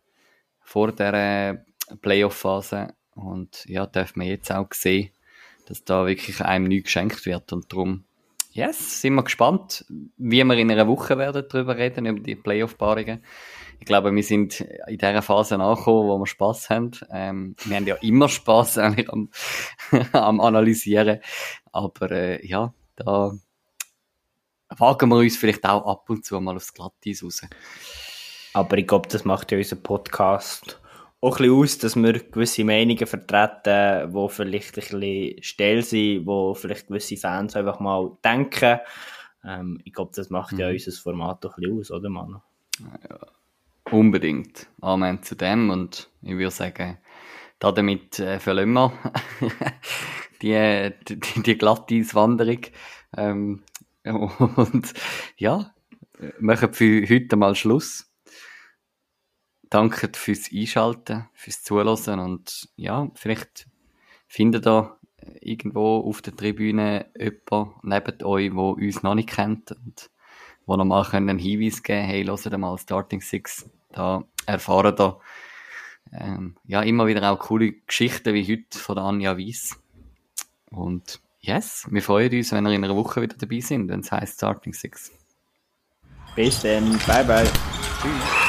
vor 0.73 0.91
der 0.93 1.67
Playoff-Phase. 2.01 2.95
Und 3.15 3.67
ja, 3.67 3.87
darf 3.87 4.17
man 4.17 4.27
jetzt 4.27 4.51
auch 4.51 4.73
sehen, 4.73 5.11
dass 5.69 5.85
da 5.85 6.07
wirklich 6.07 6.41
einem 6.41 6.69
nichts 6.69 6.87
geschenkt 6.87 7.27
wird. 7.27 7.53
Und 7.53 7.71
darum, 7.71 8.05
yes, 8.53 9.03
sind 9.03 9.15
wir 9.15 9.23
gespannt, 9.23 9.85
wie 10.17 10.43
wir 10.43 10.57
in 10.57 10.71
einer 10.71 10.89
Woche 10.89 11.19
werden 11.19 11.45
darüber 11.47 11.77
reden, 11.77 12.07
über 12.07 12.21
die 12.21 12.37
Playoff-Paarungen. 12.37 13.23
Ich 13.81 13.87
glaube, 13.87 14.15
wir 14.15 14.23
sind 14.23 14.61
in 14.61 14.97
dieser 14.97 15.21
Phase 15.21 15.57
angekommen, 15.57 16.09
wo 16.09 16.19
wir 16.19 16.27
Spaß 16.27 16.71
haben. 16.71 16.93
Ähm, 17.11 17.55
wir 17.65 17.77
haben 17.77 17.87
ja 17.87 17.97
immer 17.97 18.31
Spaß 18.31 18.79
am, 18.79 19.29
am 20.13 20.41
Analysieren. 20.41 21.21
Aber 21.71 22.11
äh, 22.13 22.47
ja, 22.47 22.73
da 22.97 23.33
wagen 24.71 25.09
wir 25.11 25.17
uns 25.17 25.37
vielleicht 25.37 25.67
auch 25.67 25.85
ab 25.85 26.09
und 26.09 26.25
zu 26.25 26.41
mal 26.41 26.57
aufs 26.57 26.73
Glatteis 26.73 27.23
raus. 27.23 27.43
Aber 28.53 28.79
ich 28.79 28.87
glaube, 28.87 29.09
das 29.09 29.25
macht 29.25 29.53
ja 29.53 29.59
unser 29.59 29.77
Podcast 29.77 30.81
auch 31.21 31.39
ein 31.39 31.47
bisschen 31.47 31.55
aus, 31.55 31.79
dass 31.79 31.97
wir 31.97 32.13
gewisse 32.13 32.65
Meinungen 32.65 33.07
vertreten, 33.07 34.13
die 34.13 34.29
vielleicht 34.29 34.77
ein 34.77 35.01
bisschen 35.01 35.43
still 35.43 35.83
sind, 35.83 36.27
wo 36.27 36.55
vielleicht 36.55 36.89
gewisse 36.89 37.17
Fans 37.17 37.55
einfach 37.55 37.81
mal 37.81 38.17
denken. 38.25 38.81
Ähm, 39.45 39.81
ich 39.85 39.93
glaube, 39.93 40.13
das 40.15 40.31
macht 40.31 40.53
mhm. 40.53 40.61
ja 40.61 40.69
unser 40.69 40.93
Format 40.93 41.47
auch 41.47 41.57
ein 41.57 41.63
bisschen 41.63 41.79
aus, 41.79 41.91
oder 41.93 42.11
Manu? 42.11 42.39
Ja, 43.09 43.19
unbedingt. 43.91 44.67
Amen 44.81 45.23
zu 45.23 45.37
dem 45.37 45.71
und 45.71 46.11
ich 46.23 46.33
würde 46.33 46.51
sagen, 46.51 46.99
damit 47.59 48.19
äh, 48.19 48.41
verlassen 48.41 48.73
wir 48.73 48.93
die, 50.43 51.15
die, 51.15 51.43
die 51.43 51.59
Glatteis-Wanderung. 51.59 52.61
Ähm, 53.17 53.63
Und 54.05 54.93
ja, 55.37 55.73
machen 56.41 56.73
für 56.73 57.09
heute 57.09 57.37
mal 57.37 57.55
Schluss. 57.55 58.12
Danke 59.73 60.11
fürs 60.13 60.53
Einschalten, 60.53 61.31
fürs 61.33 61.63
Zuhören 61.63 62.21
und 62.21 62.69
ja, 62.77 63.09
vielleicht 63.15 63.69
findet 64.29 64.67
ihr 64.67 64.99
irgendwo 65.41 66.01
auf 66.01 66.21
der 66.21 66.37
Tribüne 66.37 67.07
jemanden 67.19 67.73
neben 67.83 68.23
euch, 68.23 68.51
der 68.51 68.59
uns 68.59 69.03
noch 69.03 69.15
nicht 69.15 69.31
kennt 69.31 69.73
und 69.73 70.11
wo 70.67 70.77
noch 70.77 70.85
mal 70.85 71.07
einen 71.13 71.39
Hinweis 71.39 71.83
geben 71.83 72.05
hey, 72.05 72.23
hört 72.27 72.59
mal 72.59 72.77
Starting 72.77 73.23
Six. 73.23 73.67
Da 73.93 74.25
erfahren 74.45 74.95
ihr 74.99 75.19
ähm, 76.13 76.57
ja, 76.67 76.83
immer 76.83 77.07
wieder 77.07 77.33
auch 77.33 77.39
coole 77.39 77.73
Geschichten 77.73 78.35
wie 78.35 78.45
heute 78.45 78.79
von 78.79 78.99
Anja 78.99 79.39
Weiss. 79.39 79.81
Und 80.71 81.23
Yes, 81.41 81.89
wir 81.91 82.03
freuen 82.03 82.31
uns, 82.31 82.53
wenn 82.53 82.67
ihr 82.67 82.73
in 82.73 82.85
einer 82.85 82.95
Woche 82.95 83.23
wieder 83.23 83.37
dabei 83.39 83.61
sind, 83.61 83.89
wenn 83.89 84.01
es 84.01 84.13
heißt 84.13 84.35
Starting 84.35 84.75
Six. 84.75 85.13
Bis 86.37 86.61
dann, 86.61 86.99
bye 87.07 87.25
bye. 87.25 87.51
Tschüss. 88.03 88.42